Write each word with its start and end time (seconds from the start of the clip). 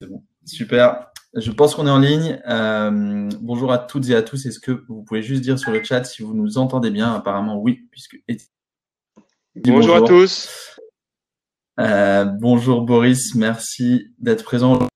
Bon. 0.00 0.22
Super. 0.44 1.10
Je 1.34 1.50
pense 1.50 1.74
qu'on 1.74 1.86
est 1.86 1.90
en 1.90 1.98
ligne. 1.98 2.40
Euh, 2.48 3.28
bonjour 3.40 3.72
à 3.72 3.78
toutes 3.78 4.08
et 4.08 4.14
à 4.14 4.22
tous. 4.22 4.46
Est-ce 4.46 4.60
que 4.60 4.84
vous 4.88 5.02
pouvez 5.02 5.22
juste 5.22 5.42
dire 5.42 5.58
sur 5.58 5.72
le 5.72 5.82
chat 5.82 6.04
si 6.04 6.22
vous 6.22 6.34
nous 6.34 6.56
entendez 6.56 6.90
bien? 6.90 7.12
Apparemment, 7.14 7.58
oui, 7.58 7.86
puisque. 7.90 8.16
Bonjour, 9.56 9.96
à 9.96 10.02
tous. 10.02 10.78
Euh, 11.80 12.24
bonjour 12.24 12.82
Boris, 12.82 13.34
merci 13.36 14.12
d'être 14.18 14.42
présent. 14.42 14.88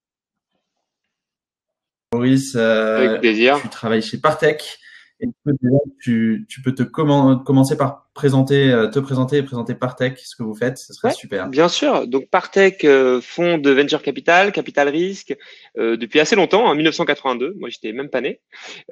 Boris, 2.10 2.54
euh, 2.56 3.08
Avec 3.08 3.20
plaisir. 3.20 3.60
tu 3.60 3.68
travailles 3.68 4.02
chez 4.02 4.18
Partech 4.18 4.78
tu, 6.00 6.46
tu 6.48 6.62
peux 6.62 6.74
te 6.74 6.82
commencer 6.82 7.76
par 7.76 8.08
présenter, 8.14 8.70
euh, 8.70 8.88
te 8.88 8.98
présenter 8.98 9.38
et 9.38 9.42
présenter 9.42 9.74
Partech, 9.74 10.18
ce 10.18 10.36
que 10.36 10.42
vous 10.42 10.54
faites, 10.54 10.76
ce 10.76 10.92
serait 10.92 11.12
super. 11.12 11.48
Bien 11.48 11.68
sûr. 11.68 12.06
Donc 12.06 12.28
Partech, 12.28 12.84
euh, 12.84 13.20
fonds 13.22 13.56
de 13.58 13.70
venture 13.70 14.02
capital, 14.02 14.52
capital 14.52 14.88
risque, 14.88 15.34
euh, 15.78 15.96
depuis 15.96 16.20
assez 16.20 16.36
longtemps, 16.36 16.66
en 16.66 16.74
1982. 16.74 17.54
Moi, 17.58 17.70
j'étais 17.70 17.92
même 17.92 18.10
pas 18.10 18.20
né. 18.20 18.40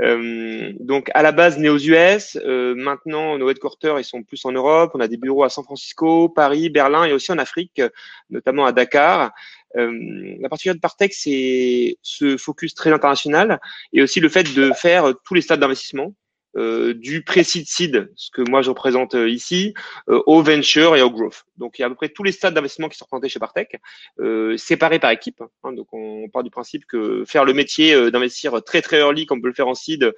Euh, 0.00 0.72
donc 0.80 1.10
à 1.14 1.22
la 1.22 1.32
base 1.32 1.58
né 1.58 1.68
aux 1.68 1.78
US. 1.78 2.38
Euh, 2.44 2.74
maintenant, 2.74 3.36
nos 3.36 3.50
headquarters 3.50 3.98
ils 3.98 4.04
sont 4.04 4.22
plus 4.22 4.44
en 4.44 4.52
Europe. 4.52 4.92
On 4.94 5.00
a 5.00 5.08
des 5.08 5.18
bureaux 5.18 5.44
à 5.44 5.50
San 5.50 5.64
Francisco, 5.64 6.28
Paris, 6.28 6.70
Berlin 6.70 7.04
et 7.04 7.12
aussi 7.12 7.30
en 7.32 7.38
Afrique, 7.38 7.82
notamment 8.30 8.64
à 8.64 8.72
Dakar. 8.72 9.32
Euh, 9.76 10.36
la 10.40 10.48
particularité 10.48 10.78
de 10.78 10.80
Partech, 10.80 11.14
c'est 11.14 11.98
ce 12.02 12.36
focus 12.36 12.74
très 12.74 12.92
international 12.92 13.60
et 13.92 14.02
aussi 14.02 14.20
le 14.20 14.28
fait 14.28 14.54
de 14.54 14.72
faire 14.72 15.12
tous 15.24 15.34
les 15.34 15.42
stades 15.42 15.60
d'investissement. 15.60 16.14
Euh, 16.56 16.94
du 16.94 17.22
pré-seed 17.22 17.68
seed, 17.68 18.10
ce 18.16 18.28
que 18.32 18.42
moi 18.42 18.60
je 18.60 18.70
représente 18.70 19.14
euh, 19.14 19.28
ici, 19.28 19.72
euh, 20.08 20.20
au 20.26 20.42
venture 20.42 20.96
et 20.96 21.02
au 21.02 21.08
growth. 21.08 21.44
Donc 21.58 21.78
il 21.78 21.82
y 21.82 21.84
a 21.84 21.86
à 21.86 21.90
peu 21.90 21.94
près 21.94 22.08
tous 22.08 22.24
les 22.24 22.32
stades 22.32 22.54
d'investissement 22.54 22.88
qui 22.88 22.98
sont 22.98 23.04
représentés 23.04 23.28
chez 23.28 23.38
Partech, 23.38 23.76
euh, 24.18 24.56
séparés 24.56 24.98
par 24.98 25.12
équipe. 25.12 25.40
Hein, 25.62 25.72
donc 25.72 25.86
on, 25.92 26.28
part 26.28 26.42
du 26.42 26.50
principe 26.50 26.86
que 26.86 27.24
faire 27.24 27.44
le 27.44 27.52
métier 27.52 28.10
d'investir 28.10 28.62
très 28.64 28.82
très 28.82 28.98
early, 28.98 29.26
comme 29.26 29.38
on 29.38 29.42
peut 29.42 29.48
le 29.48 29.54
faire 29.54 29.68
en 29.68 29.74
seed, 29.74 30.12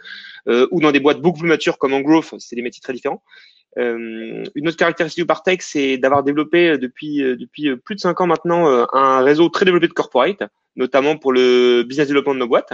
ou 0.46 0.80
dans 0.80 0.90
des 0.90 1.00
boîtes 1.00 1.20
beaucoup 1.20 1.40
plus 1.40 1.48
matures 1.48 1.78
comme 1.78 1.92
en 1.92 2.00
growth, 2.00 2.34
c'est 2.38 2.56
des 2.56 2.62
métiers 2.62 2.80
très 2.82 2.92
différents. 2.92 3.22
Euh, 3.78 4.44
une 4.54 4.68
autre 4.68 4.76
caractéristique 4.76 5.24
de 5.24 5.26
Partech, 5.26 5.62
c'est 5.62 5.96
d'avoir 5.96 6.22
développé 6.22 6.76
depuis 6.76 7.18
depuis 7.18 7.76
plus 7.76 7.94
de 7.94 8.00
cinq 8.00 8.20
ans 8.20 8.26
maintenant 8.26 8.86
un 8.92 9.22
réseau 9.22 9.48
très 9.48 9.64
développé 9.64 9.88
de 9.88 9.92
corporate, 9.92 10.42
notamment 10.76 11.16
pour 11.16 11.32
le 11.32 11.82
business 11.82 12.08
development 12.08 12.34
de 12.34 12.40
nos 12.40 12.48
boîtes. 12.48 12.72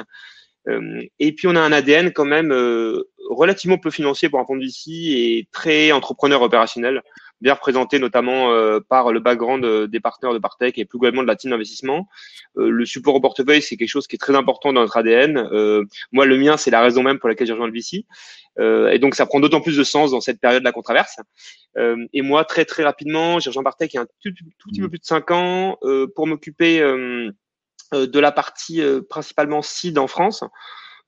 Euh, 0.68 1.02
et 1.18 1.32
puis 1.32 1.46
on 1.46 1.56
a 1.56 1.60
un 1.60 1.72
ADN 1.72 2.12
quand 2.12 2.24
même 2.24 2.52
euh, 2.52 3.04
relativement 3.28 3.78
peu 3.78 3.90
financier 3.90 4.28
pour 4.28 4.40
un 4.40 4.44
fonds 4.44 4.56
d'ici 4.56 5.12
et 5.16 5.48
très 5.52 5.92
entrepreneur 5.92 6.42
opérationnel, 6.42 7.02
bien 7.40 7.54
représenté 7.54 7.98
notamment 7.98 8.52
euh, 8.52 8.80
par 8.80 9.12
le 9.12 9.20
background 9.20 9.64
des 9.86 10.00
partenaires 10.00 10.34
de 10.34 10.38
Partech 10.38 10.78
et 10.78 10.84
plus 10.84 10.98
globalement 10.98 11.22
de 11.22 11.28
la 11.28 11.36
team 11.36 11.50
d'investissement. 11.50 12.08
le 12.56 12.84
support 12.84 13.14
au 13.14 13.20
portefeuille, 13.20 13.62
c'est 13.62 13.76
quelque 13.76 13.88
chose 13.88 14.06
qui 14.06 14.16
est 14.16 14.18
très 14.18 14.34
important 14.34 14.72
dans 14.72 14.80
notre 14.80 14.96
ADN. 14.96 15.48
moi, 16.12 16.26
le 16.26 16.38
mien, 16.38 16.56
c'est 16.56 16.70
la 16.70 16.80
raison 16.80 17.02
même 17.02 17.18
pour 17.18 17.28
laquelle 17.28 17.46
j'ai 17.46 17.52
rejoint 17.52 17.68
le 17.68 17.72
VC. 17.72 18.06
et 18.58 18.98
donc, 18.98 19.14
ça 19.14 19.26
prend 19.26 19.40
d'autant 19.40 19.60
plus 19.60 19.76
de 19.76 19.84
sens 19.84 20.10
dans 20.10 20.20
cette 20.20 20.40
période 20.40 20.62
de 20.62 20.64
la 20.64 20.72
controverse. 20.72 21.16
et 21.76 22.22
moi, 22.22 22.44
très 22.44 22.64
très 22.64 22.82
rapidement, 22.82 23.38
j'ai 23.38 23.50
rejoint 23.50 23.62
Partech 23.62 23.92
il 23.92 23.96
y 23.96 23.98
a 24.00 24.02
un 24.02 24.06
tout, 24.22 24.30
tout, 24.30 24.70
petit 24.70 24.80
peu 24.80 24.88
plus 24.88 24.98
de 24.98 25.04
cinq 25.04 25.30
ans 25.30 25.78
pour 26.14 26.26
m'occuper 26.26 26.80
euh, 26.80 27.30
de 27.92 28.18
la 28.18 28.32
partie 28.32 28.80
euh, 28.80 29.00
principalement 29.08 29.62
seed 29.62 29.98
en 29.98 30.06
France. 30.06 30.44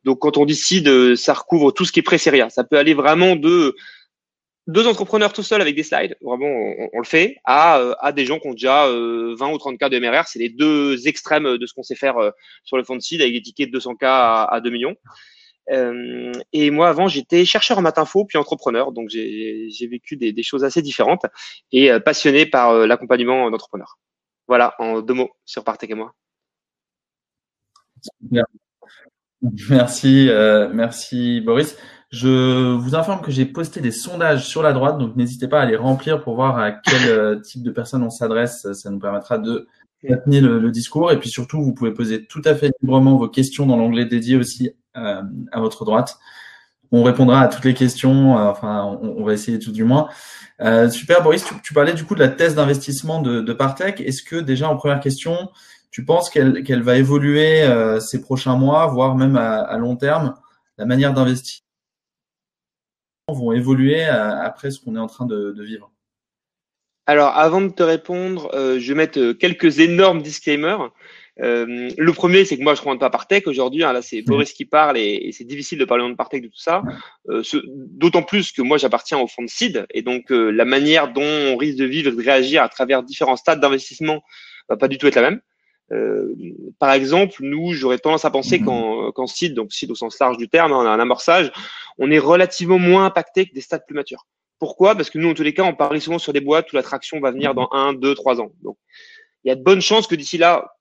Donc 0.05 0.21
quand 0.21 0.37
on 0.37 0.47
dit 0.47 0.55
seed, 0.55 0.89
euh, 0.89 1.17
ça 1.17 1.35
recouvre 1.35 1.73
tout 1.73 1.85
ce 1.85 1.93
qui 1.93 2.01
est 2.01 2.03
pré-série 2.03 2.43
Ça 2.51 2.65
peut 2.65 2.79
aller 2.79 2.95
vraiment 2.95 3.37
de 3.37 3.75
deux 4.67 4.87
entrepreneurs 4.87 5.33
tout 5.33 5.43
seuls 5.43 5.61
avec 5.61 5.75
des 5.75 5.83
slides, 5.83 6.17
vraiment 6.21 6.47
on, 6.47 6.99
le 6.99 7.05
fait, 7.05 7.39
à, 7.45 7.81
à 8.01 8.13
des 8.13 8.25
gens 8.25 8.39
qui 8.39 8.47
ont 8.47 8.53
déjà 8.53 8.87
20 8.87 9.53
ou 9.53 9.59
30 9.59 9.79
cas 9.79 9.89
de 9.89 9.99
MRR. 9.99 10.29
C'est 10.29 10.39
les 10.39 10.49
deux 10.49 11.09
extrêmes 11.09 11.57
de 11.57 11.67
ce 11.67 11.75
qu'on 11.75 11.83
sait 11.83 11.97
faire 11.97 12.15
sur 12.63 12.77
le 12.77 12.85
fond 12.85 12.95
de 12.95 13.01
seed 13.01 13.21
avec 13.21 13.35
des 13.35 13.43
tickets 13.43 13.69
de 13.69 13.73
200 13.73 13.97
k 13.97 14.05
à, 14.05 14.61
2 14.63 14.71
millions. 14.71 14.95
et 16.53 16.71
moi, 16.71 16.89
avant, 16.89 17.09
j'étais 17.09 17.45
chercheur 17.45 17.79
en 17.79 17.83
maths-info, 17.83 18.27
puis 18.27 18.39
entrepreneur. 18.39 18.93
Donc, 18.93 19.09
j'ai 19.09 19.89
vécu 19.91 20.17
des, 20.17 20.33
des, 20.33 20.43
choses 20.45 20.63
assez 20.63 20.83
différentes 20.83 21.27
et 21.73 21.91
passionné 22.05 22.47
par 22.47 22.87
l'accompagnement 22.87 23.51
d'entrepreneurs. 23.51 23.99
Voilà, 24.47 24.75
en 24.79 25.01
deux 25.01 25.15
mots 25.15 25.31
sur 25.47 25.65
Partech 25.65 25.91
et 25.91 25.95
moi. 25.95 26.15
Merci, 29.43 30.29
euh, 30.29 30.71
merci 30.73 31.41
Boris. 31.41 31.77
Je 32.11 32.73
vous 32.75 32.95
informe 32.95 33.23
que 33.23 33.31
j'ai 33.31 33.47
posté 33.47 33.81
des 33.81 33.93
sondages 33.93 34.47
sur 34.47 34.63
la 34.63 34.73
droite, 34.73 34.99
donc 34.99 35.17
n'hésitez 35.17 35.49
pas 35.49 35.61
à 35.61 35.65
les 35.65 35.77
remplir 35.77 36.23
pour 36.23 36.35
voir 36.35 36.59
à 36.59 36.73
quel 36.73 37.09
euh, 37.09 37.41
type 37.41 37.63
de 37.63 37.71
personnes 37.71 38.03
on 38.03 38.11
s'adresse. 38.11 38.71
Ça 38.73 38.91
nous 38.91 38.99
permettra 38.99 39.39
de 39.39 39.69
maintenir 40.09 40.43
le, 40.43 40.71
discours. 40.71 41.13
Et 41.13 41.19
puis 41.19 41.31
surtout, 41.31 41.63
vous 41.63 41.73
pouvez 41.73 41.93
poser 41.93 42.27
tout 42.27 42.43
à 42.45 42.55
fait 42.55 42.73
librement 42.83 43.17
vos 43.17 43.29
questions 43.29 43.65
dans 43.65 43.77
l'onglet 43.77 44.07
dédié 44.07 44.37
aussi 44.37 44.73
euh, 44.97 45.23
à 45.53 45.61
votre 45.61 45.85
droite. 45.85 46.19
On 46.93 47.05
répondra 47.05 47.43
à 47.43 47.49
toutes 47.49 47.65
les 47.65 47.75
questions. 47.75 48.35
enfin, 48.35 48.99
on, 49.01 49.23
va 49.23 49.33
essayer 49.33 49.61
tout 49.61 49.71
du 49.71 49.85
moins. 49.85 50.09
super, 50.91 51.23
Boris. 51.23 51.45
Tu, 51.63 51.73
parlais 51.73 51.93
du 51.93 52.05
coup 52.05 52.17
de 52.17 52.21
la 52.21 52.29
thèse 52.29 52.57
d'investissement 52.57 53.23
de, 53.23 53.41
de 53.41 53.53
Partech. 53.53 54.01
Est-ce 54.01 54.25
que 54.25 54.35
déjà 54.35 54.69
en 54.69 54.77
première 54.77 54.99
question, 54.99 55.51
tu 55.91 56.05
penses 56.05 56.31
qu'elle 56.31 56.83
va 56.83 56.97
évoluer 56.97 57.63
euh, 57.63 57.99
ces 57.99 58.21
prochains 58.21 58.57
mois, 58.57 58.87
voire 58.87 59.17
même 59.17 59.37
à, 59.37 59.77
long 59.77 59.97
terme, 59.97 60.37
la 60.79 60.87
manière 60.87 61.13
d'investir? 61.13 61.61
Vont 63.29 63.53
évoluer 63.53 64.05
euh, 64.05 64.43
après 64.43 64.71
ce 64.71 64.81
qu'on 64.81 64.97
est 64.97 65.01
en 65.01 65.07
train 65.07 65.27
de, 65.27 65.55
vivre? 65.63 65.91
Alors, 67.07 67.37
avant 67.37 67.61
de 67.61 67.71
te 67.71 67.83
répondre, 67.83 68.51
euh, 68.55 68.79
je 68.79 68.89
vais 68.89 68.97
mettre 68.97 69.33
quelques 69.33 69.81
énormes 69.81 70.23
disclaimers. 70.23 70.91
le 71.37 72.11
premier, 72.11 72.45
c'est 72.45 72.57
que 72.57 72.63
moi, 72.63 72.77
je 72.77 72.83
ne 72.83 72.85
rentre 72.85 73.01
pas 73.01 73.11
par 73.11 73.27
tech 73.27 73.49
aujourd'hui. 73.49 73.83
Hein, 73.83 73.93
là, 73.93 74.01
c'est 74.01 74.23
Boris 74.23 74.53
qui 74.53 74.65
parle 74.65 74.97
et, 74.97 75.31
c'est 75.33 75.45
difficile 75.45 75.79
de 75.79 75.85
parler 75.85 76.09
de 76.09 76.15
par 76.15 76.29
tech 76.29 76.41
de 76.41 76.47
tout 76.47 76.61
ça. 76.61 76.83
D'autant 77.67 78.23
plus 78.23 78.53
que 78.53 78.63
moi, 78.63 78.79
j'appartiens 78.79 79.19
au 79.19 79.27
fond 79.27 79.43
de 79.43 79.49
CID 79.49 79.87
et 79.93 80.03
donc 80.03 80.31
la 80.31 80.65
manière 80.65 81.13
dont 81.13 81.23
on 81.23 81.57
risque 81.57 81.79
de 81.79 81.85
vivre 81.85 82.13
et 82.13 82.17
de 82.17 82.23
réagir 82.23 82.63
à 82.63 82.69
travers 82.69 83.03
différents 83.03 83.37
stades 83.37 83.61
d'investissement 83.61 84.23
va 84.69 84.77
pas 84.77 84.87
du 84.87 84.97
tout 84.97 85.09
être 85.09 85.17
la 85.17 85.31
même. 85.31 85.41
Euh, 85.93 86.35
par 86.79 86.93
exemple, 86.93 87.37
nous, 87.41 87.73
j'aurais 87.73 87.99
tendance 87.99 88.25
à 88.25 88.31
penser 88.31 88.59
mhm. 88.59 89.13
qu'en 89.13 89.27
site, 89.27 89.55
donc 89.55 89.73
site 89.73 89.91
au 89.91 89.95
sens 89.95 90.19
large 90.19 90.37
du 90.37 90.49
terme, 90.49 90.73
on 90.73 90.81
a 90.81 90.91
un 90.91 91.01
amorçage, 91.01 91.53
on 91.99 92.11
est 92.11 92.19
relativement 92.19 92.79
moins 92.79 93.07
impacté 93.07 93.47
que 93.47 93.55
des 93.55 93.61
stades 93.61 93.85
plus 93.87 93.95
matures. 93.95 94.27
Pourquoi? 94.59 94.95
Parce 94.95 95.11
que 95.11 95.19
nous, 95.19 95.29
en 95.29 95.35
tous 95.35 95.43
les 95.43 95.55
cas, 95.55 95.65
on 95.65 95.75
parie 95.75 96.01
souvent 96.01 96.19
sur 96.19 96.33
des 96.33 96.41
boîtes 96.41 96.73
où 96.73 96.77
la 96.77 96.83
traction 96.83 97.19
va 97.19 97.31
venir 97.31 97.55
dans 97.55 97.69
un, 97.73 97.95
deux, 97.95 98.15
trois 98.15 98.41
ans. 98.41 98.53
Donc, 98.63 98.77
il 99.45 99.49
y 99.49 99.51
a 99.51 99.55
de 99.55 99.63
bonnes 99.63 99.81
chances 99.81 100.07
que 100.07 100.15
d'ici 100.15 100.37
là, 100.39 100.75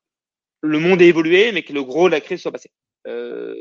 le 0.61 0.79
monde 0.79 1.01
ait 1.01 1.07
évolué, 1.07 1.51
mais 1.53 1.63
que 1.63 1.73
le 1.73 1.83
gros 1.83 2.07
de 2.07 2.11
la 2.11 2.21
crise 2.21 2.41
soit 2.41 2.51
passé. 2.51 2.69
Euh, 3.07 3.55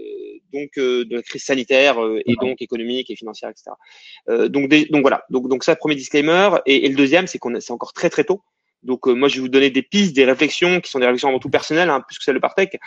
donc 0.53 0.70
euh, 0.78 1.04
de 1.04 1.16
la 1.16 1.22
crise 1.22 1.44
sanitaire 1.44 2.03
euh, 2.03 2.20
et 2.26 2.34
donc 2.41 2.60
économique 2.60 3.10
et 3.10 3.16
financière, 3.16 3.50
etc. 3.50 3.70
Euh, 4.28 4.48
donc, 4.48 4.69
donc 4.69 5.03
voilà. 5.03 5.25
Donc, 5.30 5.48
donc 5.48 5.65
ça, 5.65 5.76
premier 5.76 5.94
disclaimer. 5.94 6.50
Et, 6.66 6.86
et 6.86 6.88
le 6.88 6.97
deuxième, 6.97 7.26
c'est 7.26 7.38
qu'on 7.38 7.59
c'est 7.60 7.72
encore 7.72 7.92
très 7.92 8.10
très 8.10 8.25
tôt. 8.25 8.42
Donc 8.83 9.09
euh, 9.09 9.12
moi, 9.12 9.28
je 9.28 9.37
vais 9.37 9.41
vous 9.41 9.49
donner 9.49 9.71
des 9.71 9.83
pistes, 9.83 10.15
des 10.15 10.25
réflexions 10.25 10.81
qui 10.81 10.91
sont 10.91 10.99
des 10.99 11.06
réflexions 11.06 11.28
avant 11.28 11.39
tout 11.39 11.50
personnelles, 11.50 11.91
hein, 11.91 12.00
plus 12.06 12.19
que 12.19 12.25
celles 12.25 12.37
de 12.37 12.41
Partech. 12.41 12.78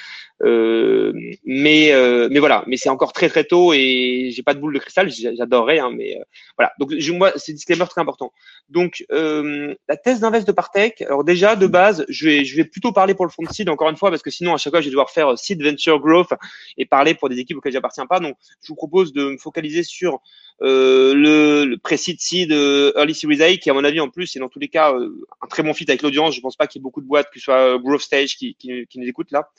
Euh, 0.44 1.12
mais 1.46 1.92
euh, 1.92 2.30
mais 2.32 2.40
voilà, 2.40 2.64
mais 2.68 2.78
c'est 2.78 2.90
encore 2.90 3.14
très 3.14 3.30
très 3.30 3.44
tôt 3.44 3.74
et 3.74 4.30
j'ai 4.34 4.44
pas 4.44 4.54
de 4.54 4.60
boule 4.60 4.74
de 4.74 4.80
cristal. 4.80 5.10
J'adorerais, 5.12 5.80
hein, 5.80 5.92
mais 5.94 6.18
euh, 6.18 6.24
voilà. 6.58 6.72
Donc 6.80 6.94
je, 6.98 7.12
moi, 7.12 7.34
c'est 7.36 7.54
disclaimer 7.54 7.86
très 7.88 8.02
important. 8.02 8.32
Donc 8.70 9.04
la 9.10 9.98
thèse 9.98 10.22
d'invest 10.22 10.48
de 10.48 10.52
Partech. 10.52 11.02
Alors 11.02 11.24
déjà 11.24 11.56
de 11.56 11.68
base, 11.68 12.06
je 12.08 12.26
vais 12.26 12.46
je 12.46 12.56
vais 12.56 12.66
plutôt 12.66 12.92
parler 12.94 13.14
pour 13.14 13.26
le 13.26 13.32
fond 13.32 13.44
de 13.44 13.52
seed 13.52 13.70
encore 13.70 13.90
une 13.90 13.98
fois 13.98 14.10
parce 14.10 14.22
que 14.22 14.32
sinon 14.32 14.54
à 14.54 14.58
chaque 14.58 14.72
fois 14.72 14.82
je 14.82 14.86
vais 14.86 14.92
devoir 14.92 15.10
faire 15.10 15.38
seed 15.38 15.62
venture 15.62 16.00
growth 16.00 16.30
et 16.78 16.86
parler 16.86 17.14
pour 17.16 17.30
des 17.30 17.40
équipes 17.40 17.58
auxquelles 17.58 17.74
j'appartiens 17.74 18.06
pas. 18.06 18.20
Donc 18.20 18.38
je 18.64 18.70
vous 18.70 18.76
propose 18.76 19.12
de 19.14 19.32
me 19.32 19.38
focaliser 19.38 19.84
sur 19.84 20.20
euh, 20.62 21.14
le, 21.16 21.66
le 21.66 21.78
pré-seed 21.78 22.20
seed 22.20 22.52
early 22.52 23.16
series 23.16 23.42
A 23.42 23.58
qui 23.58 23.70
à 23.70 23.74
mon 23.74 23.84
avis 23.84 24.00
en 24.00 24.10
plus 24.10 24.36
est 24.36 24.40
dans 24.40 24.50
tous 24.50 24.60
les 24.60 24.68
cas 24.68 24.94
un 24.94 25.48
très 25.48 25.64
bon 25.64 25.72
avec 25.72 26.02
l'audience. 26.02 26.36
Je 26.36 26.42
pense 26.42 26.56
pas 26.56 26.68
qu'il 26.68 26.80
y 26.80 26.82
ait 26.82 26.84
beaucoup 26.84 27.02
de 27.02 27.08
boîtes, 27.08 27.30
que 27.32 27.40
ce 27.40 27.46
soit 27.46 27.80
Growth 27.80 28.02
Stage, 28.02 28.36
qui, 28.38 28.56
qui, 28.56 28.86
qui 28.88 29.00
nous 29.00 29.08
écoutent 29.08 29.32
là. 29.32 29.50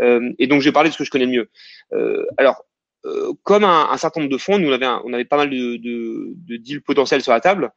Euh, 0.00 0.32
et 0.38 0.46
donc, 0.46 0.60
je 0.60 0.66
vais 0.68 0.72
parler 0.72 0.90
de 0.90 0.94
ce 0.94 0.98
que 0.98 1.04
je 1.04 1.10
connais 1.10 1.26
le 1.26 1.32
mieux. 1.32 1.50
Euh, 1.92 2.24
alors, 2.36 2.64
euh, 3.06 3.32
comme 3.42 3.64
un, 3.64 3.88
un, 3.90 3.96
certain 3.96 4.20
nombre 4.20 4.32
de 4.32 4.38
fonds, 4.38 4.58
nous 4.58 4.68
on 4.68 4.72
avait, 4.72 4.86
on 5.04 5.12
avait 5.12 5.24
pas 5.24 5.36
mal 5.36 5.50
de, 5.50 5.76
de, 5.76 6.34
de 6.34 6.56
deals 6.56 6.82
potentiels 6.82 7.22
sur 7.22 7.32
la 7.32 7.40
table. 7.40 7.70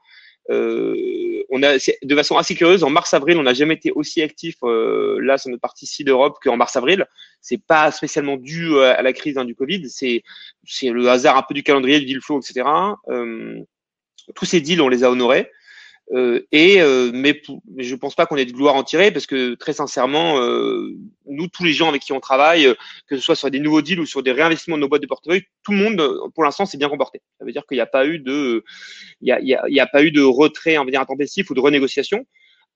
Euh, 0.49 1.43
on 1.49 1.61
a 1.63 1.77
de 1.77 2.15
façon 2.15 2.38
assez 2.38 2.55
curieuse 2.55 2.83
en 2.83 2.89
mars-avril, 2.89 3.38
on 3.38 3.43
n'a 3.43 3.53
jamais 3.53 3.75
été 3.75 3.91
aussi 3.91 4.21
actif 4.21 4.55
euh, 4.63 5.19
là 5.21 5.38
sur 5.38 5.49
notre 5.49 5.61
partie 5.61 5.85
ci 5.85 6.03
d'Europe 6.03 6.38
qu'en 6.41 6.57
mars-avril. 6.57 7.05
C'est 7.41 7.61
pas 7.61 7.91
spécialement 7.91 8.38
dû 8.38 8.77
à 8.79 9.01
la 9.01 9.13
crise 9.13 9.38
hein, 9.38 9.45
du 9.45 9.55
Covid, 9.55 9.89
c'est 9.89 10.23
c'est 10.65 10.89
le 10.89 11.09
hasard 11.09 11.38
un 11.38 11.43
peu 11.43 11.53
du 11.53 11.63
calendrier, 11.63 11.99
du 11.99 12.05
deal 12.05 12.21
flow, 12.21 12.39
etc. 12.39 12.67
Euh, 13.09 13.59
tous 14.35 14.45
ces 14.45 14.61
deals, 14.61 14.81
on 14.81 14.89
les 14.89 15.03
a 15.03 15.11
honorés. 15.11 15.49
Euh, 16.13 16.45
et 16.51 16.81
euh, 16.81 17.11
mais, 17.13 17.41
je 17.77 17.95
pense 17.95 18.15
pas 18.15 18.25
qu'on 18.25 18.35
ait 18.35 18.45
de 18.45 18.51
gloire 18.51 18.75
en 18.75 18.83
tirer 18.83 19.11
parce 19.11 19.25
que 19.25 19.53
très 19.55 19.71
sincèrement, 19.71 20.41
euh, 20.41 20.89
nous 21.25 21.47
tous 21.47 21.63
les 21.63 21.71
gens 21.71 21.87
avec 21.87 22.01
qui 22.01 22.11
on 22.11 22.19
travaille, 22.19 22.67
que 23.07 23.15
ce 23.15 23.21
soit 23.21 23.35
sur 23.35 23.49
des 23.49 23.59
nouveaux 23.59 23.81
deals 23.81 23.99
ou 23.99 24.05
sur 24.05 24.21
des 24.21 24.33
réinvestissements 24.33 24.75
de 24.75 24.81
nos 24.81 24.89
boîtes 24.89 25.01
de 25.01 25.07
portefeuille, 25.07 25.43
tout 25.63 25.71
le 25.71 25.77
monde 25.77 26.03
pour 26.35 26.43
l'instant 26.43 26.65
s'est 26.65 26.77
bien 26.77 26.89
comporté. 26.89 27.21
Ça 27.39 27.45
veut 27.45 27.53
dire 27.53 27.65
qu'il 27.65 27.77
n'y 27.77 27.81
a 27.81 27.85
pas 27.85 28.05
eu 28.05 28.19
de, 28.19 28.63
il 29.21 29.29
y 29.29 29.79
a, 29.79 29.83
a, 29.83 29.87
pas 29.87 30.03
eu 30.03 30.11
de 30.11 30.21
retrait, 30.21 30.77
on 30.77 30.83
va 30.83 30.91
dire 30.91 31.01
intempestif 31.01 31.49
ou 31.49 31.53
de 31.53 31.61
renégociation. 31.61 32.25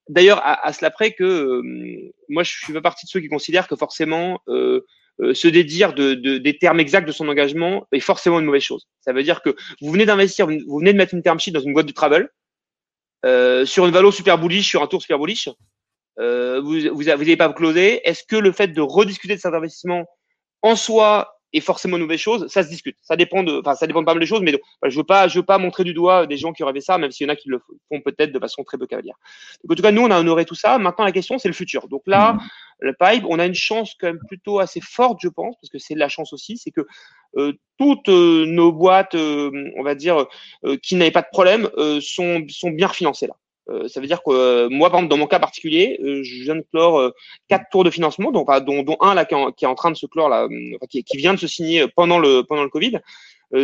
D'ailleurs, 0.07 0.39
à, 0.43 0.71
cela 0.71 0.91
près 0.91 1.11
que 1.11 1.23
euh, 1.23 2.13
moi, 2.29 2.43
je 2.43 2.51
suis 2.51 2.73
pas 2.73 2.81
partie 2.81 3.05
de 3.05 3.09
ceux 3.09 3.19
qui 3.19 3.27
considèrent 3.27 3.67
que 3.67 3.75
forcément 3.75 4.39
euh, 4.47 4.81
euh, 5.19 5.33
se 5.33 5.47
dédire 5.47 5.93
de, 5.93 6.13
de, 6.13 6.37
des 6.37 6.57
termes 6.57 6.79
exacts 6.79 7.07
de 7.07 7.11
son 7.11 7.27
engagement 7.27 7.87
est 7.91 7.99
forcément 7.99 8.39
une 8.39 8.45
mauvaise 8.45 8.61
chose. 8.61 8.87
Ça 9.01 9.13
veut 9.13 9.23
dire 9.23 9.41
que 9.41 9.55
vous 9.81 9.91
venez 9.91 10.05
d'investir, 10.05 10.45
vous 10.47 10.79
venez 10.79 10.93
de 10.93 10.97
mettre 10.97 11.15
une 11.15 11.23
term 11.23 11.39
sheet 11.39 11.51
dans 11.51 11.59
une 11.59 11.73
boîte 11.73 11.87
de 11.87 11.91
travel 11.91 12.29
euh, 13.23 13.65
sur 13.65 13.85
une 13.85 13.91
valo 13.91 14.11
super 14.11 14.37
bullish, 14.37 14.69
sur 14.69 14.81
un 14.81 14.87
tour 14.87 15.01
super 15.01 15.19
bullish. 15.19 15.49
Euh, 16.19 16.61
vous 16.61 16.79
vous 16.93 17.03
n'avez 17.03 17.37
pas 17.37 17.51
closé. 17.51 18.07
Est-ce 18.07 18.23
que 18.23 18.35
le 18.35 18.51
fait 18.51 18.67
de 18.67 18.81
rediscuter 18.81 19.35
de 19.35 19.41
cet 19.41 19.53
investissement 19.53 20.05
en 20.61 20.75
soi 20.75 21.34
est 21.57 21.61
forcément 21.61 21.97
une 21.97 22.03
mauvaise 22.03 22.19
chose, 22.19 22.47
ça 22.47 22.63
se 22.63 22.69
discute. 22.69 22.97
Ça 23.01 23.15
dépend 23.15 23.43
de, 23.43 23.59
enfin, 23.59 23.75
ça 23.75 23.87
dépend 23.87 24.01
de 24.01 24.05
pas 24.05 24.13
mal 24.13 24.21
de 24.21 24.25
choses, 24.25 24.41
mais 24.41 24.53
je 24.83 24.97
veux 24.97 25.03
pas, 25.03 25.27
je 25.27 25.39
veux 25.39 25.45
pas 25.45 25.57
montrer 25.57 25.83
du 25.83 25.93
doigt 25.93 26.27
des 26.27 26.37
gens 26.37 26.53
qui 26.53 26.63
fait 26.63 26.81
ça, 26.81 26.97
même 26.97 27.11
s'il 27.11 27.27
y 27.27 27.29
en 27.29 27.33
a 27.33 27.35
qui 27.35 27.49
le 27.49 27.59
font 27.89 28.01
peut-être 28.01 28.31
de 28.31 28.39
façon 28.39 28.63
très 28.63 28.77
peu 28.77 28.87
cavalière. 28.87 29.15
Donc, 29.63 29.71
en 29.71 29.75
tout 29.75 29.83
cas, 29.83 29.91
nous, 29.91 30.01
on 30.01 30.11
a 30.11 30.19
honoré 30.19 30.45
tout 30.45 30.55
ça. 30.55 30.77
Maintenant, 30.77 31.05
la 31.05 31.11
question, 31.11 31.37
c'est 31.37 31.47
le 31.47 31.53
futur. 31.53 31.87
Donc 31.87 32.03
là, 32.05 32.33
mmh. 32.33 32.39
le 32.79 32.93
pipe, 32.93 33.25
on 33.29 33.39
a 33.39 33.45
une 33.45 33.55
chance 33.55 33.93
quand 33.99 34.07
même 34.07 34.19
plutôt 34.27 34.59
assez 34.59 34.81
forte, 34.81 35.19
je 35.21 35.29
pense, 35.29 35.55
parce 35.61 35.69
que 35.69 35.79
c'est 35.79 35.93
de 35.93 35.99
la 35.99 36.09
chance 36.09 36.33
aussi, 36.33 36.57
c'est 36.57 36.71
que 36.71 36.81
euh, 37.37 37.53
toutes 37.77 38.09
euh, 38.09 38.45
nos 38.45 38.71
boîtes, 38.71 39.15
euh, 39.15 39.51
on 39.77 39.83
va 39.83 39.95
dire, 39.95 40.25
qui 40.81 40.95
n'avaient 40.95 41.11
pas 41.11 41.21
de 41.21 41.27
problème, 41.31 41.69
sont, 42.01 42.43
sont 42.49 42.71
bien 42.71 42.87
refinancées 42.87 43.27
là. 43.27 43.35
Euh, 43.69 43.87
ça 43.87 43.99
veut 43.99 44.07
dire 44.07 44.21
que 44.23 44.31
euh, 44.31 44.69
moi, 44.69 44.89
par 44.89 44.99
exemple, 44.99 45.11
dans 45.11 45.17
mon 45.17 45.27
cas 45.27 45.39
particulier, 45.39 45.99
euh, 46.03 46.21
je 46.23 46.43
viens 46.43 46.55
de 46.55 46.65
clore 46.71 47.11
quatre 47.47 47.65
tours 47.71 47.83
de 47.83 47.89
financement, 47.89 48.31
dont, 48.31 48.45
dont, 48.61 48.83
dont 48.83 48.97
un 49.01 49.13
là 49.13 49.25
qui 49.25 49.33
est, 49.33 49.67
en, 49.67 49.75
train 49.75 49.91
de 49.91 49.97
se 49.97 50.05
clore 50.05 50.29
là, 50.29 50.47
qui, 50.89 51.03
qui, 51.03 51.17
vient 51.17 51.33
de 51.33 51.39
se 51.39 51.47
signer 51.47 51.87
pendant 51.95 52.19
le 52.19 52.43
pendant 52.43 52.63
le 52.63 52.69
Covid, 52.69 52.99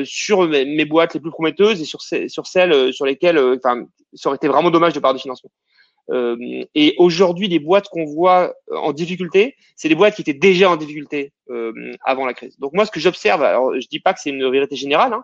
sur 0.03 0.48
mes, 0.48 0.65
mes, 0.65 0.86
boîtes 0.86 1.13
les 1.13 1.19
plus 1.19 1.31
prometteuses 1.31 1.81
et 1.81 1.86
sur, 1.86 2.01
sur 2.01 2.48
celles 2.48 2.94
sur 2.94 3.06
lesquelles, 3.06 3.38
enfin, 3.38 3.86
ça 4.13 4.30
aurait 4.30 4.38
été 4.38 4.48
vraiment 4.48 4.71
dommage 4.71 4.94
de 4.94 5.00
parler 5.00 5.18
de 5.18 5.21
financement. 5.21 5.51
Euh, 6.09 6.63
et 6.75 6.95
aujourd'hui, 6.97 7.47
les 7.47 7.59
boîtes 7.59 7.88
qu'on 7.89 8.06
voit 8.06 8.54
en 8.71 8.92
difficulté, 8.92 9.56
c'est 9.75 9.89
des 9.89 9.95
boîtes 9.95 10.15
qui 10.15 10.21
étaient 10.21 10.33
déjà 10.33 10.69
en 10.69 10.75
difficulté 10.75 11.31
euh, 11.50 11.94
avant 12.04 12.25
la 12.25 12.33
crise. 12.33 12.57
Donc 12.59 12.74
moi, 12.74 12.86
ce 12.86 12.92
que 12.92 13.00
j'observe, 13.00 13.44
alors 13.44 13.80
je 13.80 13.88
dis 13.88 14.00
pas 14.00 14.13
que 14.13 14.19
c'est 14.19 14.31
une 14.31 14.50
vérité 14.50 14.75
générale, 14.75 15.13
hein, 15.13 15.24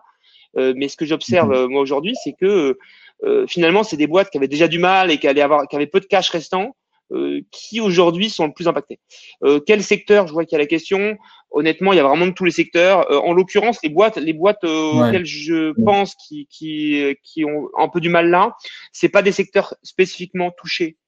mais 0.56 0.88
ce 0.88 0.96
que 0.96 1.04
j'observe 1.04 1.50
mmh. 1.50 1.70
moi 1.70 1.82
aujourd'hui, 1.82 2.14
c'est 2.22 2.32
que 2.32 2.78
euh, 3.24 3.46
finalement, 3.46 3.82
c'est 3.82 3.96
des 3.96 4.06
boîtes 4.06 4.30
qui 4.30 4.38
avaient 4.38 4.48
déjà 4.48 4.68
du 4.68 4.78
mal 4.78 5.10
et 5.10 5.18
qui 5.18 5.26
allaient 5.26 5.42
avoir, 5.42 5.66
qui 5.68 5.76
avaient 5.76 5.86
peu 5.86 6.00
de 6.00 6.06
cash 6.06 6.30
restant, 6.30 6.76
euh, 7.10 7.40
qui 7.50 7.80
aujourd'hui 7.80 8.30
sont 8.30 8.46
le 8.46 8.52
plus 8.52 8.68
impactés. 8.68 9.00
Euh, 9.42 9.60
quel 9.60 9.82
secteur? 9.82 10.26
Je 10.28 10.32
vois 10.32 10.44
qu'il 10.44 10.56
y 10.56 10.60
a 10.60 10.62
la 10.62 10.66
question. 10.66 11.16
Honnêtement, 11.50 11.92
il 11.92 11.96
y 11.96 12.00
a 12.00 12.04
vraiment 12.04 12.26
de 12.26 12.32
tous 12.32 12.44
les 12.44 12.50
secteurs. 12.50 13.10
en 13.24 13.32
l'occurrence, 13.32 13.78
les 13.82 13.88
boîtes, 13.88 14.16
les 14.16 14.34
boîtes 14.34 14.64
auxquelles 14.64 15.24
je 15.24 15.72
pense 15.82 16.14
qui, 16.14 16.46
qui, 16.50 17.16
qui 17.24 17.44
ont 17.44 17.68
un 17.76 17.88
peu 17.88 18.00
du 18.00 18.10
mal 18.10 18.28
là, 18.28 18.54
c'est 18.92 19.08
pas 19.08 19.22
des 19.22 19.32
secteurs 19.32 19.74
spécifiquement 19.82 20.50
touchés 20.50 20.98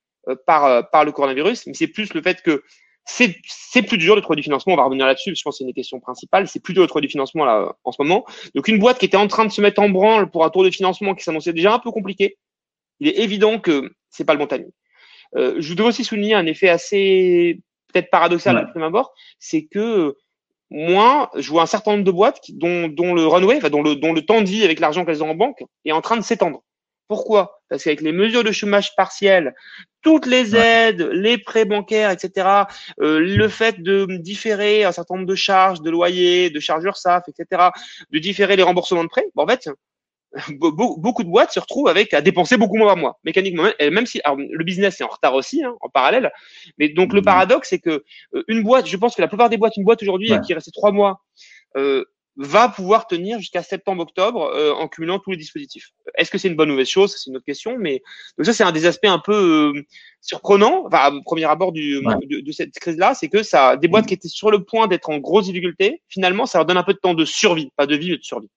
par 0.47 0.89
par 0.91 1.05
le 1.05 1.13
coronavirus, 1.13 1.67
mais 1.67 1.75
c'est 1.75 1.89
plus 1.89 2.15
le 2.15 2.23
fait 2.23 2.41
que 2.41 2.63
c'est 3.13 3.83
plus 3.83 3.99
dur 3.99 4.17
de 4.17 4.21
trouver 4.21 4.37
du 4.37 4.43
financement. 4.43 4.75
On 4.75 4.77
va 4.77 4.85
revenir 4.85 5.07
là-dessus, 5.07 5.35
je 5.35 5.43
pense 5.43 5.55
que 5.55 5.59
c'est 5.59 5.65
une 5.65 5.75
question 5.75 6.01
principale. 6.01 6.49
C'est 6.49 6.63
plus 6.63 6.75
dur 6.75 6.83
de 6.83 6.89
trouver 6.89 7.03
du 7.03 7.09
financement 7.09 7.45
là 7.45 7.75
en 7.85 7.93
ce 7.93 8.01
moment. 8.01 8.25
Donc 8.55 8.69
une 8.69 8.79
boîte 8.79 8.99
qui 8.99 9.07
était 9.07 9.17
en 9.17 9.27
train 9.27 9.45
de 9.45 9.51
se 9.51 9.61
mettre 9.61 9.81
en 9.81 9.89
branle 9.89 10.31
pour 10.31 10.45
un 10.45 10.51
tour 10.51 10.65
de 10.65 10.71
financement 10.71 11.15
qui 11.15 11.25
s'annonçait 11.25 11.53
déjà 11.53 11.75
un 11.75 11.79
peu 11.79 11.91
compliqué, 11.91 12.37
il 13.01 13.09
est 13.09 13.19
évident 13.19 13.59
que 13.59 13.93
c'est 14.11 14.25
pas 14.25 14.35
le 14.35 14.39
bon 14.39 14.47
timing. 14.47 14.71
Euh, 15.37 15.57
je 15.59 15.69
voudrais 15.69 15.89
aussi 15.89 16.05
souligner 16.05 16.35
un 16.35 16.47
effet 16.47 16.69
assez 16.69 17.61
peut-être 17.93 18.11
paradoxal 18.11 18.57
ouais. 18.57 18.63
de 18.63 18.71
prime 18.71 18.83
abord, 18.83 19.13
c'est 19.39 19.65
que 19.65 20.17
moi, 20.71 21.31
je 21.37 21.51
vois 21.51 21.63
un 21.63 21.67
certain 21.67 21.93
nombre 21.93 22.05
de 22.05 22.11
boîtes 22.13 22.41
dont, 22.51 22.87
dont 22.89 23.13
le 23.13 23.27
runway, 23.27 23.57
enfin, 23.57 23.71
dont 23.71 23.83
le, 23.83 23.97
dont 23.97 24.13
le 24.13 24.23
temps 24.23 24.41
de 24.41 24.49
vie 24.49 24.63
avec 24.63 24.79
l'argent 24.79 25.05
qu'elles 25.05 25.25
ont 25.25 25.31
en 25.31 25.35
banque 25.35 25.65
est 25.85 25.93
en 25.93 26.01
train 26.01 26.17
de 26.17 26.23
s'étendre. 26.23 26.63
Pourquoi? 27.11 27.61
Parce 27.69 27.83
qu'avec 27.83 28.03
les 28.03 28.13
mesures 28.13 28.45
de 28.45 28.53
chômage 28.53 28.95
partiel, 28.95 29.53
toutes 30.01 30.27
les 30.27 30.55
aides, 30.55 31.11
les 31.13 31.39
prêts 31.39 31.65
bancaires, 31.65 32.13
etc., 32.13 32.69
euh, 33.01 33.19
le 33.19 33.49
fait 33.49 33.83
de 33.83 34.07
différer 34.19 34.85
un 34.85 34.93
certain 34.93 35.17
nombre 35.17 35.27
de 35.27 35.35
charges, 35.35 35.83
de 35.83 35.91
loyers, 35.91 36.51
de 36.51 36.61
charges 36.61 36.85
URSAF, 36.85 37.25
etc., 37.27 37.71
de 38.13 38.19
différer 38.21 38.55
les 38.55 38.63
remboursements 38.63 39.03
de 39.03 39.09
prêts, 39.09 39.27
bon, 39.35 39.43
en 39.43 39.49
fait, 39.49 39.69
beaucoup 40.61 41.25
de 41.25 41.29
boîtes 41.29 41.51
se 41.51 41.59
retrouvent 41.59 41.89
avec 41.89 42.15
à 42.15 42.21
dépenser 42.21 42.57
beaucoup 42.57 42.77
moins 42.77 42.87
par 42.87 42.97
mois, 42.97 43.19
mécaniquement. 43.25 43.65
Même 43.81 44.07
si 44.07 44.21
le 44.25 44.63
business 44.63 45.01
est 45.01 45.05
en 45.05 45.09
retard 45.09 45.35
aussi, 45.35 45.65
hein, 45.65 45.75
en 45.81 45.89
parallèle. 45.89 46.31
Mais 46.79 46.91
donc 46.91 47.13
le 47.13 47.23
mmh. 47.23 47.25
paradoxe, 47.25 47.71
c'est 47.71 47.81
que 47.81 48.05
euh, 48.37 48.45
une 48.47 48.63
boîte, 48.63 48.87
je 48.87 48.97
pense 48.97 49.17
que 49.17 49.21
la 49.21 49.27
plupart 49.27 49.51
des 49.51 49.57
boîtes, 49.57 49.77
une 49.77 49.83
boîte 49.83 50.01
aujourd'hui 50.01 50.31
qui 50.47 50.55
reste 50.55 50.73
trois 50.73 50.93
mois, 50.93 51.25
euh, 51.77 52.05
va 52.37 52.69
pouvoir 52.69 53.07
tenir 53.07 53.39
jusqu'à 53.39 53.63
septembre-octobre 53.63 54.51
euh, 54.55 54.73
en 54.73 54.89
cumulant 54.89 55.19
tous 55.19 55.31
les 55.31 55.37
dispositifs. 55.37 55.91
Est-ce 56.17 56.31
que 56.31 56.39
c'est 56.39 56.49
une 56.49 56.57
bonne 56.57 56.71
ou 56.71 56.73
mauvaise 56.73 56.89
chose 56.89 57.15
C'est 57.17 57.31
une 57.31 57.37
autre 57.37 57.45
question, 57.45 57.77
mais 57.79 58.03
donc 58.39 58.47
ça 58.47 58.53
c'est 58.53 58.65
un 58.65 58.73
des 58.73 58.87
aspects 58.87 59.07
un 59.07 59.19
peu 59.19 59.75
euh, 59.77 59.83
surprenants, 60.21 60.85
enfin 60.87 61.15
au 61.15 61.23
premier 61.23 61.45
abord 61.45 61.73
du, 61.73 62.01
de, 62.01 62.41
de, 62.41 62.53
cette 62.53 62.73
crise-là, 62.79 63.15
c'est 63.15 63.29
que 63.29 63.43
ça, 63.43 63.77
des 63.77 63.89
boîtes 63.89 64.07
qui 64.07 64.15
étaient 64.15 64.29
sur 64.29 64.51
le 64.51 64.65
point 64.65 64.87
d'être 64.87 65.11
en 65.11 65.19
grosse 65.19 65.47
difficulté, 65.47 66.03
finalement 66.09 66.47
ça 66.47 66.59
leur 66.59 66.67
donne 66.67 66.77
un 66.77 66.83
peu 66.83 66.95
de 66.95 66.99
temps 66.99 67.15
de 67.15 67.25
survie, 67.25 67.71
pas 67.77 67.87
de 67.87 67.97
vie 67.97 68.11
mais 68.11 68.19
de 68.19 68.25
survie. 68.25 68.51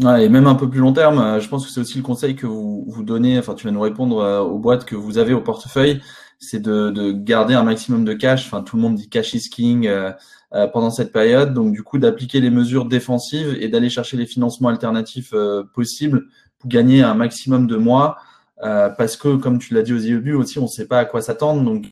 Ouais, 0.00 0.26
et 0.26 0.28
même 0.28 0.46
un 0.46 0.54
peu 0.54 0.70
plus 0.70 0.78
long 0.78 0.92
terme, 0.92 1.18
euh, 1.18 1.40
je 1.40 1.48
pense 1.48 1.66
que 1.66 1.72
c'est 1.72 1.80
aussi 1.80 1.98
le 1.98 2.04
conseil 2.04 2.36
que 2.36 2.46
vous, 2.46 2.84
vous 2.86 3.02
donnez, 3.02 3.36
enfin 3.36 3.54
tu 3.54 3.66
vas 3.66 3.72
nous 3.72 3.80
répondre 3.80 4.24
aux 4.48 4.58
boîtes 4.58 4.84
que 4.84 4.94
vous 4.94 5.18
avez 5.18 5.34
au 5.34 5.40
portefeuille, 5.40 6.00
c'est 6.38 6.60
de, 6.60 6.90
de, 6.90 7.12
garder 7.12 7.54
un 7.54 7.64
maximum 7.64 8.04
de 8.04 8.12
cash. 8.14 8.46
Enfin, 8.46 8.62
tout 8.62 8.76
le 8.76 8.82
monde 8.82 8.94
dit 8.94 9.08
cash 9.08 9.34
is 9.34 9.50
king 9.50 9.86
euh, 9.86 10.12
euh, 10.54 10.66
pendant 10.68 10.90
cette 10.90 11.12
période. 11.12 11.52
Donc, 11.52 11.72
du 11.72 11.82
coup, 11.82 11.98
d'appliquer 11.98 12.40
les 12.40 12.50
mesures 12.50 12.84
défensives 12.84 13.56
et 13.60 13.68
d'aller 13.68 13.90
chercher 13.90 14.16
les 14.16 14.26
financements 14.26 14.68
alternatifs 14.68 15.32
euh, 15.34 15.64
possibles 15.74 16.26
pour 16.58 16.68
gagner 16.68 17.02
un 17.02 17.14
maximum 17.14 17.66
de 17.66 17.76
mois. 17.76 18.16
parce 18.60 19.16
que, 19.16 19.36
comme 19.36 19.58
tu 19.58 19.74
l'as 19.74 19.82
dit 19.82 19.92
au 19.92 19.98
début 19.98 20.34
aussi, 20.34 20.58
on 20.58 20.62
ne 20.62 20.68
sait 20.68 20.86
pas 20.86 20.98
à 20.98 21.04
quoi 21.04 21.22
s'attendre. 21.22 21.62
Donc, 21.62 21.90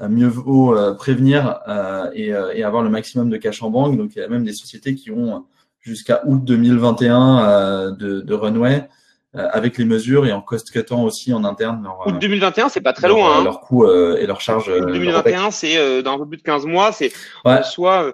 mieux 0.00 0.26
vaut 0.28 0.74
prévenir 0.96 1.60
et, 2.14 2.32
avoir 2.64 2.82
le 2.82 2.90
maximum 2.90 3.30
de 3.30 3.36
cash 3.36 3.62
en 3.62 3.70
banque. 3.70 3.96
Donc, 3.96 4.16
il 4.16 4.18
y 4.18 4.22
a 4.22 4.28
même 4.28 4.42
des 4.42 4.52
sociétés 4.52 4.96
qui 4.96 5.12
ont 5.12 5.44
jusqu'à 5.80 6.22
août 6.26 6.42
2021 6.44 7.92
de, 7.92 8.20
de 8.20 8.34
runway. 8.34 8.88
Euh, 9.38 9.48
avec 9.52 9.78
les 9.78 9.84
mesures 9.84 10.26
et 10.26 10.32
en 10.32 10.40
cost-cutant 10.40 11.04
aussi 11.04 11.32
en 11.32 11.44
interne. 11.44 11.82
Leur, 11.84 12.06
Août 12.06 12.18
2021, 12.20 12.68
c'est 12.68 12.80
pas 12.80 12.92
très 12.92 13.08
loin. 13.08 13.38
Hein. 13.38 13.44
Leur 13.44 13.60
coût 13.60 13.84
euh, 13.84 14.16
et 14.18 14.26
leur 14.26 14.40
charge. 14.40 14.68
Août 14.68 14.86
2021, 14.86 15.50
c'est 15.50 16.02
dans 16.02 16.14
un 16.14 16.18
peu 16.18 16.26
plus 16.26 16.38
de 16.38 16.42
15 16.42 16.66
mois. 16.66 16.92
C'est 16.92 17.12
ouais. 17.44 17.62
soit 17.62 18.12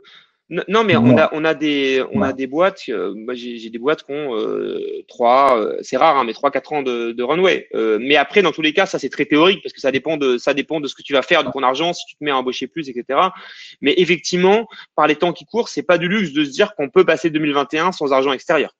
non, 0.50 0.84
mais 0.84 0.94
on 0.94 1.16
a, 1.16 1.30
on 1.32 1.42
a 1.44 1.54
des, 1.54 2.04
on 2.12 2.20
a 2.20 2.34
des 2.34 2.46
boîtes. 2.46 2.82
Euh, 2.90 3.14
moi, 3.16 3.32
j'ai 3.34 3.70
des 3.70 3.78
boîtes 3.78 4.04
qui 4.04 4.12
ont 4.12 4.36
euh, 4.36 5.02
trois, 5.08 5.58
c'est 5.80 5.96
rare, 5.96 6.18
hein, 6.18 6.24
mais 6.24 6.34
trois, 6.34 6.50
quatre 6.50 6.74
ans 6.74 6.82
de, 6.82 7.12
de 7.12 7.22
runway. 7.22 7.66
Euh, 7.74 7.98
mais 8.00 8.16
après, 8.16 8.42
dans 8.42 8.52
tous 8.52 8.60
les 8.60 8.74
cas, 8.74 8.84
ça 8.84 8.98
c'est 8.98 9.08
très 9.08 9.24
théorique 9.24 9.62
parce 9.62 9.72
que 9.72 9.80
ça 9.80 9.90
dépend 9.90 10.18
de, 10.18 10.36
ça 10.36 10.52
dépend 10.52 10.80
de 10.80 10.86
ce 10.86 10.94
que 10.94 11.02
tu 11.02 11.14
vas 11.14 11.22
faire 11.22 11.44
de 11.44 11.50
ton 11.50 11.62
argent, 11.62 11.94
si 11.94 12.04
tu 12.06 12.16
te 12.16 12.22
mets 12.22 12.30
à 12.30 12.36
embaucher 12.36 12.66
plus, 12.66 12.90
etc. 12.90 13.20
Mais 13.80 13.94
effectivement, 13.96 14.68
par 14.94 15.06
les 15.06 15.16
temps 15.16 15.32
qui 15.32 15.46
courent, 15.46 15.68
c'est 15.68 15.82
pas 15.82 15.96
du 15.96 16.08
luxe 16.08 16.32
de 16.32 16.44
se 16.44 16.50
dire 16.50 16.74
qu'on 16.74 16.90
peut 16.90 17.04
passer 17.04 17.30
2021 17.30 17.92
sans 17.92 18.12
argent 18.12 18.32
extérieur. 18.32 18.74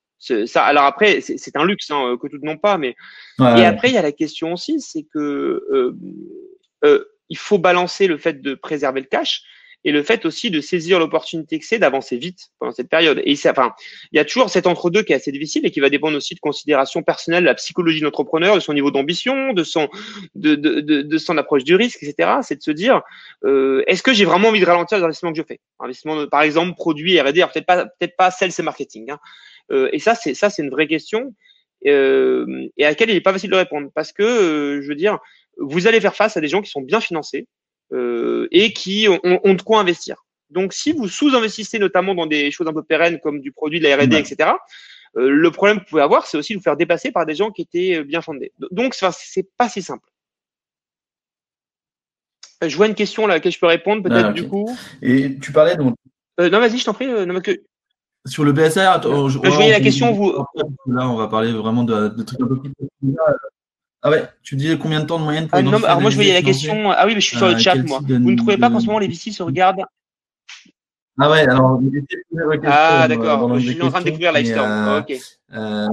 Ça, 0.47 0.65
alors 0.65 0.85
après, 0.85 1.21
c'est 1.21 1.57
un 1.57 1.65
luxe 1.65 1.91
hein, 1.91 2.17
que 2.21 2.29
tout 2.29 2.39
le 2.41 2.49
monde 2.49 2.61
pas, 2.61 2.79
mais 2.79 2.97
ouais. 3.39 3.61
et 3.61 3.65
après 3.65 3.89
il 3.89 3.95
y 3.95 3.99
a 3.99 4.03
la 4.03 4.13
question 4.13 4.53
aussi, 4.53 4.81
c'est 4.81 5.05
que 5.13 5.19
euh, 5.19 5.97
euh, 6.85 7.05
il 7.29 7.39
faut 7.39 7.59
balancer 7.59 8.07
le 8.07 8.17
fait 8.17 8.41
de 8.41 8.55
préserver 8.55 9.01
le 9.01 9.07
cash 9.07 9.43
et 9.85 9.93
le 9.93 10.03
fait 10.03 10.25
aussi 10.25 10.51
de 10.51 10.61
saisir 10.61 10.99
l'opportunité 10.99 11.59
que 11.59 11.67
c'est 11.67 11.79
d'avancer 11.79 12.17
vite 12.17 12.49
pendant 12.59 12.73
cette 12.73 12.89
période. 12.89 13.21
Et 13.25 13.37
ça, 13.37 13.51
enfin, 13.51 13.73
il 14.13 14.17
y 14.17 14.19
a 14.19 14.25
toujours 14.25 14.49
cet 14.49 14.67
entre-deux 14.67 15.03
qui 15.03 15.13
est 15.13 15.17
assez 15.17 15.31
difficile 15.31 15.67
et 15.67 15.71
qui 15.71 15.81
va 15.81 15.91
dépendre 15.91 16.17
aussi 16.17 16.35
de 16.35 16.41
considérations 16.41 17.03
personnelles, 17.03 17.43
de 17.43 17.49
la 17.49 17.55
psychologie 17.55 18.01
de 18.01 18.05
l'entrepreneur, 18.07 18.55
de 18.55 18.61
son 18.61 18.73
niveau 18.73 18.91
d'ambition, 18.91 19.53
de 19.53 19.63
son, 19.63 19.89
de, 20.35 20.55
de, 20.55 20.81
de, 20.81 21.03
de, 21.03 21.19
son 21.19 21.37
approche 21.37 21.65
du 21.65 21.75
risque, 21.75 22.03
etc. 22.03 22.39
C'est 22.43 22.57
de 22.57 22.63
se 22.63 22.71
dire, 22.71 23.03
euh, 23.45 23.85
est-ce 23.87 24.03
que 24.03 24.15
j'ai 24.15 24.25
vraiment 24.25 24.49
envie 24.49 24.61
de 24.61 24.67
ralentir 24.67 24.99
les 24.99 25.05
investissements 25.05 25.33
que 25.33 25.39
je 25.39 25.47
fais? 25.47 25.61
Investissement, 25.81 26.27
par 26.29 26.43
exemple, 26.43 26.75
produits 26.75 27.21
R&D, 27.21 27.45
peut-être 27.53 27.67
pas, 27.67 27.85
peut-être 27.85 28.17
pas 28.17 28.31
sales 28.31 28.53
et 28.59 28.63
marketing. 28.63 29.11
Hein. 29.11 29.19
Euh, 29.71 29.89
et 29.93 29.99
ça, 29.99 30.15
c'est 30.15 30.35
ça, 30.35 30.51
c'est 30.51 30.63
une 30.63 30.71
vraie 30.71 30.87
question 30.87 31.35
euh, 31.87 32.69
et 32.77 32.85
à 32.85 32.89
laquelle 32.89 33.11
il 33.11 33.15
n'est 33.15 33.21
pas 33.21 33.33
facile 33.33 33.51
de 33.51 33.57
répondre 33.57 33.91
parce 33.95 34.13
que, 34.13 34.23
euh, 34.23 34.83
je 34.83 34.89
veux 34.89 34.95
dire, 34.95 35.19
vous 35.59 35.87
allez 35.87 36.01
faire 36.01 36.15
face 36.15 36.37
à 36.37 36.41
des 36.41 36.49
gens 36.49 36.63
qui 36.63 36.71
sont 36.71 36.81
bien 36.81 37.01
financés 37.01 37.47
euh, 37.93 38.49
et 38.51 38.73
qui 38.73 39.07
ont, 39.09 39.21
ont, 39.23 39.55
de 39.55 39.63
quoi 39.63 39.81
investir. 39.81 40.25
Donc, 40.51 40.73
si 40.73 40.93
vous 40.93 41.09
sous-investissez 41.09 41.79
notamment 41.79 42.15
dans 42.15 42.27
des 42.27 42.51
choses 42.51 42.69
un 42.69 42.73
peu 42.73 42.83
pérennes 42.83 43.21
comme 43.21 43.41
du 43.41 43.53
produit 43.53 43.81
de 43.81 43.85
la 43.85 43.97
R&D, 43.97 44.17
etc., 44.17 44.51
euh, 45.17 45.29
le 45.29 45.51
problème 45.51 45.79
que 45.79 45.83
vous 45.85 45.91
pouvez 45.91 46.03
avoir, 46.03 46.27
c'est 46.27 46.37
aussi 46.37 46.55
de 46.55 46.59
vous 46.59 46.63
faire 46.63 46.77
dépasser 46.77 47.13
par 47.13 47.27
des 47.27 47.35
gens 47.35 47.51
qui 47.51 47.63
étaient 47.63 48.03
bien 48.03 48.21
fondés. 48.21 48.53
Donc, 48.71 48.95
c'est 48.95 49.49
pas 49.57 49.69
si 49.69 49.83
simple. 49.83 50.09
Je 52.67 52.77
vois 52.77 52.87
une 52.87 52.95
question 52.95 53.27
là 53.27 53.35
à 53.35 53.37
laquelle 53.37 53.53
je 53.53 53.59
peux 53.59 53.67
répondre 53.67 54.03
peut-être 54.03 54.27
ah, 54.27 54.31
okay. 54.31 54.41
du 54.41 54.49
coup. 54.49 54.77
Et 55.03 55.39
tu 55.39 55.53
parlais 55.53 55.77
donc. 55.77 55.97
Euh, 56.41 56.49
non, 56.49 56.61
vas-y, 56.61 56.79
je 56.79 56.85
t'en 56.85 56.95
prie. 56.95 57.07
non, 57.07 57.41
que... 57.41 57.63
Sur 58.27 58.45
le 58.45 58.53
BSR, 58.53 58.91
attends, 58.91 59.29
je, 59.29 59.39
je 59.43 59.51
voyais 59.51 59.73
la 59.73 59.81
question, 59.81 60.13
vous. 60.13 60.33
Là, 60.87 61.09
on 61.09 61.17
va 61.17 61.29
parler 61.29 61.53
vraiment 61.53 61.85
de, 61.85 62.09
de 62.09 62.23
trucs 62.23 62.41
un 62.41 62.47
peu 62.47 62.59
plus. 62.59 62.73
Ah 64.03 64.11
ouais, 64.11 64.25
tu 64.43 64.57
dis 64.57 64.77
combien 64.79 65.01
de 65.01 65.07
temps 65.07 65.19
de 65.19 65.25
moyenne 65.25 65.49
pour 65.49 65.59
ah, 65.59 65.63
non, 65.63 65.83
Alors 65.83 66.01
moi, 66.01 66.11
je 66.11 66.17
voyais 66.17 66.35
la 66.35 66.43
question. 66.43 66.91
Ah 66.91 67.07
oui, 67.07 67.15
mais 67.15 67.21
je 67.21 67.27
suis 67.27 67.37
sur 67.37 67.49
le 67.49 67.59
chat, 67.59 67.75
moi. 67.75 68.01
Vous 68.07 68.31
ne 68.31 68.37
trouvez 68.37 68.59
pas 68.59 68.71
qu'en 68.71 68.81
ce 68.81 68.87
moment, 68.87 68.99
les 68.99 69.09
VC 69.09 69.31
se 69.31 69.43
regardent 69.43 69.85
ah 71.19 71.31
ouais, 71.31 71.47
alors. 71.47 71.81
Ah 72.67 73.07
d'accord, 73.09 73.59
je 73.59 73.71
suis 73.71 73.83
en 73.83 73.91
train 73.91 74.01
de 74.01 74.05
découvrir 74.05 74.33
Lifestore. 74.33 74.67
Euh, 74.67 75.01
ok. 75.01 75.13
Euh, 75.53 75.89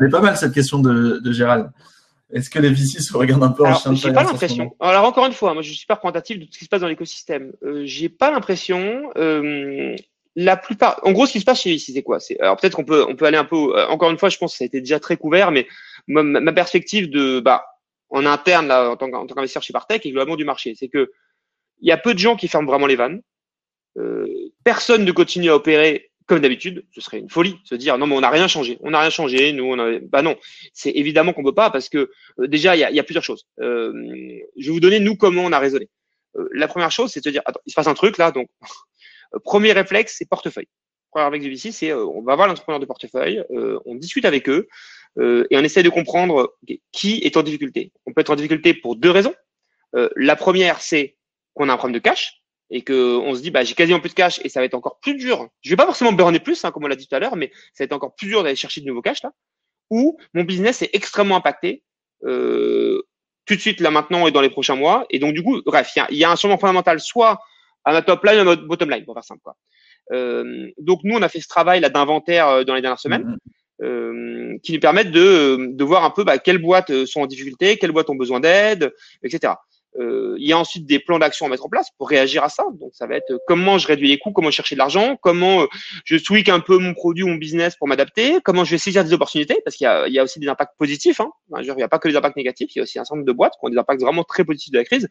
Elle 0.00 0.06
est 0.06 0.10
pas 0.10 0.20
mal 0.20 0.36
cette 0.36 0.54
question 0.54 0.78
de 0.78 1.32
Gérald. 1.32 1.70
Est-ce 2.32 2.48
que 2.50 2.58
les 2.58 2.70
VC 2.70 3.00
se 3.00 3.16
regardent 3.16 3.44
un 3.44 3.50
peu 3.50 3.64
Alors, 3.64 3.76
en 3.76 3.80
chien 3.80 3.90
de 3.92 3.96
j'ai 3.96 4.12
pas 4.12 4.22
l'impression. 4.24 4.74
Alors 4.80 5.04
encore 5.04 5.26
une 5.26 5.32
fois, 5.32 5.52
moi 5.54 5.62
je 5.62 5.68
suis 5.68 5.78
super 5.78 5.96
représentatif 5.96 6.38
de 6.38 6.44
tout 6.46 6.52
ce 6.52 6.58
qui 6.58 6.64
se 6.64 6.68
passe 6.70 6.80
dans 6.80 6.88
l'écosystème. 6.88 7.52
Euh, 7.62 7.82
j'ai 7.84 8.08
pas 8.08 8.30
l'impression. 8.30 9.10
euh, 9.16 9.94
la 10.34 10.56
plupart, 10.56 10.98
en 11.02 11.12
gros, 11.12 11.26
ce 11.26 11.32
qui 11.32 11.40
se 11.40 11.44
passe 11.44 11.60
chez 11.60 11.72
VC, 11.74 11.92
c'est 11.92 12.02
quoi? 12.02 12.18
C'est 12.18 12.40
alors 12.40 12.56
peut-être 12.56 12.74
qu'on 12.74 12.84
peut 12.86 13.04
on 13.06 13.14
peut 13.16 13.26
aller 13.26 13.36
un 13.36 13.44
peu. 13.44 13.78
euh, 13.78 13.86
encore 13.88 14.10
une 14.10 14.16
fois, 14.18 14.30
je 14.30 14.38
pense 14.38 14.52
que 14.52 14.58
ça 14.58 14.64
a 14.64 14.66
été 14.66 14.80
déjà 14.80 14.98
très 14.98 15.18
couvert, 15.18 15.50
mais 15.50 15.66
ma, 16.06 16.22
ma- 16.22 16.52
perspective 16.54 17.10
de 17.10 17.40
bah 17.40 17.66
en 18.08 18.24
interne 18.24 18.66
là 18.68 18.90
en 18.90 18.96
tant 18.96 19.10
qu'investisseur 19.10 19.62
chez 19.62 19.72
Partech 19.74 20.06
et 20.06 20.10
globalement 20.10 20.36
du 20.36 20.44
marché, 20.46 20.74
c'est 20.74 20.88
que 20.88 21.10
il 21.82 21.88
y 21.88 21.92
a 21.92 21.98
peu 21.98 22.14
de 22.14 22.18
gens 22.18 22.36
qui 22.36 22.48
ferment 22.48 22.66
vraiment 22.70 22.86
les 22.86 22.96
vannes. 22.96 23.20
Euh, 23.98 24.26
personne 24.64 25.04
ne 25.04 25.12
continue 25.12 25.50
à 25.50 25.56
opérer 25.56 26.11
comme 26.26 26.40
d'habitude. 26.40 26.84
Ce 26.92 27.00
serait 27.00 27.18
une 27.18 27.30
folie 27.30 27.56
se 27.64 27.74
dire 27.74 27.98
non 27.98 28.06
mais 28.06 28.14
on 28.14 28.20
n'a 28.20 28.30
rien 28.30 28.48
changé, 28.48 28.78
on 28.80 28.90
n'a 28.90 29.00
rien 29.00 29.10
changé. 29.10 29.52
Nous 29.52 29.64
on 29.64 29.78
a... 29.78 29.98
bah 30.00 30.22
non, 30.22 30.36
c'est 30.72 30.90
évidemment 30.90 31.32
qu'on 31.32 31.44
peut 31.44 31.54
pas 31.54 31.70
parce 31.70 31.88
que 31.88 32.10
euh, 32.38 32.46
déjà 32.46 32.76
il 32.76 32.80
y 32.80 32.84
a, 32.84 32.90
y 32.90 32.98
a 32.98 33.02
plusieurs 33.02 33.24
choses. 33.24 33.46
Euh, 33.60 33.92
je 34.56 34.66
vais 34.66 34.72
vous 34.72 34.80
donner 34.80 35.00
nous 35.00 35.16
comment 35.16 35.42
on 35.42 35.52
a 35.52 35.58
raisonné. 35.58 35.88
Euh, 36.36 36.48
la 36.52 36.68
première 36.68 36.90
chose 36.90 37.10
c'est 37.12 37.20
de 37.20 37.24
se 37.24 37.30
dire 37.30 37.42
attends 37.44 37.60
il 37.66 37.70
se 37.70 37.74
passe 37.74 37.86
un 37.86 37.94
truc 37.94 38.18
là 38.18 38.30
donc 38.30 38.48
euh, 39.34 39.38
premier 39.44 39.72
réflexe 39.72 40.16
c'est 40.18 40.28
portefeuille. 40.28 40.68
Premier 41.10 41.24
réflexe 41.24 41.44
du 41.44 41.50
VC 41.50 41.72
c'est 41.72 41.90
euh, 41.90 42.04
on 42.06 42.22
va 42.22 42.36
voir 42.36 42.48
l'entrepreneur 42.48 42.80
de 42.80 42.86
portefeuille, 42.86 43.44
euh, 43.50 43.78
on 43.84 43.94
discute 43.94 44.24
avec 44.24 44.48
eux 44.48 44.68
et 45.18 45.58
on 45.58 45.62
essaie 45.62 45.82
de 45.82 45.90
comprendre 45.90 46.56
qui 46.90 47.18
est 47.18 47.36
en 47.36 47.42
difficulté. 47.42 47.92
On 48.06 48.14
peut 48.14 48.22
être 48.22 48.30
en 48.30 48.34
difficulté 48.34 48.72
pour 48.72 48.96
deux 48.96 49.10
raisons. 49.10 49.34
La 50.16 50.36
première 50.36 50.80
c'est 50.80 51.18
qu'on 51.52 51.68
a 51.68 51.74
un 51.74 51.76
problème 51.76 51.92
de 51.92 52.02
cash 52.02 52.41
et 52.72 52.82
que 52.82 53.16
on 53.18 53.34
se 53.34 53.42
dit 53.42 53.50
bah 53.50 53.62
j'ai 53.62 53.74
quasiment 53.74 54.00
plus 54.00 54.08
de 54.08 54.14
cash 54.14 54.40
et 54.44 54.48
ça 54.48 54.58
va 54.60 54.66
être 54.66 54.74
encore 54.74 54.98
plus 55.00 55.14
dur. 55.14 55.48
Je 55.60 55.70
vais 55.70 55.76
pas 55.76 55.84
forcément 55.86 56.12
burner 56.12 56.40
plus 56.40 56.64
hein, 56.64 56.72
comme 56.72 56.84
on 56.84 56.88
l'a 56.88 56.96
dit 56.96 57.06
tout 57.06 57.14
à 57.14 57.20
l'heure, 57.20 57.36
mais 57.36 57.52
ça 57.74 57.82
va 57.82 57.84
être 57.84 57.92
encore 57.92 58.14
plus 58.16 58.26
dur 58.28 58.42
d'aller 58.42 58.56
chercher 58.56 58.80
de 58.80 58.86
nouveaux 58.86 59.02
cash 59.02 59.22
là. 59.22 59.30
Ou 59.90 60.18
mon 60.34 60.42
business 60.42 60.82
est 60.82 60.90
extrêmement 60.94 61.36
impacté 61.36 61.84
euh, 62.24 63.02
tout 63.44 63.54
de 63.54 63.60
suite 63.60 63.80
là 63.80 63.90
maintenant 63.90 64.26
et 64.26 64.32
dans 64.32 64.40
les 64.40 64.50
prochains 64.50 64.74
mois. 64.76 65.04
Et 65.10 65.18
donc 65.18 65.34
du 65.34 65.42
coup, 65.42 65.60
bref, 65.66 65.90
il 65.94 65.98
y 65.98 66.02
a, 66.02 66.06
y 66.12 66.24
a 66.24 66.30
un 66.30 66.36
changement 66.36 66.58
fondamental 66.58 66.98
soit 66.98 67.40
à 67.84 67.92
ma 67.92 68.00
top 68.02 68.24
line, 68.24 68.38
à 68.38 68.44
notre 68.44 68.64
bottom 68.66 68.90
line, 68.90 69.04
pour 69.04 69.14
faire 69.14 69.24
simple 69.24 69.42
quoi. 69.44 69.56
Euh, 70.12 70.70
donc 70.78 71.00
nous 71.04 71.14
on 71.16 71.22
a 71.22 71.28
fait 71.28 71.40
ce 71.40 71.48
travail 71.48 71.80
là 71.80 71.90
d'inventaire 71.90 72.48
euh, 72.48 72.64
dans 72.64 72.74
les 72.74 72.80
dernières 72.80 73.00
semaines 73.00 73.24
Mhm. 73.24 73.38
euh, 73.82 74.58
qui 74.62 74.72
nous 74.72 74.80
permettent 74.80 75.10
de, 75.10 75.68
de 75.70 75.84
voir 75.84 76.04
un 76.04 76.10
peu 76.10 76.24
bah, 76.24 76.38
quelles 76.38 76.58
boîtes 76.58 76.90
euh, 76.90 77.06
sont 77.06 77.20
en 77.20 77.26
difficulté, 77.26 77.76
quelles 77.78 77.92
boîtes 77.92 78.10
ont 78.10 78.14
besoin 78.14 78.40
d'aide, 78.40 78.92
etc. 79.24 79.54
Euh, 80.00 80.36
il 80.38 80.46
y 80.48 80.52
a 80.52 80.58
ensuite 80.58 80.86
des 80.86 80.98
plans 80.98 81.18
d'action 81.18 81.44
à 81.44 81.48
mettre 81.50 81.66
en 81.66 81.68
place 81.68 81.88
pour 81.98 82.08
réagir 82.08 82.42
à 82.42 82.48
ça. 82.48 82.64
Donc 82.80 82.92
ça 82.94 83.06
va 83.06 83.16
être 83.16 83.30
euh, 83.30 83.38
comment 83.46 83.76
je 83.76 83.86
réduis 83.86 84.08
les 84.08 84.18
coûts, 84.18 84.32
comment 84.32 84.50
chercher 84.50 84.74
de 84.74 84.78
l'argent, 84.78 85.18
comment 85.20 85.62
euh, 85.62 85.66
je 86.04 86.16
tweak 86.16 86.48
un 86.48 86.60
peu 86.60 86.78
mon 86.78 86.94
produit 86.94 87.24
ou 87.24 87.28
mon 87.28 87.34
business 87.34 87.76
pour 87.76 87.88
m'adapter, 87.88 88.38
comment 88.42 88.64
je 88.64 88.70
vais 88.70 88.78
saisir 88.78 89.04
des 89.04 89.12
opportunités, 89.12 89.60
parce 89.64 89.76
qu'il 89.76 89.84
y 89.84 89.88
a, 89.88 90.08
il 90.08 90.14
y 90.14 90.18
a 90.18 90.22
aussi 90.22 90.40
des 90.40 90.48
impacts 90.48 90.78
positifs. 90.78 91.20
Hein. 91.20 91.30
Enfin, 91.50 91.56
je 91.56 91.58
veux 91.58 91.64
dire, 91.64 91.74
il 91.74 91.78
n'y 91.78 91.82
a 91.82 91.88
pas 91.88 91.98
que 91.98 92.08
les 92.08 92.16
impacts 92.16 92.36
négatifs, 92.36 92.70
il 92.74 92.78
y 92.78 92.80
a 92.80 92.84
aussi 92.84 92.98
un 92.98 93.04
certain 93.04 93.16
nombre 93.16 93.26
de 93.26 93.32
boîtes 93.32 93.52
qui 93.60 93.66
ont 93.66 93.68
des 93.68 93.76
impacts 93.76 94.00
vraiment 94.00 94.24
très 94.24 94.44
positifs 94.44 94.72
de 94.72 94.78
la 94.78 94.84
crise. 94.84 95.08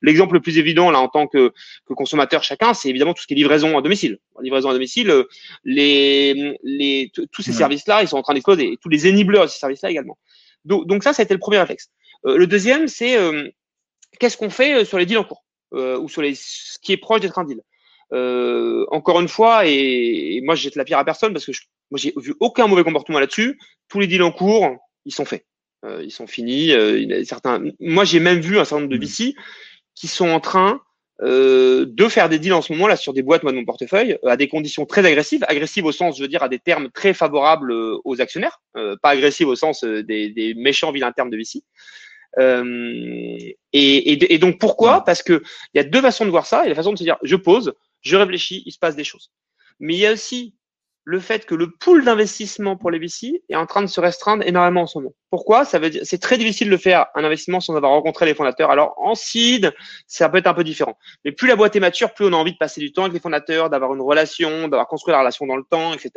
L'exemple 0.00 0.34
le 0.34 0.40
plus 0.40 0.58
évident 0.58 0.90
là 0.92 1.00
en 1.00 1.08
tant 1.08 1.26
que, 1.26 1.52
que 1.86 1.94
consommateur 1.94 2.44
chacun, 2.44 2.72
c'est 2.72 2.88
évidemment 2.88 3.14
tout 3.14 3.22
ce 3.22 3.26
qui 3.26 3.34
est 3.34 3.36
livraison 3.36 3.76
à 3.76 3.82
domicile. 3.82 4.18
En 4.36 4.42
livraison 4.42 4.70
à 4.70 4.72
domicile, 4.72 5.10
euh, 5.10 5.24
les, 5.64 6.56
les, 6.62 7.10
tous 7.32 7.42
ces 7.42 7.50
Ouais. 7.50 7.56
services-là, 7.56 8.02
ils 8.02 8.08
sont 8.08 8.16
en 8.16 8.22
train 8.22 8.34
d'exploser. 8.34 8.72
Et 8.72 8.76
tous 8.80 8.88
les 8.88 9.06
énibleurs 9.08 9.44
de 9.46 9.50
ces 9.50 9.58
services-là 9.58 9.90
également. 9.90 10.16
Donc, 10.64 10.86
donc 10.86 11.02
ça, 11.02 11.12
ça 11.12 11.22
a 11.22 11.24
été 11.24 11.34
le 11.34 11.40
premier 11.40 11.58
réflexe. 11.58 11.88
Euh, 12.26 12.36
le 12.36 12.46
deuxième, 12.46 12.86
c'est 12.86 13.16
euh, 13.18 13.48
qu'est-ce 14.18 14.36
qu'on 14.36 14.50
fait 14.50 14.74
euh, 14.80 14.84
sur 14.84 14.98
les 14.98 15.06
deals 15.06 15.18
en 15.18 15.24
cours 15.24 15.44
euh, 15.74 15.98
ou 15.98 16.08
sur 16.08 16.22
les, 16.22 16.34
ce 16.34 16.78
qui 16.80 16.92
est 16.92 16.96
proche 16.96 17.20
d'être 17.20 17.38
un 17.38 17.44
deal. 17.44 17.60
Euh, 18.12 18.86
encore 18.90 19.20
une 19.20 19.28
fois, 19.28 19.66
et, 19.66 20.36
et 20.36 20.40
moi 20.40 20.54
je 20.56 20.62
jette 20.62 20.74
la 20.74 20.84
pierre 20.84 20.98
à 20.98 21.04
personne 21.04 21.32
parce 21.32 21.46
que 21.46 21.52
je, 21.52 21.62
moi 21.90 21.98
j'ai 21.98 22.12
vu 22.16 22.34
aucun 22.40 22.66
mauvais 22.66 22.82
comportement 22.82 23.20
là-dessus. 23.20 23.58
Tous 23.88 24.00
les 24.00 24.06
deals 24.08 24.22
en 24.22 24.32
cours, 24.32 24.76
ils 25.04 25.14
sont 25.14 25.24
faits, 25.24 25.44
Euh, 25.84 26.02
ils 26.04 26.10
sont 26.10 26.26
finis. 26.26 26.72
Euh, 26.72 26.98
il 26.98 27.08
y 27.08 27.14
a 27.14 27.24
certains, 27.24 27.62
moi 27.78 28.04
j'ai 28.04 28.20
même 28.20 28.40
vu 28.40 28.58
un 28.58 28.64
certain 28.64 28.80
nombre 28.80 28.92
de 28.92 28.98
Mhm. 28.98 29.04
VC 29.04 29.34
qui 29.94 30.08
sont 30.08 30.28
en 30.28 30.40
train 30.40 30.80
euh, 31.22 31.84
de 31.86 32.08
faire 32.08 32.28
des 32.28 32.38
deals 32.38 32.54
en 32.54 32.62
ce 32.62 32.72
moment 32.72 32.88
là 32.88 32.96
sur 32.96 33.12
des 33.12 33.22
boîtes 33.22 33.42
moi 33.42 33.52
de 33.52 33.58
mon 33.58 33.64
portefeuille 33.64 34.18
à 34.26 34.36
des 34.36 34.48
conditions 34.48 34.86
très 34.86 35.04
agressives, 35.06 35.44
agressives 35.48 35.84
au 35.84 35.92
sens 35.92 36.16
je 36.16 36.22
veux 36.22 36.28
dire 36.28 36.42
à 36.42 36.48
des 36.48 36.58
termes 36.58 36.90
très 36.90 37.12
favorables 37.14 37.72
aux 38.04 38.20
actionnaires, 38.20 38.60
euh, 38.76 38.96
pas 39.02 39.10
agressives 39.10 39.48
au 39.48 39.54
sens 39.54 39.84
des, 39.84 40.30
des 40.30 40.54
méchants 40.54 40.92
vilains 40.92 41.12
termes 41.12 41.30
de 41.30 41.36
VC. 41.36 41.62
Euh, 42.38 43.38
et, 43.38 43.54
et, 43.72 44.34
et 44.34 44.38
donc 44.38 44.58
pourquoi? 44.58 45.04
Parce 45.04 45.22
que 45.22 45.42
il 45.74 45.78
y 45.78 45.80
a 45.80 45.84
deux 45.84 46.00
façons 46.00 46.24
de 46.24 46.30
voir 46.30 46.46
ça. 46.46 46.60
Il 46.60 46.64
y 46.64 46.66
a 46.66 46.70
la 46.70 46.74
façon 46.74 46.92
de 46.92 46.98
se 46.98 47.04
dire 47.04 47.16
je 47.22 47.36
pose, 47.36 47.74
je 48.02 48.16
réfléchis, 48.16 48.62
il 48.66 48.72
se 48.72 48.78
passe 48.78 48.96
des 48.96 49.04
choses. 49.04 49.32
Mais 49.78 49.94
il 49.94 50.00
y 50.00 50.06
a 50.06 50.12
aussi 50.12 50.54
le 51.04 51.18
fait 51.18 51.46
que 51.46 51.54
le 51.54 51.70
pool 51.70 52.04
d'investissement 52.04 52.76
pour 52.76 52.90
les 52.90 52.98
VC 52.98 53.42
est 53.48 53.56
en 53.56 53.66
train 53.66 53.80
de 53.80 53.86
se 53.86 54.00
restreindre 54.00 54.46
énormément 54.46 54.82
en 54.82 54.86
ce 54.86 54.98
moment. 54.98 55.14
Pourquoi? 55.30 55.64
Ça 55.64 55.78
veut 55.78 55.90
dire 55.90 56.02
c'est 56.04 56.18
très 56.18 56.36
difficile 56.36 56.68
de 56.70 56.76
faire 56.76 57.06
un 57.14 57.24
investissement 57.24 57.60
sans 57.60 57.74
avoir 57.74 57.92
rencontré 57.92 58.26
les 58.26 58.34
fondateurs. 58.34 58.70
Alors 58.70 58.94
en 58.98 59.14
seed, 59.14 59.74
ça 60.06 60.28
peut 60.28 60.38
être 60.38 60.46
un 60.46 60.54
peu 60.54 60.62
différent. 60.62 60.96
Mais 61.24 61.32
plus 61.32 61.48
la 61.48 61.56
boîte 61.56 61.74
est 61.74 61.80
mature, 61.80 62.12
plus 62.12 62.26
on 62.26 62.32
a 62.32 62.36
envie 62.36 62.52
de 62.52 62.58
passer 62.58 62.80
du 62.80 62.92
temps 62.92 63.02
avec 63.02 63.14
les 63.14 63.20
fondateurs, 63.20 63.70
d'avoir 63.70 63.94
une 63.94 64.02
relation, 64.02 64.68
d'avoir 64.68 64.86
construit 64.86 65.12
la 65.12 65.20
relation 65.20 65.46
dans 65.46 65.56
le 65.56 65.64
temps, 65.68 65.94
etc. 65.94 66.12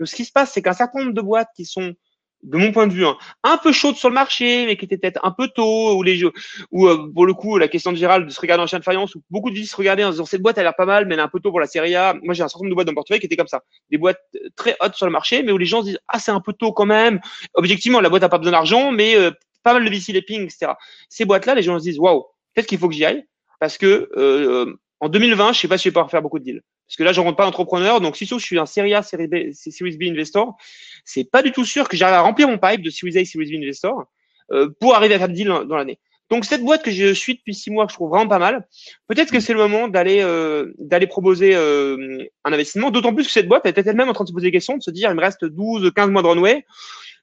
Donc 0.00 0.08
ce 0.08 0.16
qui 0.16 0.24
se 0.24 0.32
passe, 0.32 0.52
c'est 0.52 0.62
qu'un 0.62 0.72
certain 0.72 1.00
nombre 1.00 1.14
de 1.14 1.22
boîtes 1.22 1.50
qui 1.54 1.64
sont 1.64 1.94
de 2.42 2.58
mon 2.58 2.72
point 2.72 2.86
de 2.86 2.92
vue, 2.92 3.06
hein, 3.06 3.16
un 3.42 3.56
peu 3.56 3.72
chaudes 3.72 3.96
sur 3.96 4.08
le 4.08 4.14
marché, 4.14 4.66
mais 4.66 4.76
qui 4.76 4.84
étaient 4.84 4.98
peut-être 4.98 5.20
un 5.24 5.30
peu 5.30 5.48
tôt, 5.48 5.96
ou 5.96 6.02
les 6.02 6.16
jeux, 6.16 6.32
ou 6.70 6.86
euh, 6.86 7.10
pour 7.12 7.26
le 7.26 7.34
coup, 7.34 7.58
la 7.58 7.68
question 7.68 7.92
de 7.92 7.96
Gérald 7.96 8.26
de 8.26 8.30
se 8.30 8.40
regarder 8.40 8.62
en 8.62 8.66
chien 8.66 8.78
de 8.78 8.84
faïence, 8.84 9.14
où 9.14 9.22
beaucoup 9.30 9.50
de 9.50 9.56
vie 9.56 9.66
se 9.66 9.76
regardaient 9.76 10.04
en 10.04 10.10
disant 10.10 10.26
cette 10.26 10.42
boîte 10.42 10.58
a 10.58 10.62
l'air 10.62 10.76
pas 10.76 10.86
mal, 10.86 11.06
mais 11.06 11.14
elle 11.14 11.20
est 11.20 11.24
un 11.24 11.28
peu 11.28 11.40
tôt 11.40 11.50
pour 11.50 11.60
la 11.60 11.66
série 11.66 11.94
A. 11.94 12.14
Moi, 12.22 12.34
j'ai 12.34 12.42
un 12.42 12.48
certain 12.48 12.64
nombre 12.64 12.70
de 12.70 12.74
boîtes 12.74 12.86
dans 12.86 12.92
le 12.92 12.96
portefeuille 12.96 13.20
qui 13.20 13.26
étaient 13.26 13.36
comme 13.36 13.48
ça, 13.48 13.62
des 13.90 13.98
boîtes 13.98 14.20
euh, 14.36 14.48
très 14.54 14.76
hautes 14.80 14.94
sur 14.94 15.06
le 15.06 15.12
marché, 15.12 15.42
mais 15.42 15.52
où 15.52 15.58
les 15.58 15.66
gens 15.66 15.80
se 15.80 15.86
disent 15.86 15.98
ah 16.08 16.18
c'est 16.18 16.30
un 16.30 16.40
peu 16.40 16.52
tôt 16.52 16.72
quand 16.72 16.86
même. 16.86 17.20
Objectivement, 17.54 18.00
la 18.00 18.08
boîte 18.08 18.22
a 18.22 18.28
pas 18.28 18.38
besoin 18.38 18.52
d'argent, 18.52 18.92
mais 18.92 19.16
euh, 19.16 19.30
pas 19.62 19.72
mal 19.72 19.84
de 19.84 19.90
VC 19.90 20.12
lapping, 20.12 20.44
etc. 20.44 20.72
Ces 21.08 21.24
boîtes-là, 21.24 21.54
les 21.54 21.62
gens 21.62 21.78
se 21.78 21.84
disent 21.84 21.98
waouh, 21.98 22.26
peut-être 22.54 22.68
qu'il 22.68 22.78
faut 22.78 22.88
que 22.88 22.94
j'y 22.94 23.04
aille, 23.04 23.24
parce 23.58 23.78
que 23.78 24.10
euh, 24.16 24.76
en 25.00 25.08
2020, 25.08 25.52
je 25.52 25.60
sais 25.60 25.68
pas 25.68 25.78
si 25.78 25.84
je 25.84 25.88
vais 25.88 25.94
pouvoir 25.94 26.10
faire 26.10 26.22
beaucoup 26.22 26.38
de 26.38 26.44
deals. 26.44 26.62
Parce 26.86 26.96
que 26.96 27.02
là, 27.02 27.12
je 27.12 27.20
rencontre 27.20 27.36
pas 27.36 27.44
d'entrepreneur. 27.44 28.00
Donc, 28.00 28.16
si 28.16 28.26
je 28.26 28.38
suis 28.38 28.58
un 28.58 28.66
Serie 28.66 28.94
A, 28.94 29.02
Serie 29.02 29.26
B, 29.26 29.52
Series 29.52 29.96
B 29.96 30.04
investor, 30.04 30.56
c'est 31.04 31.24
pas 31.24 31.42
du 31.42 31.52
tout 31.52 31.64
sûr 31.64 31.88
que 31.88 31.96
j'arrive 31.96 32.14
à 32.14 32.20
remplir 32.20 32.48
mon 32.48 32.58
pipe 32.58 32.82
de 32.82 32.90
Series 32.90 33.18
A, 33.18 33.24
Series 33.24 33.50
B 33.50 33.62
investor 33.62 34.04
euh, 34.52 34.68
pour 34.80 34.94
arriver 34.94 35.14
à 35.14 35.18
faire 35.18 35.28
des 35.28 35.34
deals 35.34 35.48
dans, 35.48 35.76
l'année. 35.76 35.98
Donc, 36.30 36.44
cette 36.44 36.62
boîte 36.62 36.82
que 36.82 36.90
je 36.90 37.12
suis 37.12 37.34
depuis 37.34 37.54
six 37.54 37.70
mois, 37.70 37.86
que 37.86 37.92
je 37.92 37.96
trouve 37.96 38.10
vraiment 38.10 38.28
pas 38.28 38.38
mal, 38.38 38.66
peut-être 39.08 39.32
que 39.32 39.40
c'est 39.40 39.52
le 39.52 39.58
moment 39.58 39.88
d'aller 39.88 40.20
euh, 40.22 40.72
d'aller 40.78 41.06
proposer 41.06 41.54
euh, 41.54 42.24
un 42.44 42.52
investissement. 42.52 42.90
D'autant 42.90 43.14
plus 43.14 43.26
que 43.26 43.32
cette 43.32 43.48
boîte 43.48 43.62
elle 43.64 43.70
était 43.70 43.88
elle-même 43.88 44.08
en 44.08 44.12
train 44.12 44.24
de 44.24 44.28
se 44.28 44.34
poser 44.34 44.48
des 44.48 44.52
questions, 44.52 44.76
de 44.76 44.82
se 44.82 44.90
dire, 44.90 45.10
il 45.10 45.16
me 45.16 45.20
reste 45.20 45.44
12, 45.44 45.92
15 45.94 46.10
mois 46.10 46.22
de 46.22 46.28
runway. 46.28 46.64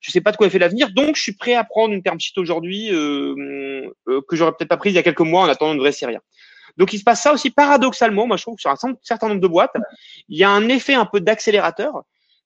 Je 0.04 0.12
sais 0.12 0.20
pas 0.20 0.34
de 0.34 0.38
quoi 0.38 0.48
est 0.48 0.50
fait 0.50 0.60
l'avenir, 0.60 0.92
donc 0.92 1.16
je 1.16 1.22
suis 1.22 1.32
prêt 1.32 1.54
à 1.54 1.64
prendre 1.64 1.94
une 1.94 2.04
term 2.04 2.20
sheet 2.20 2.38
aujourd'hui 2.38 2.90
euh, 2.92 3.90
euh, 4.10 4.22
que 4.28 4.36
j'aurais 4.36 4.52
peut-être 4.52 4.68
pas 4.68 4.76
prise 4.76 4.92
il 4.92 4.98
y 4.98 5.00
a 5.00 5.04
quelques 5.04 5.22
mois 5.22 5.44
en 5.44 5.48
attendant 5.48 5.72
une 5.72 5.80
vraie 5.80 5.94
série. 5.94 6.18
Donc 6.78 6.94
il 6.94 7.00
se 7.00 7.04
passe 7.04 7.22
ça 7.22 7.34
aussi 7.34 7.50
paradoxalement. 7.50 8.28
Moi 8.28 8.38
je 8.38 8.44
trouve 8.44 8.58
sur 8.60 8.70
un 8.70 8.76
certain 9.02 9.28
nombre 9.28 9.42
de 9.42 9.48
boîtes, 9.48 9.74
il 10.30 10.38
y 10.38 10.44
a 10.44 10.50
un 10.50 10.68
effet 10.70 10.94
un 10.94 11.06
peu 11.06 11.20
d'accélérateur. 11.20 12.04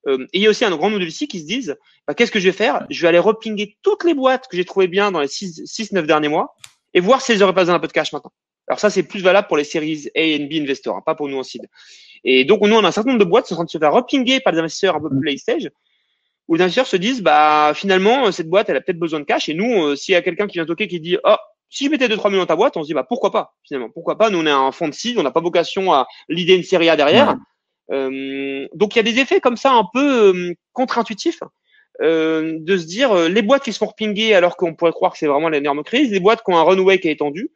Euh, 0.07 0.25
et 0.33 0.39
il 0.39 0.41
y 0.41 0.47
a 0.47 0.49
aussi 0.49 0.63
un 0.63 0.69
grand 0.71 0.89
nombre 0.89 1.01
de 1.01 1.05
VC 1.05 1.27
qui 1.27 1.39
se 1.39 1.45
disent 1.45 1.75
bah, 2.07 2.13
qu'est-ce 2.13 2.31
que 2.31 2.39
je 2.39 2.45
vais 2.45 2.55
faire? 2.55 2.85
Je 2.89 3.01
vais 3.01 3.07
aller 3.07 3.19
repinguer 3.19 3.77
toutes 3.81 4.03
les 4.03 4.13
boîtes 4.13 4.47
que 4.47 4.55
j'ai 4.55 4.65
trouvées 4.65 4.87
bien 4.87 5.11
dans 5.11 5.19
les 5.19 5.27
6-9 5.27 6.05
derniers 6.05 6.29
mois 6.29 6.55
et 6.93 6.99
voir 6.99 7.21
si 7.21 7.31
elles 7.31 7.43
auraient 7.43 7.53
pas 7.53 7.61
besoin 7.61 7.75
d'un 7.75 7.79
peu 7.79 7.87
de 7.87 7.93
cash 7.93 8.13
maintenant. 8.13 8.31
Alors 8.67 8.79
ça 8.79 8.89
c'est 8.89 9.03
plus 9.03 9.21
valable 9.21 9.47
pour 9.47 9.57
les 9.57 9.63
séries 9.63 10.09
A 10.15 10.19
et 10.19 10.39
B 10.39 10.53
investors, 10.61 10.97
hein, 10.97 11.03
pas 11.05 11.15
pour 11.15 11.27
nous 11.29 11.37
en 11.37 11.43
seed. 11.43 11.61
Et 12.23 12.45
donc 12.45 12.61
nous 12.61 12.75
on 12.75 12.83
a 12.83 12.87
un 12.87 12.91
certain 12.91 13.11
nombre 13.11 13.23
de 13.23 13.29
boîtes 13.29 13.45
qui 13.45 13.49
sont 13.49 13.55
en 13.55 13.57
train 13.57 13.65
de 13.65 13.69
se 13.69 13.77
faire 13.77 13.93
repinguer 13.93 14.39
par 14.39 14.53
des 14.53 14.59
investisseurs 14.59 14.95
un 14.95 14.99
peu 14.99 15.09
plus 15.09 15.37
stage 15.37 15.69
où 16.47 16.55
les 16.55 16.61
investisseurs 16.61 16.87
se 16.87 16.97
disent 16.97 17.21
bah 17.21 17.73
finalement 17.75 18.31
cette 18.31 18.49
boîte 18.49 18.69
elle 18.69 18.77
a 18.77 18.81
peut-être 18.81 18.99
besoin 18.99 19.19
de 19.19 19.25
cash 19.25 19.49
et 19.49 19.53
nous 19.53 19.83
euh, 19.83 19.95
s'il 19.95 20.13
y 20.13 20.15
a 20.15 20.21
quelqu'un 20.21 20.47
qui 20.47 20.53
vient 20.53 20.65
toquer 20.65 20.87
qui 20.87 20.99
dit 20.99 21.17
oh 21.23 21.35
si 21.69 21.85
je 21.85 21.89
mettais 21.89 22.07
2-3 22.07 22.29
millions 22.29 22.41
dans 22.41 22.47
ta 22.47 22.55
boîte, 22.55 22.77
on 22.77 22.83
se 22.83 22.87
dit 22.87 22.93
bah 22.93 23.05
pourquoi 23.07 23.31
pas 23.31 23.53
finalement 23.63 23.89
pourquoi 23.89 24.17
pas 24.17 24.29
nous 24.29 24.39
on 24.39 24.45
est 24.45 24.51
un 24.51 24.71
fonds 24.71 24.87
de 24.87 24.93
seed, 24.93 25.17
on 25.17 25.23
n'a 25.23 25.31
pas 25.31 25.41
vocation 25.41 25.93
à 25.93 26.07
l'idée 26.29 26.55
une 26.55 26.63
série 26.63 26.89
A 26.89 26.95
derrière. 26.95 27.37
Euh, 27.91 28.67
donc 28.73 28.95
il 28.95 28.97
y 28.97 28.99
a 28.99 29.03
des 29.03 29.19
effets 29.19 29.39
comme 29.39 29.57
ça 29.57 29.71
un 29.71 29.85
peu 29.93 30.35
euh, 30.35 30.53
contre-intuitifs 30.73 31.39
euh, 32.01 32.57
de 32.59 32.77
se 32.77 32.85
dire 32.85 33.15
les 33.29 33.41
boîtes 33.41 33.63
qui 33.63 33.71
se 33.71 33.77
font 33.77 33.85
repinguer 33.87 34.33
alors 34.33 34.57
qu'on 34.57 34.75
pourrait 34.75 34.91
croire 34.91 35.13
que 35.13 35.17
c'est 35.17 35.27
vraiment 35.27 35.49
l'énorme 35.49 35.83
crise, 35.83 36.11
les 36.11 36.19
boîtes 36.19 36.43
qui 36.43 36.51
ont 36.51 36.57
un 36.57 36.63
runway 36.63 36.99
qui 36.99 37.07
est 37.07 37.13
étendu. 37.13 37.49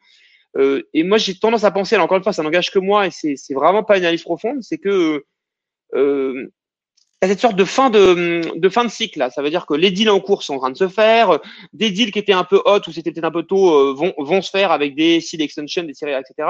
et 0.58 1.04
moi 1.04 1.18
j'ai 1.18 1.36
tendance 1.36 1.64
à 1.64 1.72
penser, 1.72 1.96
alors 1.96 2.06
encore 2.06 2.18
une 2.18 2.24
fois 2.24 2.34
ça 2.34 2.44
n'engage 2.44 2.72
que 2.72 2.80
moi 2.80 3.08
et 3.08 3.12
c'est 3.12 3.36
c'est 3.36 3.54
vraiment 3.54 3.84
pas 3.84 3.98
une 3.98 4.04
analyse 4.04 4.24
profonde, 4.24 4.62
c'est 4.62 4.78
que 4.78 5.26
euh, 7.24 7.26
à 7.26 7.28
cette 7.28 7.40
sorte 7.40 7.56
de 7.56 7.66
fin 7.66 7.90
de, 7.90 8.42
de 8.56 8.70
fin 8.70 8.84
de 8.84 8.90
cycle 8.90 9.20
là. 9.20 9.30
Ça 9.30 9.42
veut 9.42 9.50
dire 9.50 9.66
que 9.66 9.74
les 9.74 9.92
deals 9.92 10.10
en 10.10 10.20
cours 10.20 10.44
sont 10.44 10.56
en 10.56 10.60
train 10.60 10.70
de 10.72 10.78
se 10.78 10.88
faire, 10.88 11.40
des 11.74 11.92
deals 11.92 12.12
qui 12.12 12.20
étaient 12.20 12.34
un 12.34 12.44
peu 12.44 12.62
hot 12.66 12.80
ou 12.88 12.92
c'était 12.92 13.12
peut-être 13.12 13.26
un 13.26 13.32
peu 13.32 13.44
tôt 13.44 13.74
euh, 13.74 13.94
vont, 13.94 14.14
vont 14.18 14.42
se 14.42 14.50
faire 14.50 14.72
avec 14.72 14.96
des 14.96 15.22
seed 15.22 15.42
extension, 15.42 15.84
des 15.84 15.94
séries, 15.94 16.14
etc. 16.14 16.50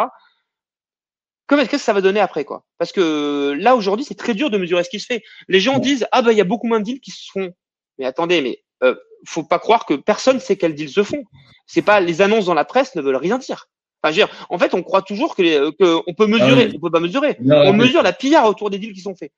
Comment 1.47 1.63
est-ce 1.63 1.71
que 1.71 1.77
ça 1.77 1.93
va 1.93 2.01
donner 2.01 2.21
après 2.21 2.45
quoi? 2.45 2.63
Parce 2.77 2.91
que 2.91 3.55
là 3.59 3.75
aujourd'hui 3.75 4.05
c'est 4.05 4.15
très 4.15 4.33
dur 4.33 4.49
de 4.49 4.57
mesurer 4.57 4.83
ce 4.83 4.89
qui 4.89 4.99
se 4.99 5.05
fait. 5.05 5.23
Les 5.47 5.59
gens 5.59 5.79
disent 5.79 6.07
ah 6.11 6.21
ben 6.21 6.31
il 6.31 6.37
y 6.37 6.41
a 6.41 6.45
beaucoup 6.45 6.67
moins 6.67 6.79
de 6.79 6.85
deals 6.85 7.01
qui 7.01 7.11
se 7.11 7.29
font. 7.31 7.51
Mais 7.97 8.05
attendez, 8.05 8.41
mais 8.41 8.63
euh, 8.83 8.95
faut 9.25 9.43
pas 9.43 9.59
croire 9.59 9.85
que 9.85 9.93
personne 9.93 10.39
sait 10.39 10.55
quels 10.55 10.75
deals 10.75 10.89
se 10.89 11.03
font. 11.03 11.23
C'est 11.67 11.81
pas 11.81 11.99
les 11.99 12.21
annonces 12.21 12.45
dans 12.45 12.53
la 12.53 12.65
presse 12.65 12.95
ne 12.95 13.01
veulent 13.01 13.15
rien 13.15 13.37
dire. 13.37 13.67
Enfin, 14.03 14.13
je 14.13 14.21
veux 14.21 14.25
dire, 14.25 14.47
en 14.49 14.57
fait, 14.57 14.73
on 14.73 14.81
croit 14.81 15.03
toujours 15.03 15.35
que, 15.35 15.43
les, 15.43 15.59
que 15.79 16.01
on 16.07 16.13
peut 16.15 16.25
mesurer, 16.25 16.63
ah 16.63 16.67
oui. 16.69 16.73
on 16.75 16.79
peut 16.79 16.89
pas 16.89 16.99
mesurer. 16.99 17.37
Non, 17.39 17.57
on 17.57 17.73
mesure 17.73 18.01
la 18.01 18.13
pillard 18.13 18.47
autour 18.47 18.71
des 18.71 18.79
deals 18.79 18.93
qui 18.93 19.01
sont 19.01 19.15
faits. 19.15 19.31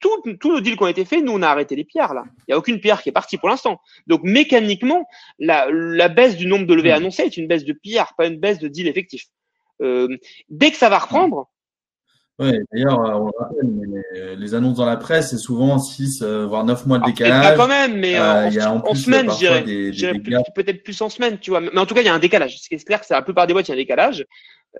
Tous 0.00 0.48
nos 0.48 0.60
deals 0.60 0.76
qui 0.76 0.82
ont 0.82 0.88
été 0.88 1.04
faits, 1.04 1.24
nous, 1.24 1.32
on 1.32 1.42
a 1.42 1.48
arrêté 1.48 1.76
les 1.76 1.84
pierres, 1.84 2.14
là. 2.14 2.24
Il 2.40 2.44
n'y 2.48 2.54
a 2.54 2.58
aucune 2.58 2.80
pierre 2.80 3.02
qui 3.02 3.08
est 3.08 3.12
partie 3.12 3.38
pour 3.38 3.48
l'instant. 3.48 3.80
Donc, 4.06 4.22
mécaniquement, 4.22 5.06
la, 5.38 5.68
la, 5.70 6.08
baisse 6.08 6.36
du 6.36 6.46
nombre 6.46 6.66
de 6.66 6.74
levées 6.74 6.92
annoncées 6.92 7.22
est 7.22 7.36
une 7.36 7.48
baisse 7.48 7.64
de 7.64 7.72
pierres, 7.72 8.12
pas 8.16 8.26
une 8.26 8.38
baisse 8.38 8.58
de 8.58 8.68
deals 8.68 8.88
effectifs. 8.88 9.26
Euh, 9.82 10.08
dès 10.48 10.70
que 10.70 10.76
ça 10.76 10.88
va 10.88 10.98
reprendre, 10.98 11.48
oui, 12.38 12.52
d'ailleurs, 12.70 13.00
euh, 13.00 13.14
on 13.14 13.26
le 13.26 13.32
rappelle, 13.38 13.70
mais 14.12 14.36
les 14.36 14.54
annonces 14.54 14.76
dans 14.76 14.84
la 14.84 14.98
presse, 14.98 15.30
c'est 15.30 15.38
souvent 15.38 15.78
6, 15.78 16.20
euh, 16.20 16.46
voire 16.46 16.64
9 16.64 16.84
mois 16.84 16.98
de 16.98 17.04
ah, 17.04 17.06
décalage. 17.06 17.42
Pas 17.42 17.56
quand 17.56 17.68
même, 17.68 17.96
mais 17.96 18.18
euh, 18.18 18.50
y 18.50 18.60
a 18.60 18.74
en, 18.74 18.94
semaine, 18.94 19.30
je 19.30 19.90
dirais. 19.90 20.12
Peut-être 20.54 20.82
plus 20.82 21.00
en 21.00 21.08
semaine, 21.08 21.38
tu 21.38 21.50
vois. 21.50 21.60
Mais 21.60 21.78
en 21.78 21.86
tout 21.86 21.94
cas, 21.94 22.02
il 22.02 22.06
y 22.06 22.10
a 22.10 22.14
un 22.14 22.18
décalage. 22.18 22.58
C'est 22.60 22.76
clair 22.84 23.00
que 23.00 23.06
c'est 23.06 23.14
la 23.14 23.22
plupart 23.22 23.46
des 23.46 23.54
boîtes, 23.54 23.68
il 23.68 23.70
y 23.70 23.72
a 23.72 23.76
un 23.76 23.78
décalage. 23.78 24.26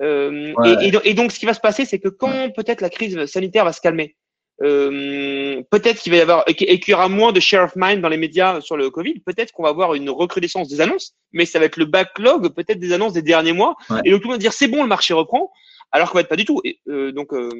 Euh, 0.03 0.53
et, 0.83 0.93
et, 1.05 1.15
donc, 1.15 1.33
ce 1.33 1.39
qui 1.39 1.47
va 1.47 1.55
se 1.55 1.61
passer, 1.61 1.87
c'est 1.87 1.99
que 1.99 2.09
quand 2.09 2.51
peut-être 2.55 2.83
la 2.83 2.91
crise 2.91 3.25
sanitaire 3.25 3.65
va 3.65 3.73
se 3.73 3.81
calmer, 3.81 4.17
euh, 4.63 5.63
peut-être 5.71 6.01
qu'il 6.01 6.13
va 6.13 6.19
y 6.19 6.21
avoir 6.21 6.45
et 6.47 6.55
qu'il 6.55 6.91
y 6.91 6.95
aura 6.95 7.09
moins 7.09 7.33
de 7.33 7.41
share 7.41 7.65
of 7.65 7.73
mind 7.77 8.01
dans 8.01 8.09
les 8.09 8.17
médias 8.17 8.61
sur 8.61 8.77
le 8.77 8.91
Covid. 8.91 9.21
Peut-être 9.21 9.53
qu'on 9.53 9.63
va 9.63 9.69
avoir 9.69 9.95
une 9.95 10.09
recrudescence 10.09 10.69
des 10.69 10.81
annonces, 10.81 11.15
mais 11.33 11.45
ça 11.45 11.59
va 11.59 11.67
être 11.67 11.77
le 11.77 11.85
backlog 11.85 12.55
peut-être 12.55 12.79
des 12.79 12.93
annonces 12.93 13.13
des 13.13 13.23
derniers 13.23 13.53
mois. 13.53 13.77
Et 14.05 14.11
donc 14.11 14.23
tout 14.23 14.29
le 14.29 14.33
monde 14.33 14.39
va 14.39 14.39
dire 14.39 14.53
c'est 14.53 14.69
bon, 14.69 14.83
le 14.83 14.89
marché 14.89 15.13
reprend 15.15 15.51
alors 15.93 16.11
qu'en 16.11 16.19
fait 16.19 16.29
pas 16.29 16.37
du 16.37 16.45
tout. 16.45 16.61
Et, 16.65 16.81
euh, 16.89 17.13
donc, 17.13 17.33
euh, 17.33 17.51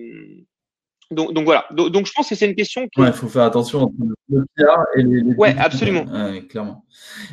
donc, 1.13 1.33
donc 1.35 1.45
voilà. 1.45 1.67
Donc, 1.71 1.91
donc, 1.91 2.07
je 2.07 2.13
pense 2.13 2.29
que 2.29 2.35
c'est 2.35 2.47
une 2.47 2.57
question. 2.57 2.89
Qui... 2.89 3.01
Ouais, 3.01 3.09
il 3.09 3.13
faut 3.13 3.29
faire 3.29 3.45
attention 3.45 3.83
entre 3.83 3.95
le 4.29 4.45
PR 4.57 4.81
et 4.97 5.03
les. 5.03 5.21
les 5.21 5.35
ouais, 5.35 5.55
absolument. 5.57 6.05
Ouais, 6.05 6.45
clairement. 6.47 6.85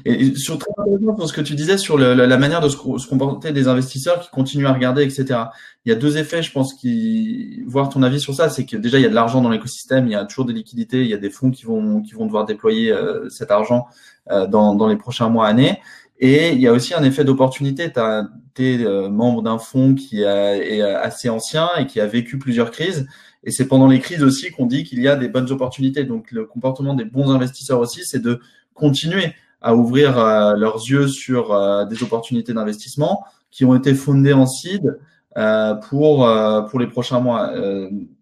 Et, 0.06 0.36
sur 0.36 0.60
très 0.60 0.72
intéressant 0.78 1.26
ce 1.26 1.34
que 1.34 1.42
tu 1.42 1.56
disais 1.56 1.80
sur 1.80 1.98
le, 1.98 2.14
la, 2.14 2.38
manière 2.38 2.62
de 2.62 2.70
se, 2.70 2.78
se, 2.78 3.08
comporter 3.08 3.52
des 3.52 3.68
investisseurs 3.68 4.20
qui 4.20 4.30
continuent 4.30 4.68
à 4.68 4.74
regarder, 4.74 5.04
etc. 5.04 5.40
Il 5.86 5.90
y 5.90 5.92
a 5.92 5.96
deux 5.96 6.18
effets, 6.18 6.44
je 6.44 6.52
pense, 6.52 6.76
qui 6.76 7.64
voir 7.66 7.90
ton 7.90 8.04
avis 8.04 8.20
sur 8.20 8.36
ça, 8.36 8.50
c'est 8.50 8.66
que 8.66 8.78
déjà 8.78 9.00
il 9.00 9.02
y 9.02 9.08
a 9.08 9.10
de 9.10 9.16
l'argent 9.16 9.42
dans 9.42 9.50
l'écosystème, 9.50 10.06
il 10.06 10.12
y 10.12 10.16
a 10.16 10.26
toujours 10.26 10.46
des 10.46 10.54
liquidités, 10.54 11.02
il 11.02 11.08
y 11.08 11.14
a 11.14 11.18
des 11.18 11.32
fonds 11.32 11.50
qui 11.50 11.66
vont 11.66 12.02
qui 12.02 12.14
vont 12.14 12.26
devoir 12.26 12.46
déployer 12.46 12.92
euh, 12.92 13.28
cet 13.30 13.50
argent 13.50 13.88
euh, 14.30 14.46
dans 14.46 14.76
dans 14.76 14.88
les 14.88 14.98
prochains 14.98 15.30
mois, 15.30 15.48
années. 15.48 15.80
Et 16.20 16.52
il 16.52 16.62
y 16.62 16.68
a 16.68 16.72
aussi 16.74 16.94
un 16.94 17.04
effet 17.04 17.24
d'opportunité. 17.24 17.92
Tu 17.92 18.64
es 18.64 18.86
euh, 18.86 19.10
membre 19.10 19.42
d'un 19.42 19.58
fonds 19.58 19.96
qui 19.96 20.22
est 20.22 20.82
assez 20.82 21.28
ancien 21.30 21.70
et 21.80 21.88
qui 21.88 22.00
a 22.00 22.06
vécu 22.06 22.38
plusieurs 22.38 22.70
crises. 22.70 23.08
Et 23.44 23.52
c'est 23.52 23.68
pendant 23.68 23.88
les 23.88 24.00
crises 24.00 24.24
aussi 24.24 24.52
qu'on 24.52 24.66
dit 24.66 24.84
qu'il 24.84 25.02
y 25.02 25.08
a 25.08 25.16
des 25.16 25.28
bonnes 25.28 25.52
opportunités. 25.52 26.04
Donc 26.04 26.32
le 26.32 26.46
comportement 26.46 26.94
des 26.94 27.06
bons 27.06 27.30
investisseurs 27.30 27.80
aussi, 27.80 28.06
c'est 28.06 28.22
de 28.22 28.40
continuer 28.74 29.34
à 29.62 29.76
ouvrir 29.76 30.18
euh, 30.18 30.56
leurs 30.56 30.78
yeux 30.78 31.08
sur 31.08 31.54
euh, 31.54 31.86
des 31.86 32.04
opportunités 32.04 32.54
d'investissement 32.54 33.24
qui 33.52 33.66
ont 33.66 33.76
été 33.76 33.94
fondées 33.94 34.34
en 34.34 34.46
seed 34.46 34.98
pour 35.90 36.30
pour 36.70 36.80
les 36.80 36.88
prochains 36.88 37.20
mois. 37.20 37.52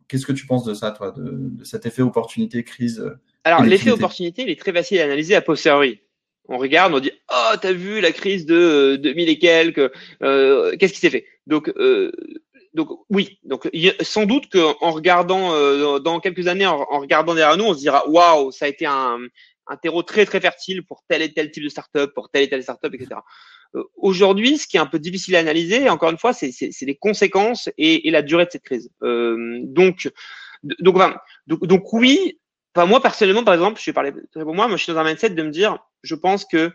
Qu'est-ce 0.07 0.25
que 0.25 0.31
tu 0.33 0.45
penses 0.45 0.63
de 0.63 0.73
ça, 0.73 0.91
toi, 0.91 1.11
de, 1.11 1.37
de 1.57 1.63
cet 1.63 1.85
effet 1.85 2.01
opportunité 2.01 2.63
crise 2.63 3.03
Alors 3.43 3.63
l'effet 3.63 3.91
opportunité, 3.91 4.43
il 4.43 4.49
est 4.49 4.59
très 4.59 4.73
facile 4.73 4.99
à 4.99 5.03
analyser 5.05 5.35
à 5.35 5.41
posteriori 5.41 5.99
on 6.51 6.57
regarde, 6.57 6.93
on 6.93 6.99
dit 6.99 7.11
oh 7.31 7.55
t'as 7.59 7.71
vu 7.71 8.01
la 8.01 8.11
crise 8.11 8.45
de 8.45 8.97
2000 8.97 9.29
et 9.29 9.39
quelques, 9.39 9.91
euh, 10.21 10.75
qu'est-ce 10.77 10.93
qui 10.93 10.99
s'est 10.99 11.09
fait? 11.09 11.25
Donc 11.47 11.69
euh, 11.77 12.11
donc 12.73 12.89
oui, 13.09 13.39
donc 13.43 13.69
sans 14.01 14.25
doute 14.25 14.49
qu'en 14.49 14.91
regardant 14.91 15.53
euh, 15.53 15.99
dans 15.99 16.19
quelques 16.19 16.47
années, 16.47 16.65
en, 16.65 16.85
regardant 16.99 17.35
derrière 17.35 17.57
nous, 17.57 17.65
on 17.65 17.73
se 17.73 17.79
dira 17.79 18.07
waouh, 18.07 18.51
ça 18.51 18.65
a 18.65 18.67
été 18.67 18.85
un, 18.85 19.19
un 19.67 19.77
terreau 19.77 20.03
très 20.03 20.25
très 20.25 20.39
fertile 20.39 20.83
pour 20.85 21.03
tel 21.07 21.21
et 21.21 21.33
tel 21.33 21.51
type 21.51 21.63
de 21.63 21.69
startup, 21.69 22.13
pour 22.13 22.29
telle 22.29 22.43
et 22.43 22.49
telle 22.49 22.63
startup, 22.63 22.93
etc. 22.93 23.19
Aujourd'hui, 23.95 24.57
ce 24.57 24.67
qui 24.67 24.77
est 24.77 24.81
un 24.81 24.85
peu 24.85 24.99
difficile 24.99 25.35
à 25.37 25.39
analyser, 25.39 25.89
encore 25.89 26.11
une 26.11 26.17
fois, 26.17 26.33
c'est 26.33 26.51
les 26.81 26.95
conséquences 26.95 27.69
et, 27.77 28.07
et, 28.07 28.11
la 28.11 28.21
durée 28.21 28.45
de 28.45 28.51
cette 28.51 28.63
crise. 28.63 28.89
donc 29.01 30.09
donc, 30.63 30.95
enfin, 30.95 31.15
donc, 31.47 31.93
oui, 31.93 32.37
Enfin, 32.75 32.87
moi, 32.87 33.01
personnellement, 33.01 33.43
par 33.43 33.53
exemple, 33.53 33.81
je 33.81 33.85
vais 33.85 33.93
parler 33.93 34.13
pour 34.33 34.55
moi, 34.55 34.67
moi, 34.67 34.77
je 34.77 34.83
suis 34.83 34.93
dans 34.93 34.99
un 34.99 35.03
mindset 35.03 35.31
de 35.31 35.43
me 35.43 35.49
dire, 35.49 35.77
je 36.03 36.15
pense 36.15 36.45
que 36.45 36.71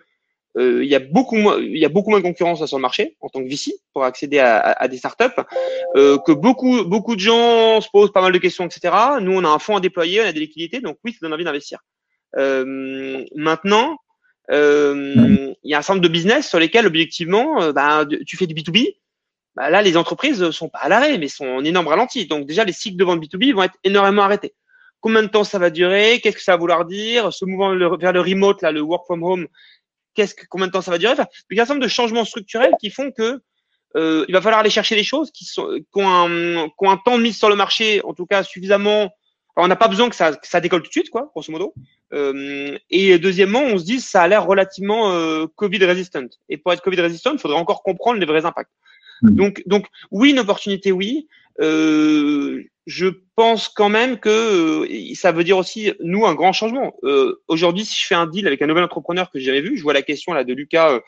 euh, 0.56 0.82
il 0.82 0.88
y 0.88 0.94
a 0.94 1.00
beaucoup 1.00 1.36
moins, 1.36 1.58
il 1.58 1.76
y 1.76 1.84
a 1.84 1.88
beaucoup 1.88 2.10
moins 2.10 2.20
de 2.20 2.24
concurrence 2.24 2.64
sur 2.64 2.78
le 2.78 2.82
marché 2.82 3.16
en 3.20 3.28
tant 3.28 3.42
que 3.42 3.48
VC 3.48 3.74
pour 3.92 4.04
accéder 4.04 4.38
à, 4.38 4.58
à, 4.58 4.88
des 4.88 4.96
startups, 4.96 5.24
euh, 5.96 6.16
que 6.18 6.32
beaucoup, 6.32 6.84
beaucoup 6.84 7.14
de 7.14 7.20
gens 7.20 7.80
se 7.80 7.88
posent 7.92 8.12
pas 8.12 8.22
mal 8.22 8.32
de 8.32 8.38
questions, 8.38 8.64
etc. 8.64 8.94
Nous, 9.20 9.32
on 9.32 9.44
a 9.44 9.48
un 9.48 9.58
fonds 9.58 9.76
à 9.76 9.80
déployer, 9.80 10.22
on 10.22 10.24
a 10.24 10.32
des 10.32 10.40
liquidités, 10.40 10.80
donc 10.80 10.96
oui, 11.04 11.12
ça 11.12 11.18
donne 11.22 11.34
envie 11.34 11.44
d'investir. 11.44 11.80
Euh, 12.36 13.24
maintenant, 13.34 13.98
euh, 14.50 15.54
il 15.62 15.70
y 15.70 15.74
a 15.74 15.78
un 15.78 15.82
nombre 15.88 16.00
de 16.00 16.08
business 16.08 16.48
sur 16.48 16.58
lesquels, 16.58 16.86
objectivement, 16.86 17.62
euh, 17.62 17.72
bah, 17.72 18.06
tu 18.26 18.36
fais 18.36 18.46
du 18.46 18.54
B2B. 18.54 18.96
Bah, 19.56 19.68
là, 19.70 19.82
les 19.82 19.96
entreprises 19.96 20.50
sont 20.50 20.68
pas 20.68 20.78
à 20.78 20.88
l'arrêt, 20.88 21.18
mais 21.18 21.28
sont 21.28 21.46
en 21.46 21.64
énorme 21.64 21.88
ralenti. 21.88 22.26
Donc 22.26 22.46
déjà, 22.46 22.64
les 22.64 22.72
cycles 22.72 22.96
de 22.96 23.04
vente 23.04 23.22
B2B 23.22 23.52
vont 23.54 23.62
être 23.62 23.78
énormément 23.84 24.22
arrêtés 24.22 24.54
combien 25.00 25.22
de 25.22 25.28
temps 25.28 25.44
ça 25.44 25.60
va 25.60 25.70
durer, 25.70 26.20
qu'est-ce 26.20 26.36
que 26.36 26.42
ça 26.42 26.52
va 26.52 26.58
vouloir 26.58 26.84
dire, 26.84 27.32
ce 27.32 27.44
mouvement 27.44 27.96
vers 27.96 28.12
le 28.12 28.20
remote, 28.20 28.60
là, 28.62 28.72
le 28.72 28.80
work 28.80 29.06
from 29.06 29.22
home, 29.22 29.46
qu'est-ce 30.16 30.34
que, 30.34 30.46
combien 30.48 30.66
de 30.66 30.72
temps 30.72 30.80
ça 30.80 30.90
va 30.90 30.98
durer. 30.98 31.12
Enfin, 31.12 31.26
il 31.50 31.56
y 31.56 31.60
a 31.60 31.62
un 31.62 31.66
certain 31.66 31.74
nombre 31.74 31.86
de 31.86 31.90
changements 31.90 32.24
structurels 32.24 32.72
qui 32.80 32.90
font 32.90 33.10
que 33.12 33.40
euh, 33.96 34.24
il 34.28 34.32
va 34.32 34.40
falloir 34.40 34.60
aller 34.60 34.70
chercher 34.70 34.96
des 34.96 35.04
choses 35.04 35.30
qui, 35.30 35.44
sont, 35.44 35.68
qui, 35.78 36.02
ont 36.02 36.08
un, 36.08 36.68
qui 36.68 36.74
ont 36.80 36.90
un 36.90 36.96
temps 36.96 37.16
de 37.16 37.22
mise 37.22 37.38
sur 37.38 37.48
le 37.48 37.56
marché, 37.56 38.02
en 38.04 38.14
tout 38.14 38.26
cas 38.26 38.42
suffisamment. 38.42 39.10
on 39.56 39.68
n'a 39.68 39.76
pas 39.76 39.88
besoin 39.88 40.08
que 40.08 40.16
ça, 40.16 40.32
que 40.34 40.46
ça 40.46 40.60
décolle 40.60 40.82
tout 40.82 40.88
de 40.88 40.92
suite, 40.92 41.10
quoi, 41.10 41.30
grosso 41.32 41.52
modo. 41.52 41.72
Euh, 42.12 42.76
et 42.90 43.18
deuxièmement, 43.18 43.62
on 43.62 43.78
se 43.78 43.84
dit 43.84 44.00
ça 44.00 44.22
a 44.22 44.28
l'air 44.28 44.46
relativement 44.46 45.12
euh, 45.12 45.46
Covid 45.56 45.84
resistant. 45.84 46.26
Et 46.48 46.56
pour 46.56 46.72
être 46.72 46.82
Covid 46.82 47.00
resistant, 47.00 47.32
il 47.32 47.38
faudrait 47.38 47.58
encore 47.58 47.82
comprendre 47.82 48.18
les 48.18 48.26
vrais 48.26 48.44
impacts. 48.44 48.72
Mmh. 49.22 49.30
Donc, 49.30 49.62
donc 49.66 49.86
oui, 50.10 50.30
une 50.30 50.40
opportunité, 50.40 50.92
oui. 50.92 51.26
Euh, 51.60 52.62
je 52.86 53.08
pense 53.34 53.68
quand 53.68 53.88
même 53.88 54.18
que 54.18 54.86
euh, 54.88 55.14
ça 55.14 55.32
veut 55.32 55.42
dire 55.44 55.58
aussi 55.58 55.92
nous 56.00 56.24
un 56.24 56.34
grand 56.34 56.52
changement. 56.52 56.94
Euh, 57.02 57.42
Aujourd'hui, 57.48 57.84
si 57.84 58.00
je 58.00 58.06
fais 58.06 58.14
un 58.14 58.26
deal 58.26 58.46
avec 58.46 58.62
un 58.62 58.66
nouvel 58.66 58.84
entrepreneur 58.84 59.30
que 59.30 59.38
j'ai 59.38 59.46
jamais 59.46 59.60
vu, 59.60 59.76
je 59.76 59.82
vois 59.82 59.92
la 59.92 60.02
question 60.02 60.32
là 60.32 60.44
de 60.44 60.54
Lucas. 60.54 60.92
Euh, 60.92 61.00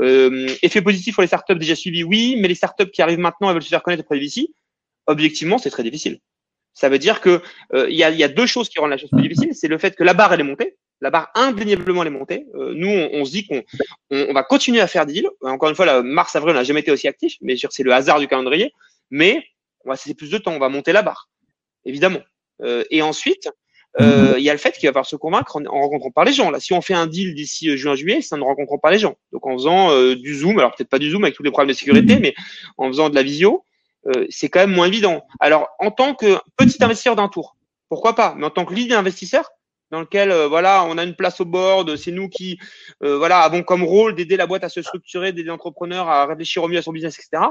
euh, 0.00 0.48
effet 0.62 0.82
positif 0.82 1.14
pour 1.14 1.22
les 1.22 1.26
startups 1.26 1.56
déjà 1.56 1.74
suivis, 1.74 2.04
oui, 2.04 2.36
mais 2.38 2.48
les 2.48 2.54
startups 2.54 2.90
qui 2.90 3.02
arrivent 3.02 3.18
maintenant, 3.18 3.48
elles 3.48 3.54
veulent 3.54 3.62
se 3.62 3.68
faire 3.68 3.82
connaître 3.82 4.02
auprès 4.02 4.18
des. 4.18 4.48
Objectivement, 5.06 5.58
c'est 5.58 5.70
très 5.70 5.82
difficile. 5.82 6.20
Ça 6.74 6.88
veut 6.88 6.98
dire 6.98 7.20
que 7.20 7.42
euh, 7.74 7.88
il 7.90 7.96
y, 7.96 8.04
a, 8.04 8.10
y, 8.10 8.24
a, 8.24 8.28
deux 8.28 8.46
choses 8.46 8.68
qui 8.68 8.78
rendent 8.78 8.90
la 8.90 8.96
chose 8.96 9.10
plus 9.10 9.22
difficile. 9.22 9.54
C'est 9.54 9.68
le 9.68 9.76
fait 9.76 9.94
que 9.94 10.04
la 10.04 10.14
barre 10.14 10.32
elle 10.32 10.40
est 10.40 10.44
montée. 10.44 10.76
La 11.00 11.10
barre 11.10 11.30
indéniablement 11.34 12.02
elle 12.02 12.08
est 12.08 12.18
montée. 12.18 12.46
nous, 12.54 12.88
on, 12.88 13.24
se 13.24 13.32
dit 13.32 13.46
qu'on 13.46 13.62
on, 14.10 14.32
va 14.32 14.42
continuer 14.42 14.80
à 14.80 14.86
faire 14.86 15.04
deal. 15.04 15.28
Encore 15.42 15.68
une 15.68 15.74
fois, 15.74 15.84
là, 15.84 16.02
mars 16.02 16.34
avril, 16.36 16.52
on 16.52 16.58
n'a 16.58 16.64
jamais 16.64 16.80
été 16.80 16.92
aussi 16.92 17.08
actif, 17.08 17.34
mais 17.40 17.56
c'est 17.56 17.82
le 17.82 17.92
hasard 17.92 18.20
du 18.20 18.28
calendrier. 18.28 18.72
Mais 19.10 19.44
on 19.84 19.90
va 19.90 19.96
cesser 19.96 20.14
plus 20.14 20.30
de 20.30 20.38
temps, 20.38 20.52
on 20.52 20.58
va 20.58 20.68
monter 20.68 20.92
la 20.92 21.02
barre, 21.02 21.28
évidemment. 21.84 22.20
Euh, 22.62 22.84
et 22.90 23.02
ensuite, 23.02 23.48
euh, 24.00 24.34
il 24.38 24.42
y 24.42 24.48
a 24.48 24.52
le 24.52 24.58
fait 24.58 24.72
qu'il 24.72 24.88
va 24.88 24.92
falloir 24.92 25.06
se 25.06 25.16
convaincre 25.16 25.60
en, 25.68 25.80
rencontrant 25.80 26.10
pas 26.10 26.24
les 26.24 26.32
gens. 26.32 26.50
Là, 26.50 26.60
si 26.60 26.72
on 26.72 26.80
fait 26.80 26.94
un 26.94 27.06
deal 27.06 27.34
d'ici 27.34 27.68
euh, 27.68 27.76
juin-juillet, 27.76 28.22
ça 28.22 28.36
ne 28.36 28.42
rencontrons 28.42 28.78
pas 28.78 28.90
les 28.90 28.98
gens. 28.98 29.16
Donc 29.32 29.46
en 29.46 29.52
faisant 29.52 29.90
euh, 29.90 30.16
du 30.16 30.34
zoom, 30.34 30.58
alors 30.58 30.74
peut-être 30.74 30.88
pas 30.88 30.98
du 30.98 31.10
zoom 31.10 31.24
avec 31.24 31.36
tous 31.36 31.42
les 31.42 31.50
problèmes 31.50 31.68
de 31.68 31.78
sécurité, 31.78 32.18
mais 32.18 32.34
en 32.78 32.88
faisant 32.88 33.10
de 33.10 33.14
la 33.14 33.22
visio, 33.22 33.64
c'est 34.30 34.48
quand 34.48 34.58
même 34.58 34.74
moins 34.74 34.88
évident. 34.88 35.24
Alors 35.38 35.68
en 35.78 35.92
tant 35.92 36.14
que 36.14 36.36
petit 36.56 36.82
investisseur 36.82 37.14
d'un 37.14 37.28
tour, 37.28 37.56
pourquoi 37.88 38.16
pas? 38.16 38.34
Mais 38.36 38.44
en 38.44 38.50
tant 38.50 38.64
que 38.64 38.74
lead 38.74 38.92
investisseur, 38.92 39.48
dans 39.92 40.00
lequel 40.00 40.32
voilà, 40.48 40.84
on 40.88 40.98
a 40.98 41.04
une 41.04 41.14
place 41.14 41.40
au 41.40 41.44
board, 41.44 41.94
c'est 41.94 42.10
nous 42.10 42.28
qui 42.28 42.58
voilà 43.00 43.42
avons 43.42 43.62
comme 43.62 43.84
rôle 43.84 44.16
d'aider 44.16 44.36
la 44.36 44.48
boîte 44.48 44.64
à 44.64 44.68
se 44.68 44.82
structurer, 44.82 45.30
d'aider 45.30 45.50
l'entrepreneur 45.50 46.08
à 46.08 46.26
réfléchir 46.26 46.64
au 46.64 46.68
mieux 46.68 46.78
à 46.78 46.82
son 46.82 46.90
business, 46.90 47.16
etc 47.16 47.44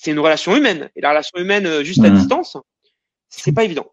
c'est 0.00 0.12
une 0.12 0.18
relation 0.18 0.56
humaine. 0.56 0.88
Et 0.96 1.02
la 1.02 1.10
relation 1.10 1.38
humaine 1.38 1.66
euh, 1.66 1.84
juste 1.84 2.02
à 2.02 2.08
mmh. 2.08 2.14
distance, 2.14 2.56
c'est 3.28 3.52
pas 3.52 3.64
évident. 3.64 3.86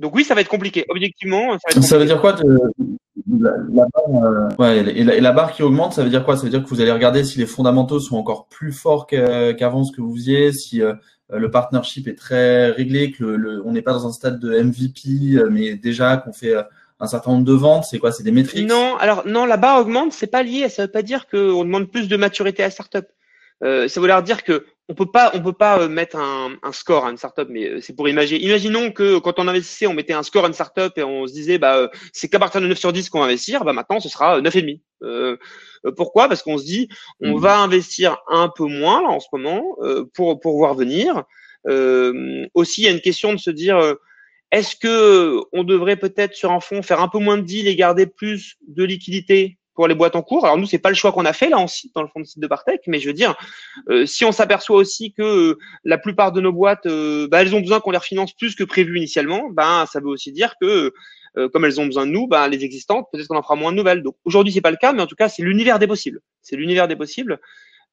Donc 0.00 0.14
oui, 0.14 0.22
ça 0.22 0.34
va 0.34 0.42
être 0.42 0.48
compliqué. 0.48 0.84
Objectivement, 0.90 1.52
ça, 1.52 1.58
va 1.64 1.76
être 1.76 1.82
ça 1.82 1.98
veut 1.98 2.04
dire 2.04 2.20
quoi 2.20 2.36
la, 3.40 3.50
barre, 3.70 4.24
euh, 4.24 4.48
ouais, 4.58 4.78
et, 4.96 5.02
la, 5.02 5.32
barre 5.32 5.52
qui 5.52 5.62
augmente, 5.62 5.94
ça 5.94 6.04
veut 6.04 6.10
dire 6.10 6.24
quoi? 6.24 6.36
Ça 6.36 6.44
veut 6.44 6.50
dire 6.50 6.62
que 6.62 6.68
vous 6.68 6.80
allez 6.80 6.92
regarder 6.92 7.24
si 7.24 7.38
les 7.38 7.46
fondamentaux 7.46 8.00
sont 8.00 8.16
encore 8.16 8.48
plus 8.48 8.72
forts 8.72 9.06
qu'avant 9.06 9.82
ce 9.82 9.96
que 9.96 10.00
vous 10.00 10.14
faisiez, 10.14 10.52
si 10.52 10.82
euh, 10.82 10.94
le 11.30 11.50
partnership 11.50 12.06
est 12.06 12.14
très 12.14 12.70
réglé, 12.70 13.10
que 13.10 13.24
le, 13.24 13.66
on 13.66 13.72
n'est 13.72 13.82
pas 13.82 13.92
dans 13.92 14.06
un 14.06 14.12
stade 14.12 14.38
de 14.38 14.60
MVP, 14.60 15.42
mais 15.50 15.74
déjà 15.74 16.18
qu'on 16.18 16.32
fait 16.32 16.54
un 17.00 17.06
certain 17.06 17.32
nombre 17.32 17.44
de 17.44 17.52
ventes. 17.52 17.84
C'est 17.90 17.98
quoi? 17.98 18.12
C'est 18.12 18.22
des 18.22 18.32
métriques? 18.32 18.68
Non, 18.68 18.96
alors 18.98 19.26
non, 19.26 19.46
la 19.46 19.56
barre 19.56 19.80
augmente, 19.80 20.12
c'est 20.12 20.26
pas 20.28 20.42
lié. 20.42 20.68
Ça 20.68 20.82
veut 20.82 20.92
pas 20.92 21.02
dire 21.02 21.26
qu'on 21.26 21.64
demande 21.64 21.90
plus 21.90 22.08
de 22.08 22.16
maturité 22.16 22.62
à 22.62 22.66
la 22.66 22.70
startup. 22.70 23.06
Euh, 23.64 23.88
ça 23.88 24.00
veut 24.00 24.22
dire 24.22 24.44
que 24.44 24.66
on 24.88 24.94
peut 24.94 25.10
pas, 25.10 25.30
on 25.34 25.42
peut 25.42 25.52
pas 25.52 25.80
euh, 25.80 25.88
mettre 25.88 26.16
un, 26.16 26.56
un, 26.62 26.72
score 26.72 27.04
à 27.04 27.10
une 27.10 27.18
startup, 27.18 27.48
mais 27.50 27.68
euh, 27.68 27.80
c'est 27.80 27.94
pour 27.94 28.08
imaginer. 28.08 28.42
Imaginons 28.42 28.90
que 28.90 29.18
quand 29.18 29.38
on 29.38 29.46
investissait, 29.46 29.86
on 29.86 29.92
mettait 29.92 30.14
un 30.14 30.22
score 30.22 30.44
à 30.44 30.48
une 30.48 30.54
startup 30.54 30.96
et 30.96 31.02
on 31.02 31.26
se 31.26 31.32
disait, 31.32 31.58
bah, 31.58 31.76
euh, 31.76 31.88
c'est 32.12 32.28
qu'à 32.28 32.38
partir 32.38 32.62
de 32.62 32.66
9 32.66 32.78
sur 32.78 32.92
10 32.92 33.10
qu'on 33.10 33.18
va 33.18 33.26
investir, 33.26 33.64
bah, 33.64 33.74
maintenant, 33.74 34.00
ce 34.00 34.08
sera 34.08 34.40
9,5. 34.40 34.80
Euh, 35.02 35.36
pourquoi? 35.96 36.28
Parce 36.28 36.42
qu'on 36.42 36.56
se 36.56 36.64
dit, 36.64 36.88
on 37.20 37.36
mmh. 37.36 37.40
va 37.40 37.58
investir 37.58 38.16
un 38.28 38.48
peu 38.48 38.64
moins, 38.64 39.02
là, 39.02 39.08
en 39.08 39.20
ce 39.20 39.28
moment, 39.32 39.76
pour, 40.14 40.40
pour 40.40 40.56
voir 40.56 40.74
venir. 40.74 41.22
aussi, 42.54 42.82
il 42.82 42.84
y 42.84 42.88
a 42.88 42.92
une 42.92 43.00
question 43.00 43.32
de 43.32 43.38
se 43.38 43.50
dire, 43.50 43.78
est-ce 44.50 44.74
que 44.74 45.40
on 45.52 45.62
devrait 45.62 45.96
peut-être 45.96 46.34
sur 46.34 46.50
un 46.50 46.60
fonds 46.60 46.82
faire 46.82 47.00
un 47.00 47.08
peu 47.08 47.18
moins 47.18 47.36
de 47.36 47.42
deals 47.42 47.68
et 47.68 47.76
garder 47.76 48.06
plus 48.06 48.56
de 48.66 48.82
liquidité 48.82 49.57
pour 49.78 49.86
les 49.86 49.94
boîtes 49.94 50.16
en 50.16 50.22
cours. 50.22 50.44
Alors 50.44 50.58
nous, 50.58 50.66
c'est 50.66 50.80
pas 50.80 50.88
le 50.88 50.96
choix 50.96 51.12
qu'on 51.12 51.24
a 51.24 51.32
fait 51.32 51.50
là 51.50 51.56
en 51.56 51.68
site 51.68 51.94
dans 51.94 52.02
le 52.02 52.08
fond 52.08 52.18
de 52.18 52.24
site 52.24 52.40
de 52.40 52.48
Partech, 52.48 52.80
mais 52.88 52.98
je 52.98 53.06
veux 53.06 53.12
dire, 53.12 53.36
euh, 53.90 54.06
si 54.06 54.24
on 54.24 54.32
s'aperçoit 54.32 54.76
aussi 54.76 55.12
que 55.12 55.22
euh, 55.22 55.58
la 55.84 55.98
plupart 55.98 56.32
de 56.32 56.40
nos 56.40 56.52
boîtes, 56.52 56.86
euh, 56.86 57.28
bah, 57.28 57.42
elles 57.42 57.54
ont 57.54 57.60
besoin 57.60 57.78
qu'on 57.78 57.92
les 57.92 57.98
refinance 57.98 58.32
plus 58.32 58.56
que 58.56 58.64
prévu 58.64 58.96
initialement, 58.96 59.50
ben 59.50 59.86
ça 59.86 60.00
veut 60.00 60.08
aussi 60.08 60.32
dire 60.32 60.54
que 60.60 60.92
comme 61.52 61.64
elles 61.64 61.80
ont 61.80 61.86
besoin 61.86 62.06
de 62.06 62.10
nous, 62.10 62.26
ben, 62.26 62.48
les 62.48 62.64
existantes, 62.64 63.06
peut-être 63.12 63.28
qu'on 63.28 63.36
en 63.36 63.42
fera 63.42 63.54
moins 63.54 63.70
de 63.70 63.76
nouvelles. 63.76 64.02
Donc 64.02 64.16
aujourd'hui, 64.24 64.52
c'est 64.52 64.60
pas 64.60 64.72
le 64.72 64.76
cas, 64.76 64.92
mais 64.92 65.02
en 65.02 65.06
tout 65.06 65.14
cas, 65.14 65.28
c'est 65.28 65.42
l'univers 65.42 65.78
des 65.78 65.86
possibles. 65.86 66.20
C'est 66.42 66.56
l'univers 66.56 66.88
des 66.88 66.96
possibles. 66.96 67.38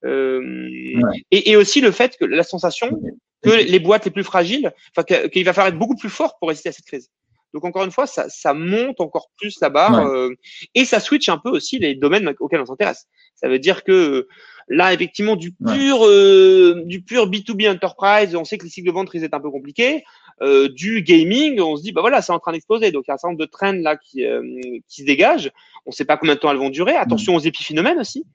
Et, 0.04 0.98
et, 1.30 1.56
aussi 1.56 1.82
le 1.82 1.92
fait 1.92 2.18
que 2.18 2.26
la 2.26 2.42
sensation 2.42 3.00
que 3.44 3.52
les 3.52 3.80
boîtes 3.80 4.06
les 4.06 4.12
plus 4.12 4.24
fragiles, 4.24 4.74
enfin 4.98 5.04
qu'il 5.04 5.46
va 5.46 5.54
falloir 5.54 5.72
être 5.72 5.78
beaucoup 5.78 5.96
plus 5.96 6.10
fort 6.10 6.40
pour 6.40 6.50
résister 6.50 6.70
à 6.70 6.72
cette 6.72 6.86
crise. 6.86 7.12
Donc 7.56 7.64
encore 7.64 7.86
une 7.86 7.92
fois, 7.92 8.06
ça, 8.06 8.28
ça 8.28 8.54
monte 8.54 9.00
encore 9.00 9.30
plus 9.38 9.58
la 9.62 9.70
barre 9.70 10.06
euh, 10.06 10.30
et 10.76 10.84
ça 10.84 11.00
switch 11.00 11.30
un 11.30 11.38
peu 11.38 11.50
aussi 11.50 11.80
les 11.80 11.96
domaines 11.96 12.32
auxquels 12.40 12.60
on 12.60 12.66
s'intéresse. 12.66 13.08
Ça 13.36 13.48
veut 13.48 13.60
dire 13.60 13.86
que 13.86 14.28
là, 14.68 14.94
effectivement, 14.94 15.38
du 15.38 15.54
pur 15.54 16.06
euh, 16.06 16.84
du 16.86 17.02
pur 17.02 17.30
B2B 17.30 17.72
enterprise, 17.72 18.36
on 18.36 18.44
sait 18.44 18.58
que 18.58 18.66
les 18.66 18.70
cycles 18.70 18.88
de 18.88 18.94
vente 18.94 19.10
risquent 19.10 19.24
d'être 19.24 19.36
un 19.36 19.40
peu 19.40 19.52
compliqués. 19.52 20.04
Euh, 20.42 20.68
du 20.68 21.02
gaming, 21.02 21.62
on 21.62 21.78
se 21.78 21.82
dit 21.82 21.94
bah 21.94 22.02
voilà, 22.02 22.22
c'est 22.22 22.34
en 22.34 22.40
train 22.40 22.52
d'exploser. 22.52 22.92
Donc 22.92 23.06
il 23.08 23.10
y 23.10 23.12
a 23.12 23.14
un 23.14 23.18
certain 23.18 23.30
nombre 23.30 23.40
de 23.40 23.50
trends 23.50 23.72
là 23.72 23.96
qui 23.96 24.26
euh, 24.26 24.42
qui 24.90 25.04
se 25.04 25.06
dégagent. 25.06 25.50
On 25.86 25.92
ne 25.92 25.96
sait 25.96 26.04
pas 26.04 26.18
combien 26.18 26.36
de 26.36 26.40
temps 26.40 26.52
elles 26.52 26.58
vont 26.58 26.70
durer. 26.70 26.96
Attention 26.96 27.36
aux 27.36 27.40
épiphénomènes 27.40 28.00
aussi. 28.00 28.26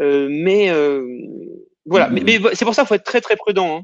Euh, 0.00 0.28
mais 0.30 0.70
voilà, 1.86 2.10
mais, 2.10 2.20
mais 2.22 2.40
c'est 2.52 2.64
pour 2.64 2.74
ça 2.74 2.82
qu'il 2.82 2.88
faut 2.88 2.94
être 2.94 3.04
très 3.04 3.20
très 3.20 3.36
prudent. 3.36 3.78
Hein. 3.78 3.82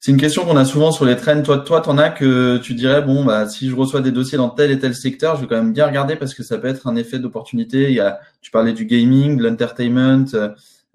C'est 0.00 0.12
une 0.12 0.20
question 0.20 0.44
qu'on 0.44 0.56
a 0.56 0.64
souvent 0.64 0.92
sur 0.92 1.04
les 1.04 1.16
trends. 1.16 1.42
Toi, 1.42 1.58
toi, 1.58 1.80
t'en 1.80 1.98
as 1.98 2.10
que 2.10 2.58
tu 2.58 2.74
dirais 2.74 3.02
bon, 3.02 3.24
bah, 3.24 3.48
si 3.48 3.68
je 3.68 3.74
reçois 3.74 4.00
des 4.00 4.12
dossiers 4.12 4.38
dans 4.38 4.48
tel 4.48 4.70
et 4.70 4.78
tel 4.78 4.94
secteur, 4.94 5.36
je 5.36 5.42
vais 5.42 5.48
quand 5.48 5.56
même 5.56 5.72
bien 5.72 5.86
regarder 5.86 6.14
parce 6.14 6.34
que 6.34 6.44
ça 6.44 6.58
peut 6.58 6.68
être 6.68 6.86
un 6.86 6.94
effet 6.94 7.18
d'opportunité. 7.18 7.88
Il 7.88 7.94
y 7.94 8.00
a, 8.00 8.20
tu 8.40 8.52
parlais 8.52 8.72
du 8.72 8.84
gaming, 8.84 9.36
de 9.36 9.42
l'entertainment, 9.42 10.26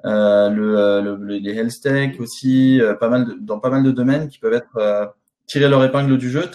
euh, 0.06 0.50
le, 0.50 0.78
euh, 0.78 1.02
le, 1.02 1.38
les 1.38 1.54
health 1.54 1.82
tech 1.82 2.20
aussi, 2.20 2.80
euh, 2.82 2.94
pas 2.94 3.10
mal 3.10 3.26
de, 3.26 3.38
dans 3.40 3.60
pas 3.60 3.70
mal 3.70 3.84
de 3.84 3.92
domaines 3.92 4.30
qui 4.30 4.40
peuvent 4.40 4.54
être 4.54 4.78
euh, 4.78 5.06
tirer 5.48 5.68
leur 5.68 5.84
épingle 5.84 6.18
du 6.18 6.30
jeu. 6.30 6.50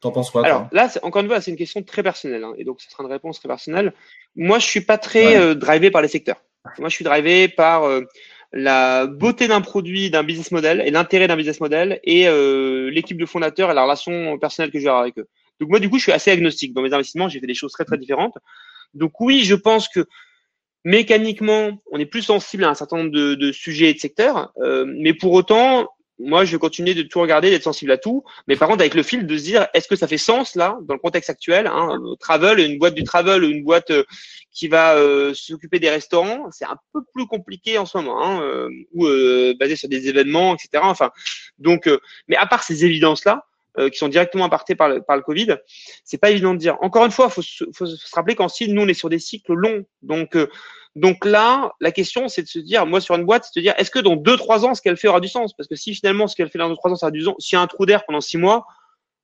T'en 0.00 0.10
penses 0.10 0.32
quoi 0.32 0.44
Alors 0.44 0.68
là, 0.72 0.88
encore 1.02 1.22
une 1.22 1.28
fois, 1.28 1.40
c'est 1.40 1.52
une 1.52 1.56
question 1.56 1.82
très 1.84 2.02
personnelle, 2.02 2.42
hein, 2.42 2.54
et 2.58 2.64
donc 2.64 2.80
ce 2.80 2.90
sera 2.90 3.04
une 3.04 3.10
réponse 3.10 3.38
très 3.38 3.48
personnelle. 3.48 3.92
Moi, 4.34 4.58
je 4.58 4.66
suis 4.66 4.80
pas 4.80 4.98
très 4.98 5.54
drivé 5.54 5.92
par 5.92 6.02
les 6.02 6.08
secteurs. 6.08 6.42
Moi, 6.78 6.88
je 6.88 6.94
suis 6.94 7.04
drivé 7.04 7.46
par 7.46 7.84
la 8.52 9.06
beauté 9.06 9.48
d'un 9.48 9.60
produit, 9.60 10.10
d'un 10.10 10.22
business 10.22 10.50
model 10.50 10.82
et 10.84 10.90
l'intérêt 10.90 11.26
d'un 11.26 11.36
business 11.36 11.60
model 11.60 12.00
et 12.04 12.28
euh, 12.28 12.90
l'équipe 12.90 13.18
de 13.18 13.26
fondateurs 13.26 13.70
et 13.70 13.74
la 13.74 13.82
relation 13.82 14.38
personnelle 14.38 14.70
que 14.70 14.78
avoir 14.78 15.00
avec 15.00 15.18
eux. 15.18 15.28
Donc 15.60 15.70
moi, 15.70 15.78
du 15.78 15.88
coup, 15.88 15.98
je 15.98 16.02
suis 16.02 16.12
assez 16.12 16.30
agnostique. 16.30 16.74
Dans 16.74 16.82
mes 16.82 16.92
investissements, 16.92 17.28
j'ai 17.28 17.40
fait 17.40 17.46
des 17.46 17.54
choses 17.54 17.72
très, 17.72 17.84
très 17.84 17.96
différentes. 17.96 18.36
Donc 18.94 19.20
oui, 19.20 19.42
je 19.44 19.54
pense 19.54 19.88
que 19.88 20.06
mécaniquement, 20.84 21.82
on 21.90 21.98
est 21.98 22.06
plus 22.06 22.22
sensible 22.22 22.64
à 22.64 22.68
un 22.68 22.74
certain 22.74 22.98
nombre 22.98 23.10
de, 23.10 23.34
de 23.34 23.52
sujets 23.52 23.90
et 23.90 23.94
de 23.94 23.98
secteurs. 23.98 24.52
Euh, 24.58 24.84
mais 24.86 25.14
pour 25.14 25.32
autant, 25.32 25.88
moi, 26.18 26.44
je 26.44 26.56
continuer 26.56 26.94
de 26.94 27.02
tout 27.02 27.20
regarder, 27.20 27.50
d'être 27.50 27.62
sensible 27.62 27.90
à 27.90 27.98
tout. 27.98 28.24
Mais 28.46 28.56
par 28.56 28.68
contre, 28.68 28.80
avec 28.80 28.94
le 28.94 29.02
fil 29.02 29.26
de 29.26 29.36
se 29.36 29.42
dire, 29.42 29.66
est-ce 29.74 29.88
que 29.88 29.96
ça 29.96 30.06
fait 30.06 30.18
sens 30.18 30.54
là, 30.54 30.78
dans 30.82 30.94
le 30.94 31.00
contexte 31.00 31.30
actuel, 31.30 31.66
hein, 31.66 31.98
travel, 32.20 32.60
une 32.60 32.78
boîte 32.78 32.94
du 32.94 33.04
travel, 33.04 33.42
une 33.44 33.64
boîte 33.64 33.90
euh, 33.90 34.04
qui 34.52 34.68
va 34.68 34.94
euh, 34.96 35.32
s'occuper 35.34 35.78
des 35.78 35.90
restaurants, 35.90 36.50
c'est 36.50 36.66
un 36.66 36.76
peu 36.92 37.00
plus 37.14 37.26
compliqué 37.26 37.78
en 37.78 37.86
ce 37.86 37.98
moment, 37.98 38.22
hein, 38.22 38.42
euh, 38.42 38.68
ou 38.92 39.06
basé 39.58 39.76
sur 39.76 39.88
des 39.88 40.08
événements, 40.08 40.54
etc. 40.54 40.82
Enfin, 40.84 41.10
donc, 41.58 41.88
mais 42.28 42.36
à 42.36 42.46
part 42.46 42.62
ces 42.62 42.84
évidences 42.84 43.24
là. 43.24 43.44
qui 43.90 43.96
sont 43.96 44.08
directement 44.08 44.44
impactées 44.44 44.74
par 44.74 44.88
le, 44.90 45.00
par 45.00 45.16
le 45.16 45.22
Covid, 45.22 45.56
c'est 46.04 46.18
pas 46.18 46.30
évident 46.30 46.52
de 46.52 46.58
dire. 46.58 46.76
Encore 46.82 47.06
une 47.06 47.10
fois, 47.10 47.30
faut, 47.30 47.42
faut 47.74 47.86
se 47.86 48.14
rappeler 48.14 48.34
qu'en 48.34 48.48
Chine, 48.48 48.74
nous, 48.74 48.82
on 48.82 48.88
est 48.88 48.94
sur 48.94 49.08
des 49.08 49.18
cycles 49.18 49.54
longs. 49.54 49.84
Donc, 50.02 50.36
donc 50.94 51.24
là, 51.24 51.72
la 51.80 51.90
question, 51.90 52.28
c'est 52.28 52.42
de 52.42 52.48
se 52.48 52.58
dire, 52.58 52.84
moi, 52.86 53.00
sur 53.00 53.14
une 53.14 53.24
boîte, 53.24 53.48
c'est 53.50 53.60
de 53.60 53.64
dire, 53.64 53.74
est-ce 53.78 53.90
que 53.90 53.98
dans 53.98 54.16
deux, 54.16 54.36
trois 54.36 54.66
ans, 54.66 54.74
ce 54.74 54.82
qu'elle 54.82 54.96
fait 54.96 55.08
aura 55.08 55.20
du 55.20 55.28
sens? 55.28 55.54
Parce 55.54 55.68
que 55.68 55.74
si 55.74 55.94
finalement, 55.94 56.26
ce 56.26 56.36
qu'elle 56.36 56.50
fait 56.50 56.58
dans 56.58 56.68
deux, 56.68 56.76
trois 56.76 56.90
ans, 56.90 56.96
ça 56.96 57.06
a 57.06 57.10
du 57.10 57.22
sens, 57.22 57.34
s'il 57.38 57.56
y 57.56 57.58
a 57.58 57.62
un 57.62 57.66
trou 57.66 57.86
d'air 57.86 58.04
pendant 58.04 58.20
six 58.20 58.36
mois, 58.36 58.66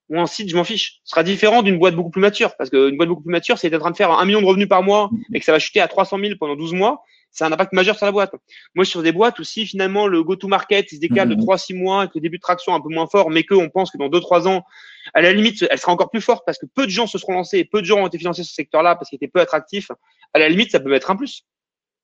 ou 0.08 0.18
un 0.18 0.26
site, 0.26 0.48
je 0.48 0.56
m'en 0.56 0.64
fiche. 0.64 1.00
Ce 1.04 1.10
sera 1.10 1.22
différent 1.22 1.62
d'une 1.62 1.78
boîte 1.78 1.94
beaucoup 1.94 2.10
plus 2.10 2.22
mature. 2.22 2.56
Parce 2.56 2.70
qu'une 2.70 2.96
boîte 2.96 3.08
beaucoup 3.08 3.22
plus 3.22 3.32
mature, 3.32 3.58
c'est 3.58 3.74
en 3.74 3.78
train 3.78 3.90
de 3.90 3.96
faire 3.96 4.10
un 4.10 4.24
million 4.24 4.40
de 4.40 4.46
revenus 4.46 4.68
par 4.68 4.82
mois 4.82 5.10
et 5.34 5.38
que 5.38 5.44
ça 5.44 5.52
va 5.52 5.58
chuter 5.58 5.80
à 5.80 5.88
300 5.88 6.18
000 6.18 6.34
pendant 6.40 6.56
12 6.56 6.72
mois. 6.72 7.02
C'est 7.30 7.44
un 7.44 7.52
impact 7.52 7.74
majeur 7.74 7.94
sur 7.96 8.06
la 8.06 8.12
boîte. 8.12 8.32
Moi, 8.74 8.86
sur 8.86 9.02
des 9.02 9.12
boîtes 9.12 9.38
où 9.38 9.44
si 9.44 9.66
finalement 9.66 10.06
le 10.06 10.22
go-to-market 10.22 10.92
il 10.92 10.94
se 10.94 11.00
décale 11.00 11.28
de 11.28 11.34
3-6 11.34 11.74
mhm. 11.74 11.82
mois 11.82 12.04
et 12.04 12.06
que 12.06 12.12
le 12.14 12.20
début 12.22 12.38
de 12.38 12.42
traction 12.42 12.72
est 12.72 12.76
un 12.76 12.80
peu 12.80 12.88
moins 12.88 13.06
fort, 13.06 13.28
mais 13.28 13.44
qu'on 13.44 13.68
pense 13.68 13.90
que 13.90 13.98
dans 13.98 14.08
2-3 14.08 14.48
ans, 14.48 14.64
à 15.12 15.20
la 15.20 15.32
limite, 15.34 15.66
elle 15.68 15.78
sera 15.78 15.92
encore 15.92 16.10
plus 16.10 16.22
forte 16.22 16.42
parce 16.46 16.56
que 16.56 16.64
peu 16.64 16.86
de 16.86 16.90
gens 16.90 17.06
se 17.06 17.18
seront 17.18 17.34
lancés 17.34 17.58
et 17.58 17.64
peu 17.66 17.82
de 17.82 17.86
gens 17.86 18.00
ont 18.00 18.06
été 18.06 18.16
financés 18.16 18.44
sur 18.44 18.50
ce 18.50 18.54
secteur-là 18.54 18.96
parce 18.96 19.10
qu'il 19.10 19.16
était 19.16 19.28
peu 19.28 19.40
attractif. 19.40 19.90
À 20.32 20.38
la 20.38 20.48
limite, 20.48 20.70
ça 20.70 20.80
peut 20.80 20.88
mettre 20.88 21.10
un 21.10 21.16
plus. 21.16 21.44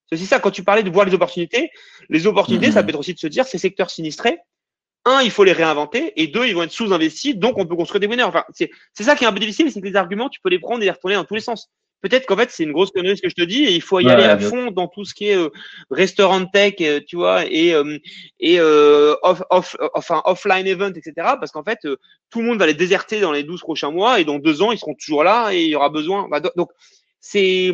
C'est 0.09 0.17
aussi 0.17 0.27
ça, 0.27 0.39
quand 0.41 0.51
tu 0.51 0.63
parlais 0.63 0.83
de 0.83 0.91
voir 0.91 1.07
les 1.07 1.15
opportunités, 1.15 1.71
les 2.09 2.27
opportunités, 2.27 2.71
ça 2.71 2.81
mhm. 2.81 2.87
peut 2.87 2.91
être 2.91 3.01
aussi 3.01 3.15
de 3.15 3.19
se 3.19 3.27
dire, 3.27 3.47
ces 3.47 3.59
secteurs 3.59 3.91
sinistrés, 3.91 4.39
un, 5.07 5.21
il 5.21 5.31
faut 5.31 5.45
les 5.45 5.53
réinventer, 5.53 6.13
et 6.17 6.27
deux, 6.29 6.47
ils 6.47 6.55
vont 6.55 6.63
être 6.63 6.73
sous-investis, 6.73 7.37
donc 7.37 7.59
on 7.59 7.67
peut 7.67 7.77
construire 7.77 8.01
des 8.01 8.07
winners. 8.07 8.23
Enfin, 8.23 8.45
c'est 8.55 8.71
ça 9.03 9.15
qui 9.17 9.25
est 9.25 9.27
un 9.27 9.33
peu 9.33 9.41
difficile, 9.41 9.71
c'est 9.71 9.81
que 9.81 9.87
les 9.87 9.97
arguments, 9.97 10.29
tu 10.29 10.41
peux 10.41 10.49
les 10.49 10.59
prendre 10.59 10.83
et 10.83 10.87
les 10.87 10.91
retourner 10.91 11.17
dans 11.17 11.25
tous 11.25 11.35
les 11.35 11.41
sens. 11.41 11.71
Peut-être 12.01 12.27
qu'en 12.27 12.37
fait, 12.37 12.51
c'est 12.51 12.65
une 12.65 12.73
grosse 12.73 12.91
connerie 12.91 13.17
ce 13.17 13.23
que 13.23 13.31
je 13.31 13.35
te 13.35 13.43
dis, 13.43 13.65
et 13.65 13.75
il 13.75 13.81
faut 13.81 13.99
y 13.99 14.11
aller 14.11 14.25
à 14.25 14.39
fond 14.39 14.71
dans 14.71 14.89
tout 14.89 15.07
ce 15.07 15.15
qui 15.15 15.29
est 15.29 15.37
euh, 15.37 15.49
restaurant 15.91 16.45
tech, 16.45 16.75
euh, 16.83 17.01
tu 17.07 17.17
vois, 17.17 17.47
et, 17.47 17.75
euh, 17.75 17.99
et 18.41 18.61
off, 18.61 19.43
off, 19.49 19.77
enfin, 19.95 20.21
offline 20.27 20.67
event, 20.67 20.93
etc. 20.93 21.13
Parce 21.17 21.51
qu'en 21.51 21.65
fait, 21.65 21.79
tout 22.31 22.41
le 22.41 22.47
monde 22.47 22.59
va 22.59 22.67
les 22.67 22.75
déserter 22.75 23.21
dans 23.21 23.33
les 23.33 23.43
12 23.43 23.61
prochains 23.61 23.91
mois, 23.91 24.21
et 24.21 24.25
dans 24.25 24.39
deux 24.39 24.61
ans, 24.61 24.71
ils 24.71 24.79
seront 24.79 24.95
toujours 24.95 25.25
là, 25.25 25.53
et 25.53 25.63
il 25.63 25.69
y 25.71 25.75
aura 25.75 25.89
besoin. 25.89 26.29
Bah, 26.29 26.41
donc, 26.41 26.71
c'est 27.21 27.73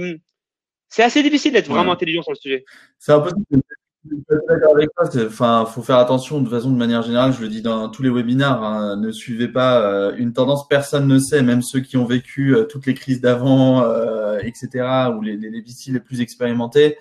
c'est 0.91 1.03
assez 1.03 1.23
difficile 1.23 1.53
d'être 1.53 1.69
vraiment 1.69 1.93
intelligent 1.93 2.23
sur 2.23 2.33
le 2.33 2.37
sujet. 2.37 2.65
C'est 2.99 3.15
peu 3.15 3.31
Enfin, 5.27 5.67
faut 5.67 5.83
faire 5.83 5.99
attention 5.99 6.39
de 6.39 6.45
toute 6.45 6.55
façon, 6.55 6.71
de 6.71 6.77
manière 6.77 7.03
générale. 7.03 7.33
Je 7.33 7.43
le 7.43 7.49
dis 7.49 7.61
dans 7.61 7.89
tous 7.91 8.03
les 8.03 8.11
webinaires. 8.11 8.63
Hein, 8.63 8.97
ne 8.97 9.13
suivez 9.13 9.49
pas 9.49 9.81
euh, 9.83 10.15
une 10.17 10.33
tendance. 10.33 10.67
Personne 10.69 11.07
ne 11.07 11.19
sait, 11.19 11.43
même 11.43 11.63
ceux 11.63 11.81
qui 11.81 11.97
ont 11.97 12.07
vécu 12.07 12.55
euh, 12.55 12.65
toutes 12.65 12.87
les 12.87 12.95
crises 12.95 13.21
d'avant, 13.21 13.83
euh, 13.83 14.39
etc., 14.39 15.11
ou 15.17 15.21
les, 15.21 15.37
les, 15.37 15.51
les 15.51 15.61
VC 15.61 15.93
les 15.93 16.01
plus 16.01 16.21
expérimentés. 16.23 16.97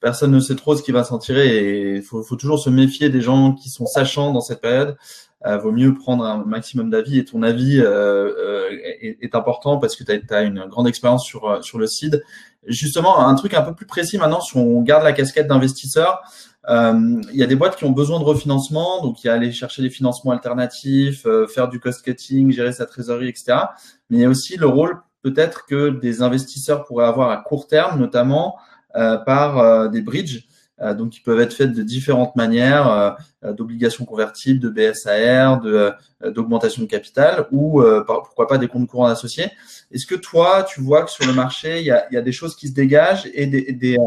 Personne 0.00 0.32
ne 0.32 0.40
sait 0.40 0.56
trop 0.56 0.74
ce 0.74 0.82
qui 0.82 0.92
va 0.92 1.04
s'en 1.04 1.18
tirer. 1.18 1.56
Et 1.56 1.96
il 1.96 2.02
faut, 2.02 2.22
faut, 2.22 2.36
toujours 2.36 2.58
se 2.58 2.68
méfier 2.68 3.10
des 3.10 3.20
gens 3.20 3.54
qui 3.54 3.68
sont 3.70 3.86
sachants 3.86 4.32
dans 4.32 4.40
cette 4.40 4.60
période. 4.60 4.96
Vaut 5.44 5.72
mieux 5.72 5.94
prendre 5.94 6.24
un 6.24 6.44
maximum 6.44 6.90
d'avis. 6.90 7.18
Et 7.18 7.24
ton 7.24 7.42
avis 7.42 7.78
est, 7.78 9.18
est, 9.22 9.34
important 9.34 9.78
parce 9.78 9.96
que 9.96 10.04
tu 10.04 10.34
as, 10.34 10.42
une 10.42 10.66
grande 10.66 10.86
expérience 10.86 11.24
sur 11.24 11.64
sur 11.64 11.78
le 11.78 11.86
CID 11.86 12.22
justement 12.66 13.26
un 13.26 13.34
truc 13.34 13.54
un 13.54 13.62
peu 13.62 13.74
plus 13.74 13.86
précis 13.86 14.18
maintenant, 14.18 14.40
si 14.40 14.56
on 14.56 14.82
garde 14.82 15.04
la 15.04 15.12
casquette 15.12 15.46
d'investisseur, 15.46 16.20
euh, 16.68 17.20
il 17.32 17.38
y 17.38 17.42
a 17.42 17.46
des 17.46 17.56
boîtes 17.56 17.76
qui 17.76 17.84
ont 17.84 17.90
besoin 17.90 18.18
de 18.18 18.24
refinancement, 18.24 19.02
donc 19.02 19.24
il 19.24 19.28
y 19.28 19.30
a 19.30 19.34
aller 19.34 19.50
chercher 19.50 19.82
des 19.82 19.90
financements 19.90 20.32
alternatifs, 20.32 21.24
euh, 21.26 21.46
faire 21.46 21.68
du 21.68 21.80
cost 21.80 22.04
cutting, 22.04 22.52
gérer 22.52 22.72
sa 22.72 22.86
trésorerie, 22.86 23.28
etc. 23.28 23.54
Mais 24.10 24.18
il 24.18 24.20
y 24.20 24.24
a 24.24 24.28
aussi 24.28 24.56
le 24.56 24.66
rôle 24.66 25.00
peut-être 25.22 25.66
que 25.66 25.90
des 25.90 26.22
investisseurs 26.22 26.84
pourraient 26.84 27.06
avoir 27.06 27.30
à 27.30 27.38
court 27.38 27.66
terme, 27.66 27.98
notamment 27.98 28.56
euh, 28.96 29.16
par 29.18 29.58
euh, 29.58 29.88
des 29.88 30.02
bridges. 30.02 30.46
Euh, 30.80 30.94
donc, 30.94 31.10
qui 31.10 31.20
peuvent 31.20 31.40
être 31.40 31.52
faits 31.52 31.72
de 31.72 31.82
différentes 31.82 32.36
manières, 32.36 33.16
d'obligations 33.42 34.04
convertibles, 34.04 34.60
de 34.60 34.70
BSAR, 34.70 35.60
de 35.60 35.92
d'augmentation 36.24 36.82
de 36.82 36.88
capital, 36.88 37.46
ou 37.52 37.82
pourquoi 38.06 38.46
pas 38.46 38.58
des 38.58 38.68
comptes 38.68 38.88
courants 38.88 39.06
associés. 39.06 39.50
Est-ce 39.90 40.06
que 40.06 40.14
toi, 40.14 40.62
tu 40.62 40.80
vois 40.80 41.02
que 41.02 41.10
sur 41.10 41.26
le 41.26 41.32
marché, 41.32 41.80
il 41.80 41.86
y 41.86 41.90
a, 41.90 42.06
il 42.10 42.14
y 42.14 42.18
a 42.18 42.22
des 42.22 42.32
choses 42.32 42.54
qui 42.56 42.68
se 42.68 42.74
dégagent 42.74 43.28
et 43.34 43.46
des, 43.46 43.72
des 43.72 43.98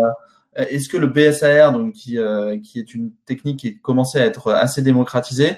euh, 0.60 0.66
est-ce 0.70 0.90
que 0.90 0.98
le 0.98 1.08
BSAR, 1.08 1.72
donc 1.74 1.94
qui, 1.94 2.18
euh, 2.18 2.58
qui 2.60 2.80
est 2.80 2.94
une 2.94 3.12
technique 3.26 3.60
qui 3.60 3.80
commençait 3.80 4.22
à 4.22 4.26
être 4.26 4.52
assez 4.52 4.82
démocratisée, 4.82 5.58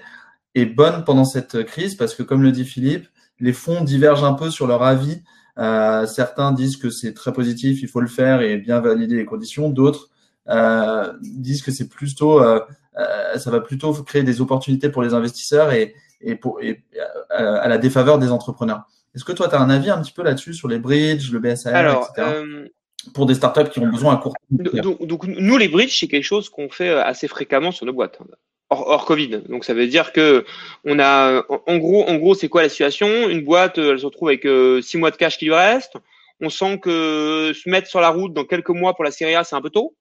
est 0.55 0.65
bonne 0.65 1.03
pendant 1.03 1.25
cette 1.25 1.63
crise? 1.63 1.95
Parce 1.95 2.15
que 2.15 2.23
comme 2.23 2.41
le 2.41 2.51
dit 2.51 2.65
Philippe, 2.65 3.07
les 3.39 3.53
fonds 3.53 3.83
divergent 3.83 4.23
un 4.23 4.33
peu 4.33 4.49
sur 4.49 4.67
leur 4.67 4.83
avis. 4.83 5.21
Euh, 5.57 6.05
certains 6.05 6.51
disent 6.51 6.77
que 6.77 6.89
c'est 6.89 7.13
très 7.13 7.31
positif, 7.31 7.81
il 7.81 7.87
faut 7.87 8.01
le 8.01 8.07
faire 8.07 8.41
et 8.41 8.57
bien 8.57 8.79
valider 8.81 9.15
les 9.15 9.25
conditions. 9.25 9.69
D'autres 9.69 10.09
euh, 10.49 11.13
disent 11.21 11.63
que 11.63 11.71
c'est 11.71 11.87
plutôt, 11.87 12.41
euh, 12.41 12.59
ça 13.37 13.51
va 13.51 13.61
plutôt 13.61 13.93
créer 14.03 14.23
des 14.23 14.41
opportunités 14.41 14.89
pour 14.89 15.03
les 15.03 15.13
investisseurs 15.13 15.71
et, 15.71 15.95
et, 16.21 16.35
pour, 16.35 16.61
et 16.61 16.83
à 17.29 17.67
la 17.67 17.77
défaveur 17.77 18.19
des 18.19 18.31
entrepreneurs. 18.31 18.83
Est-ce 19.15 19.23
que 19.23 19.31
toi, 19.31 19.47
tu 19.47 19.55
as 19.55 19.61
un 19.61 19.69
avis 19.69 19.89
un 19.89 20.01
petit 20.01 20.11
peu 20.11 20.23
là-dessus 20.23 20.53
sur 20.53 20.67
les 20.67 20.77
bridges, 20.77 21.31
le 21.31 21.39
BSAR, 21.39 21.73
Alors, 21.73 22.09
etc. 22.15 22.27
Euh, 22.35 22.67
pour 23.13 23.25
des 23.25 23.35
startups 23.35 23.69
qui 23.69 23.79
ont 23.79 23.87
besoin 23.87 24.13
à 24.13 24.17
court 24.17 24.33
terme 24.33 24.81
donc, 24.81 25.05
donc, 25.05 25.25
nous, 25.25 25.57
les 25.57 25.69
bridges, 25.69 25.97
c'est 25.97 26.07
quelque 26.07 26.23
chose 26.23 26.49
qu'on 26.49 26.69
fait 26.69 26.89
euh, 26.89 27.03
assez 27.03 27.27
fréquemment 27.27 27.71
sur 27.71 27.85
nos 27.85 27.93
boîtes. 27.93 28.19
Hors, 28.69 28.89
hors, 28.89 29.05
Covid. 29.05 29.43
Donc 29.47 29.63
ça 29.63 29.73
veut 29.73 29.87
dire 29.87 30.11
que 30.11 30.43
on 30.83 30.99
a, 30.99 31.43
en 31.67 31.77
gros, 31.77 32.03
en 32.09 32.15
gros, 32.15 32.35
c'est 32.35 32.49
quoi 32.49 32.63
la 32.63 32.69
situation? 32.69 33.29
Une 33.29 33.45
boîte, 33.45 33.77
elle 33.77 33.99
se 33.99 34.05
retrouve 34.05 34.29
avec 34.29 34.45
euh, 34.45 34.81
six 34.81 34.97
mois 34.97 35.11
de 35.11 35.15
cash 35.15 35.37
qui 35.37 35.45
lui 35.45 35.53
reste. 35.53 35.93
On 36.41 36.49
sent 36.49 36.79
que 36.79 37.53
se 37.53 37.69
mettre 37.69 37.87
sur 37.87 38.01
la 38.01 38.09
route 38.09 38.33
dans 38.33 38.43
quelques 38.43 38.69
mois 38.69 38.95
pour 38.95 39.05
la 39.05 39.11
série 39.11 39.35
A, 39.35 39.43
c'est 39.45 39.55
un 39.55 39.61
peu 39.61 39.69
tôt. 39.69 39.95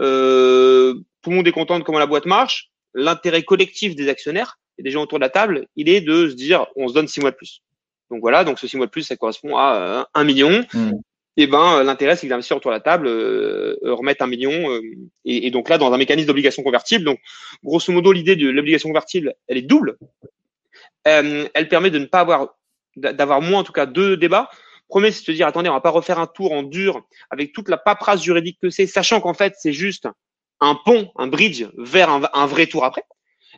Euh, 0.00 0.94
tout 1.22 1.30
le 1.30 1.36
monde 1.36 1.48
est 1.48 1.52
content 1.52 1.78
de 1.78 1.84
comment 1.84 1.98
la 1.98 2.06
boîte 2.06 2.26
marche. 2.26 2.70
L'intérêt 2.94 3.42
collectif 3.42 3.94
des 3.94 4.08
actionnaires 4.08 4.58
et 4.78 4.82
des 4.82 4.90
gens 4.90 5.02
autour 5.02 5.18
de 5.18 5.24
la 5.24 5.30
table, 5.30 5.66
il 5.76 5.88
est 5.88 6.00
de 6.00 6.28
se 6.28 6.34
dire, 6.34 6.66
on 6.76 6.88
se 6.88 6.94
donne 6.94 7.08
six 7.08 7.20
mois 7.20 7.30
de 7.30 7.36
plus. 7.36 7.62
Donc 8.10 8.20
voilà, 8.20 8.44
donc 8.44 8.58
ce 8.58 8.66
six 8.66 8.76
mois 8.76 8.86
de 8.86 8.90
plus, 8.90 9.02
ça 9.02 9.16
correspond 9.16 9.56
à 9.56 9.74
euh, 9.76 10.04
un 10.14 10.24
million. 10.24 10.64
Hmm. 10.72 10.92
eh 11.36 11.46
ben 11.46 11.82
l'intérêt 11.82 12.16
c'est 12.16 12.26
que 12.26 12.30
l'investisseur 12.30 12.58
autour 12.58 12.70
de 12.70 12.76
la 12.76 12.80
table 12.80 13.06
euh, 13.08 13.76
remette 13.82 14.22
un 14.22 14.26
million 14.26 14.80
et, 15.24 15.46
et, 15.46 15.50
donc 15.50 15.68
là 15.68 15.76
dans 15.76 15.92
un 15.92 15.98
mécanisme 15.98 16.28
d'obligation 16.28 16.62
convertible. 16.62 17.04
Donc 17.04 17.18
grosso 17.64 17.92
modo 17.92 18.12
l'idée 18.12 18.36
de 18.36 18.48
l'obligation 18.48 18.88
convertible 18.88 19.34
elle 19.48 19.58
est 19.58 19.62
double. 19.62 19.96
elle 21.04 21.68
permet 21.68 21.90
de 21.90 21.98
ne 21.98 22.06
pas 22.06 22.20
avoir 22.20 22.54
d'avoir 22.96 23.42
moins 23.42 23.60
en 23.60 23.64
tout 23.64 23.72
cas 23.72 23.86
deux 23.86 24.16
débats. 24.16 24.50
Premier, 24.88 25.10
c'est 25.10 25.20
de 25.20 25.26
se 25.26 25.32
dire, 25.32 25.46
attendez, 25.46 25.68
on 25.68 25.74
va 25.74 25.80
pas 25.80 25.90
refaire 25.90 26.18
un 26.18 26.26
tour 26.26 26.52
en 26.52 26.62
dur 26.62 27.02
avec 27.30 27.52
toute 27.52 27.68
la 27.68 27.76
paperasse 27.76 28.22
juridique 28.22 28.58
que 28.62 28.70
c'est, 28.70 28.86
sachant 28.86 29.20
qu'en 29.20 29.34
fait, 29.34 29.54
c'est 29.58 29.72
juste 29.72 30.08
un 30.60 30.74
pont, 30.74 31.10
un 31.16 31.26
bridge 31.26 31.66
vers 31.76 32.08
un, 32.10 32.46
vrai 32.46 32.66
tour 32.66 32.84
après. 32.84 33.02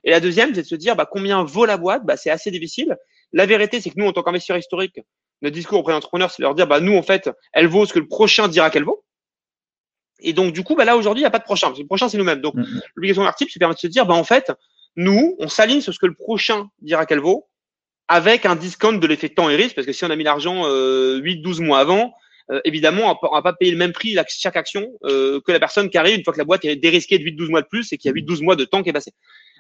Et 0.05 0.11
la 0.11 0.21
deuxième, 0.21 0.55
c'est 0.55 0.63
de 0.63 0.67
se 0.67 0.75
dire, 0.75 0.97
bah, 0.97 1.07
combien 1.11 1.45
vaut 1.45 1.67
la 1.67 1.77
boîte? 1.77 2.05
Bah, 2.05 2.17
C'est 2.17 2.31
assez 2.31 2.51
difficile. 2.51 2.97
La 3.33 3.47
vérité, 3.47 3.81
c'est 3.81 3.91
que 3.91 3.99
nous, 3.99 4.07
en 4.07 4.13
tant 4.13 4.23
qu'investisseurs 4.23 4.57
historiques, 4.57 5.01
notre 5.43 5.55
discours 5.55 5.81
auprès 5.81 5.93
d'entrepreneurs, 5.93 6.31
c'est 6.31 6.41
de 6.41 6.45
leur 6.45 6.55
dire, 6.55 6.67
bah, 6.67 6.81
nous, 6.81 6.97
en 6.97 7.03
fait, 7.03 7.31
elle 7.53 7.67
vaut 7.67 7.85
ce 7.85 7.93
que 7.93 7.99
le 7.99 8.09
prochain 8.09 8.49
dira 8.49 8.71
qu'elle 8.71 8.85
vaut. 8.85 9.05
Et 10.21 10.33
donc, 10.33 10.53
du 10.53 10.65
coup, 10.65 10.75
bah, 10.75 10.85
là, 10.85 10.97
aujourd'hui, 10.97 11.21
il 11.21 11.25
n'y 11.25 11.29
a 11.29 11.31
pas 11.31 11.39
de 11.39 11.45
prochain. 11.45 11.73
le 11.77 11.87
prochain, 11.87 12.09
c'est 12.09 12.19
nous-mêmes. 12.19 12.41
Donc, 12.41 12.55
mm-hmm. 12.55 12.81
l'obligation 12.95 13.23
convertible, 13.23 13.51
ça 13.51 13.59
permet 13.59 13.75
de 13.75 13.81
se 13.81 13.87
dire, 13.87 14.07
bah, 14.07 14.15
en 14.15 14.25
fait, 14.25 14.51
nous, 14.97 15.37
on 15.39 15.49
s'aligne 15.49 15.81
sur 15.81 15.93
ce 15.93 15.99
que 15.99 16.07
le 16.07 16.15
prochain 16.15 16.69
dira 16.81 17.07
qu'elle 17.07 17.21
vaut 17.21 17.49
avec 18.09 18.47
un 18.47 18.57
discount 18.57 18.95
de 18.95 19.07
l'effet 19.07 19.29
temps 19.29 19.51
et 19.51 19.57
risque, 19.57 19.75
parce 19.75 19.87
que 19.87 19.93
si 19.93 20.05
on 20.05 20.11
a 20.11 20.17
mis 20.17 20.25
l'argent 20.25 20.65
euh, 20.67 21.21
8-12 21.21 21.63
mois 21.63 21.79
avant, 21.79 22.15
euh, 22.51 22.61
évidemment, 22.65 23.19
on 23.23 23.35
va 23.35 23.43
pas 23.43 23.53
payer 23.53 23.71
le 23.71 23.77
même 23.77 23.93
prix 23.93 24.17
chaque 24.29 24.57
action 24.57 24.89
euh, 25.05 25.41
que 25.41 25.53
la 25.53 25.61
personne 25.61 25.91
qui 25.91 25.99
arrive 25.99 26.17
une 26.17 26.25
fois 26.25 26.33
que 26.33 26.39
la 26.39 26.45
boîte 26.45 26.65
est 26.65 26.77
dérisquée 26.77 27.19
de 27.19 27.25
8-12 27.25 27.51
mois 27.51 27.63
de 27.63 27.67
plus 27.67 27.93
et 27.93 27.99
qu'il 27.99 28.11
y 28.11 28.13
a 28.13 28.17
8-12 28.17 28.43
mois 28.43 28.57
de 28.57 28.65
temps 28.65 28.83
qui 28.83 28.89
est 28.89 28.95
passé. 28.95 29.13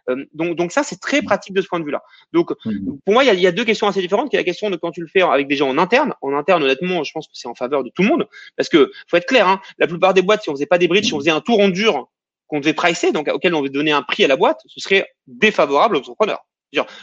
Euh, 0.08 0.24
donc, 0.32 0.56
donc 0.56 0.72
ça, 0.72 0.82
c'est 0.82 0.98
très 0.98 1.20
pratique 1.20 1.52
de 1.52 1.61
ce 1.61 1.68
point 1.68 1.80
de 1.80 1.84
vue-là. 1.84 2.02
Donc, 2.32 2.52
mmh. 2.64 2.98
pour 3.04 3.12
moi, 3.12 3.24
il 3.24 3.26
y, 3.26 3.30
a, 3.30 3.34
il 3.34 3.40
y, 3.40 3.46
a, 3.46 3.52
deux 3.52 3.66
questions 3.66 3.87
assez 3.87 4.00
différentes. 4.00 4.30
Qui 4.30 4.37
est 4.37 4.40
la 4.40 4.44
question 4.44 4.70
de 4.70 4.76
quand 4.76 4.90
tu 4.90 5.02
le 5.02 5.06
fais 5.06 5.20
avec 5.20 5.48
des 5.48 5.56
gens 5.56 5.68
en 5.68 5.76
interne. 5.76 6.14
En 6.22 6.32
interne, 6.34 6.62
honnêtement, 6.62 7.04
je 7.04 7.12
pense 7.12 7.26
que 7.26 7.32
c'est 7.34 7.48
en 7.48 7.54
faveur 7.54 7.84
de 7.84 7.90
tout 7.90 8.02
le 8.02 8.08
monde, 8.08 8.26
parce 8.56 8.70
que 8.70 8.90
faut 9.06 9.18
être 9.18 9.26
clair. 9.26 9.46
Hein, 9.46 9.61
la 9.78 9.87
plupart 9.87 10.14
des 10.14 10.22
boîtes, 10.22 10.42
si 10.42 10.48
on 10.48 10.54
faisait 10.54 10.66
pas 10.66 10.78
des 10.78 10.88
bridges, 10.88 11.06
si 11.06 11.14
on 11.14 11.18
faisait 11.18 11.30
un 11.30 11.42
tour 11.42 11.61
en 11.61 11.68
dur 11.68 12.08
qu'on 12.46 12.61
devait 12.61 12.72
pricer, 12.72 13.12
donc 13.12 13.28
auquel 13.28 13.54
on 13.54 13.61
devait 13.61 13.68
donner 13.68 13.92
un 13.92 14.02
prix 14.02 14.24
à 14.24 14.28
la 14.28 14.37
boîte, 14.37 14.62
ce 14.66 14.80
serait 14.80 15.06
défavorable 15.26 15.96
aux 15.96 16.00
entrepreneurs 16.00 16.47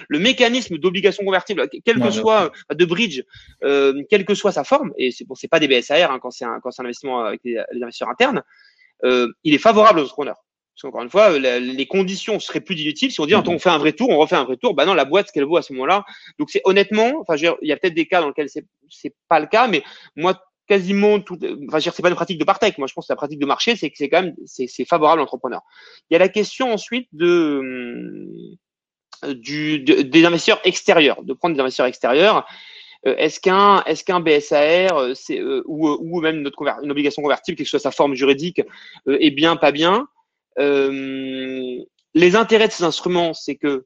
le 0.07 0.19
mécanisme 0.19 0.77
d'obligation 0.77 1.23
convertible, 1.23 1.67
quel 1.83 1.99
que 1.99 2.11
soit 2.11 2.51
de 2.73 2.85
bridge, 2.85 3.23
euh, 3.63 4.03
quelle 4.09 4.25
que 4.25 4.35
soit 4.35 4.51
sa 4.51 4.63
forme, 4.63 4.93
et 4.97 5.11
c'est 5.11 5.25
bon, 5.25 5.35
c'est 5.35 5.47
pas 5.47 5.59
des 5.59 5.67
BSAR 5.67 6.11
hein, 6.11 6.19
quand 6.21 6.31
c'est 6.31 6.45
un 6.45 6.59
quand 6.61 6.71
c'est 6.71 6.81
un 6.81 6.85
investissement 6.85 7.21
avec 7.21 7.41
les, 7.43 7.57
investisseurs 7.81 8.09
internes, 8.09 8.43
euh, 9.03 9.27
il 9.43 9.53
est 9.53 9.59
favorable 9.59 9.99
aux 9.99 10.03
entrepreneurs. 10.03 10.43
Parce 10.73 10.81
qu'encore 10.81 11.03
une 11.03 11.09
fois, 11.09 11.39
les 11.39 11.85
conditions 11.85 12.37
seraient 12.37 12.59
plus 12.59 12.79
inutiles 12.81 13.09
si 13.09 13.21
on 13.21 13.25
dit 13.25 13.33
mm 13.33 13.43
on 13.47 13.59
fait 13.59 13.69
un 13.69 13.77
vrai 13.77 13.93
tour, 13.93 14.09
on 14.09 14.17
refait 14.17 14.35
un 14.35 14.43
vrai 14.43 14.57
tour. 14.57 14.73
Bah 14.73 14.85
non, 14.85 14.93
la 14.93 15.05
boîte 15.05 15.27
ce 15.27 15.31
qu'elle 15.31 15.45
vaut 15.45 15.55
à 15.55 15.61
ce 15.61 15.71
moment-là. 15.71 16.03
Donc 16.37 16.49
c'est 16.49 16.61
honnêtement, 16.65 17.13
enfin, 17.21 17.37
il 17.37 17.67
y 17.67 17.71
a 17.71 17.77
peut-être 17.77 17.93
des 17.93 18.07
cas 18.07 18.19
dans 18.19 18.27
lesquels 18.27 18.49
c'est 18.49 18.65
c'est 18.89 19.15
pas 19.29 19.39
le 19.39 19.47
cas, 19.47 19.69
mais 19.69 19.83
moi 20.17 20.37
quasiment 20.67 21.19
tout, 21.19 21.37
enfin, 21.67 21.79
c'est 21.79 22.01
pas 22.01 22.09
une 22.09 22.15
pratique 22.15 22.39
de 22.39 22.43
partech. 22.43 22.77
Moi, 22.77 22.87
je 22.87 22.93
pense 22.93 23.07
que 23.07 23.13
la 23.13 23.17
pratique 23.17 23.39
de 23.39 23.45
marché, 23.45 23.75
c'est 23.75 23.89
que 23.89 23.97
c'est 23.97 24.09
quand 24.09 24.23
même, 24.23 24.35
c'est, 24.45 24.85
favorable 24.85 25.19
à 25.19 25.23
l'entrepreneur. 25.23 25.61
Il 26.09 26.13
y 26.13 26.15
a 26.15 26.19
la 26.19 26.29
question 26.29 26.73
ensuite 26.73 27.07
de, 27.13 28.57
du, 29.23 29.79
des 29.79 30.25
investisseurs 30.25 30.61
extérieurs, 30.63 31.23
de 31.23 31.33
prendre 31.33 31.55
des 31.55 31.61
investisseurs 31.61 31.87
extérieurs. 31.87 32.45
Euh, 33.07 33.15
est-ce 33.17 33.39
qu'un 33.39 33.83
est-ce 33.83 34.03
qu'un 34.03 34.19
BSAR 34.19 34.97
euh, 34.97 35.13
c'est, 35.13 35.39
euh, 35.39 35.63
ou, 35.65 35.87
ou 35.89 36.21
même 36.21 36.41
notre 36.41 36.57
une 36.83 36.91
obligation 36.91 37.21
convertible, 37.21 37.57
quelle 37.57 37.65
que 37.65 37.69
soit 37.69 37.79
sa 37.79 37.91
forme 37.91 38.15
juridique, 38.15 38.61
est 39.07 39.31
bien, 39.31 39.55
pas 39.55 39.71
bien 39.71 40.07
Les 40.57 42.35
intérêts 42.35 42.67
de 42.67 42.73
ces 42.73 42.83
instruments, 42.83 43.33
c'est 43.33 43.55
que 43.55 43.85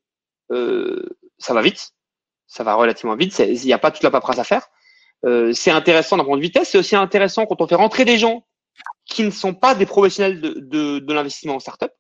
ça 0.50 1.54
va 1.54 1.62
vite, 1.62 1.92
ça 2.48 2.64
va 2.64 2.76
relativement 2.76 3.16
vite, 3.16 3.38
il 3.40 3.66
n'y 3.66 3.74
a 3.74 3.78
pas 3.78 3.92
toute 3.92 4.04
la 4.04 4.12
paperasse 4.12 4.40
à 4.40 4.44
faire. 4.44 4.68
c'est 5.54 5.72
intéressant 5.72 6.18
d'un 6.18 6.26
point 6.26 6.38
de 6.38 6.42
vitesse, 6.42 6.70
c'est 6.70 6.78
aussi 6.78 6.96
intéressant 6.96 7.46
quand 7.46 7.62
on 7.62 7.68
fait 7.68 7.76
rentrer 7.76 8.06
des 8.06 8.18
gens 8.18 8.46
qui 9.06 9.24
ne 9.24 9.32
sont 9.32 9.54
pas 9.54 9.76
des 9.76 9.86
professionnels 9.86 10.40
de, 10.40 10.54
de, 10.60 11.00
de 11.00 11.14
l'investissement 11.14 11.56
en 11.56 11.60
startup, 11.60 11.92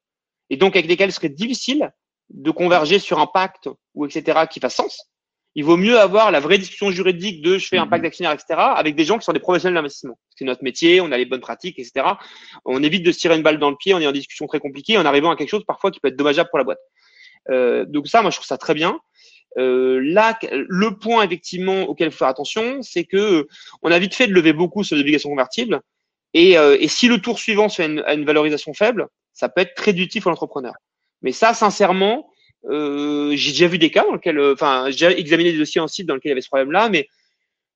et 0.49 0.57
donc 0.57 0.75
avec 0.75 0.87
lesquels 0.87 1.09
il 1.09 1.13
serait 1.13 1.29
difficile 1.29 1.91
de 2.29 2.51
converger 2.51 2.99
sur 2.99 3.19
un 3.19 3.27
pacte 3.27 3.69
ou 3.95 4.05
etc. 4.05 4.41
qui 4.49 4.59
fasse 4.59 4.75
sens. 4.75 5.09
Il 5.55 5.63
vaut 5.63 5.77
mieux 5.77 5.99
avoir 5.99 6.31
la 6.31 6.39
vraie 6.39 6.57
discussion 6.57 6.91
juridique 6.91 7.41
de 7.41 7.57
je 7.57 7.67
fais 7.67 7.77
un 7.77 7.87
pacte 7.87 8.01
mhm. 8.01 8.07
d'actionnaire, 8.07 8.31
etc. 8.33 8.45
avec 8.75 8.95
des 8.95 9.03
gens 9.03 9.17
qui 9.17 9.25
sont 9.25 9.33
des 9.33 9.39
professionnels 9.39 9.75
d'investissement. 9.75 10.17
C'est 10.35 10.45
notre 10.45 10.63
métier, 10.63 11.01
on 11.01 11.11
a 11.11 11.17
les 11.17 11.25
bonnes 11.25 11.41
pratiques, 11.41 11.79
etc. 11.79 12.05
On 12.65 12.83
évite 12.83 13.03
de 13.03 13.11
se 13.11 13.19
tirer 13.19 13.35
une 13.35 13.41
balle 13.41 13.59
dans 13.59 13.69
le 13.69 13.75
pied 13.75 13.93
en 13.93 13.99
ayant 13.99 14.11
des 14.11 14.19
discussions 14.19 14.47
très 14.47 14.59
compliquées, 14.59 14.97
en 14.97 15.05
arrivant 15.05 15.31
à 15.31 15.35
quelque 15.35 15.49
chose 15.49 15.65
parfois 15.65 15.91
qui 15.91 15.99
peut 15.99 16.09
être 16.09 16.15
dommageable 16.15 16.49
pour 16.49 16.59
la 16.59 16.65
boîte. 16.65 16.79
Euh, 17.49 17.85
donc 17.85 18.07
ça, 18.07 18.21
moi, 18.21 18.31
je 18.31 18.37
trouve 18.37 18.47
ça 18.47 18.57
très 18.57 18.73
bien. 18.73 18.99
Euh, 19.57 19.99
là, 20.03 20.37
le 20.51 20.97
point 20.97 21.23
effectivement 21.23 21.83
auquel 21.83 22.09
il 22.09 22.11
faut 22.11 22.19
faire 22.19 22.27
attention, 22.27 22.83
c'est 22.83 23.05
que 23.05 23.47
on 23.81 23.91
a 23.91 23.97
vite 23.97 24.13
fait 24.13 24.27
de 24.27 24.33
lever 24.33 24.53
beaucoup 24.53 24.83
sur 24.83 24.95
les 24.95 25.01
obligations 25.01 25.29
convertibles, 25.29 25.81
et, 26.35 26.57
euh, 26.57 26.77
et 26.79 26.87
si 26.87 27.07
le 27.07 27.19
tour 27.19 27.39
suivant 27.39 27.69
se 27.69 27.77
fait 27.77 27.87
une, 27.87 28.03
une 28.07 28.25
valorisation 28.25 28.73
faible, 28.73 29.07
ça 29.33 29.49
peut 29.49 29.61
être 29.61 29.73
très 29.73 29.91
réductif 29.91 30.23
pour 30.23 30.29
l'entrepreneur. 30.29 30.73
Mais 31.21 31.31
ça, 31.31 31.53
sincèrement, 31.53 32.29
euh, 32.65 33.31
j'ai 33.35 33.51
déjà 33.51 33.67
vu 33.67 33.77
des 33.77 33.91
cas 33.91 34.03
dans 34.03 34.13
lesquels, 34.13 34.39
euh, 34.39 34.53
enfin, 34.53 34.87
j'ai 34.89 35.19
examiné 35.19 35.51
des 35.51 35.57
dossiers 35.57 35.81
en 35.81 35.87
site 35.87 36.07
dans 36.07 36.15
lesquels 36.15 36.29
il 36.29 36.33
y 36.33 36.33
avait 36.33 36.41
ce 36.41 36.47
problème-là, 36.47 36.89
mais 36.89 37.07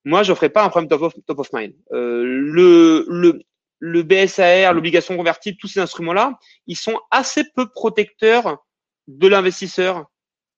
moi, 0.06 0.24
je 0.24 0.34
ferai 0.34 0.50
pas 0.50 0.64
un 0.64 0.70
problème 0.70 0.90
top 0.90 1.02
of, 1.02 1.14
top 1.26 1.40
of 1.40 1.54
mind. 1.54 1.74
Euh, 1.94 2.24
le, 2.26 3.06
le, 3.08 3.40
le 3.80 4.04
BSAR, 4.04 4.74
l'obligation 4.74 5.16
convertible, 5.16 5.58
tous 5.60 5.68
ces 5.68 5.80
instruments-là, 5.80 6.38
ils 6.68 6.76
sont 6.78 7.00
assez 7.12 7.44
peu 7.56 7.70
protecteurs 7.70 8.64
de 9.08 9.28
l'investisseur 9.28 10.06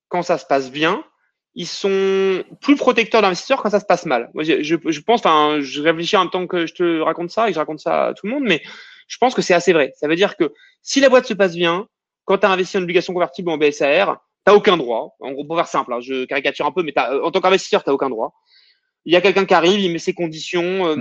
quand 0.10 0.24
ça 0.24 0.38
se 0.38 0.46
passe 0.46 0.72
bien. 0.72 1.04
Ils 1.54 1.68
sont 1.68 2.44
plus 2.62 2.76
protecteurs 2.76 3.22
de 3.22 3.26
l'investisseur 3.26 3.62
quand 3.62 3.70
ça 3.70 3.80
se 3.80 3.86
passe 3.86 4.06
mal. 4.06 4.30
Moi, 4.34 4.44
je, 4.44 4.62
je, 4.62 4.76
je 4.86 5.00
pense, 5.02 5.22
enfin, 5.22 5.60
je 5.62 5.82
réfléchis 5.82 6.18
en 6.18 6.22
même 6.22 6.30
temps 6.30 6.48
que 6.48 6.66
je 6.66 6.74
te 6.74 7.00
raconte 7.02 7.30
ça 7.30 7.46
et 7.46 7.52
que 7.52 7.54
je 7.54 7.60
raconte 7.60 7.80
ça 7.80 8.08
à 8.08 8.14
tout 8.14 8.26
le 8.26 8.34
monde, 8.34 8.44
mais 8.44 8.62
je 9.08 9.18
pense 9.18 9.34
que 9.34 9.42
c'est 9.42 9.54
assez 9.54 9.74
vrai. 9.74 9.94
Ça 9.96 10.08
veut 10.08 10.16
dire 10.16 10.36
que 10.36 10.52
si 10.82 11.00
la 11.00 11.10
boîte 11.10 11.28
se 11.28 11.34
passe 11.34 11.56
bien, 11.56 11.88
quand 12.26 12.40
tu 12.40 12.46
as 12.46 12.52
investi 12.52 12.78
en 12.78 12.84
obligation 12.84 13.14
convertible 13.14 13.50
en 13.50 13.58
BSAR, 13.58 14.18
tu 14.46 14.52
aucun 14.52 14.78
droit. 14.78 15.16
En 15.20 15.32
gros, 15.32 15.46
pour 15.46 15.56
faire 15.56 15.68
simple, 15.68 15.94
hein, 15.94 16.00
je 16.02 16.26
caricature 16.26 16.66
un 16.66 16.72
peu, 16.72 16.84
mais 16.84 16.94
en 17.00 17.32
tant 17.32 17.42
qu'investisseur, 17.42 17.84
tu 17.84 17.90
aucun 17.90 18.10
droit. 18.10 18.34
Il 19.06 19.14
y 19.14 19.16
a 19.16 19.22
quelqu'un 19.22 19.46
qui 19.46 19.54
arrive, 19.54 19.80
il 19.80 19.92
met 19.92 20.00
ses 20.00 20.14
conditions, 20.14 20.88
euh, 20.88 20.96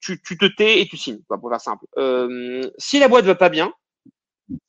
tu, 0.00 0.20
tu, 0.22 0.36
te 0.36 0.44
tais 0.44 0.80
et 0.80 0.86
tu 0.86 0.98
signes, 0.98 1.22
quoi, 1.26 1.38
pour 1.38 1.50
faire 1.50 1.60
simple. 1.60 1.86
Euh, 1.96 2.70
si 2.76 2.98
la 2.98 3.08
boîte 3.08 3.24
va 3.24 3.34
pas 3.34 3.48
bien, 3.48 3.72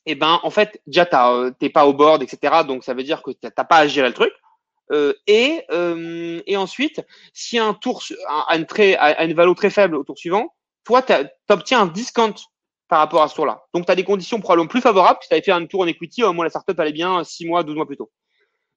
eh 0.06 0.16
ben, 0.16 0.40
en 0.44 0.50
fait, 0.50 0.82
déjà, 0.88 1.08
euh, 1.14 1.52
t'es 1.60 1.70
pas 1.70 1.86
au 1.86 1.94
board, 1.94 2.24
etc. 2.24 2.64
Donc, 2.68 2.84
ça 2.84 2.94
veut 2.94 3.04
dire 3.04 3.22
que 3.22 3.32
t'as 3.32 3.64
pas 3.64 3.78
à 3.78 3.88
gérer 3.88 4.08
le 4.08 4.14
truc. 4.14 4.34
Euh, 4.92 5.14
et, 5.28 5.64
euh, 5.72 6.42
et 6.46 6.58
ensuite, 6.58 7.02
si 7.34 7.58
un 7.58 7.74
tour 7.74 8.04
a 8.28 8.56
une, 8.58 8.66
très, 8.66 8.96
a 8.96 9.24
une 9.24 9.34
valeur 9.34 9.56
très 9.56 9.70
faible 9.70 9.96
au 9.96 10.04
tour 10.04 10.18
suivant, 10.18 10.54
toi, 10.84 11.02
tu 11.02 11.14
obtiens 11.50 11.82
un 11.82 11.88
discount 11.88 12.36
par 12.92 13.00
rapport 13.00 13.24
à 13.24 13.30
ce 13.30 13.36
tour-là. 13.36 13.64
Donc, 13.74 13.86
tu 13.86 13.92
as 13.94 13.96
des 13.96 14.04
conditions 14.04 14.42
probablement 14.42 14.68
plus 14.68 14.82
favorables 14.82 15.18
que 15.18 15.24
si 15.24 15.30
tu 15.30 15.34
avais 15.34 15.42
fait 15.42 15.54
un 15.54 15.66
tour 15.66 15.80
en 15.80 15.88
equity, 15.88 16.26
au 16.26 16.34
moins 16.34 16.44
la 16.44 16.50
startup 16.50 16.78
allait 16.78 16.92
bien 16.92 17.24
6 17.24 17.46
mois, 17.46 17.64
12 17.64 17.74
mois 17.74 17.86
plus 17.86 17.96
tôt. 17.96 18.12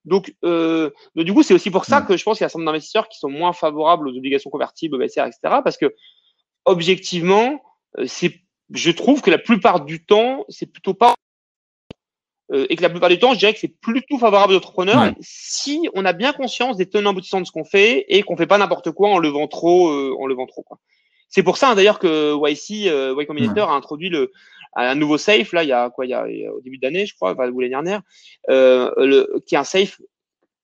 Donc, 0.04 0.32
euh, 0.44 0.88
du 1.16 1.34
coup, 1.34 1.42
c'est 1.42 1.52
aussi 1.52 1.68
pour 1.68 1.84
ça 1.84 2.00
mm. 2.00 2.06
que 2.06 2.16
je 2.16 2.22
pense 2.22 2.38
qu'il 2.38 2.42
y 2.42 2.44
a 2.44 2.46
un 2.46 2.48
certain 2.48 2.60
nombre 2.60 2.70
d'investisseurs 2.70 3.08
qui 3.08 3.18
sont 3.18 3.28
moins 3.28 3.52
favorables 3.52 4.06
aux 4.06 4.16
obligations 4.16 4.50
convertibles, 4.50 4.98
BSR, 4.98 5.24
etc. 5.26 5.56
Parce 5.64 5.76
que, 5.76 5.92
objectivement, 6.64 7.60
euh, 7.98 8.04
c'est, 8.06 8.40
je 8.70 8.92
trouve 8.92 9.20
que 9.20 9.32
la 9.32 9.38
plupart 9.38 9.84
du 9.84 10.06
temps, 10.06 10.44
c'est 10.48 10.66
plutôt 10.66 10.94
pas 10.94 11.14
euh, 12.52 12.66
et 12.70 12.76
que 12.76 12.82
la 12.82 12.90
plupart 12.90 13.08
du 13.08 13.18
temps, 13.18 13.34
je 13.34 13.40
dirais 13.40 13.52
que 13.52 13.58
c'est 13.58 13.80
plutôt 13.80 14.18
favorable 14.18 14.52
aux 14.52 14.58
entrepreneurs 14.58 15.12
si 15.20 15.88
on 15.94 16.04
a 16.04 16.12
bien 16.12 16.32
conscience 16.32 16.76
des 16.76 16.88
tenants 16.88 17.10
aboutissants 17.10 17.40
de 17.40 17.46
ce 17.46 17.50
qu'on 17.50 17.64
fait 17.64 18.04
et 18.08 18.22
qu'on 18.22 18.36
fait 18.36 18.46
pas 18.46 18.58
n'importe 18.58 18.92
quoi 18.92 19.08
en 19.08 19.18
levant 19.18 19.48
trop, 19.48 19.88
euh, 19.88 20.14
en 20.20 20.26
levant 20.26 20.46
trop. 20.46 20.62
Quoi. 20.62 20.78
C'est 21.34 21.42
pour 21.42 21.56
ça 21.56 21.70
hein, 21.70 21.74
d'ailleurs 21.74 21.98
que 21.98 22.32
YC, 22.48 22.86
euh, 22.86 23.20
Y 23.20 23.26
Combinator 23.26 23.68
a 23.68 23.74
introduit 23.74 24.08
le, 24.08 24.30
un 24.76 24.94
nouveau 24.94 25.18
safe 25.18 25.52
là, 25.52 25.64
il 25.64 25.68
y 25.68 25.72
a 25.72 25.90
quoi, 25.90 26.06
il 26.06 26.10
y 26.10 26.14
a, 26.14 26.24
au 26.54 26.60
début 26.60 26.78
d'année, 26.78 27.06
je 27.06 27.14
crois, 27.16 27.32
ou 27.32 27.60
l'année 27.60 27.70
dernière, 27.70 28.02
euh, 28.50 28.92
le, 28.98 29.40
qui 29.44 29.56
est 29.56 29.58
un 29.58 29.64
safe 29.64 30.00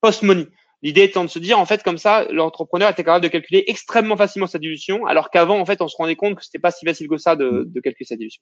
post-money. 0.00 0.46
L'idée 0.83 1.02
étant 1.02 1.24
de 1.24 1.28
se 1.28 1.40
dire, 1.40 1.59
en 1.59 1.66
fait, 1.66 1.83
comme 1.83 1.98
ça, 1.98 2.24
l'entrepreneur 2.30 2.88
était 2.88 3.02
capable 3.02 3.24
de 3.24 3.28
calculer 3.28 3.64
extrêmement 3.66 4.16
facilement 4.16 4.46
sa 4.46 4.61
dilution, 4.61 5.06
alors 5.06 5.30
qu'avant, 5.30 5.59
en 5.59 5.66
fait, 5.66 5.83
on 5.83 5.88
se 5.88 5.96
rendait 5.96 6.14
compte 6.14 6.37
que 6.37 6.44
c'était 6.44 6.61
pas 6.61 6.70
si 6.70 6.87
facile 6.87 7.09
que 7.09 7.18
ça 7.18 7.35
de, 7.35 7.64
de 7.66 7.80
calculer 7.80 8.06
sa 8.06 8.14
dilution. 8.14 8.40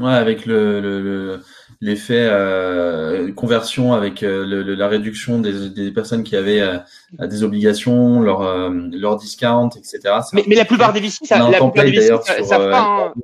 Ouais, 0.00 0.12
avec 0.12 0.46
le, 0.46 1.40
l'effet 1.80 2.26
euh, 2.30 3.32
conversion, 3.32 3.92
avec 3.92 4.22
euh, 4.22 4.44
le, 4.44 4.74
la 4.74 4.88
réduction 4.88 5.40
des, 5.40 5.70
des 5.70 5.90
personnes 5.90 6.24
qui 6.24 6.36
avaient 6.36 6.60
euh, 6.60 6.78
des 7.26 7.42
obligations, 7.42 8.20
leur, 8.20 8.42
euh, 8.42 8.70
leur 8.92 9.16
discount, 9.16 9.70
etc. 9.76 10.00
Mais, 10.32 10.44
mais, 10.46 10.54
la 10.54 10.64
plupart 10.64 10.92
des 10.92 11.00
VC, 11.00 11.18
ça, 11.24 11.38
la 11.50 11.58
plupart 11.58 11.84
des 11.84 11.90
VC, 11.90 12.16
ça, 12.22 12.42
savent 12.42 12.70
pas. 12.70 12.80
Hein. 12.80 13.14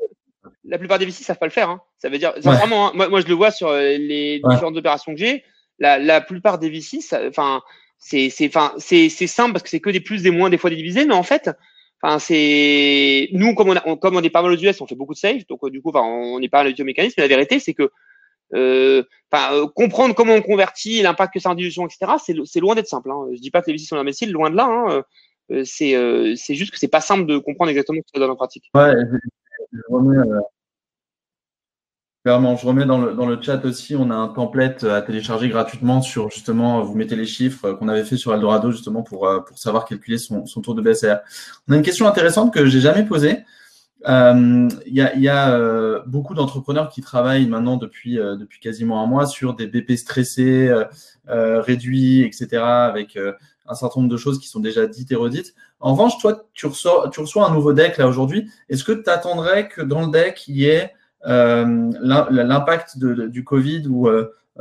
La 0.65 0.79
plupart 0.79 0.99
des 0.99 1.07
VC 1.07 1.23
savent 1.25 1.39
pas 1.39 1.47
le 1.47 1.53
faire. 1.53 1.71
Hein. 1.71 1.81
Ça 1.99 2.09
veut 2.09 2.19
dire, 2.19 2.33
vraiment, 2.43 2.89
hein, 2.89 2.93
moi, 2.95 3.09
moi, 3.09 3.21
je 3.21 3.27
le 3.27 3.35
vois 3.35 3.51
sur 3.51 3.73
les 3.73 4.41
différentes 4.49 4.77
opérations 4.77 5.13
que 5.13 5.19
j'ai. 5.19 5.45
La, 5.79 5.99
la 5.99 6.21
plupart 6.21 6.59
des 6.59 6.71
VC, 6.71 7.01
enfin, 7.29 7.61
c'est, 7.99 8.31
c'est, 8.31 8.47
enfin, 8.47 8.73
c'est, 8.79 9.09
c'est 9.09 9.27
simple 9.27 9.53
parce 9.53 9.63
que 9.63 9.69
c'est 9.69 9.81
que 9.81 9.91
des 9.91 10.01
plus, 10.01 10.23
des 10.23 10.31
moins, 10.31 10.51
des 10.51 10.59
fois 10.59 10.71
des 10.71 10.77
divisés, 10.77 11.05
mais 11.05 11.15
en 11.15 11.23
fait, 11.23 11.51
Enfin, 12.05 12.19
c'est 12.19 13.31
nous 13.33 13.55
comme 13.55 13.71
on, 13.71 13.77
a, 13.77 14.23
est 14.23 14.31
pas 14.31 14.43
mal 14.43 14.53
aux 14.53 14.57
US, 14.57 14.79
on 14.83 14.87
fait 14.87 14.95
beaucoup 14.95 15.15
de 15.15 15.19
safe, 15.19 15.47
donc 15.47 15.61
euh, 15.65 15.71
du 15.71 15.81
coup, 15.81 15.89
enfin, 15.89 16.03
on 16.03 16.39
n'est 16.39 16.51
pas 16.51 16.61
à 16.61 16.65
mécanisme. 16.85 17.15
Mais 17.17 17.23
la 17.23 17.29
vérité, 17.29 17.59
c'est 17.59 17.73
que 17.73 17.91
euh, 18.53 19.03
euh, 19.35 19.67
comprendre 19.75 20.15
comment 20.15 20.35
on 20.35 20.43
convertit, 20.43 21.01
l'impact 21.01 21.33
que 21.33 21.41
ça 21.41 21.49
a 21.49 21.55
en 21.55 21.57
etc. 21.57 22.13
C'est 22.45 22.61
loin 22.61 22.75
d'être 22.75 22.89
simple. 22.89 23.11
Hein. 23.11 23.29
Je 23.33 23.41
dis 23.41 23.51
pas 23.51 23.63
que 23.63 23.71
les 23.71 23.79
VC 23.79 23.87
sont 23.87 23.97
imbéciles, 23.97 24.31
loin 24.33 24.51
de 24.51 24.57
là. 24.57 24.67
Hein. 24.67 25.03
c'est 25.65 25.95
c'est 26.37 26.55
juste 26.55 26.73
que 26.73 26.79
c'est 26.79 26.89
pas 26.89 27.01
simple 27.01 27.25
de 27.25 27.39
comprendre 27.39 27.71
exactement 27.71 28.01
ce 28.07 28.13
que 28.13 28.19
ça 28.19 28.21
donne 28.21 28.33
en 28.33 28.37
pratique. 28.37 28.71
Ouais, 28.75 28.95
Clairement, 32.25 32.57
je 32.57 32.67
remets 32.67 32.87
dans 32.87 32.99
le, 32.99 33.13
dans 33.13 33.27
le 33.27 33.39
chat 33.41 33.63
aussi, 33.67 33.95
on 33.95 34.11
a 34.11 34.15
un 34.15 34.29
template 34.29 34.83
à 34.85 35.03
télécharger 35.03 35.51
gratuitement 35.51 36.01
sur 36.01 36.31
justement, 36.31 36.83
vous 36.83 36.95
mettez 36.95 37.17
les 37.17 37.27
chiffres 37.27 37.73
qu'on 37.73 37.89
avait 37.89 38.05
fait 38.05 38.17
sur 38.17 38.33
Eldorado 38.33 38.71
justement 38.71 39.03
pour, 39.03 39.29
pour 39.47 39.59
savoir 39.59 39.85
calculer 39.85 40.17
son, 40.17 40.47
son 40.47 40.63
tour 40.63 40.75
de 40.75 40.81
BSR. 40.81 41.17
On 41.69 41.75
a 41.75 41.77
une 41.77 41.83
question 41.83 42.09
intéressante 42.09 42.55
que 42.55 42.65
j'ai 42.65 42.81
jamais 42.81 43.05
posée. 43.05 43.45
Euh, 44.07 44.69
il 44.87 44.95
y 44.95 45.01
a, 45.01 45.17
y 45.17 45.29
a 45.29 45.55
euh, 45.55 46.03
beaucoup 46.07 46.35
d'entrepreneurs 46.35 46.91
qui 46.91 47.01
travaillent 47.01 47.47
maintenant 47.47 47.77
depuis, 47.77 48.19
euh, 48.19 48.37
depuis 48.37 48.61
quasiment 48.61 49.03
un 49.03 49.07
mois 49.07 49.27
sur 49.27 49.55
des 49.55 49.67
BP 49.67 49.97
stressés, 49.97 50.73
réduits, 51.27 52.23
etc., 52.23 52.63
avec 52.63 53.19
un 53.67 53.75
certain 53.75 54.01
nombre 54.01 54.13
de 54.13 54.19
choses 54.19 54.39
qui 54.39 54.49
sont 54.49 54.61
déjà 54.61 54.87
dites 54.87 55.11
et 55.11 55.15
redites. 55.15 55.55
En 55.81 55.93
revanche, 55.93 56.19
toi, 56.19 56.47
tu 56.53 56.67
reçois, 56.67 57.09
tu 57.13 57.21
reçois 57.21 57.49
un 57.49 57.55
nouveau 57.55 57.73
deck 57.73 57.97
là 57.97 58.07
aujourd'hui. 58.07 58.51
Est-ce 58.69 58.85
que 58.85 58.93
tu 58.93 59.09
attendrais 59.09 59.69
que 59.69 59.81
dans 59.81 60.03
le 60.03 60.13
deck, 60.13 60.47
il 60.49 60.57
y 60.57 60.67
ait 60.67 60.93
l'impact 61.25 62.99
du 62.99 63.45
Covid 63.45 63.87
ou 63.89 64.09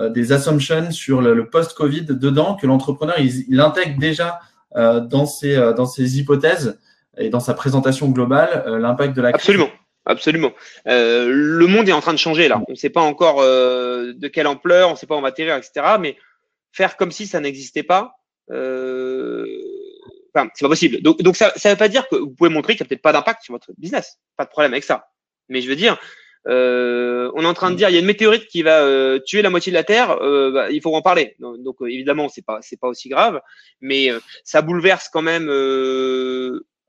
des 0.10 0.32
assumptions 0.32 0.92
sur 0.92 1.22
le, 1.22 1.50
post-Covid 1.50 2.06
dedans, 2.06 2.56
que 2.56 2.68
l'entrepreneur 2.68 3.20
il, 3.20 3.60
intègre 3.60 4.00
déjà 4.00 4.40
dans, 4.76 5.26
ses, 5.26 5.56
dans 5.76 5.86
ses 5.86 6.20
hypothèses 6.20 6.78
et 7.18 7.30
dans 7.30 7.40
sa 7.40 7.54
présentation 7.54 8.10
globale 8.10 8.64
euh, 8.68 8.80
l'impact 8.80 9.16
de 9.16 9.22
la 9.22 9.32
crise. 9.32 9.42
Absolument. 9.42 9.70
Absolument. 10.06 10.52
Euh, 10.88 11.30
le 11.30 11.66
monde 11.66 11.88
est 11.88 11.94
en 11.94 12.02
train 12.02 12.12
de 12.12 12.18
changer 12.18 12.50
là. 12.50 12.62
On 12.68 12.72
ne 12.72 12.78
sait 12.78 12.90
pas 12.90 13.02
encore 13.02 13.40
euh, 13.40 14.12
de 14.14 14.28
quelle 14.28 14.48
ampleur, 14.48 14.90
on 14.90 14.94
ne 14.94 14.98
sait 14.98 15.08
pas 15.08 15.16
où 15.16 15.20
on 15.20 15.22
va 15.22 15.30
atterrir, 15.30 15.56
etc. 15.56 15.96
Mais 16.00 16.18
faire 16.74 16.98
comme 16.98 17.12
si 17.12 17.26
ça 17.26 17.40
n'existait 17.40 17.84
pas, 17.84 18.16
euh, 18.52 19.46
enfin, 20.36 20.50
c'est 20.56 20.66
pas 20.66 20.70
possible. 20.70 21.02
Donc 21.02 21.38
ça 21.38 21.54
ne 21.56 21.70
veut 21.70 21.78
pas 21.78 21.88
dire 21.88 22.06
que 22.10 22.18
vous 22.18 22.32
pouvez 22.32 22.50
montrer 22.50 22.76
qu'il 22.76 22.84
n'y 22.84 22.88
a 22.88 22.90
peut-être 22.90 23.02
pas 23.02 23.14
d'impact 23.14 23.44
sur 23.44 23.54
votre 23.54 23.72
business. 23.78 24.18
Pas 24.36 24.44
de 24.44 24.50
problème 24.50 24.74
avec 24.74 24.84
ça. 24.84 25.08
Mais 25.48 25.62
je 25.62 25.70
veux 25.70 25.78
dire, 25.78 25.98
euh, 26.48 27.32
on 27.36 27.44
est 27.44 27.48
en 27.48 27.54
train 27.54 27.72
de 27.72 27.76
dire 27.76 27.90
il 27.90 27.94
y 27.94 27.98
a 27.98 28.00
une 28.00 28.06
météorite 28.06 28.48
qui 28.48 28.64
va 28.64 28.82
euh, 28.82 29.20
tuer 29.20 29.42
la 29.42 29.50
moitié 29.50 29.72
de 29.72 29.78
la 29.78 29.84
Terre, 29.84 30.12
euh, 30.22 30.52
bah, 30.52 30.72
il 30.72 30.82
faut 30.82 30.94
en 30.94 31.02
parler. 31.02 31.36
Donc, 31.40 31.78
évidemment 31.82 32.30
c'est 32.30 32.46
pas 32.46 32.60
c'est 32.62 32.80
pas 32.80 32.88
aussi 32.88 33.10
grave, 33.10 33.42
mais 33.82 34.10
ça 34.44 34.62
bouleverse 34.62 35.10
quand 35.10 35.22
même 35.22 35.48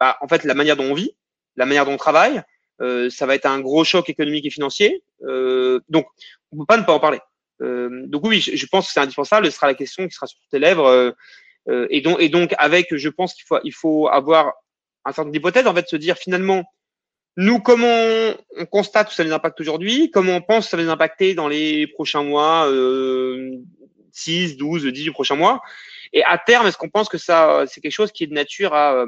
bah, 0.01 0.17
en 0.21 0.29
fait 0.29 0.45
la 0.45 0.55
manière 0.55 0.77
dont 0.77 0.90
on 0.90 0.95
vit, 0.95 1.17
la 1.57 1.67
manière 1.67 1.87
dont 1.87 1.93
on 1.93 1.97
travaille. 1.97 2.43
Euh, 2.81 3.09
ça 3.11 3.27
va 3.27 3.35
être 3.35 3.47
un 3.47 3.61
gros 3.61 3.85
choc 3.85 4.09
économique 4.09 4.47
et 4.47 4.51
financier. 4.51 5.03
Euh, 5.23 5.81
donc, 5.88 6.07
on 6.53 6.59
peut 6.59 6.67
pas 6.67 6.77
ne 6.77 6.83
pas 6.83 6.93
en 6.93 7.01
parler. 7.01 7.21
Euh, 7.62 8.07
donc 8.07 8.27
oui, 8.27 8.40
je, 8.40 8.67
pense 8.67 8.88
que 8.88 8.93
c'est 8.93 9.01
indispensable. 9.01 9.47
Ce 9.47 9.53
sera 9.53 9.67
la 9.67 9.75
question 9.75 10.07
qui 10.07 10.14
sera 10.14 10.27
sur 10.27 10.38
tes 10.51 10.59
lèvres. 10.59 11.14
et 11.90 12.01
donc, 12.01 12.21
et 12.21 12.29
donc 12.29 12.55
avec, 12.59 12.95
je 12.95 13.09
pense 13.09 13.35
qu'il 13.35 13.45
faut, 13.47 13.59
il 13.64 13.73
faut 13.73 14.09
avoir 14.09 14.53
un 15.05 15.12
certain 15.12 15.31
d'hypothèses. 15.31 15.67
En 15.67 15.75
fait, 15.75 15.88
se 15.88 15.97
dire 15.97 16.17
finalement, 16.17 16.64
nous, 17.37 17.59
comment 17.61 18.35
on 18.57 18.66
constate 18.66 19.09
que 19.09 19.14
ça 19.14 19.25
les 19.25 19.33
impacte 19.33 19.61
aujourd'hui? 19.61 20.11
Comment 20.11 20.37
on 20.37 20.40
pense 20.40 20.64
que 20.64 20.70
ça 20.70 20.77
va 20.77 20.83
les 20.83 20.88
impacter 20.88 21.35
dans 21.35 21.49
les 21.49 21.87
prochains 21.87 22.23
mois, 22.23 22.66
euh, 22.68 23.59
6, 24.12 24.57
12, 24.57 24.87
18 24.87 25.11
prochains 25.11 25.37
mois? 25.37 25.61
Et 26.12 26.23
à 26.25 26.38
terme, 26.38 26.66
est-ce 26.66 26.77
qu'on 26.77 26.90
pense 26.90 27.09
que 27.09 27.18
ça, 27.18 27.64
c'est 27.66 27.81
quelque 27.81 27.92
chose 27.92 28.12
qui 28.12 28.25
est 28.25 28.29
de 28.29 28.35
nature 28.35 28.73
à, 28.73 29.05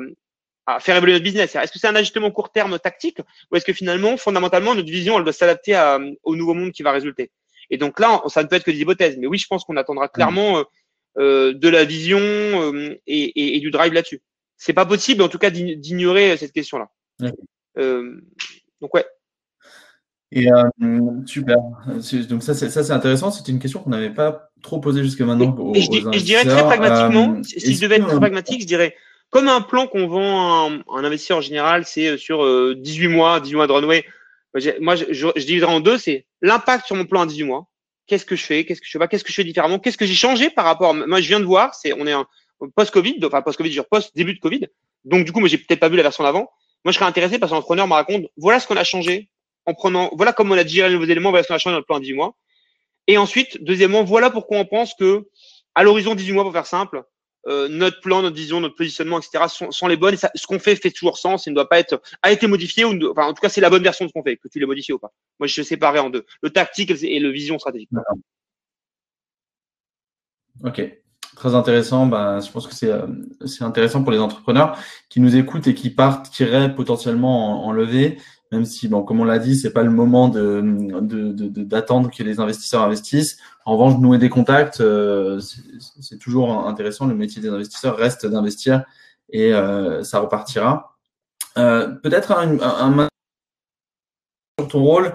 à 0.67 0.81
faire 0.81 0.97
évoluer 0.97 1.13
notre 1.13 1.25
business? 1.25 1.55
Est-ce 1.55 1.71
que 1.71 1.79
c'est 1.79 1.87
un 1.87 1.95
ajustement 1.95 2.31
court 2.33 2.51
terme 2.51 2.79
tactique 2.79 3.21
ou 3.51 3.57
est-ce 3.57 3.65
que 3.65 3.73
finalement, 3.73 4.17
fondamentalement, 4.17 4.75
notre 4.75 4.91
vision, 4.91 5.17
elle 5.17 5.25
doit 5.25 5.33
s'adapter 5.33 5.81
au 6.25 6.35
nouveau 6.35 6.55
monde 6.55 6.73
qui 6.73 6.83
va 6.83 6.91
résulter? 6.91 7.31
Et 7.71 7.79
donc 7.79 7.99
là, 8.01 8.23
ça 8.29 8.43
ne 8.43 8.49
peut 8.49 8.57
être 8.57 8.65
que 8.65 8.71
des 8.71 8.81
hypothèses. 8.81 9.17
Mais 9.19 9.27
oui, 9.27 9.39
je 9.39 9.47
pense 9.47 9.65
qu'on 9.65 9.77
attendra 9.77 10.09
clairement 10.09 10.59
euh, 10.59 10.65
euh, 11.19 11.55
de 11.55 11.69
la 11.69 11.85
vision 11.85 12.19
euh, 12.21 12.99
et, 13.07 13.57
et, 13.57 13.61
du 13.61 13.71
drive 13.71 13.93
là-dessus. 13.93 14.23
C'est 14.57 14.73
pas 14.73 14.87
possible, 14.87 15.23
en 15.23 15.29
tout 15.29 15.39
cas, 15.39 15.51
d'ignorer 15.51 16.37
cette 16.37 16.53
question-là. 16.53 16.89
Donc 17.77 18.95
ouais. 18.95 19.07
Et 20.33 20.51
euh, 20.51 20.65
super. 21.25 21.59
Donc 22.29 22.43
ça, 22.43 22.55
c'est 22.55 22.69
ça, 22.69 22.83
c'est 22.83 22.93
intéressant. 22.93 23.31
C'était 23.31 23.53
une 23.53 23.59
question 23.59 23.81
qu'on 23.81 23.91
n'avait 23.91 24.11
pas 24.11 24.51
trop 24.63 24.81
posée 24.81 25.03
jusqu'à 25.03 25.25
maintenant. 25.25 25.73
Et, 25.75 25.83
je, 25.83 26.23
dirais 26.25 26.45
très 26.45 26.65
pragmatiquement, 26.65 27.43
si 27.43 27.75
je 27.75 27.81
devais 27.81 27.97
être 27.97 28.07
très 28.07 28.17
pragmatique, 28.17 28.63
je 28.63 28.67
dirais 28.67 28.95
comme 29.31 29.49
un 29.49 29.61
plan 29.61 29.87
qu'on 29.87 30.07
vend 30.07 30.71
un, 30.71 30.83
un, 30.95 31.05
investisseur 31.05 31.39
en 31.39 31.41
général, 31.41 31.85
c'est 31.85 32.07
euh, 32.07 32.17
sur 32.17 32.45
18 32.77 33.07
euh, 33.07 33.09
mois, 33.09 33.41
18 33.41 33.57
mois 33.57 33.67
de 33.67 33.73
runway. 33.73 34.05
Moi, 34.81 34.97
je, 34.97 35.05
je, 35.11 35.65
en 35.65 35.81
deux. 35.81 35.99
C'est 35.99 36.27
l'impact 36.43 36.87
sur 36.87 36.97
mon 36.97 37.05
plan 37.05 37.23
à 37.23 37.27
18 37.27 37.45
mois. 37.45 37.67
Qu'est-ce 38.07 38.25
que 38.25 38.37
je 38.37 38.45
fais? 38.45 38.65
Qu'est-ce 38.65 38.81
que 38.81 38.87
je 38.87 38.93
fais 38.93 38.99
pas? 38.99 39.09
Qu'est-ce 39.09 39.25
que 39.25 39.31
je 39.31 39.35
fais 39.35 39.45
différemment? 39.45 39.79
Qu'est-ce 39.79 39.99
que 39.99 40.07
j'ai 40.07 40.15
changé 40.15 40.49
par 40.49 40.65
rapport 40.65 40.95
Moi, 40.95 41.21
je 41.21 41.29
viens 41.29 41.41
de 41.41 41.45
voir. 41.45 41.75
C'est 41.75 41.93
on 41.93 42.07
est 42.07 42.13
un 42.13 42.27
post-Covid, 42.75 43.19
enfin 43.25 43.43
post-Covid, 43.43 43.73
je 43.73 43.83
post 43.83 44.17
début 44.17 44.35
de 44.35 44.41
Covid. 44.41 44.67
Donc 45.05 45.25
du 45.25 45.33
coup, 45.33 45.41
moi, 45.41 45.49
j'ai 45.49 45.59
peut-être 45.59 45.81
pas 45.81 45.89
vu 45.89 45.97
la 45.97 46.03
version 46.05 46.25
d'avant. 46.25 46.49
Moi, 46.87 46.93
je 46.93 46.99
serais 46.99 47.09
intéressé 47.09 47.41
parce 47.41 47.51
que 47.51 47.57
l'entrepreneur 47.57 47.89
me 47.89 47.95
raconte 47.95 48.27
voilà 48.37 48.61
ce 48.61 48.69
qu'on 48.69 48.77
a 48.77 48.85
changé 48.85 49.29
en 49.65 49.75
prenant, 49.75 50.09
voilà 50.13 50.33
comment 50.33 50.55
on 50.55 50.57
a 50.57 50.65
géré 50.65 50.89
les 50.89 50.95
nouveaux 50.95 51.11
éléments, 51.11 51.31
voilà 51.31 51.43
ce 51.43 51.49
qu'on 51.49 51.57
a 51.57 51.59
changé 51.59 51.75
dans 51.75 51.81
le 51.81 51.85
plan 51.85 51.97
à 51.97 52.01
18 52.01 52.15
mois. 52.15 52.37
Et 53.09 53.19
ensuite, 53.19 53.61
deuxièmement, 53.61 54.05
voilà 54.05 54.31
pourquoi 54.31 54.59
on 54.59 54.67
pense 54.67 54.95
que 54.95 55.27
à 55.75 55.83
l'horizon 55.83 56.15
18 56.15 56.33
mois, 56.33 56.45
pour 56.45 56.53
faire 56.53 56.67
simple, 56.67 57.03
euh, 57.49 57.67
notre 57.67 58.01
plan, 58.01 58.23
notre 58.23 58.37
vision, 58.37 58.61
notre 58.61 58.77
positionnement, 58.77 59.19
etc. 59.19 59.47
sont, 59.49 59.73
sont 59.73 59.89
les 59.89 59.97
bonnes. 59.97 60.15
Et 60.15 60.17
ça, 60.17 60.31
ce 60.37 60.47
qu'on 60.47 60.61
fait 60.61 60.77
fait 60.77 60.93
toujours 60.93 61.19
sens. 61.19 61.47
Il 61.47 61.51
ne 61.51 61.55
doit 61.57 61.69
pas 61.69 61.81
être 61.81 62.01
a 62.23 62.31
été 62.31 62.47
modifié 62.47 62.85
ou 62.85 62.93
enfin 63.11 63.27
en 63.27 63.35
tout 63.35 63.41
cas 63.41 63.49
c'est 63.49 63.61
la 63.61 63.69
bonne 63.69 63.83
version 63.83 64.05
de 64.05 64.11
ce 64.11 64.13
qu'on 64.13 64.23
fait. 64.23 64.37
Que 64.37 64.47
tu 64.47 64.61
l'aies 64.61 64.67
modifié 64.67 64.95
ou 64.95 65.01
pas. 65.01 65.11
Moi 65.41 65.49
je 65.49 65.63
séparais 65.63 65.99
en 65.99 66.11
deux 66.11 66.25
le 66.41 66.51
tactique 66.51 66.93
et 67.03 67.19
le 67.19 67.31
vision 67.31 67.59
stratégique. 67.59 67.91
Ok. 70.63 70.83
Très 71.37 71.55
intéressant. 71.55 72.07
Ben, 72.07 72.41
je 72.41 72.51
pense 72.51 72.67
que 72.67 72.75
c'est 72.75 72.91
euh, 72.91 73.07
c'est 73.45 73.63
intéressant 73.63 74.03
pour 74.03 74.11
les 74.11 74.19
entrepreneurs 74.19 74.77
qui 75.09 75.21
nous 75.21 75.37
écoutent 75.37 75.69
et 75.69 75.75
qui 75.75 75.91
partiraient 75.91 76.75
potentiellement 76.75 77.67
en, 77.67 77.69
en 77.69 77.73
levée 77.73 78.19
même 78.53 78.65
si, 78.65 78.87
bon, 78.89 79.03
comme 79.03 79.21
on 79.21 79.25
l'a 79.25 79.39
dit, 79.39 79.57
c'est 79.57 79.73
pas 79.73 79.83
le 79.83 79.91
moment 79.91 80.29
de, 80.29 80.63
d'attendre 81.65 82.11
que 82.11 82.23
les 82.23 82.39
investisseurs 82.39 82.83
investissent. 82.83 83.39
En 83.65 83.77
revanche, 83.77 83.99
nouer 83.99 84.19
des 84.19 84.29
contacts, 84.29 84.81
euh, 84.81 85.41
c'est, 86.01 86.19
toujours 86.19 86.67
intéressant. 86.67 87.07
Le 87.07 87.15
métier 87.15 87.43
des 87.43 87.49
investisseurs 87.49 87.97
reste 87.97 88.25
d'investir 88.25 88.85
et 89.31 89.53
euh, 89.53 90.05
ça 90.05 90.21
repartira. 90.21 90.97
Euh, 91.59 91.89
peut-être 91.89 92.33
un, 92.33 92.61
un, 92.61 93.09
sur 94.61 94.69
ton 94.69 94.83
rôle, 94.83 95.15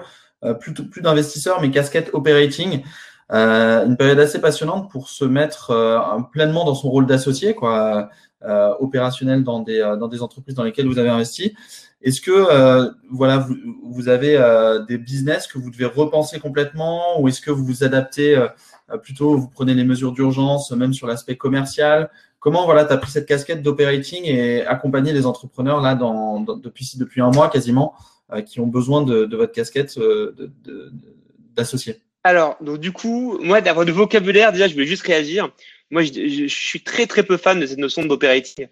plus, 0.60 0.74
plus 0.74 1.00
d'investisseurs, 1.00 1.60
mais 1.62 1.70
casquette 1.70 2.10
operating. 2.12 2.82
Une 3.30 3.96
période 3.96 4.18
assez 4.18 4.40
passionnante 4.40 4.90
pour 4.90 5.08
se 5.08 5.24
mettre 5.24 5.72
pleinement 6.32 6.64
dans 6.64 6.74
son 6.74 6.90
rôle 6.90 7.06
d'associé, 7.06 7.54
quoi, 7.54 8.10
opérationnel 8.80 9.44
dans 9.44 9.60
des, 9.60 9.80
dans 9.98 10.08
des 10.08 10.22
entreprises 10.22 10.54
dans 10.54 10.64
lesquelles 10.64 10.86
vous 10.86 10.98
avez 10.98 11.08
investi. 11.08 11.54
Est-ce 12.02 12.20
que 12.20 12.32
euh, 12.32 12.90
voilà, 13.10 13.38
vous, 13.38 13.56
vous 13.84 14.08
avez 14.08 14.36
euh, 14.36 14.84
des 14.84 14.98
business 14.98 15.46
que 15.46 15.58
vous 15.58 15.70
devez 15.70 15.84
repenser 15.84 16.40
complètement 16.40 17.20
ou 17.20 17.28
est-ce 17.28 17.40
que 17.40 17.50
vous 17.50 17.64
vous 17.64 17.84
adaptez 17.84 18.36
euh, 18.36 18.48
plutôt, 19.02 19.36
vous 19.36 19.48
prenez 19.48 19.74
les 19.74 19.84
mesures 19.84 20.12
d'urgence, 20.12 20.72
même 20.72 20.92
sur 20.92 21.06
l'aspect 21.06 21.36
commercial? 21.36 22.10
Comment 22.40 22.64
voilà, 22.64 22.84
tu 22.84 22.92
as 22.92 22.96
pris 22.98 23.12
cette 23.12 23.26
casquette 23.26 23.62
d'operating 23.62 24.24
et 24.24 24.66
accompagner 24.66 25.12
les 25.12 25.26
entrepreneurs 25.26 25.80
là 25.80 25.94
dans, 25.94 26.40
depuis, 26.40 26.92
depuis 26.96 27.20
un 27.20 27.30
mois 27.30 27.48
quasiment 27.48 27.94
qui 28.46 28.58
ont 28.58 28.66
besoin 28.66 29.02
de, 29.02 29.26
de 29.26 29.36
votre 29.36 29.52
casquette 29.52 29.96
d'associé? 31.54 32.02
Alors, 32.24 32.56
donc 32.60 32.78
du 32.78 32.92
coup, 32.92 33.38
moi, 33.40 33.60
d'avoir 33.60 33.84
du 33.84 33.92
vocabulaire, 33.92 34.52
déjà, 34.52 34.68
je 34.68 34.74
voulais 34.74 34.86
juste 34.86 35.06
réagir. 35.06 35.50
Moi, 35.90 36.02
je, 36.02 36.12
je, 36.12 36.46
je, 36.46 36.54
suis 36.54 36.82
très 36.82 37.06
très 37.06 37.22
peu 37.22 37.36
fan 37.36 37.58
de 37.60 37.66
cette 37.66 37.78
notion 37.78 38.04
d'operating 38.04 38.68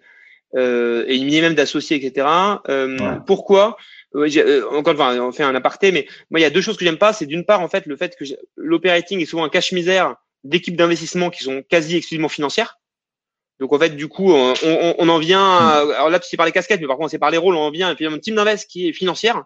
euh, 0.55 1.05
et 1.07 1.15
il 1.15 1.41
même 1.41 1.53
d'associés, 1.53 2.03
etc. 2.03 2.27
Euh, 2.69 2.97
Pourquoi? 3.27 3.77
Euh, 4.15 4.63
encore 4.71 4.95
fois, 4.95 5.13
on 5.13 5.31
fait 5.31 5.43
un 5.43 5.55
aparté, 5.55 5.91
mais 5.91 6.07
moi, 6.29 6.39
il 6.39 6.43
y 6.43 6.45
a 6.45 6.49
deux 6.49 6.61
choses 6.61 6.77
que 6.77 6.85
j'aime 6.85 6.97
pas. 6.97 7.13
C'est 7.13 7.25
d'une 7.25 7.45
part, 7.45 7.61
en 7.61 7.67
fait, 7.67 7.85
le 7.85 7.95
fait 7.95 8.15
que 8.17 8.25
l'operating 8.55 9.21
est 9.21 9.25
souvent 9.25 9.43
un 9.43 9.49
cache-misère 9.49 10.15
d'équipes 10.43 10.75
d'investissement 10.75 11.29
qui 11.29 11.43
sont 11.43 11.63
quasi 11.67 11.95
exclusivement 11.97 12.29
financières. 12.29 12.79
Donc, 13.59 13.73
en 13.73 13.79
fait, 13.79 13.91
du 13.91 14.07
coup, 14.07 14.31
on, 14.31 14.53
on, 14.63 14.95
on 14.97 15.09
en 15.09 15.19
vient, 15.19 15.45
à, 15.45 15.77
alors 15.77 16.09
là, 16.09 16.19
c'est 16.23 16.35
par 16.37 16.45
les 16.45 16.51
casquettes, 16.51 16.81
mais 16.81 16.87
par 16.87 16.97
contre, 16.97 17.11
c'est 17.11 17.19
par 17.19 17.31
les 17.31 17.37
rôles, 17.37 17.55
on 17.55 17.61
en 17.61 17.71
vient 17.71 17.89
à 17.89 17.95
une 17.99 18.19
team 18.19 18.35
d'invest 18.35 18.67
qui 18.67 18.87
est 18.89 18.93
financière 18.93 19.43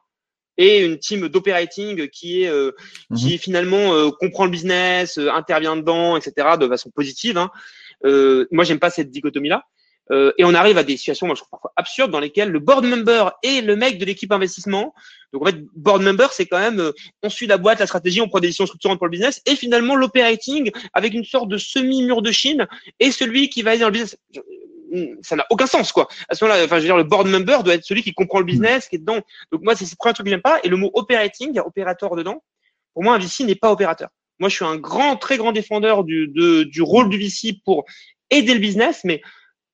et 0.57 0.83
une 0.85 0.97
team 0.97 1.27
d'operating 1.27 2.07
qui 2.09 2.43
est 2.43 2.49
euh, 2.49 2.71
mhm. 3.09 3.17
qui 3.17 3.37
finalement 3.37 3.93
euh, 3.93 4.09
comprend 4.11 4.45
le 4.45 4.51
business, 4.51 5.17
euh, 5.17 5.29
intervient 5.29 5.75
dedans, 5.75 6.17
etc. 6.17 6.57
de 6.59 6.67
façon 6.67 6.89
positive. 6.89 7.37
Hein. 7.37 7.51
moi, 8.51 8.63
j'aime 8.63 8.79
pas 8.79 8.89
cette 8.89 9.11
dichotomie 9.11 9.49
là. 9.49 9.65
Euh, 10.11 10.31
et 10.37 10.45
on 10.45 10.53
arrive 10.53 10.77
à 10.77 10.83
des 10.83 10.97
situations, 10.97 11.25
moi 11.25 11.35
je 11.35 11.41
trouve 11.41 11.49
parfois 11.49 11.73
absurdes, 11.75 12.11
dans 12.11 12.19
lesquelles 12.19 12.49
le 12.49 12.59
board 12.59 12.85
member 12.85 13.31
et 13.41 13.61
le 13.61 13.75
mec 13.75 13.97
de 13.97 14.05
l'équipe 14.05 14.31
investissement. 14.31 14.93
Donc 15.33 15.41
en 15.41 15.45
fait, 15.45 15.57
board 15.75 16.03
member, 16.03 16.27
c'est 16.31 16.45
quand 16.45 16.59
même, 16.59 16.79
euh, 16.79 16.91
on 17.23 17.29
suit 17.29 17.47
la 17.47 17.57
boîte, 17.57 17.79
la 17.79 17.87
stratégie, 17.87 18.21
on 18.21 18.27
prend 18.27 18.39
des 18.39 18.47
décisions 18.47 18.67
structurantes 18.67 18.99
pour 18.99 19.07
le 19.07 19.11
business, 19.11 19.41
et 19.45 19.55
finalement 19.55 19.95
l'operating 19.95 20.71
avec 20.93 21.13
une 21.13 21.25
sorte 21.25 21.49
de 21.49 21.57
semi-mur 21.57 22.21
de 22.21 22.31
Chine 22.31 22.67
et 22.99 23.11
celui 23.11 23.49
qui 23.49 23.63
va 23.63 23.71
aller 23.71 23.79
dans 23.79 23.87
le 23.87 23.93
business. 23.93 24.17
Ça 25.21 25.35
n'a 25.35 25.45
aucun 25.49 25.67
sens, 25.67 25.91
quoi. 25.91 26.07
À 26.29 26.35
ce 26.35 26.43
moment-là, 26.45 26.63
enfin, 26.65 26.77
je 26.77 26.81
veux 26.81 26.87
dire, 26.87 26.97
le 26.97 27.03
board 27.03 27.27
member 27.27 27.63
doit 27.63 27.75
être 27.75 27.83
celui 27.83 28.03
qui 28.03 28.13
comprend 28.13 28.39
le 28.39 28.45
business, 28.45 28.87
qui 28.87 28.95
est 28.95 28.99
dedans. 28.99 29.19
Donc 29.51 29.61
moi, 29.63 29.75
c'est 29.75 29.89
le 29.89 29.95
premier 29.97 30.13
truc 30.13 30.25
que 30.25 30.29
j'aime 30.29 30.41
pas. 30.41 30.59
Et 30.63 30.69
le 30.69 30.77
mot 30.77 30.91
operating, 30.93 31.49
il 31.49 31.55
y 31.55 31.59
a 31.59 31.65
opérateur 31.65 32.15
dedans. 32.15 32.43
Pour 32.93 33.03
moi, 33.03 33.15
un 33.15 33.19
VC 33.19 33.43
n'est 33.43 33.55
pas 33.55 33.71
opérateur. 33.71 34.09
Moi, 34.39 34.49
je 34.49 34.55
suis 34.55 34.65
un 34.65 34.77
grand, 34.77 35.15
très 35.15 35.37
grand 35.37 35.51
défendeur 35.51 36.03
du, 36.03 36.27
de, 36.27 36.63
du 36.63 36.81
rôle 36.81 37.09
du 37.09 37.17
VC 37.17 37.59
pour 37.63 37.85
aider 38.29 38.53
le 38.53 38.59
business, 38.59 39.01
mais 39.03 39.21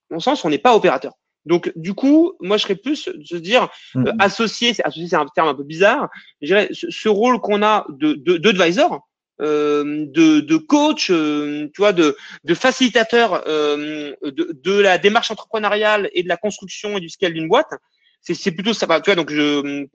mon 0.10 0.20
sens, 0.20 0.44
on 0.46 0.50
n'est 0.50 0.58
pas 0.58 0.76
opérateur. 0.76 1.14
Donc, 1.46 1.72
du 1.76 1.94
coup, 1.94 2.34
moi, 2.40 2.58
je 2.58 2.64
serais 2.64 2.76
plus 2.76 3.10
de 3.10 3.24
se 3.24 3.36
dire 3.36 3.70
mmh. 3.96 4.08
euh, 4.08 4.12
associé, 4.20 4.76
associé, 4.84 5.08
c'est 5.08 5.16
un 5.16 5.26
terme 5.34 5.48
un 5.48 5.56
peu 5.56 5.64
bizarre. 5.64 6.10
Je 6.42 6.48
dirais 6.48 6.70
ce, 6.72 7.10
rôle 7.10 7.40
qu'on 7.40 7.64
a 7.64 7.86
de, 7.90 8.14
de, 8.14 8.38
d'advisor, 8.38 9.08
de, 9.40 10.40
de 10.40 10.58
coach, 10.58 11.10
euh, 11.10 11.68
tu 11.74 11.82
vois, 11.82 11.94
de, 11.94 12.16
de 12.44 12.54
facilitateur 12.54 13.44
euh, 13.48 14.14
de, 14.24 14.52
de 14.54 14.80
la 14.80 14.98
démarche 14.98 15.32
entrepreneuriale 15.32 16.10
et 16.14 16.24
de 16.24 16.28
la 16.28 16.38
construction 16.38 16.98
et 16.98 17.00
du 17.00 17.10
scale 17.10 17.34
d'une 17.34 17.48
boîte. 17.48 17.74
C'est, 18.22 18.52
plutôt 18.52 18.74
ça. 18.74 18.86
Tu 19.02 19.06
vois, 19.06 19.16
donc 19.16 19.32
je, 19.32 19.88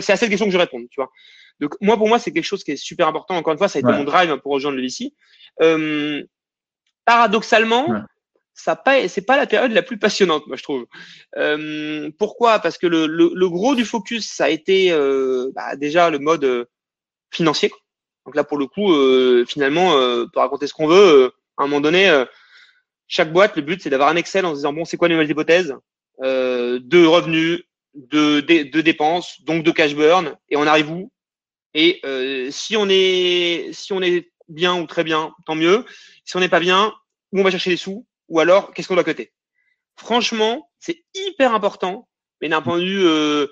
c'est 0.00 0.12
à 0.12 0.16
cette 0.16 0.30
question 0.30 0.46
que 0.46 0.52
je 0.52 0.58
réponds. 0.58 0.86
Tu 0.90 0.96
vois. 0.96 1.10
Donc 1.60 1.74
moi, 1.82 1.96
pour 1.96 2.08
moi, 2.08 2.18
c'est 2.18 2.32
quelque 2.32 2.44
chose 2.44 2.64
qui 2.64 2.72
est 2.72 2.76
super 2.76 3.06
important. 3.06 3.36
Encore 3.36 3.52
une 3.52 3.58
fois, 3.58 3.68
ça 3.68 3.78
a 3.78 3.80
été 3.80 3.92
mon 3.92 4.04
drive 4.04 4.30
hein, 4.30 4.38
pour 4.38 4.52
rejoindre 4.52 4.78
le 4.78 4.82
VC. 4.82 5.12
Euh, 5.60 6.22
paradoxalement, 7.04 7.86
ça 8.54 8.74
pas, 8.74 9.06
c'est 9.08 9.24
pas 9.24 9.36
la 9.36 9.46
période 9.46 9.72
la 9.72 9.82
plus 9.82 9.98
passionnante, 9.98 10.46
moi 10.46 10.56
je 10.56 10.62
trouve. 10.62 10.86
Euh, 11.36 12.10
pourquoi? 12.18 12.58
Parce 12.58 12.78
que 12.78 12.86
le, 12.86 13.06
le, 13.06 13.30
le, 13.34 13.48
gros 13.48 13.74
du 13.74 13.84
focus, 13.84 14.26
ça 14.26 14.46
a 14.46 14.48
été 14.48 14.90
euh, 14.90 15.50
bah, 15.54 15.76
déjà 15.76 16.08
le 16.10 16.18
mode 16.18 16.44
euh, 16.44 16.64
financier. 17.30 17.70
Donc 18.26 18.34
là, 18.34 18.44
pour 18.44 18.58
le 18.58 18.66
coup, 18.66 18.92
euh, 18.92 19.44
finalement, 19.46 19.96
euh, 19.96 20.26
pour 20.26 20.42
raconter 20.42 20.66
ce 20.66 20.74
qu'on 20.74 20.88
veut, 20.88 21.32
à 21.56 21.62
un 21.62 21.66
moment 21.66 21.80
donné, 21.80 22.24
chaque 23.08 23.32
boîte, 23.32 23.56
le 23.56 23.62
but, 23.62 23.80
c'est 23.80 23.88
d'avoir 23.88 24.10
un 24.10 24.16
Excel 24.16 24.44
en 24.44 24.50
se 24.50 24.56
disant 24.56 24.72
bon, 24.72 24.84
c'est 24.84 24.98
quoi 24.98 25.08
les 25.08 25.14
nouvelles 25.14 25.30
hypothèses 25.30 25.74
de 26.20 27.06
revenus, 27.06 27.62
de, 27.94 28.40
dépenses, 28.80 29.42
donc 29.42 29.62
de 29.62 29.70
cash 29.70 29.94
burn, 29.94 30.36
et 30.50 30.56
on 30.56 30.66
arrive 30.66 30.90
où? 30.90 31.10
Et 31.72 32.02
si 32.50 32.76
on 32.76 32.88
est 32.90 33.70
si 33.72 33.94
on 33.94 34.02
est 34.02 34.30
bien 34.48 34.80
ou 34.80 34.86
très 34.86 35.04
bien, 35.04 35.34
tant 35.44 35.54
mieux. 35.54 35.84
Si 36.24 36.36
on 36.36 36.40
n'est 36.40 36.48
pas 36.48 36.60
bien, 36.60 36.92
où 37.32 37.40
on 37.40 37.42
va 37.42 37.50
chercher 37.50 37.70
les 37.70 37.76
sous? 37.76 38.06
Ou 38.28 38.40
alors 38.40 38.72
qu'est-ce 38.72 38.88
qu'on 38.88 38.94
doit 38.94 39.04
coter? 39.04 39.32
Franchement, 39.96 40.70
c'est 40.78 41.04
hyper 41.14 41.54
important, 41.54 42.08
mais 42.40 42.48
d'un 42.48 42.62
point 42.62 42.78
de 42.78 42.84
vue 42.84 43.06
euh, 43.06 43.46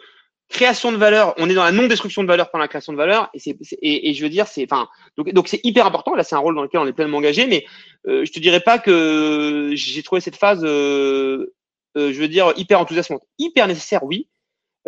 création 0.55 0.93
de 0.93 0.97
valeur, 0.97 1.35
on 1.37 1.51
est 1.51 1.55
dans 1.55 1.65
la 1.65 1.73
non-destruction 1.73 2.23
de 2.23 2.29
valeur 2.29 2.51
pendant 2.51 2.63
la 2.63 2.69
création 2.69 2.93
de 2.93 2.97
valeur, 2.97 3.29
et, 3.35 3.39
c'est, 3.39 3.57
et, 3.83 4.09
et 4.09 4.15
je 4.15 4.23
veux 4.23 4.31
dire, 4.31 4.47
c'est, 4.47 4.67
enfin, 4.71 4.89
donc, 5.17 5.31
donc 5.33 5.49
c'est 5.49 5.61
hyper 5.65 5.87
important. 5.87 6.15
Là, 6.15 6.25
c'est 6.25 6.35
un 6.35 6.39
rôle 6.39 6.55
dans 6.55 6.63
lequel 6.63 6.81
on 6.81 6.87
est 6.87 6.93
pleinement 6.93 7.19
engagé, 7.19 7.47
mais 7.47 7.67
euh, 8.07 8.25
je 8.25 8.33
te 8.33 8.41
dirais 8.41 8.61
pas 8.61 8.79
que 8.79 9.73
j'ai 9.75 10.03
trouvé 10.03 10.21
cette 10.21 10.37
phase, 10.37 10.65
euh, 10.65 11.53
euh 11.97 12.13
je 12.13 12.19
veux 12.19 12.29
dire, 12.29 12.53
hyper 12.57 12.81
enthousiasmante, 12.81 13.23
hyper 13.39 13.69
nécessaire, 13.69 14.05
oui. 14.05 14.29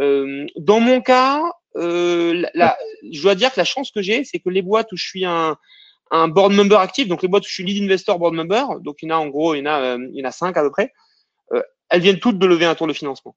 Euh, 0.01 0.47
dans 0.57 0.81
mon 0.81 1.01
cas, 1.01 1.43
la, 1.75 2.77
je 3.13 3.23
dois 3.23 3.35
dire 3.35 3.53
que 3.53 3.61
la 3.61 3.65
chance 3.65 3.91
que 3.91 4.01
j'ai, 4.01 4.25
c'est 4.25 4.39
que 4.39 4.49
les 4.49 4.63
boîtes 4.63 4.93
où 4.93 4.97
je 4.97 5.07
suis 5.07 5.27
un 5.27 5.59
un 6.11 6.29
board 6.29 6.53
member 6.53 6.79
actif, 6.79 7.09
donc 7.09 7.23
les 7.23 7.29
boîtes 7.29 7.45
où 7.45 7.49
je 7.49 7.55
suis 7.55 7.65
lead 7.65 7.83
investor 7.83 8.19
board 8.19 8.35
member, 8.35 8.81
donc 8.81 9.03
il 9.03 9.09
y 9.09 9.13
en 9.13 9.17
a 9.17 9.19
en 9.19 9.29
gros, 9.29 9.55
il 9.55 9.59
y 9.59 9.63
en 9.63 9.67
a, 9.67 9.81
euh, 9.81 10.09
il 10.13 10.19
y 10.19 10.23
en 10.23 10.29
a 10.29 10.33
cinq 10.33 10.57
à 10.57 10.63
peu 10.63 10.71
près, 10.71 10.93
euh, 11.53 11.63
elles 11.89 12.01
viennent 12.01 12.21
toutes 12.21 12.39
de 12.39 12.47
lever 12.47 12.65
un 12.65 12.75
tour 12.75 12.87
de 12.87 12.93
financement. 12.93 13.37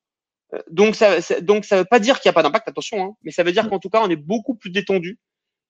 Euh, 0.54 0.60
donc 0.70 0.96
ça, 0.96 1.20
donc 1.42 1.66
ça 1.66 1.78
veut 1.78 1.86
pas 1.86 2.00
dire 2.00 2.20
qu'il 2.20 2.30
n'y 2.30 2.32
a 2.32 2.34
pas 2.34 2.44
d'impact, 2.44 2.68
attention, 2.68 3.04
hein, 3.04 3.12
mais 3.24 3.32
ça 3.32 3.44
veut 3.44 3.52
dire 3.52 3.70
qu'en 3.70 3.80
tout 3.80 3.90
cas 3.90 4.02
on 4.04 4.10
est 4.10 4.16
beaucoup 4.16 4.56
plus 4.56 4.70
détendu 4.70 5.20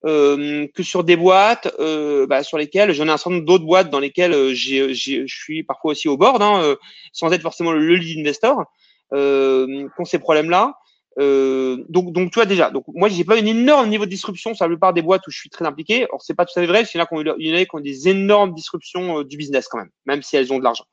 euh, 0.05 0.67
que 0.73 0.83
sur 0.83 1.03
des 1.03 1.17
boîtes 1.17 1.73
euh, 1.79 2.25
bah, 2.27 2.43
sur 2.43 2.57
lesquelles 2.57 2.93
j'en 2.93 3.07
ai 3.07 3.09
un 3.09 3.17
certain 3.17 3.31
nombre 3.31 3.45
d'autres 3.45 3.65
boîtes 3.65 3.89
dans 3.89 3.99
lesquelles 3.99 4.53
j'ai, 4.53 4.93
je 4.93 5.25
suis 5.27 5.63
parfois 5.63 5.91
aussi 5.91 6.07
au 6.07 6.17
board, 6.17 6.41
hein, 6.41 6.75
sans 7.11 7.31
être 7.33 7.41
forcément 7.41 7.71
le 7.71 7.95
lead 7.95 8.19
investor, 8.19 8.65
euh, 9.13 9.65
qui 9.65 10.01
ont 10.01 10.05
ces 10.05 10.19
problèmes-là. 10.19 10.75
Euh, 11.19 11.83
donc, 11.89 12.13
donc, 12.13 12.31
tu 12.31 12.35
vois 12.35 12.45
déjà. 12.45 12.69
Donc, 12.69 12.85
moi, 12.87 13.09
j'ai 13.09 13.23
pas 13.23 13.35
un 13.35 13.45
énorme 13.45 13.89
niveau 13.89 14.05
de 14.05 14.09
disruption 14.09 14.53
sur 14.53 14.65
la 14.65 14.69
plupart 14.69 14.93
des 14.93 15.01
boîtes 15.01 15.25
où 15.27 15.31
je 15.31 15.37
suis 15.37 15.49
très 15.49 15.65
impliqué. 15.65 16.07
Or, 16.11 16.21
c'est 16.21 16.35
pas 16.35 16.45
tout 16.45 16.57
à 16.57 16.61
fait 16.61 16.67
vrai. 16.67 16.83
Il 16.83 16.97
y 16.97 17.01
en 17.01 17.03
a 17.03 17.07
qui 17.07 17.13
ont, 17.13 17.77
ont 17.77 17.81
des 17.81 18.07
énormes 18.07 18.53
disruptions 18.53 19.19
euh, 19.19 19.23
du 19.23 19.37
business 19.37 19.67
quand 19.67 19.79
même, 19.79 19.89
même 20.05 20.21
si 20.21 20.37
elles 20.37 20.53
ont 20.53 20.59
de 20.59 20.63
l'argent. 20.63 20.85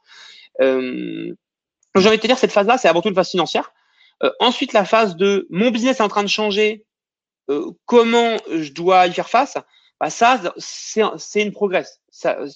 Euh, 0.61 1.33
j'ai 2.01 2.09
envie 2.09 2.17
de 2.17 2.23
te 2.23 2.27
dire, 2.27 2.39
cette 2.39 2.53
phase-là, 2.53 2.79
c'est 2.79 2.89
avant 2.89 3.03
tout 3.03 3.09
une 3.09 3.15
phase 3.15 3.31
financière. 3.31 3.73
Euh, 4.23 4.31
ensuite, 4.41 4.73
la 4.73 4.85
phase 4.85 5.17
de 5.17 5.47
mon 5.51 5.71
business 5.71 6.01
est 6.01 6.03
en 6.03 6.09
train 6.09 6.23
de 6.23 6.29
changer. 6.29 6.85
Euh, 7.51 7.71
comment 7.85 8.37
je 8.51 8.73
dois 8.73 9.07
y 9.07 9.13
faire 9.13 9.29
face 9.29 9.57
bah 9.99 10.11
ça, 10.11 10.39
c'est 10.59 11.41
une 11.41 11.53
progresse. 11.53 12.03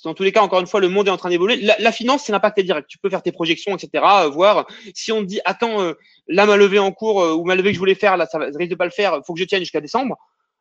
Dans 0.05 0.13
tous 0.13 0.23
les 0.25 0.31
cas, 0.31 0.43
encore 0.43 0.61
une 0.61 0.67
fois, 0.67 0.79
le 0.79 0.91
monde 0.91 1.09
est 1.09 1.11
en 1.11 1.17
train 1.17 1.31
d'évoluer. 1.31 1.57
La, 1.57 1.75
la, 1.79 1.91
finance, 1.91 2.25
c'est 2.25 2.33
l'impact 2.33 2.61
direct. 2.61 2.87
Tu 2.87 2.99
peux 2.99 3.09
faire 3.09 3.23
tes 3.23 3.33
projections, 3.33 3.75
etc. 3.75 4.05
Euh, 4.05 4.29
voir 4.29 4.67
si 4.95 5.11
on 5.11 5.21
te 5.21 5.25
dit, 5.25 5.41
attends, 5.47 5.95
là, 6.29 6.45
ma 6.45 6.59
levée 6.59 6.79
en 6.79 6.93
cours 6.93 7.17
ou 7.39 7.47
ma 7.47 7.55
levée 7.55 7.71
que 7.71 7.77
je 7.77 7.79
voulais 7.79 7.95
faire, 7.95 8.19
là, 8.19 8.27
ça, 8.27 8.39
ça 8.39 8.59
risque 8.59 8.71
de 8.71 8.75
pas 8.75 8.85
le 8.85 8.91
faire. 8.91 9.23
Faut 9.27 9.33
que 9.33 9.41
je 9.41 9.47
tienne 9.47 9.61
jusqu'à 9.61 9.81
décembre. 9.81 10.19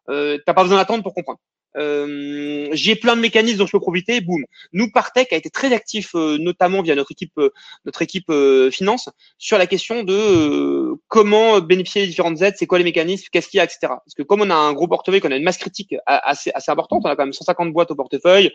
Euh, 0.10 0.38
T'as 0.46 0.54
pas 0.54 0.64
besoin 0.64 0.78
d'attendre 0.78 1.04
pour 1.04 1.14
comprendre. 1.14 1.40
Euh, 1.78 2.70
j'ai 2.72 2.96
plein 2.96 3.16
de 3.16 3.22
mécanismes 3.22 3.60
dont 3.60 3.66
je 3.66 3.72
peux 3.72 3.80
profiter. 3.80 4.22
Boum. 4.22 4.44
Nous, 4.74 4.92
Partech 4.92 5.32
a 5.34 5.36
été 5.36 5.50
très 5.50 5.74
actif, 5.74 6.16
euh, 6.16 6.38
notamment 6.38 6.82
via 6.82 6.96
notre 6.96 7.12
équipe, 7.12 7.38
euh, 7.38 7.52
notre 7.86 8.02
équipe 8.02 8.32
finance, 8.72 9.10
sur 9.38 9.58
la 9.58 9.68
question 9.68 10.04
de 10.04 10.96
comment 11.08 11.60
bénéficier 11.60 12.02
des 12.02 12.08
différentes 12.08 12.42
aides, 12.42 12.56
c'est 12.58 12.68
quoi 12.68 12.78
les 12.78 12.84
mécanismes, 12.84 13.28
qu'est-ce 13.32 13.48
qu'il 13.50 13.58
y 13.58 13.62
a, 13.62 13.64
etc. 13.64 13.80
Parce 13.82 14.14
que 14.18 14.24
comme 14.24 14.42
on 14.42 14.50
a 14.50 14.56
un 14.56 14.74
gros 14.74 14.88
portefeuille, 14.88 15.22
qu'on 15.22 15.32
a 15.32 15.38
une 15.38 15.44
masse 15.44 15.58
critique 15.58 15.96
assez, 16.06 16.52
assez 16.54 16.72
importante, 16.72 17.02
on 17.06 17.10
a 17.10 17.16
quand 17.16 17.24
même 17.24 17.34
150 17.34 17.72
boîtes 17.72 17.92
au 17.92 17.96
portefeuille, 17.96 18.52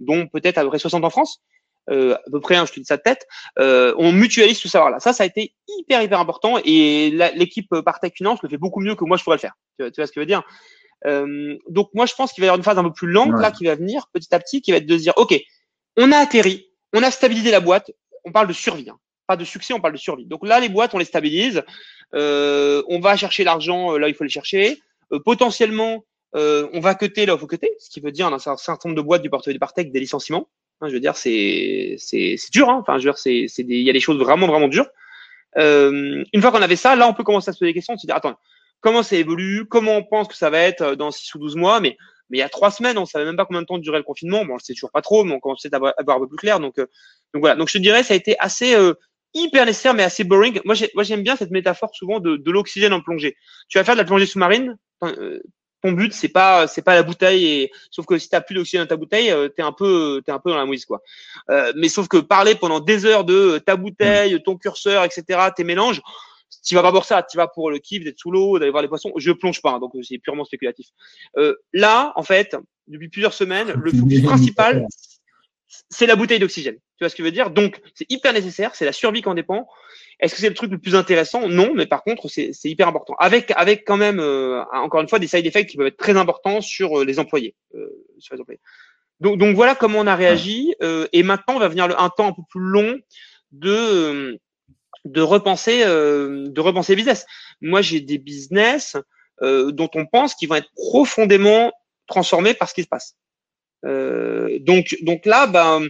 dont 0.00 0.26
peut-être 0.26 0.58
à 0.58 0.62
peu 0.62 0.68
près 0.68 0.78
60 0.78 1.04
en 1.04 1.10
France. 1.10 1.40
Euh, 1.88 2.14
à 2.14 2.30
peu 2.32 2.40
près, 2.40 2.56
hein, 2.56 2.64
je 2.66 2.72
te 2.72 2.80
dis 2.80 2.84
ça 2.84 2.96
de 2.96 3.02
tête, 3.02 3.28
euh, 3.60 3.94
on 3.96 4.10
mutualise 4.10 4.58
tout 4.58 4.66
savoir 4.66 4.90
là. 4.90 4.98
Ça, 4.98 5.12
ça 5.12 5.22
a 5.22 5.26
été 5.26 5.54
hyper 5.68 6.02
hyper 6.02 6.18
important 6.18 6.58
et 6.64 7.10
l'équipe 7.36 7.68
Partech 7.84 8.14
Finance 8.16 8.42
le 8.42 8.48
fait 8.48 8.56
beaucoup 8.56 8.80
mieux 8.80 8.96
que 8.96 9.04
moi 9.04 9.16
je 9.16 9.22
pourrais 9.22 9.36
le 9.36 9.40
faire. 9.40 9.54
Tu 9.78 9.84
vois, 9.84 9.90
tu 9.92 10.00
vois 10.00 10.06
ce 10.08 10.12
que 10.12 10.16
je 10.16 10.20
veux 10.20 10.26
dire? 10.26 10.42
euh, 10.42 10.75
donc 11.04 11.90
moi, 11.94 12.06
je 12.06 12.14
pense 12.14 12.32
qu'il 12.32 12.42
va 12.42 12.46
y 12.46 12.48
avoir 12.48 12.58
une 12.58 12.64
phase 12.64 12.78
un 12.78 12.84
peu 12.84 12.92
plus 12.92 13.10
lente 13.10 13.38
là 13.40 13.50
qui 13.50 13.64
va 13.64 13.74
venir 13.74 14.08
petit 14.12 14.34
à 14.34 14.38
petit, 14.38 14.60
qui 14.60 14.72
va 14.72 14.78
être 14.78 14.86
de 14.86 14.96
se 14.96 15.02
dire, 15.02 15.14
ok, 15.16 15.40
on 15.96 16.12
a 16.12 16.18
atterri, 16.18 16.68
on 16.92 17.02
a 17.02 17.10
stabilisé 17.10 17.50
la 17.50 17.60
boîte. 17.60 17.90
On 18.24 18.32
parle 18.32 18.48
de 18.48 18.52
survie, 18.52 18.88
hein. 18.90 18.98
pas 19.26 19.36
de 19.36 19.44
succès, 19.44 19.72
on 19.72 19.80
parle 19.80 19.94
de 19.94 19.98
survie. 19.98 20.26
Donc 20.26 20.46
là, 20.46 20.58
les 20.60 20.68
boîtes, 20.68 20.94
on 20.94 20.98
les 20.98 21.04
stabilise. 21.04 21.62
Euh, 22.14 22.82
on 22.88 23.00
va 23.00 23.16
chercher 23.16 23.44
l'argent 23.44 23.92
euh, 23.92 23.98
là, 23.98 24.08
il 24.08 24.14
faut 24.14 24.24
les 24.24 24.30
chercher. 24.30 24.80
Euh, 25.12 25.20
potentiellement, 25.20 26.04
euh, 26.34 26.68
on 26.72 26.80
va 26.80 26.94
cuter 26.94 27.26
là, 27.26 27.34
il 27.34 27.38
faut 27.38 27.46
cuter, 27.46 27.70
ce 27.78 27.90
qui 27.90 28.00
veut 28.00 28.12
dire 28.12 28.26
un 28.26 28.38
certain 28.38 28.76
nombre 28.84 28.96
de 28.96 29.06
boîtes 29.06 29.22
du 29.22 29.30
portefeuille 29.30 29.54
de 29.54 29.58
Partech 29.58 29.90
des 29.90 30.00
licenciements. 30.00 30.48
Hein, 30.80 30.88
je 30.88 30.94
veux 30.94 31.00
dire, 31.00 31.16
c'est 31.16 31.96
c'est 31.98 32.36
dur. 32.52 32.68
Hein. 32.68 32.78
Enfin, 32.80 32.98
je 32.98 33.04
veux 33.04 33.12
dire, 33.12 33.18
c'est 33.18 33.46
c'est 33.48 33.62
il 33.62 33.82
y 33.82 33.90
a 33.90 33.92
des 33.92 34.00
choses 34.00 34.18
vraiment 34.18 34.46
vraiment 34.46 34.68
dures. 34.68 34.88
une 35.56 36.40
fois 36.40 36.50
qu'on 36.50 36.62
avait 36.62 36.76
ça, 36.76 36.96
là, 36.96 37.08
on 37.08 37.14
peut 37.14 37.24
commencer 37.24 37.48
à 37.48 37.52
se 37.52 37.58
poser 37.58 37.70
des 37.70 37.74
questions, 37.74 37.94
de 37.94 38.00
se 38.00 38.06
dire, 38.06 38.16
attends, 38.16 38.36
comment 38.80 39.02
ça 39.02 39.16
évolue, 39.16 39.66
comment 39.66 39.96
on 39.96 40.04
pense 40.04 40.28
que 40.28 40.36
ça 40.36 40.50
va 40.50 40.60
être 40.60 40.82
euh, 40.82 40.96
dans 40.96 41.10
6 41.10 41.34
ou 41.34 41.38
12 41.38 41.56
mois, 41.56 41.80
mais, 41.80 41.96
mais 42.30 42.38
il 42.38 42.40
y 42.40 42.44
a 42.44 42.48
trois 42.48 42.70
semaines, 42.70 42.98
on 42.98 43.06
savait 43.06 43.24
même 43.24 43.36
pas 43.36 43.44
combien 43.44 43.62
de 43.62 43.66
temps 43.66 43.78
durait 43.78 43.98
le 43.98 44.04
confinement. 44.04 44.44
Bon, 44.44 44.52
on 44.52 44.56
le 44.56 44.60
sait 44.60 44.74
toujours 44.74 44.90
pas 44.90 45.02
trop, 45.02 45.24
mais 45.24 45.32
on 45.32 45.40
commence 45.40 45.64
à 45.64 45.76
avoir, 45.76 45.94
un 45.98 46.20
peu 46.20 46.28
plus 46.28 46.36
clair. 46.36 46.60
Donc, 46.60 46.78
euh, 46.78 46.86
donc 47.34 47.40
voilà. 47.40 47.56
Donc 47.56 47.68
je 47.68 47.74
te 47.74 47.82
dirais, 47.82 48.02
ça 48.02 48.14
a 48.14 48.16
été 48.16 48.36
assez 48.38 48.74
euh, 48.74 48.94
hyper 49.34 49.66
nécessaire, 49.66 49.94
mais 49.94 50.02
assez 50.02 50.24
boring. 50.24 50.60
Moi, 50.64 50.74
j'aime 50.74 51.22
bien 51.22 51.36
cette 51.36 51.50
métaphore 51.50 51.94
souvent 51.94 52.20
de, 52.20 52.36
de 52.36 52.50
l'oxygène 52.50 52.92
en 52.92 53.00
plongée. 53.00 53.36
Tu 53.68 53.78
vas 53.78 53.84
faire 53.84 53.94
de 53.94 54.00
la 54.00 54.04
plongée 54.04 54.26
sous-marine. 54.26 54.76
ton 55.82 55.92
but, 55.92 56.12
c'est 56.12 56.28
pas, 56.28 56.66
c'est 56.66 56.82
pas 56.82 56.94
la 56.94 57.02
bouteille. 57.02 57.44
Et 57.44 57.70
sauf 57.90 58.06
que 58.06 58.18
si 58.18 58.28
t'as 58.28 58.40
plus 58.40 58.54
d'oxygène 58.54 58.82
dans 58.82 58.88
ta 58.88 58.96
bouteille, 58.96 59.32
t'es 59.54 59.62
un 59.62 59.72
peu, 59.72 60.22
t'es 60.24 60.32
un 60.32 60.38
peu 60.38 60.50
dans 60.50 60.56
la 60.56 60.64
mouise, 60.64 60.84
quoi. 60.84 61.02
mais 61.76 61.88
sauf 61.88 62.08
que 62.08 62.16
parler 62.16 62.54
pendant 62.54 62.80
des 62.80 63.04
heures 63.04 63.24
de 63.24 63.58
ta 63.58 63.76
bouteille, 63.76 64.42
ton 64.42 64.56
curseur, 64.56 65.04
etc., 65.04 65.50
tes 65.54 65.64
mélanges 65.64 66.00
tu 66.64 66.74
vas 66.74 66.82
pas 66.82 66.92
pour 66.92 67.04
ça, 67.04 67.22
tu 67.22 67.36
vas 67.36 67.48
pour 67.48 67.70
le 67.70 67.78
kiff 67.78 68.04
d'être 68.04 68.18
sous 68.18 68.30
l'eau, 68.30 68.58
d'aller 68.58 68.70
voir 68.70 68.82
les 68.82 68.88
poissons. 68.88 69.12
Je 69.16 69.32
plonge 69.32 69.62
pas, 69.62 69.72
hein, 69.72 69.78
donc 69.78 69.92
c'est 70.02 70.18
purement 70.18 70.44
spéculatif. 70.44 70.88
Euh, 71.36 71.54
là, 71.72 72.12
en 72.16 72.22
fait, 72.22 72.56
depuis 72.88 73.08
plusieurs 73.08 73.32
semaines, 73.32 73.72
le 73.72 73.92
focus 73.92 74.22
principal, 74.22 74.86
c'est 75.90 76.06
la 76.06 76.16
bouteille 76.16 76.38
d'oxygène. 76.38 76.76
Tu 76.76 77.04
vois 77.04 77.08
ce 77.08 77.14
que 77.14 77.22
je 77.22 77.26
veux 77.26 77.32
dire? 77.32 77.50
Donc, 77.50 77.80
c'est 77.94 78.10
hyper 78.10 78.32
nécessaire, 78.32 78.74
c'est 78.74 78.84
la 78.84 78.92
survie 78.92 79.22
qui 79.22 79.28
en 79.28 79.34
dépend. 79.34 79.68
Est-ce 80.18 80.34
que 80.34 80.40
c'est 80.40 80.48
le 80.48 80.54
truc 80.54 80.70
le 80.70 80.78
plus 80.78 80.94
intéressant? 80.94 81.48
Non, 81.48 81.74
mais 81.74 81.86
par 81.86 82.02
contre, 82.02 82.28
c'est 82.28 82.52
hyper 82.64 82.88
important. 82.88 83.14
Avec, 83.18 83.52
avec 83.54 83.84
quand 83.84 83.98
même, 83.98 84.18
euh, 84.18 84.62
encore 84.72 85.02
une 85.02 85.08
fois, 85.08 85.18
des 85.18 85.26
side 85.26 85.44
effects 85.44 85.68
qui 85.68 85.76
peuvent 85.76 85.88
être 85.88 85.98
très 85.98 86.16
importants 86.16 86.60
sur 86.60 87.00
euh, 87.00 87.04
les 87.04 87.18
employés. 87.18 87.54
Euh, 87.74 87.90
sur 88.18 88.34
les 88.34 88.40
employés. 88.40 88.60
Donc, 89.20 89.38
donc 89.38 89.54
voilà 89.54 89.74
comment 89.74 89.98
on 90.00 90.06
a 90.06 90.16
réagi. 90.16 90.74
Euh, 90.82 91.06
et 91.12 91.22
maintenant, 91.22 91.56
on 91.56 91.58
va 91.58 91.68
venir 91.68 91.84
un 91.98 92.08
temps 92.08 92.28
un 92.28 92.32
peu 92.32 92.42
plus 92.48 92.60
long 92.60 92.98
de 93.52 94.38
de 95.06 95.20
repenser, 95.20 95.82
euh, 95.84 96.48
de 96.48 96.60
repenser 96.60 96.96
business. 96.96 97.26
Moi, 97.60 97.82
j'ai 97.82 98.00
des 98.00 98.18
business 98.18 98.96
euh, 99.42 99.70
dont 99.70 99.90
on 99.94 100.06
pense 100.06 100.34
qu'ils 100.34 100.48
vont 100.48 100.54
être 100.54 100.70
profondément 100.74 101.72
transformés 102.06 102.54
par 102.54 102.68
ce 102.68 102.74
qui 102.74 102.82
se 102.82 102.88
passe. 102.88 103.16
Euh, 103.84 104.58
donc, 104.60 104.96
donc 105.02 105.26
là, 105.26 105.46
ben, 105.46 105.86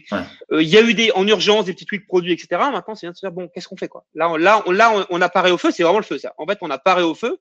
euh, 0.52 0.62
il 0.62 0.68
y 0.68 0.76
a 0.76 0.82
eu 0.82 0.94
des 0.94 1.12
en 1.12 1.26
urgence 1.26 1.64
des 1.64 1.72
petits 1.72 1.86
tweets 1.86 2.06
produits, 2.06 2.32
etc. 2.32 2.48
Maintenant, 2.72 2.94
c'est 2.94 3.06
bien 3.06 3.12
de 3.12 3.16
se 3.16 3.24
dire 3.24 3.32
bon, 3.32 3.48
qu'est-ce 3.48 3.68
qu'on 3.68 3.76
fait 3.76 3.88
quoi? 3.88 4.04
Là, 4.14 4.30
on, 4.30 4.36
là, 4.36 4.62
on, 4.66 4.72
là, 4.72 5.06
on, 5.10 5.20
apparaît 5.20 5.52
au 5.52 5.58
feu. 5.58 5.70
C'est 5.70 5.84
vraiment 5.84 6.00
le 6.00 6.04
feu, 6.04 6.18
ça. 6.18 6.34
En 6.38 6.46
fait, 6.46 6.58
on 6.60 6.70
apparaît 6.70 7.04
au 7.04 7.14
feu. 7.14 7.38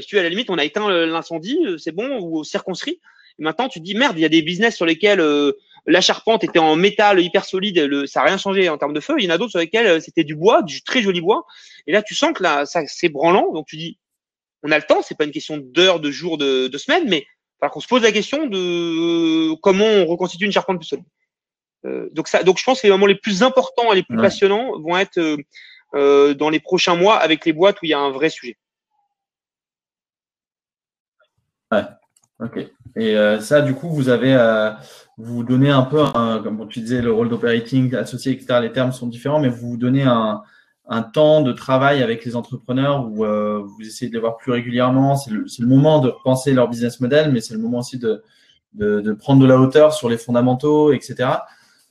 si 0.00 0.06
tu 0.06 0.16
es 0.16 0.20
à 0.20 0.22
la 0.22 0.28
limite, 0.28 0.50
on 0.50 0.58
a 0.58 0.64
éteint 0.64 0.88
l'incendie, 0.88 1.58
c'est 1.78 1.92
bon, 1.92 2.20
ou 2.20 2.44
circonscrit. 2.44 3.00
Et 3.38 3.42
maintenant, 3.42 3.68
tu 3.68 3.80
te 3.80 3.84
dis 3.84 3.94
merde, 3.94 4.16
il 4.16 4.22
y 4.22 4.24
a 4.24 4.28
des 4.28 4.42
business 4.42 4.76
sur 4.76 4.86
lesquels 4.86 5.20
la 5.86 6.00
charpente 6.00 6.44
était 6.44 6.58
en 6.58 6.76
métal 6.76 7.20
hyper 7.20 7.44
solide, 7.44 7.78
le, 7.78 8.06
ça 8.06 8.20
n'a 8.20 8.26
rien 8.26 8.38
changé 8.38 8.68
en 8.68 8.78
termes 8.78 8.92
de 8.92 9.00
feu. 9.00 9.14
Il 9.18 9.24
y 9.24 9.28
en 9.28 9.34
a 9.34 9.38
d'autres 9.38 9.52
sur 9.52 9.60
lesquels 9.60 9.86
euh, 9.86 10.00
c'était 10.00 10.24
du 10.24 10.34
bois, 10.34 10.62
du 10.62 10.82
très 10.82 11.02
joli 11.02 11.20
bois. 11.20 11.46
Et 11.86 11.92
là, 11.92 12.02
tu 12.02 12.14
sens 12.14 12.32
que 12.32 12.42
là, 12.42 12.66
ça 12.66 12.82
c'est 12.86 13.08
branlant. 13.08 13.52
Donc 13.52 13.66
tu 13.66 13.76
dis, 13.76 13.98
on 14.62 14.70
a 14.70 14.78
le 14.78 14.84
temps. 14.84 15.02
C'est 15.02 15.16
pas 15.16 15.24
une 15.24 15.32
question 15.32 15.58
d'heures, 15.58 16.00
de 16.00 16.10
jours, 16.10 16.38
de, 16.38 16.68
de 16.68 16.78
semaines, 16.78 17.08
mais 17.08 17.26
alors 17.60 17.72
qu'on 17.72 17.80
se 17.80 17.88
pose 17.88 18.02
la 18.02 18.12
question 18.12 18.46
de 18.46 19.54
comment 19.60 19.84
on 19.84 20.06
reconstitue 20.06 20.44
une 20.46 20.52
charpente 20.52 20.78
plus 20.78 20.86
solide. 20.86 21.06
Euh, 21.86 22.08
donc 22.12 22.28
ça, 22.28 22.42
donc 22.42 22.58
je 22.58 22.64
pense 22.64 22.80
que 22.80 22.86
les 22.86 22.90
moments 22.90 23.06
les 23.06 23.14
plus 23.14 23.42
importants 23.42 23.92
et 23.92 23.96
les 23.96 24.02
plus 24.02 24.18
passionnants 24.18 24.78
vont 24.80 24.98
être 24.98 25.18
euh, 25.94 26.34
dans 26.34 26.50
les 26.50 26.60
prochains 26.60 26.94
mois 26.94 27.16
avec 27.16 27.44
les 27.44 27.52
boîtes 27.52 27.80
où 27.82 27.86
il 27.86 27.90
y 27.90 27.94
a 27.94 27.98
un 27.98 28.10
vrai 28.10 28.30
sujet. 28.30 28.56
Ouais, 31.72 31.84
ok. 32.40 32.70
Et 32.96 33.14
ça, 33.40 33.60
du 33.60 33.74
coup, 33.74 33.88
vous 33.88 34.08
avez, 34.08 34.36
vous 35.16 35.44
donnez 35.44 35.70
un 35.70 35.82
peu, 35.82 36.04
comme 36.42 36.66
tu 36.68 36.80
disais, 36.80 37.00
le 37.00 37.12
rôle 37.12 37.28
d'operating 37.28 37.94
associé, 37.94 38.32
etc. 38.32 38.60
Les 38.62 38.72
termes 38.72 38.92
sont 38.92 39.06
différents, 39.06 39.40
mais 39.40 39.48
vous 39.48 39.70
vous 39.70 39.76
donnez 39.76 40.02
un, 40.02 40.42
un 40.92 41.02
temps 41.02 41.40
de 41.40 41.52
travail 41.52 42.02
avec 42.02 42.24
les 42.24 42.34
entrepreneurs 42.34 43.08
où 43.08 43.24
euh, 43.24 43.62
vous 43.64 43.86
essayez 43.86 44.08
de 44.08 44.14
les 44.14 44.20
voir 44.20 44.36
plus 44.36 44.50
régulièrement. 44.50 45.16
C'est 45.16 45.30
le, 45.30 45.46
le, 45.58 45.66
moment 45.66 46.00
de 46.00 46.08
repenser 46.08 46.52
leur 46.52 46.68
business 46.68 47.00
model, 47.00 47.30
mais 47.32 47.40
c'est 47.40 47.54
le 47.54 47.60
moment 47.60 47.78
aussi 47.78 47.96
de, 47.96 48.24
de, 48.74 49.00
de, 49.00 49.12
prendre 49.12 49.40
de 49.40 49.46
la 49.46 49.56
hauteur 49.56 49.94
sur 49.94 50.08
les 50.08 50.18
fondamentaux, 50.18 50.92
etc. 50.92 51.28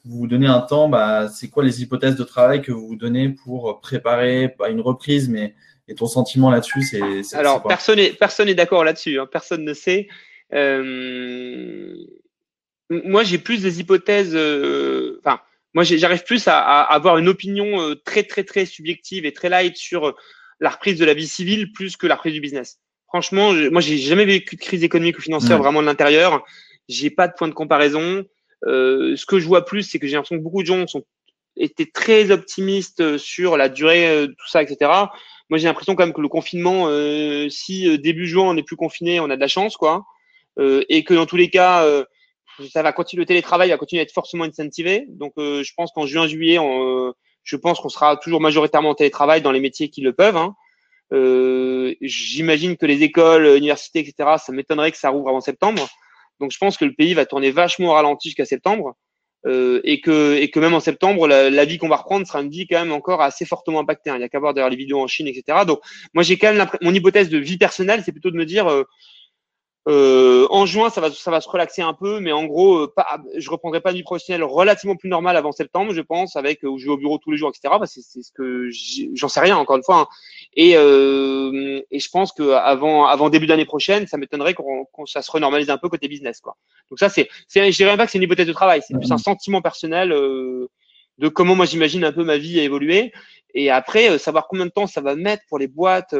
Vous 0.03 0.17
vous 0.19 0.27
donnez 0.27 0.47
un 0.47 0.59
temps, 0.59 0.89
bah, 0.89 1.29
c'est 1.29 1.47
quoi 1.47 1.63
les 1.63 1.81
hypothèses 1.81 2.17
de 2.17 2.25
travail 2.25 2.61
que 2.61 2.73
vous 2.73 2.87
vous 2.87 2.97
donnez 2.97 3.29
pour 3.29 3.79
préparer 3.79 4.53
bah, 4.59 4.69
une 4.69 4.81
reprise, 4.81 5.29
mais 5.29 5.55
et 5.87 5.95
ton 5.95 6.05
sentiment 6.05 6.51
là-dessus, 6.51 6.83
c'est 6.83 7.35
alors 7.35 7.63
personne 7.63 7.95
n'est 7.95 8.11
personne 8.11 8.47
est 8.47 8.53
d'accord 8.53 8.83
là-dessus, 8.83 9.19
hein. 9.19 9.27
personne 9.31 9.65
ne 9.65 9.73
sait. 9.73 10.07
Euh, 10.53 11.95
moi, 12.89 13.23
j'ai 13.23 13.37
plus 13.37 13.61
des 13.61 13.79
hypothèses. 13.79 14.35
Euh, 14.35 15.19
enfin, 15.23 15.39
moi, 15.73 15.83
j'arrive 15.83 16.23
plus 16.23 16.47
à, 16.47 16.59
à, 16.59 16.81
avoir 16.81 17.17
une 17.17 17.27
opinion 17.27 17.81
euh, 17.81 17.95
très, 17.95 18.23
très, 18.23 18.43
très 18.43 18.65
subjective 18.65 19.25
et 19.25 19.33
très 19.33 19.49
light 19.49 19.77
sur 19.77 20.15
la 20.59 20.69
reprise 20.69 20.97
de 20.97 21.05
la 21.05 21.13
vie 21.13 21.27
civile 21.27 21.71
plus 21.71 21.97
que 21.97 22.07
la 22.07 22.15
reprise 22.15 22.33
du 22.33 22.41
business. 22.41 22.79
Franchement, 23.07 23.55
je, 23.55 23.69
moi, 23.69 23.81
j'ai 23.81 23.97
jamais 23.97 24.25
vécu 24.25 24.55
de 24.55 24.61
crise 24.61 24.83
économique 24.83 25.17
ou 25.17 25.21
financière 25.21 25.57
vraiment 25.57 25.81
de 25.81 25.87
l'intérieur. 25.87 26.43
J'ai 26.87 27.09
pas 27.09 27.27
de 27.27 27.33
point 27.33 27.47
de 27.47 27.53
comparaison. 27.53 28.25
Euh, 28.65 29.15
ce 29.15 29.25
que 29.25 29.39
je 29.39 29.45
vois 29.45 29.65
plus, 29.65 29.83
c'est 29.83 29.99
que 29.99 30.07
j'ai 30.07 30.13
l'impression 30.13 30.37
que 30.37 30.43
beaucoup 30.43 30.61
de 30.61 30.67
gens 30.67 30.85
sont 30.87 31.03
étaient 31.57 31.89
très 31.91 32.31
optimistes 32.31 33.17
sur 33.17 33.57
la 33.57 33.67
durée, 33.67 34.27
tout 34.27 34.47
ça, 34.47 34.63
etc. 34.63 34.91
Moi, 35.49 35.57
j'ai 35.57 35.67
l'impression 35.67 35.95
quand 35.95 36.05
même 36.05 36.13
que 36.13 36.21
le 36.21 36.29
confinement, 36.29 36.85
euh, 36.87 37.49
si 37.49 37.99
début 37.99 38.27
juin 38.27 38.43
on 38.43 38.53
n'est 38.53 38.63
plus 38.63 38.75
confiné, 38.75 39.19
on 39.19 39.29
a 39.29 39.35
de 39.35 39.41
la 39.41 39.47
chance, 39.47 39.75
quoi, 39.75 40.05
et 40.59 41.03
que 41.03 41.13
dans 41.13 41.25
tous 41.25 41.37
les 41.37 41.49
cas 41.49 41.85
ça 42.67 42.83
va 42.83 42.91
continuer, 42.91 43.21
le 43.21 43.25
télétravail 43.25 43.69
va 43.69 43.77
continuer 43.77 44.01
à 44.01 44.03
être 44.03 44.11
forcément 44.11 44.43
incentivé. 44.43 45.05
Donc, 45.07 45.33
euh, 45.37 45.63
je 45.63 45.73
pense 45.75 45.91
qu'en 45.91 46.05
juin, 46.05 46.27
juillet, 46.27 46.59
on, 46.59 47.07
euh, 47.07 47.11
je 47.43 47.55
pense 47.55 47.79
qu'on 47.79 47.89
sera 47.89 48.17
toujours 48.17 48.41
majoritairement 48.41 48.89
en 48.89 48.95
télétravail 48.95 49.41
dans 49.41 49.51
les 49.51 49.59
métiers 49.59 49.89
qui 49.89 50.01
le 50.01 50.13
peuvent. 50.13 50.37
Hein. 50.37 50.55
Euh, 51.13 51.95
J'imagine 52.01 52.77
que 52.77 52.85
les 52.85 53.03
écoles, 53.03 53.57
universités, 53.57 53.99
etc., 53.99 54.35
ça 54.37 54.51
m'étonnerait 54.51 54.91
que 54.91 54.97
ça 54.97 55.09
rouvre 55.09 55.29
avant 55.29 55.41
septembre. 55.41 55.87
Donc, 56.39 56.51
je 56.51 56.57
pense 56.57 56.77
que 56.77 56.85
le 56.85 56.93
pays 56.93 57.13
va 57.13 57.25
tourner 57.25 57.51
vachement 57.51 57.89
au 57.89 57.93
ralenti 57.93 58.29
jusqu'à 58.29 58.45
septembre. 58.45 58.95
Euh, 59.45 59.79
et 59.85 60.01
que 60.01 60.35
et 60.35 60.51
que 60.51 60.59
même 60.59 60.73
en 60.73 60.81
septembre, 60.81 61.25
la, 61.25 61.63
vie 61.65 61.77
qu'on 61.77 61.87
va 61.87 61.95
reprendre 61.95 62.27
sera 62.27 62.41
une 62.41 62.49
vie 62.49 62.67
quand 62.67 62.77
même 62.77 62.91
encore 62.91 63.21
assez 63.21 63.45
fortement 63.45 63.79
impactée. 63.79 64.09
Hein. 64.09 64.17
Il 64.17 64.21
y 64.21 64.23
a 64.25 64.27
qu'à 64.27 64.39
voir 64.39 64.53
derrière 64.53 64.69
les 64.69 64.75
vidéos 64.75 64.99
en 64.99 65.07
Chine, 65.07 65.27
etc. 65.27 65.59
Donc, 65.65 65.79
moi, 66.13 66.23
j'ai 66.23 66.37
quand 66.37 66.53
même 66.53 66.67
mon 66.81 66.93
hypothèse 66.93 67.29
de 67.29 67.37
vie 67.37 67.57
personnelle, 67.57 68.01
c'est 68.03 68.11
plutôt 68.11 68.31
de 68.31 68.35
me 68.35 68.45
dire, 68.45 68.67
euh, 68.67 68.83
euh, 69.87 70.45
en 70.49 70.65
juin, 70.65 70.89
ça 70.89 71.01
va, 71.01 71.09
ça 71.09 71.31
va 71.31 71.41
se 71.41 71.49
relaxer 71.49 71.81
un 71.81 71.93
peu, 71.93 72.19
mais 72.19 72.31
en 72.31 72.45
gros, 72.45 72.79
euh, 72.79 72.93
pas, 72.93 73.19
je 73.37 73.49
reprendrai 73.49 73.79
pas 73.81 73.91
une 73.91 73.97
vie 73.97 74.03
professionnelle 74.03 74.43
relativement 74.43 74.95
plus 74.95 75.09
normale 75.09 75.37
avant 75.37 75.51
septembre, 75.51 75.93
je 75.93 76.01
pense, 76.01 76.35
avec 76.35 76.63
où 76.63 76.77
je 76.77 76.85
vais 76.85 76.91
au 76.91 76.97
bureau 76.97 77.17
tous 77.17 77.31
les 77.31 77.37
jours, 77.37 77.49
etc. 77.49 77.75
C'est 77.85 78.21
ce 78.21 78.31
que 78.31 78.69
j'en 79.15 79.29
sais 79.29 79.39
rien 79.39 79.57
encore 79.57 79.77
une 79.77 79.83
fois. 79.83 80.01
Hein. 80.01 80.07
Et, 80.53 80.73
euh, 80.75 81.81
et 81.91 81.99
je 81.99 82.09
pense 82.09 82.33
que 82.33 82.51
avant, 82.51 83.05
avant 83.05 83.29
début 83.29 83.47
d'année 83.47 83.65
prochaine, 83.65 84.05
ça 84.05 84.17
m'étonnerait 84.17 84.53
qu'on 84.53 84.85
ça 85.05 85.21
se 85.21 85.31
renormalise 85.31 85.69
un 85.69 85.77
peu 85.77 85.87
côté 85.89 86.07
business, 86.07 86.41
quoi. 86.41 86.55
Donc 86.89 86.99
ça, 86.99 87.09
c'est, 87.09 87.29
je 87.53 87.75
dirais 87.75 87.95
pas 87.95 88.05
que 88.05 88.11
c'est 88.11 88.17
une 88.17 88.23
hypothèse 88.23 88.47
de 88.47 88.53
travail, 88.53 88.81
c'est 88.85 88.97
plus 88.97 89.11
un 89.11 89.17
sentiment 89.17 89.61
personnel 89.61 90.11
euh, 90.11 90.69
de 91.19 91.27
comment 91.29 91.55
moi 91.55 91.65
j'imagine 91.65 92.03
un 92.03 92.11
peu 92.11 92.23
ma 92.23 92.37
vie 92.37 92.59
évoluer. 92.59 93.11
Et 93.53 93.71
après, 93.71 94.09
euh, 94.09 94.17
savoir 94.17 94.47
combien 94.47 94.65
de 94.65 94.71
temps 94.71 94.87
ça 94.87 95.01
va 95.01 95.15
mettre 95.15 95.43
pour 95.47 95.57
les 95.57 95.67
boîtes 95.67 96.15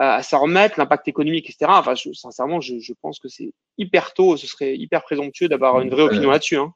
à, 0.00 0.22
s'en 0.22 0.40
remettre, 0.40 0.78
l'impact 0.78 1.08
économique, 1.08 1.50
etc. 1.50 1.70
Enfin, 1.74 1.94
sincèrement, 2.14 2.60
je, 2.60 2.78
je 2.78 2.92
pense 3.02 3.18
que 3.18 3.28
c'est 3.28 3.52
hyper 3.76 4.14
tôt, 4.14 4.36
ce 4.38 4.46
serait 4.46 4.74
hyper 4.74 5.02
présomptueux 5.02 5.48
d'avoir 5.48 5.80
une 5.80 5.90
vraie 5.90 6.04
opinion 6.04 6.30
là-dessus. 6.30 6.56
Hein. 6.56 6.72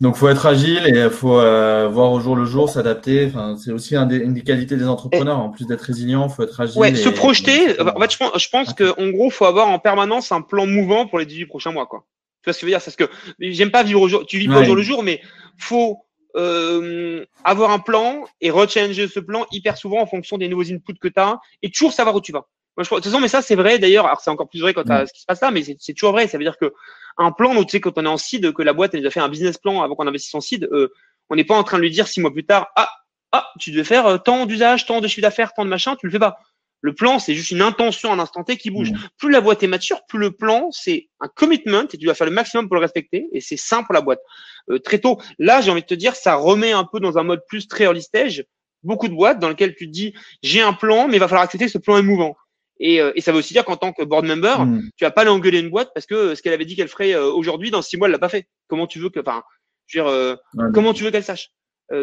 Donc, 0.00 0.16
faut 0.16 0.28
être 0.28 0.46
agile 0.46 0.82
et 0.86 1.04
il 1.04 1.10
faut 1.10 1.38
euh, 1.38 1.88
voir 1.88 2.10
au 2.10 2.18
jour 2.18 2.34
le 2.34 2.44
jour, 2.44 2.68
s'adapter. 2.68 3.26
Enfin, 3.26 3.56
c'est 3.56 3.70
aussi 3.70 3.94
un 3.94 4.06
des, 4.06 4.16
une 4.16 4.34
des 4.34 4.42
qualités 4.42 4.76
des 4.76 4.88
entrepreneurs. 4.88 5.38
en 5.38 5.50
plus 5.50 5.66
d'être 5.66 5.82
résilient, 5.82 6.28
faut 6.28 6.42
être 6.42 6.60
agile. 6.60 6.80
Ouais, 6.80 6.94
se 6.96 7.08
projeter. 7.08 7.80
En 7.80 8.00
fait, 8.00 8.12
je 8.12 8.18
pense, 8.18 8.42
je 8.42 8.48
pense 8.48 8.74
qu'en 8.74 9.10
gros, 9.10 9.30
faut 9.30 9.44
avoir 9.44 9.68
en 9.68 9.78
permanence 9.78 10.32
un 10.32 10.42
plan 10.42 10.66
mouvant 10.66 11.06
pour 11.06 11.20
les 11.20 11.26
18 11.26 11.46
prochains 11.46 11.70
mois, 11.70 11.86
quoi. 11.86 12.04
Tu 12.42 12.50
vois 12.50 12.52
ce 12.52 12.58
que 12.58 12.60
je 12.62 12.66
veux 12.66 12.72
dire? 12.72 12.82
C'est 12.82 12.96
que 12.96 13.08
j'aime 13.38 13.70
pas 13.70 13.84
vivre 13.84 14.00
au 14.00 14.08
jour. 14.08 14.26
Tu 14.26 14.38
vis 14.38 14.48
pas 14.48 14.60
au 14.60 14.64
jour 14.64 14.74
le 14.74 14.82
jour, 14.82 15.04
mais 15.04 15.22
faut 15.56 16.04
euh, 16.36 17.24
avoir 17.44 17.70
un 17.70 17.78
plan 17.78 18.24
et 18.40 18.50
rechanger 18.50 19.08
ce 19.08 19.20
plan 19.20 19.46
hyper 19.52 19.76
souvent 19.76 20.00
en 20.00 20.06
fonction 20.06 20.38
des 20.38 20.48
nouveaux 20.48 20.72
inputs 20.72 20.98
que 21.00 21.08
tu 21.08 21.20
as 21.20 21.38
et 21.62 21.70
toujours 21.70 21.92
savoir 21.92 22.14
où 22.16 22.20
tu 22.20 22.32
vas. 22.32 22.46
Moi, 22.76 22.82
je, 22.82 22.90
de 22.90 22.94
toute 22.96 23.04
façon, 23.04 23.20
mais 23.20 23.28
ça, 23.28 23.40
c'est 23.40 23.54
vrai 23.54 23.78
d'ailleurs. 23.78 24.06
Alors, 24.06 24.20
c'est 24.20 24.30
encore 24.30 24.48
plus 24.48 24.60
vrai 24.60 24.74
quand 24.74 24.82
tu 24.82 24.92
as 24.92 25.06
ce 25.06 25.12
qui 25.12 25.20
se 25.20 25.26
passe 25.26 25.40
là, 25.40 25.50
mais 25.52 25.62
c'est 25.62 25.92
toujours 25.92 26.12
vrai. 26.12 26.26
Ça 26.26 26.38
veut 26.38 26.44
dire 26.44 26.58
que 26.58 26.72
un 27.16 27.30
plan, 27.30 27.54
tu 27.62 27.70
sais, 27.70 27.80
quand 27.80 27.96
on 27.96 28.04
est 28.04 28.08
en 28.08 28.16
seed, 28.16 28.52
que 28.52 28.62
la 28.62 28.72
boîte, 28.72 28.94
elle 28.94 29.06
a 29.06 29.10
fait 29.10 29.20
un 29.20 29.28
business 29.28 29.58
plan 29.58 29.82
avant 29.82 29.94
qu'on 29.94 30.06
investisse 30.08 30.34
en 30.34 30.40
seed, 30.40 30.68
euh, 30.72 30.92
on 31.30 31.36
n'est 31.36 31.44
pas 31.44 31.56
en 31.56 31.62
train 31.62 31.76
de 31.76 31.82
lui 31.82 31.90
dire 31.90 32.08
six 32.08 32.20
mois 32.20 32.32
plus 32.32 32.44
tard, 32.44 32.68
ah, 32.74 32.90
ah, 33.30 33.48
tu 33.60 33.70
devais 33.70 33.84
faire 33.84 34.06
euh, 34.06 34.18
tant 34.18 34.46
d'usage, 34.46 34.86
tant 34.86 35.00
de 35.00 35.06
chiffre 35.06 35.22
d'affaires, 35.22 35.52
tant 35.54 35.64
de 35.64 35.70
machin, 35.70 35.94
tu 35.96 36.06
le 36.06 36.12
fais 36.12 36.18
pas. 36.18 36.38
Le 36.84 36.92
plan, 36.92 37.18
c'est 37.18 37.34
juste 37.34 37.50
une 37.50 37.62
intention 37.62 38.10
à 38.10 38.14
un 38.14 38.18
instant 38.18 38.44
T 38.44 38.58
qui 38.58 38.70
bouge. 38.70 38.92
Plus 39.16 39.30
la 39.30 39.40
boîte 39.40 39.62
est 39.62 39.66
mature, 39.66 40.04
plus 40.06 40.18
le 40.18 40.32
plan, 40.32 40.68
c'est 40.70 41.08
un 41.18 41.28
commitment 41.28 41.84
et 41.84 41.96
tu 41.96 42.04
dois 42.04 42.12
faire 42.12 42.26
le 42.26 42.32
maximum 42.34 42.68
pour 42.68 42.76
le 42.76 42.82
respecter. 42.82 43.26
Et 43.32 43.40
c'est 43.40 43.56
simple 43.56 43.86
pour 43.86 43.94
la 43.94 44.02
boîte. 44.02 44.20
Euh, 44.68 44.78
très 44.78 44.98
tôt, 44.98 45.18
là, 45.38 45.62
j'ai 45.62 45.70
envie 45.70 45.80
de 45.80 45.86
te 45.86 45.94
dire, 45.94 46.14
ça 46.14 46.34
remet 46.34 46.72
un 46.72 46.84
peu 46.84 47.00
dans 47.00 47.16
un 47.16 47.22
mode 47.22 47.40
plus 47.48 47.68
très 47.68 47.84
early 47.84 48.02
stage. 48.02 48.44
Beaucoup 48.82 49.08
de 49.08 49.14
boîtes 49.14 49.38
dans 49.38 49.48
lesquelles 49.48 49.74
tu 49.74 49.86
te 49.86 49.92
dis, 49.92 50.12
j'ai 50.42 50.60
un 50.60 50.74
plan, 50.74 51.08
mais 51.08 51.16
il 51.16 51.20
va 51.20 51.26
falloir 51.26 51.44
accepter 51.44 51.64
que 51.64 51.72
ce 51.72 51.78
plan 51.78 51.96
est 51.96 52.02
mouvant. 52.02 52.36
Et, 52.80 53.00
euh, 53.00 53.12
et 53.14 53.22
ça 53.22 53.32
veut 53.32 53.38
aussi 53.38 53.54
dire 53.54 53.64
qu'en 53.64 53.78
tant 53.78 53.94
que 53.94 54.02
board 54.02 54.26
member, 54.26 54.66
mm. 54.66 54.82
tu 54.94 55.04
vas 55.06 55.10
pas 55.10 55.24
l'engueuler 55.24 55.60
une 55.60 55.70
boîte 55.70 55.90
parce 55.94 56.04
que 56.04 56.34
ce 56.34 56.42
qu'elle 56.42 56.52
avait 56.52 56.66
dit 56.66 56.76
qu'elle 56.76 56.88
ferait 56.88 57.14
euh, 57.14 57.32
aujourd'hui, 57.32 57.70
dans 57.70 57.80
six 57.80 57.96
mois, 57.96 58.08
elle 58.08 58.12
l'a 58.12 58.18
pas 58.18 58.28
fait. 58.28 58.46
Comment 58.68 58.86
tu 58.86 58.98
veux 58.98 59.08
que, 59.08 59.20
enfin, 59.20 59.42
je 59.86 60.02
veux 60.02 60.04
dire, 60.04 60.36
comment 60.74 60.92
tu 60.92 61.02
veux 61.02 61.10
qu'elle 61.10 61.24
sache? 61.24 61.48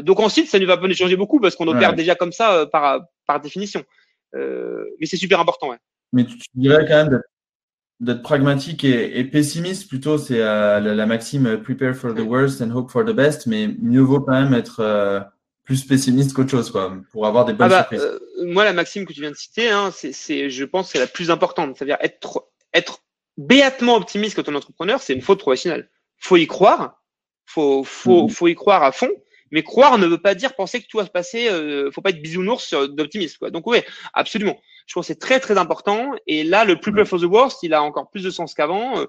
Donc 0.01 0.19
ensuite, 0.19 0.47
ça 0.47 0.57
ne 0.57 0.65
va 0.65 0.77
pas 0.77 0.91
changer 0.93 1.15
beaucoup 1.15 1.39
parce 1.39 1.55
qu'on 1.55 1.67
opère 1.67 1.93
déjà 1.93 2.15
comme 2.15 2.31
ça 2.31 2.67
par, 2.71 3.01
par 3.27 3.41
définition. 3.41 3.83
Euh, 4.35 4.85
mais 4.99 5.05
c'est 5.05 5.17
super 5.17 5.39
important. 5.39 5.69
Ouais. 5.69 5.77
Mais 6.13 6.25
tu, 6.25 6.37
dirais 6.55 6.85
quand 6.87 7.05
même 7.05 7.21
d'être 7.99 8.23
pragmatique 8.23 8.83
et, 8.83 9.23
pessimiste 9.25 9.87
plutôt, 9.87 10.17
c'est 10.17 10.41
euh, 10.41 10.79
la, 10.79 11.05
maxime 11.05 11.45
euh, 11.45 11.57
prepare 11.57 11.95
for 11.95 12.13
the 12.13 12.21
worst 12.21 12.61
and 12.61 12.71
hope 12.71 12.91
for 12.91 13.05
the 13.05 13.11
best, 13.11 13.47
mais 13.47 13.67
mieux 13.79 14.01
vaut 14.01 14.21
quand 14.21 14.33
même 14.33 14.53
être 14.53 15.29
plus 15.63 15.83
pessimiste 15.85 16.33
qu'autre 16.33 16.49
chose, 16.49 16.71
quoi, 16.71 16.97
pour 17.11 17.27
avoir 17.27 17.45
des 17.45 17.53
bonnes 17.53 17.71
ah 17.71 17.87
bah, 17.89 17.97
surprises. 17.97 18.19
moi, 18.43 18.65
la 18.65 18.73
maxime 18.73 19.05
que 19.05 19.13
tu 19.13 19.21
viens 19.21 19.31
de 19.31 19.35
citer, 19.35 19.69
hein, 19.69 19.91
c'est, 19.91 20.49
je 20.49 20.65
pense, 20.65 20.89
c'est 20.89 20.99
la 20.99 21.07
plus 21.07 21.29
importante. 21.29 21.77
C'est-à-dire 21.77 21.97
être, 22.01 22.49
être 22.73 23.03
béatement 23.37 23.95
optimiste 23.95 24.35
quand 24.35 24.49
on 24.49 24.53
est 24.53 24.57
entrepreneur, 24.57 25.01
c'est 25.01 25.13
une 25.13 25.21
faute 25.21 25.39
professionnelle. 25.39 25.89
Faut 26.17 26.37
y 26.37 26.47
croire, 26.47 27.01
faut, 27.45 27.83
faut, 27.83 28.27
mm-hmm. 28.27 28.31
faut 28.31 28.47
y 28.47 28.55
croire 28.55 28.83
à 28.83 28.91
fond. 28.91 29.11
Mais 29.51 29.63
croire 29.63 29.97
ne 29.97 30.07
veut 30.07 30.17
pas 30.17 30.35
dire 30.35 30.55
penser 30.55 30.81
que 30.81 30.87
tout 30.87 30.97
va 30.97 31.05
se 31.05 31.11
passer. 31.11 31.49
Euh, 31.49 31.91
faut 31.91 32.01
pas 32.01 32.11
être 32.11 32.21
bisounours 32.21 32.73
d'optimisme. 32.73 33.37
Quoi. 33.39 33.51
Donc 33.51 33.67
oui, 33.67 33.79
absolument. 34.13 34.59
Je 34.87 34.93
pense 34.93 35.07
que 35.07 35.13
c'est 35.13 35.19
très 35.19 35.39
très 35.39 35.57
important. 35.57 36.11
Et 36.27 36.43
là, 36.43 36.65
le 36.65 36.75
prepare 36.79 37.07
for 37.07 37.19
the 37.19 37.23
worst, 37.23 37.63
il 37.63 37.73
a 37.73 37.81
encore 37.83 38.09
plus 38.09 38.23
de 38.23 38.29
sens 38.29 38.53
qu'avant. 38.53 38.99
Euh, 38.99 39.05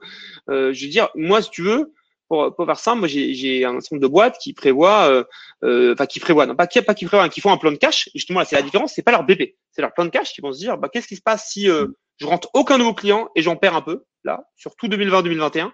euh, 0.51 0.73
je 0.73 0.85
veux 0.85 0.91
dire, 0.91 1.09
moi, 1.15 1.43
si 1.43 1.51
tu 1.51 1.63
veux, 1.63 1.93
pour, 2.29 2.55
pour 2.55 2.67
faire 2.67 2.79
simple, 2.79 3.01
moi 3.01 3.09
j'ai 3.09 3.65
un 3.65 3.81
certain 3.81 3.97
nombre 3.97 4.07
de 4.07 4.13
boîtes 4.13 4.39
qui 4.39 4.55
prévoient, 4.55 5.09
euh, 5.09 5.25
euh, 5.65 5.93
enfin 5.93 6.07
qui 6.07 6.21
prévoient, 6.21 6.47
non 6.47 6.55
pas 6.55 6.67
qui 6.67 6.81
pas 6.81 6.95
qui 6.95 7.05
prévoient, 7.05 7.25
hein, 7.25 7.29
qui 7.29 7.41
font 7.41 7.53
un 7.53 7.57
plan 7.57 7.73
de 7.73 7.77
cash. 7.77 8.09
Justement, 8.15 8.41
là, 8.41 8.47
c'est 8.47 8.57
la 8.57 8.63
différence. 8.63 8.93
C'est 8.95 9.03
pas 9.03 9.11
leur 9.11 9.25
BP, 9.25 9.57
c'est 9.71 9.83
leur 9.83 9.93
plan 9.93 10.05
de 10.05 10.11
cash 10.11 10.33
qui 10.33 10.41
vont 10.41 10.53
se 10.53 10.59
dire, 10.59 10.79
bah 10.79 10.89
qu'est-ce 10.89 11.09
qui 11.09 11.17
se 11.17 11.23
passe 11.23 11.51
si 11.51 11.67
je 11.67 12.27
rentre 12.27 12.49
aucun 12.55 12.79
nouveau 12.79 12.95
client 12.95 13.29
et 13.35 13.43
j'en 13.43 13.57
perds 13.57 13.77
un 13.77 13.83
peu 13.83 14.05
là 14.25 14.45
sur 14.57 14.77
tout 14.77 14.89
2020-2021. 14.89 15.73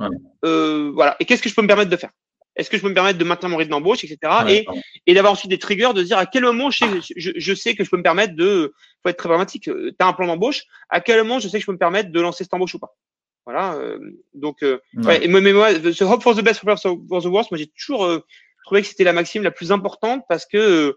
Ouais. 0.00 0.90
voilà. 0.94 1.16
Et 1.20 1.26
qu'est-ce 1.26 1.42
que 1.42 1.48
je 1.48 1.54
peux 1.54 1.62
me 1.62 1.68
permettre 1.68 1.90
de 1.90 1.96
faire? 1.96 2.10
Est-ce 2.56 2.68
que 2.68 2.76
je 2.76 2.82
peux 2.82 2.88
me 2.88 2.94
permettre 2.94 3.18
de 3.18 3.24
maintenir 3.24 3.50
mon 3.50 3.56
rythme 3.56 3.70
d'embauche, 3.70 4.04
etc. 4.04 4.18
et, 4.48 4.66
et 5.06 5.14
d'avoir 5.14 5.32
ensuite 5.32 5.50
des 5.50 5.58
triggers, 5.58 5.92
de 5.94 6.02
dire 6.02 6.18
à 6.18 6.26
quel 6.26 6.42
moment 6.42 6.70
je 6.70 6.78
sais, 6.78 7.14
je, 7.16 7.54
sais 7.54 7.74
que 7.74 7.84
je 7.84 7.90
peux 7.90 7.96
me 7.96 8.02
permettre 8.02 8.34
de, 8.34 8.74
faut 9.02 9.08
être 9.08 9.16
très 9.16 9.28
pragmatique, 9.28 9.68
euh, 9.68 9.92
tu 9.96 10.04
as 10.04 10.08
un 10.08 10.12
plan 10.12 10.26
d'embauche, 10.26 10.64
à 10.88 11.00
quel 11.00 11.18
moment 11.18 11.38
je 11.38 11.48
sais 11.48 11.58
que 11.58 11.62
je 11.62 11.66
peux 11.66 11.72
me 11.72 11.78
permettre 11.78 12.10
de 12.10 12.20
lancer 12.20 12.44
cette 12.44 12.54
embauche 12.54 12.74
ou 12.74 12.78
pas? 12.78 12.94
Voilà. 13.46 13.74
Euh, 13.74 13.98
donc, 14.34 14.62
euh, 14.62 14.78
ouais. 14.96 15.26
mais 15.26 15.52
moi, 15.52 15.72
ce 15.72 16.04
hope 16.04 16.22
for 16.22 16.36
the 16.36 16.42
best, 16.42 16.60
prepare 16.60 16.78
for 16.80 17.22
the 17.22 17.26
worst, 17.26 17.50
moi 17.50 17.58
j'ai 17.58 17.68
toujours 17.68 18.20
trouvé 18.64 18.82
que 18.82 18.88
c'était 18.88 19.04
la 19.04 19.12
maxime 19.12 19.42
la 19.42 19.50
plus 19.50 19.72
importante 19.72 20.24
parce 20.28 20.44
que 20.44 20.94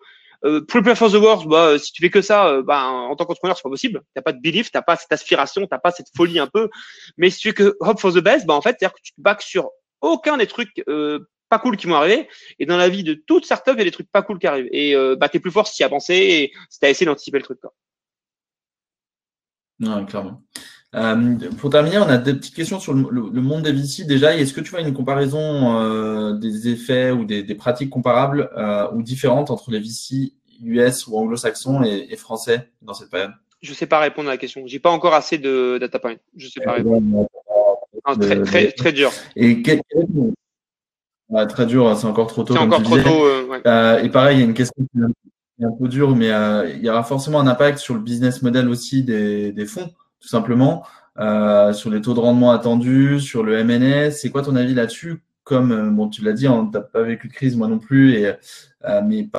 prepare 0.67 0.97
for 0.97 1.11
the 1.11 1.15
worst, 1.15 1.45
bah, 1.45 1.77
si 1.79 1.93
tu 1.93 2.01
fais 2.01 2.09
que 2.09 2.21
ça, 2.21 2.61
bah, 2.63 2.87
en 2.87 3.15
tant 3.15 3.25
qu'entrepreneur, 3.25 3.55
c'est 3.55 3.63
pas 3.63 3.69
possible. 3.69 4.01
T'as 4.15 4.21
pas 4.21 4.33
de 4.33 4.41
belief, 4.41 4.71
t'as 4.71 4.81
pas 4.81 4.97
cette 4.97 5.13
aspiration, 5.13 5.65
t'as 5.67 5.79
pas 5.79 5.91
cette 5.91 6.07
folie 6.15 6.39
un 6.39 6.47
peu. 6.47 6.69
Mais 7.17 7.29
si 7.29 7.39
tu 7.39 7.47
fais 7.49 7.53
que 7.53 7.77
hope 7.79 7.99
for 7.99 8.11
the 8.11 8.19
best, 8.19 8.45
bah, 8.45 8.55
en 8.55 8.61
fait, 8.61 8.75
c'est-à-dire 8.77 8.93
que 8.93 9.01
tu 9.01 9.13
te 9.13 9.21
bacs 9.21 9.43
sur 9.43 9.69
aucun 10.01 10.35
des 10.35 10.47
trucs 10.47 10.83
pas 11.53 11.59
cool 11.59 11.77
qui 11.77 11.85
vont 11.85 11.95
arriver. 11.95 12.27
Et 12.57 12.65
dans 12.65 12.77
la 12.77 12.89
vie 12.89 13.03
de 13.03 13.13
toute 13.13 13.45
startup, 13.45 13.75
il 13.75 13.79
y 13.79 13.81
a 13.81 13.85
des 13.85 13.91
trucs 13.91 14.11
pas 14.11 14.23
cool 14.23 14.39
qui 14.39 14.47
arrivent. 14.47 14.69
Et 14.71 14.95
euh, 14.95 15.15
bah, 15.15 15.29
t'es 15.29 15.39
plus 15.39 15.51
fort 15.51 15.67
si 15.67 15.75
tu 15.77 15.83
as 15.83 15.89
pensé 15.89 16.15
et 16.15 16.53
si 16.69 16.79
tu 16.79 16.85
as 16.85 16.89
essayé 16.89 17.05
d'anticiper 17.05 17.37
le 17.37 17.43
truc. 17.43 17.59
Quoi. 17.59 17.73
Non, 19.79 20.03
clairement. 20.05 20.41
Euh, 20.95 21.37
pour 21.59 21.69
terminer, 21.69 21.97
on 21.99 22.07
a 22.07 22.17
des 22.17 22.33
petites 22.33 22.55
questions 22.55 22.79
sur 22.79 22.93
le, 22.93 23.41
monde 23.41 23.63
des 23.63 23.71
VC. 23.71 24.05
Déjà, 24.05 24.35
est-ce 24.35 24.53
que 24.53 24.61
tu 24.61 24.71
vois 24.71 24.81
une 24.81 24.93
comparaison 24.93 25.79
euh, 25.79 26.33
des 26.33 26.69
effets 26.69 27.11
ou 27.11 27.25
des, 27.25 27.43
pratiques 27.55 27.89
comparables 27.89 28.49
euh, 28.57 28.91
ou 28.93 29.03
différentes 29.03 29.51
entre 29.51 29.69
les 29.71 29.79
VC 29.79 30.33
US 30.63 31.07
ou 31.07 31.17
anglo-saxons 31.17 31.83
et, 31.83 32.15
français 32.15 32.69
dans 32.81 32.93
cette 32.93 33.09
période? 33.09 33.31
Je 33.61 33.71
ne 33.71 33.75
sais 33.75 33.87
pas 33.87 33.99
répondre 33.99 34.29
à 34.29 34.33
la 34.33 34.37
question. 34.37 34.63
J'ai 34.65 34.79
pas 34.79 34.91
encore 34.91 35.13
assez 35.13 35.37
de 35.37 35.77
data 35.79 35.99
points. 35.99 36.15
Je 36.35 36.47
sais 36.47 36.61
pas 36.61 36.73
répondre. 36.73 37.27
très, 38.19 38.41
très, 38.41 38.71
très 38.71 38.91
dur. 38.91 39.11
Et 39.35 39.61
très 41.47 41.65
dur, 41.65 41.95
c'est 41.97 42.07
encore 42.07 42.27
trop 42.27 42.43
tôt. 42.43 42.53
C'est 42.53 42.59
encore 42.59 42.83
trop 42.83 42.97
tôt. 42.97 43.27
et 43.65 44.09
pareil, 44.09 44.37
il 44.37 44.39
y 44.39 44.43
a 44.43 44.45
une 44.45 44.53
question 44.53 44.85
qui 44.91 44.99
est 45.61 45.65
un 45.65 45.71
peu 45.71 45.87
dure, 45.87 46.15
mais 46.15 46.29
il 46.75 46.83
y 46.83 46.89
aura 46.89 47.03
forcément 47.03 47.39
un 47.39 47.47
impact 47.47 47.79
sur 47.79 47.93
le 47.93 48.01
business 48.01 48.41
model 48.41 48.69
aussi 48.69 49.03
des, 49.03 49.51
des 49.51 49.65
fonds 49.65 49.91
tout 50.23 50.29
simplement, 50.29 50.85
euh, 51.19 51.73
sur 51.73 51.89
les 51.89 52.01
taux 52.01 52.13
de 52.13 52.19
rendement 52.21 52.51
attendus, 52.51 53.19
sur 53.19 53.43
le 53.43 53.61
MNS. 53.61 54.11
C'est 54.11 54.31
quoi 54.31 54.41
ton 54.41 54.55
avis 54.55 54.73
là-dessus? 54.73 55.21
Comme 55.43 55.71
euh, 55.73 55.89
bon, 55.89 56.07
tu 56.07 56.23
l'as 56.23 56.31
dit, 56.31 56.47
on 56.47 56.61
hein, 56.61 56.69
n'a 56.73 56.79
pas 56.79 57.01
vécu 57.03 57.27
de 57.27 57.33
crise, 57.33 57.57
moi 57.57 57.67
non 57.67 57.77
plus, 57.77 58.13
et, 58.13 58.33
euh, 58.85 59.01
mais 59.05 59.29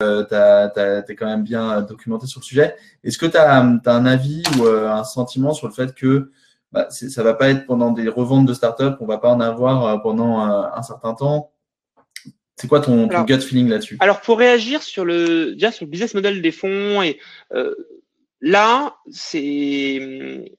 tu 0.00 0.04
es 0.04 1.16
quand 1.16 1.26
même 1.26 1.44
bien 1.44 1.80
documenté 1.80 2.26
sur 2.26 2.40
le 2.40 2.44
sujet. 2.44 2.76
Est-ce 3.02 3.16
que 3.16 3.24
tu 3.24 3.38
as, 3.38 3.58
un 3.58 4.06
avis 4.06 4.42
ou 4.58 4.66
un 4.66 5.02
sentiment 5.02 5.54
sur 5.54 5.66
le 5.66 5.72
fait 5.72 5.94
que 5.94 6.30
bah, 6.74 6.90
ça 6.90 7.22
va 7.22 7.34
pas 7.34 7.48
être 7.48 7.66
pendant 7.66 7.92
des 7.92 8.08
reventes 8.08 8.46
de 8.46 8.52
start-up, 8.52 8.98
on 9.00 9.06
va 9.06 9.18
pas 9.18 9.30
en 9.30 9.40
avoir 9.40 10.02
pendant 10.02 10.38
un 10.40 10.82
certain 10.82 11.14
temps 11.14 11.50
c'est 12.56 12.68
quoi 12.68 12.78
ton, 12.80 13.08
gut 13.24 13.40
feeling 13.40 13.68
là-dessus? 13.68 13.96
Alors 13.98 14.20
pour 14.20 14.38
réagir 14.38 14.80
sur 14.80 15.04
le 15.04 15.54
déjà 15.54 15.72
sur 15.72 15.86
le 15.86 15.90
business 15.90 16.14
model 16.14 16.40
des 16.40 16.52
fonds 16.52 17.02
et 17.02 17.18
Là, 18.44 18.98
c'est 19.10 20.52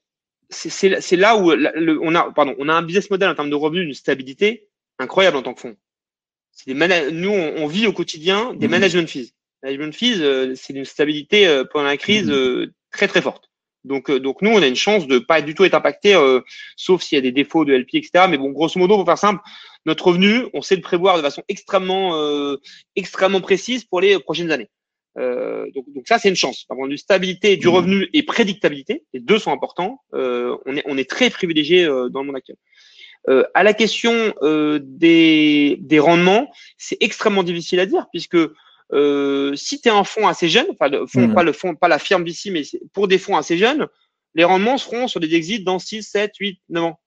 c'est 0.50 1.16
là 1.16 1.36
où 1.36 1.52
on 1.52 2.14
a 2.16 2.32
pardon, 2.32 2.56
on 2.58 2.68
a 2.68 2.74
un 2.74 2.82
business 2.82 3.10
model 3.10 3.28
en 3.28 3.36
termes 3.36 3.50
de 3.50 3.54
revenus, 3.54 3.84
une 3.84 3.94
stabilité 3.94 4.66
incroyable 4.98 5.36
en 5.36 5.42
tant 5.42 5.54
que 5.54 5.60
fonds. 5.60 5.76
Des 6.66 6.74
nous, 7.12 7.30
on, 7.30 7.66
vit 7.68 7.86
au 7.86 7.92
quotidien 7.92 8.54
des 8.54 8.66
mmh. 8.66 8.70
management 8.72 9.08
fees. 9.08 9.34
Management 9.62 9.94
fees, 9.94 10.20
euh, 10.20 10.54
c'est 10.56 10.72
une 10.72 10.84
stabilité 10.84 11.46
euh, 11.46 11.62
pendant 11.70 11.84
la 11.84 11.96
crise 11.96 12.26
mmh. 12.26 12.32
euh, 12.32 12.74
très 12.90 13.06
très 13.06 13.22
forte. 13.22 13.50
Donc, 13.86 14.10
donc 14.10 14.42
nous, 14.42 14.50
on 14.50 14.62
a 14.62 14.66
une 14.66 14.76
chance 14.76 15.06
de 15.06 15.18
pas 15.18 15.40
du 15.40 15.54
tout 15.54 15.64
être 15.64 15.74
impacté, 15.74 16.14
sauf 16.76 17.02
s'il 17.02 17.16
y 17.16 17.18
a 17.18 17.22
des 17.22 17.32
défauts 17.32 17.64
de 17.64 17.72
LP, 17.72 17.94
etc. 17.94 18.26
Mais 18.28 18.36
bon, 18.36 18.50
grosso 18.50 18.78
modo, 18.78 18.96
pour 18.96 19.06
faire 19.06 19.18
simple, 19.18 19.40
notre 19.86 20.08
revenu, 20.08 20.46
on 20.52 20.60
sait 20.60 20.76
le 20.76 20.82
prévoir 20.82 21.16
de 21.16 21.22
façon 21.22 21.42
extrêmement, 21.48 22.56
extrêmement 22.96 23.40
précise 23.40 23.84
pour 23.84 24.00
les 24.00 24.18
prochaines 24.18 24.50
années. 24.50 24.68
Euh, 25.18 25.70
donc, 25.74 25.84
donc, 25.94 26.06
ça, 26.06 26.18
c'est 26.18 26.28
une 26.28 26.36
chance. 26.36 26.64
Par 26.64 26.76
contre, 26.76 26.90
du 26.90 26.98
stabilité 26.98 27.56
du 27.56 27.68
mmh. 27.68 27.70
revenu 27.70 28.08
et 28.12 28.22
prédictabilité, 28.22 29.04
les 29.14 29.20
deux 29.20 29.38
sont 29.38 29.52
importants. 29.52 30.00
Euh, 30.14 30.56
on, 30.66 30.76
est, 30.76 30.82
on 30.86 30.98
est 30.98 31.08
très 31.08 31.30
privilégié 31.30 31.84
euh, 31.84 32.08
dans 32.08 32.20
le 32.20 32.26
monde 32.26 32.36
actuel. 32.36 32.56
Euh, 33.28 33.44
à 33.54 33.62
la 33.64 33.74
question 33.74 34.34
euh, 34.42 34.78
des, 34.82 35.78
des 35.80 35.98
rendements, 35.98 36.52
c'est 36.78 36.98
extrêmement 37.00 37.42
difficile 37.42 37.80
à 37.80 37.86
dire 37.86 38.06
puisque 38.12 38.38
si 38.92 39.80
tu 39.80 39.88
es 39.88 39.92
un 39.92 40.04
fonds 40.04 40.28
assez 40.28 40.48
jeune, 40.48 40.66
enfin 40.70 40.88
le 40.88 41.06
fonds, 41.06 41.28
mmh. 41.28 41.34
pas 41.34 41.42
le 41.42 41.52
fonds, 41.52 41.74
pas 41.74 41.88
la 41.88 41.98
firme 41.98 42.24
d'ici, 42.24 42.50
mais 42.50 42.62
pour 42.92 43.08
des 43.08 43.18
fonds 43.18 43.36
assez 43.36 43.58
jeunes, 43.58 43.86
les 44.34 44.44
rendements 44.44 44.78
seront 44.78 45.08
sur 45.08 45.20
des 45.20 45.34
exits 45.34 45.62
dans 45.62 45.78
6, 45.78 46.02
7, 46.02 46.32
8, 46.38 46.60
9 46.68 46.84
ans. 46.84 47.00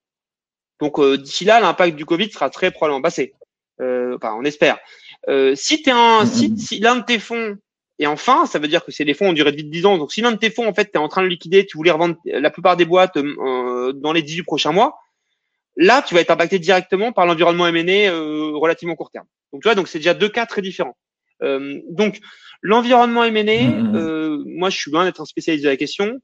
Donc 0.80 1.02
d'ici 1.18 1.46
là, 1.46 1.60
l'impact 1.60 1.96
du 1.96 2.06
Covid 2.06 2.32
sera 2.32 2.50
très 2.50 2.72
probablement 2.72 3.02
passé. 3.02 3.34
enfin, 3.80 4.36
on 4.38 4.44
espère. 4.44 4.80
si 5.56 5.82
tu 5.82 5.90
un, 5.90 6.26
si, 6.26 6.50
mmh. 6.50 6.58
si 6.58 6.80
l'un 6.80 6.98
de 6.98 7.06
tes 7.06 7.20
fonds 7.20 7.58
et 8.00 8.08
enfin, 8.08 8.46
ça 8.46 8.60
veut 8.60 8.70
dire 8.70 8.84
que 8.84 8.92
c'est 8.92 9.04
des 9.04 9.14
fonds 9.14 9.30
en 9.30 9.34
durée 9.34 9.52
de 9.52 9.58
vie 9.58 9.66
de 9.66 9.70
10 9.70 9.86
ans. 9.86 9.98
Donc, 9.98 10.14
si 10.14 10.22
l'un 10.22 10.32
de 10.32 10.38
tes 10.38 10.50
fonds, 10.50 10.68
en 10.68 10.74
fait, 10.74 10.86
tu 10.86 10.92
es 10.94 10.98
en 10.98 11.10
train 11.10 11.22
de 11.22 11.28
liquider, 11.28 11.66
tu 11.66 11.78
voulais 11.78 11.92
revendre 11.92 12.16
la 12.26 12.50
plupart 12.50 12.78
des 12.78 12.86
boîtes 12.86 13.18
euh, 13.18 13.92
dans 13.94 14.14
les 14.14 14.22
18 14.22 14.44
prochains 14.44 14.72
mois, 14.72 14.98
là, 15.76 16.02
tu 16.02 16.16
vas 16.16 16.22
être 16.22 16.32
impacté 16.32 16.60
directement 16.60 17.12
par 17.12 17.26
l'environnement 17.26 17.68
M&A 17.68 18.10
euh, 18.10 18.54
relativement 18.56 18.96
court 18.96 19.12
terme. 19.12 19.28
Donc, 19.52 19.62
tu 19.62 19.68
vois, 19.68 19.76
donc 19.76 19.90
c'est 19.90 20.00
déjà 20.00 20.14
deux 20.14 20.30
cas 20.30 20.46
très 20.46 20.62
différents. 20.62 20.96
Euh, 21.42 21.80
donc, 21.90 22.20
l'environnement 22.62 23.24
M&A, 23.24 23.42
mmh, 23.42 23.92
mmh, 23.92 23.98
mmh. 23.98 24.44
moi, 24.46 24.70
je 24.70 24.78
suis 24.78 24.92
loin 24.92 25.06
d'être 25.06 25.22
un 25.22 25.26
spécialiste 25.26 25.64
de 25.64 25.70
la 25.70 25.78
question. 25.78 26.20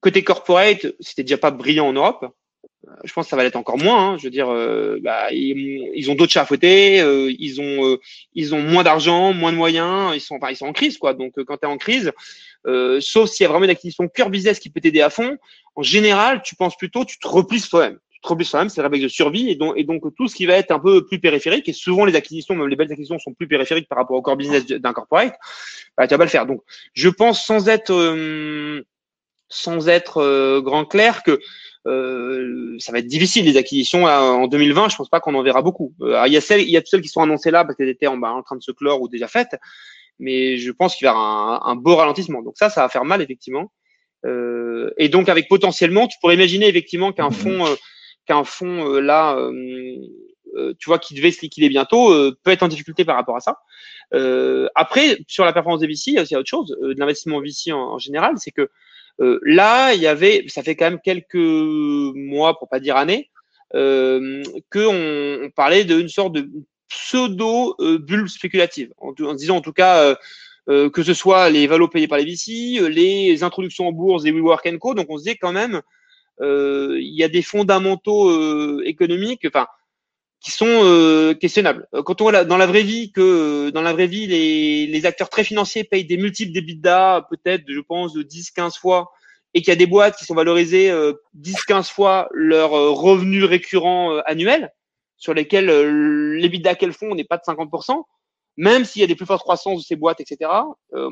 côté 0.00 0.22
corporate, 0.24 0.86
c'était 1.00 1.22
déjà 1.24 1.38
pas 1.38 1.50
brillant 1.50 1.88
en 1.88 1.92
Europe 1.92 2.26
je 3.04 3.12
pense 3.12 3.26
que 3.26 3.30
ça 3.30 3.36
va 3.36 3.42
l'être 3.42 3.56
encore 3.56 3.78
moins. 3.78 4.10
Hein. 4.10 4.18
Je 4.18 4.24
veux 4.24 4.30
dire, 4.30 4.48
euh, 4.48 4.98
bah, 5.02 5.32
ils, 5.32 6.10
ont 6.10 6.14
d'autres 6.14 6.32
chats 6.32 6.42
à 6.42 6.46
fouetter, 6.46 7.00
euh, 7.00 7.32
ils 7.38 7.60
ont 7.60 7.86
euh, 7.86 7.98
ils 8.34 8.54
ont 8.54 8.60
moins 8.60 8.82
d'argent, 8.82 9.32
moins 9.32 9.52
de 9.52 9.56
moyens, 9.56 10.14
ils 10.14 10.20
sont 10.20 10.36
enfin, 10.36 10.50
ils 10.50 10.56
sont 10.56 10.66
en 10.66 10.72
crise 10.72 10.98
quoi. 10.98 11.14
Donc 11.14 11.32
quand 11.44 11.56
tu 11.58 11.66
es 11.66 11.70
en 11.70 11.78
crise, 11.78 12.12
sauf 13.00 13.30
s'il 13.30 13.44
y 13.44 13.46
a 13.46 13.48
vraiment 13.48 13.64
une 13.64 13.70
acquisition 13.70 14.08
pure 14.08 14.30
business 14.30 14.58
qui 14.58 14.70
peut 14.70 14.80
t'aider 14.80 15.00
à 15.00 15.10
fond, 15.10 15.36
en 15.74 15.82
général, 15.82 16.42
tu 16.42 16.56
penses 16.56 16.76
plutôt, 16.76 17.04
tu 17.04 17.18
te 17.18 17.28
replies 17.28 17.62
toi-même. 17.62 17.98
Te 18.22 18.28
replies 18.28 18.48
toi-même, 18.48 18.68
c'est 18.68 18.80
le 18.80 18.86
réflexe 18.86 19.04
de 19.04 19.08
survie 19.08 19.48
et 19.48 19.54
donc 19.54 19.74
et 19.76 19.84
donc 19.84 20.02
tout 20.16 20.26
ce 20.26 20.34
qui 20.34 20.46
va 20.46 20.54
être 20.54 20.72
un 20.72 20.80
peu 20.80 21.06
plus 21.06 21.20
périphérique 21.20 21.68
et 21.68 21.72
souvent 21.72 22.04
les 22.04 22.16
acquisitions, 22.16 22.54
même 22.54 22.66
les 22.68 22.76
belles 22.76 22.90
acquisitions 22.90 23.18
sont 23.18 23.32
plus 23.32 23.46
périphériques 23.46 23.88
par 23.88 23.98
rapport 23.98 24.16
au 24.16 24.22
core 24.22 24.36
business 24.36 24.66
d'un 24.66 24.92
corporate, 24.92 25.34
bah, 25.96 26.08
tu 26.08 26.14
vas 26.14 26.18
pas 26.18 26.24
le 26.24 26.30
faire. 26.30 26.46
Donc 26.46 26.62
je 26.94 27.08
pense 27.08 27.44
sans 27.44 27.68
être 27.68 28.84
sans 29.48 29.88
être 29.88 30.60
grand 30.60 30.84
clair 30.84 31.22
que 31.22 31.38
euh, 31.86 32.76
ça 32.78 32.92
va 32.92 32.98
être 32.98 33.06
difficile 33.06 33.46
les 33.46 33.56
acquisitions 33.56 34.04
en 34.04 34.46
2020. 34.46 34.90
Je 34.90 34.96
pense 34.96 35.08
pas 35.08 35.20
qu'on 35.20 35.34
en 35.34 35.42
verra 35.42 35.62
beaucoup. 35.62 35.94
Euh, 36.02 36.22
il 36.26 36.32
y 36.32 36.36
a 36.36 36.40
celles, 36.40 36.60
il 36.60 36.70
y 36.70 36.76
a 36.76 36.82
celles 36.84 37.00
qui 37.00 37.08
sont 37.08 37.22
annoncées 37.22 37.50
là 37.50 37.64
parce 37.64 37.76
qu'elles 37.76 37.88
étaient 37.88 38.06
en, 38.06 38.22
en 38.22 38.42
train 38.42 38.56
de 38.56 38.62
se 38.62 38.72
clore 38.72 39.00
ou 39.00 39.08
déjà 39.08 39.28
faites, 39.28 39.56
mais 40.18 40.58
je 40.58 40.70
pense 40.70 40.96
qu'il 40.96 41.06
y 41.06 41.10
aura 41.10 41.68
un, 41.68 41.76
beau 41.76 41.96
ralentissement. 41.96 42.42
Donc 42.42 42.54
ça, 42.56 42.68
ça 42.68 42.82
va 42.82 42.88
faire 42.88 43.04
mal 43.04 43.22
effectivement. 43.22 43.72
Euh, 44.26 44.90
et 44.98 45.08
donc 45.08 45.28
avec 45.28 45.48
potentiellement, 45.48 46.08
tu 46.08 46.18
pourrais 46.20 46.34
imaginer 46.34 46.68
effectivement 46.68 47.12
qu'un 47.12 47.30
mmh. 47.30 47.32
fonds, 47.32 47.64
qu'un 48.28 48.44
fonds 48.44 49.00
là, 49.00 49.36
tu 50.78 50.86
vois, 50.86 50.98
qui 50.98 51.14
devait 51.14 51.32
se 51.32 51.40
liquider 51.40 51.68
bientôt, 51.68 52.14
peut 52.42 52.50
être 52.50 52.62
en 52.62 52.68
difficulté 52.68 53.04
par 53.04 53.16
rapport 53.16 53.36
à 53.36 53.40
ça. 53.40 53.58
après, 54.74 55.18
sur 55.26 55.44
la 55.44 55.52
performance 55.52 55.80
des 55.80 55.86
VC, 55.86 56.08
il 56.08 56.14
y 56.14 56.18
a 56.18 56.22
aussi 56.22 56.36
autre 56.36 56.48
chose, 56.48 56.76
de 56.80 56.94
l'investissement 56.98 57.40
VC 57.40 57.72
en 57.72 57.98
général, 57.98 58.34
c'est 58.38 58.52
que 58.52 58.68
euh, 59.20 59.40
là, 59.42 59.94
il 59.94 60.00
y 60.00 60.06
avait, 60.06 60.44
ça 60.48 60.62
fait 60.62 60.76
quand 60.76 60.90
même 60.90 61.00
quelques 61.02 61.34
mois, 61.34 62.58
pour 62.58 62.68
pas 62.68 62.80
dire 62.80 62.96
années, 62.96 63.30
euh, 63.74 64.42
qu'on 64.70 65.44
on 65.44 65.50
parlait 65.50 65.84
d'une 65.84 66.08
sorte 66.08 66.34
de 66.34 66.48
pseudo 66.88 67.74
euh, 67.80 67.98
bulle 67.98 68.28
spéculative, 68.28 68.92
en, 68.98 69.12
en, 69.20 69.34
disant 69.34 69.56
en 69.56 69.60
tout 69.60 69.72
cas 69.72 70.02
euh, 70.02 70.14
euh, 70.68 70.90
que 70.90 71.02
ce 71.02 71.14
soit 71.14 71.50
les 71.50 71.66
valos 71.66 71.88
payés 71.88 72.08
par 72.08 72.18
les 72.18 72.24
VC, 72.24 72.88
les 72.88 73.42
introductions 73.42 73.88
en 73.88 73.92
bourse 73.92 74.22
des 74.22 74.32
WeWork 74.32 74.78
Co. 74.78 74.94
Donc 74.94 75.06
on 75.08 75.18
se 75.18 75.24
disait 75.24 75.36
quand 75.36 75.52
même, 75.52 75.82
il 76.40 77.14
y 77.14 77.24
a 77.24 77.28
des 77.28 77.42
fondamentaux 77.42 78.82
économiques, 78.82 79.46
enfin 79.46 79.66
qui 80.40 80.52
sont 80.52 81.34
questionnables. 81.40 81.88
Quand 82.04 82.20
on 82.20 82.30
voit 82.30 82.44
dans 82.44 82.56
la 82.56 82.66
vraie 82.66 82.84
vie 82.84 83.10
que 83.10 83.70
dans 83.70 83.82
la 83.82 83.92
vraie 83.92 84.06
vie 84.06 84.28
les, 84.28 84.86
les 84.86 85.06
acteurs 85.06 85.30
très 85.30 85.42
financiers 85.42 85.82
payent 85.82 86.04
des 86.04 86.16
multiples 86.16 86.52
d'EBITDA, 86.52 87.26
peut-être 87.28 87.64
je 87.66 87.80
pense 87.80 88.12
de 88.12 88.22
10-15 88.22 88.78
fois, 88.78 89.10
et 89.54 89.60
qu'il 89.60 89.68
y 89.68 89.72
a 89.72 89.76
des 89.76 89.86
boîtes 89.86 90.16
qui 90.16 90.24
sont 90.24 90.34
valorisées 90.34 90.92
10-15 91.36 91.90
fois 91.92 92.28
leur 92.32 92.70
revenu 92.70 93.44
récurrent 93.44 94.18
annuel, 94.26 94.72
sur 95.16 95.34
lesquels 95.34 95.66
l'EBITDA 96.36 96.76
qu'elles 96.76 96.92
font 96.92 97.14
n'est 97.14 97.24
pas 97.24 97.38
de 97.38 97.42
50%, 97.42 98.02
même 98.56 98.84
s'il 98.84 99.00
y 99.00 99.04
a 99.04 99.08
des 99.08 99.16
plus 99.16 99.26
fortes 99.26 99.42
croissances 99.42 99.80
de 99.80 99.86
ces 99.86 99.96
boîtes, 99.96 100.20
etc. 100.20 100.50
on 100.92 101.10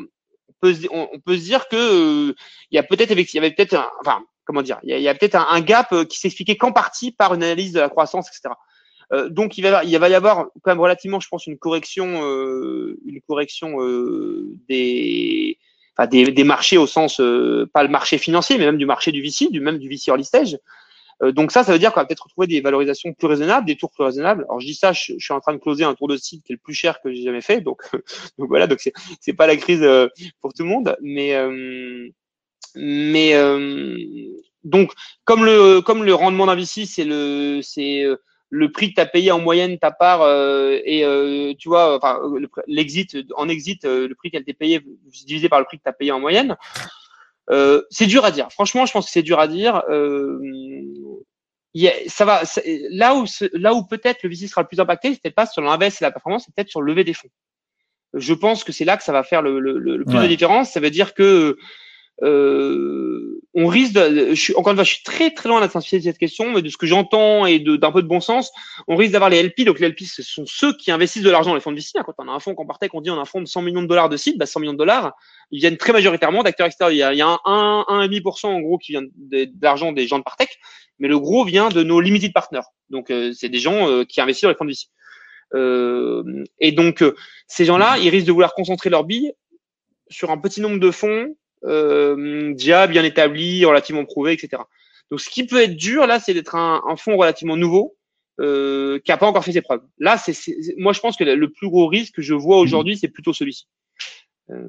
peut 0.61 0.74
se, 0.74 0.87
on, 0.91 1.18
peut 1.24 1.37
se 1.37 1.43
dire 1.43 1.68
que 1.68 2.35
il 2.70 2.74
y 2.74 2.79
a 2.79 2.83
peut-être 2.83 3.11
il 3.11 3.35
y 3.35 3.39
avait 3.39 3.51
peut-être 3.51 3.91
enfin 4.01 4.24
comment 4.47 4.62
dire 4.62 4.78
il 4.84 4.99
y 4.99 5.09
a, 5.09 5.14
peut-être 5.14 5.36
un, 5.36 5.61
gap 5.61 5.94
qui 6.09 6.18
s'expliquait 6.18 6.57
qu'en 6.57 6.72
partie 6.72 7.12
par 7.12 7.34
une 7.34 7.42
analyse 7.42 7.72
de 7.72 7.80
la 7.80 7.90
croissance 7.90 8.28
etc 8.28 8.55
euh, 9.12 9.28
donc 9.28 9.57
il 9.59 9.62
va, 9.62 9.84
il 9.84 9.97
va 9.99 10.09
y 10.09 10.14
avoir 10.14 10.47
quand 10.62 10.70
même 10.70 10.80
relativement, 10.80 11.20
je 11.20 11.28
pense, 11.28 11.47
une 11.47 11.59
correction, 11.59 12.24
euh, 12.24 12.99
une 13.07 13.20
correction 13.20 13.80
euh, 13.80 14.53
des, 14.68 15.59
des, 16.11 16.32
des, 16.32 16.44
marchés 16.44 16.76
au 16.76 16.86
sens 16.86 17.18
pas 17.72 17.82
le 17.82 17.88
marché 17.88 18.18
financier, 18.18 18.59
mais 18.59 18.66
même 18.66 18.78
du 18.78 18.86
marché 18.86 19.12
du 19.12 19.22
VC, 19.22 19.51
du 19.51 19.61
même 19.61 19.78
du 19.78 19.88
VC 19.88 20.09
early 20.09 20.24
stage. 20.24 20.59
donc 21.22 21.53
ça, 21.53 21.64
ça 21.64 21.72
veut 21.72 21.78
dire 21.78 21.92
qu'on 21.92 22.01
va 22.01 22.07
peut-être 22.07 22.24
retrouver 22.24 22.47
des 22.47 22.61
valorisations 22.61 23.12
plus 23.14 23.28
raisonnables, 23.28 23.66
des 23.66 23.76
tours 23.76 23.92
plus 23.92 24.05
raisonnables. 24.05 24.44
Alors 24.49 24.61
je 24.61 24.66
dis 24.66 24.74
ça, 24.74 24.92
je, 24.92 25.14
suis 25.18 25.34
en 25.34 25.40
train 25.40 25.55
de 25.55 25.59
closer 25.59 25.84
un 25.84 25.94
tour 25.94 26.09
de 26.09 26.16
site 26.16 26.42
qui 26.44 26.53
est 26.53 26.57
le 26.57 26.61
plus 26.61 26.74
cher 26.74 27.01
que 27.01 27.12
j'ai 27.12 27.22
jamais 27.22 27.40
fait, 27.40 27.61
donc, 27.61 27.82
donc 28.38 28.49
voilà, 28.49 28.66
donc 28.66 28.80
c'est 29.20 29.32
pas 29.34 29.47
la 29.47 29.57
crise 29.57 29.86
pour 30.40 30.53
tout 30.53 30.64
le 30.64 30.68
monde, 30.68 30.97
mais 31.01 31.32
mais 32.75 33.35
donc 34.64 34.93
comme 35.25 35.45
le 35.45 35.81
comme 35.81 36.05
le 36.05 36.14
rendement 36.14 36.47
d'un 36.47 36.57
VC, 36.57 36.87
c'est 36.87 37.05
le 37.05 37.61
c'est 37.62 38.05
le 38.51 38.71
prix 38.71 38.91
que 38.91 38.95
tu 38.95 39.01
as 39.01 39.07
payé 39.07 39.31
en 39.33 39.41
moyenne 39.41 39.79
ta 39.79 39.91
part 39.91 40.23
euh, 40.23 40.79
et 40.85 41.05
euh, 41.05 41.53
tu 41.59 41.69
vois 41.69 41.97
enfin 41.97 42.21
l'exit 42.67 43.17
en 43.37 43.49
exit 43.49 43.85
euh, 43.85 44.07
le 44.09 44.14
prix 44.14 44.31
qu'elle 44.31 44.45
t'est 44.45 44.53
payé 44.53 44.81
divisé 45.27 45.49
par 45.49 45.59
le 45.59 45.64
prix 45.64 45.79
que 45.79 45.83
tu 45.83 45.89
as 45.89 45.93
payé 45.93 46.12
en 46.12 46.21
moyenne 46.21 46.57
c'est 47.91 48.07
dur 48.07 48.25
à 48.25 48.33
dire. 48.33 48.51
Franchement 48.51 48.87
je 48.87 48.93
pense 48.93 49.07
que 49.07 49.12
c'est 49.12 49.23
dur 49.23 49.39
à 49.39 49.47
dire. 49.47 49.83
Ça 52.09 52.25
va 52.25 52.43
là 52.91 53.14
où 53.14 53.25
là 53.53 53.75
où 53.75 53.87
peut-être 53.87 54.25
le 54.25 54.31
VC 54.31 54.49
sera 54.49 54.62
le 54.62 54.67
plus 54.69 54.81
impacté 54.81 55.14
c'est 55.14 55.23
peut-être 55.23 55.37
pas 55.37 55.47
sur 55.47 55.62
l'invest 55.62 56.03
et 56.03 56.05
la 56.05 56.11
performance 56.11 56.45
c'est 56.47 56.55
peut-être 56.55 56.71
sur 56.71 56.83
le 56.83 56.93
lever 56.93 57.05
des 57.05 57.14
fonds. 57.14 57.29
Je 58.14 58.35
pense 58.35 58.64
que 58.64 58.73
c'est 58.73 58.85
là 58.85 58.97
que 58.97 59.05
ça 59.05 59.12
va 59.12 59.23
faire 59.23 59.43
le, 59.43 59.61
le, 59.61 59.79
le 59.79 60.05
plus 60.05 60.19
de 60.19 60.27
différence. 60.27 60.71
Ça 60.71 60.81
veut 60.81 60.91
dire 60.91 61.14
que 61.14 61.57
euh, 62.23 63.43
on 63.55 63.67
risque 63.67 63.93
de, 63.95 64.35
je 64.35 64.41
suis, 64.41 64.55
encore 64.55 64.73
une 64.73 64.77
fois, 64.77 64.85
je 64.85 64.95
suis 64.95 65.03
très 65.03 65.31
très 65.31 65.49
loin 65.49 65.67
simplifier 65.69 66.01
cette 66.01 66.19
question, 66.19 66.51
mais 66.51 66.62
de 66.62 66.69
ce 66.69 66.77
que 66.77 66.87
j'entends 66.87 67.47
et 67.47 67.59
d'un 67.59 67.93
peu 67.93 68.03
de 68.03 68.07
bon 68.07 68.21
sens, 68.21 68.53
on 68.89 68.97
risque 68.97 69.12
d'avoir 69.12 69.31
les 69.31 69.43
LP. 69.43 69.64
Donc 69.64 69.81
les 69.81 69.89
LP, 69.89 70.01
ce 70.05 70.23
sont 70.23 70.45
ceux 70.47 70.75
qui 70.77 70.91
investissent 70.91 71.23
de 71.23 71.31
l'argent 71.31 71.51
dans 71.51 71.55
les 71.55 71.61
fonds 71.61 71.73
de 71.73 71.77
VC. 71.77 71.99
Quand 72.05 72.14
on 72.19 72.29
a 72.29 72.33
un 72.33 72.41
fonds 72.41 72.55
qu'on 72.55 72.67
partait, 72.67 72.89
qu'on 72.89 73.01
dit 73.01 73.11
on 73.11 73.19
a 73.19 73.23
un 73.23 73.27
fonds 73.27 73.41
de 73.41 73.47
100 73.47 73.62
millions 73.62 73.83
de 73.83 73.87
dollars 73.87 74.09
de 74.09 74.17
site, 74.17 74.39
bah 74.39 74.47
100 74.47 74.61
millions 74.61 74.73
de 74.73 74.79
dollars, 74.79 75.14
ils 75.51 75.61
viennent 75.61 75.77
très 75.77 75.93
majoritairement 75.93 76.43
d'acteurs 76.43 76.67
extérieurs. 76.67 76.93
Il 76.93 76.99
y 76.99 77.03
a, 77.03 77.12
il 77.12 77.19
y 77.19 77.23
a 77.23 77.39
un 77.45 78.07
1,5% 78.07 78.47
en 78.47 78.61
gros 78.61 78.79
qui 78.79 78.93
vient 78.93 79.03
de, 79.03 79.49
l'argent 79.61 79.93
des 79.93 80.07
gens 80.07 80.19
de 80.19 80.25
Partech, 80.25 80.59
mais 80.99 81.09
le 81.09 81.19
gros 81.19 81.45
vient 81.45 81.69
de 81.69 81.83
nos 81.83 82.01
limited 82.01 82.33
partners. 82.33 82.67
Donc 82.91 83.11
euh, 83.11 83.33
c'est 83.35 83.49
des 83.49 83.59
gens 83.59 83.89
euh, 83.89 84.05
qui 84.05 84.21
investissent 84.21 84.45
dans 84.45 84.51
les 84.51 84.57
fonds 84.57 84.64
de 84.64 84.71
VC. 84.71 84.87
Euh, 85.55 86.45
et 86.59 86.73
donc 86.73 87.05
ces 87.47 87.64
gens-là, 87.64 87.99
ils 87.99 88.09
risquent 88.09 88.27
de 88.27 88.33
vouloir 88.33 88.55
concentrer 88.55 88.91
leurs 88.91 89.05
billes 89.05 89.33
sur 90.09 90.31
un 90.31 90.39
petit 90.39 90.61
nombre 90.61 90.79
de 90.79 90.91
fonds 90.91 91.35
euh, 91.64 92.54
déjà 92.54 92.86
bien 92.86 93.04
établi, 93.04 93.64
relativement 93.64 94.04
prouvé, 94.04 94.32
etc. 94.32 94.62
Donc, 95.11 95.20
ce 95.20 95.30
qui 95.30 95.46
peut 95.46 95.62
être 95.62 95.76
dur 95.76 96.07
là, 96.07 96.20
c'est 96.20 96.34
d'être 96.34 96.54
un, 96.54 96.82
un 96.88 96.96
fonds 96.96 97.16
relativement 97.16 97.57
nouveau 97.57 97.96
euh, 98.40 98.98
qui 99.04 99.11
n'a 99.11 99.16
pas 99.16 99.26
encore 99.26 99.44
fait 99.44 99.52
ses 99.52 99.62
preuves. 99.62 99.82
Là, 99.98 100.18
c'est, 100.18 100.34
moi, 100.76 100.92
je 100.92 101.00
pense 101.00 101.16
que 101.16 101.24
le 101.24 101.50
plus 101.50 101.70
gros 101.70 101.86
risque 101.86 102.16
que 102.16 102.22
je 102.22 102.34
vois 102.34 102.59
aujourd'hui, 102.59 102.96
c'est 102.98 103.09
plutôt 103.09 103.32
celui-ci. 103.32 103.66
Euh, 104.50 104.68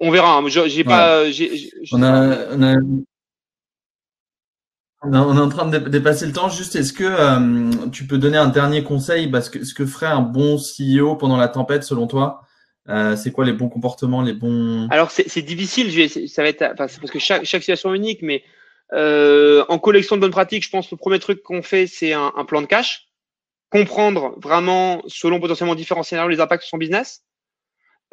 on 0.00 0.10
verra. 0.10 0.38
Hein. 0.38 0.48
J'ai 0.48 0.84
pas. 0.84 1.24
on, 1.92 2.02
a, 2.02 2.46
on, 2.52 2.62
a, 2.62 2.76
on, 5.02 5.36
est 5.36 5.40
en 5.40 5.48
train 5.50 5.68
de 5.68 5.78
dépasser 5.78 6.26
le 6.26 6.32
temps. 6.32 6.48
Juste, 6.48 6.76
est-ce 6.76 6.94
que 6.94 7.04
euh, 7.04 7.90
tu 7.90 8.06
peux 8.06 8.16
donner 8.16 8.38
un 8.38 8.48
dernier 8.48 8.82
conseil? 8.82 9.28
Parce 9.30 9.50
que 9.50 9.62
ce 9.64 9.74
que 9.74 9.84
ferait 9.84 10.06
un 10.06 10.22
bon 10.22 10.56
CEO 10.56 11.16
pendant 11.16 11.36
la 11.36 11.48
tempête, 11.48 11.84
selon 11.84 12.06
toi 12.06 12.45
euh, 12.88 13.16
c'est 13.16 13.32
quoi 13.32 13.44
les 13.44 13.52
bons 13.52 13.68
comportements, 13.68 14.22
les 14.22 14.32
bons 14.32 14.88
Alors 14.90 15.10
c'est 15.10 15.42
difficile, 15.42 15.90
je 15.90 16.26
ça 16.26 16.42
va 16.42 16.48
être 16.48 16.74
parce 16.76 16.98
que 16.98 17.18
chaque, 17.18 17.46
situation 17.46 17.92
est 17.92 17.96
unique, 17.96 18.22
mais 18.22 18.44
euh, 18.92 19.64
en 19.68 19.78
collection 19.78 20.16
de 20.16 20.20
bonnes 20.20 20.30
pratiques, 20.30 20.64
je 20.64 20.70
pense 20.70 20.86
que 20.86 20.94
le 20.94 20.98
premier 20.98 21.18
truc 21.18 21.42
qu'on 21.42 21.62
fait, 21.62 21.86
c'est 21.86 22.12
un, 22.12 22.32
un, 22.36 22.44
plan 22.44 22.62
de 22.62 22.66
cash, 22.66 23.08
comprendre 23.70 24.38
vraiment 24.38 25.02
selon 25.08 25.40
potentiellement 25.40 25.74
différents 25.74 26.04
scénarios 26.04 26.30
les 26.30 26.40
impacts 26.40 26.62
sur 26.62 26.70
son 26.70 26.78
business, 26.78 27.24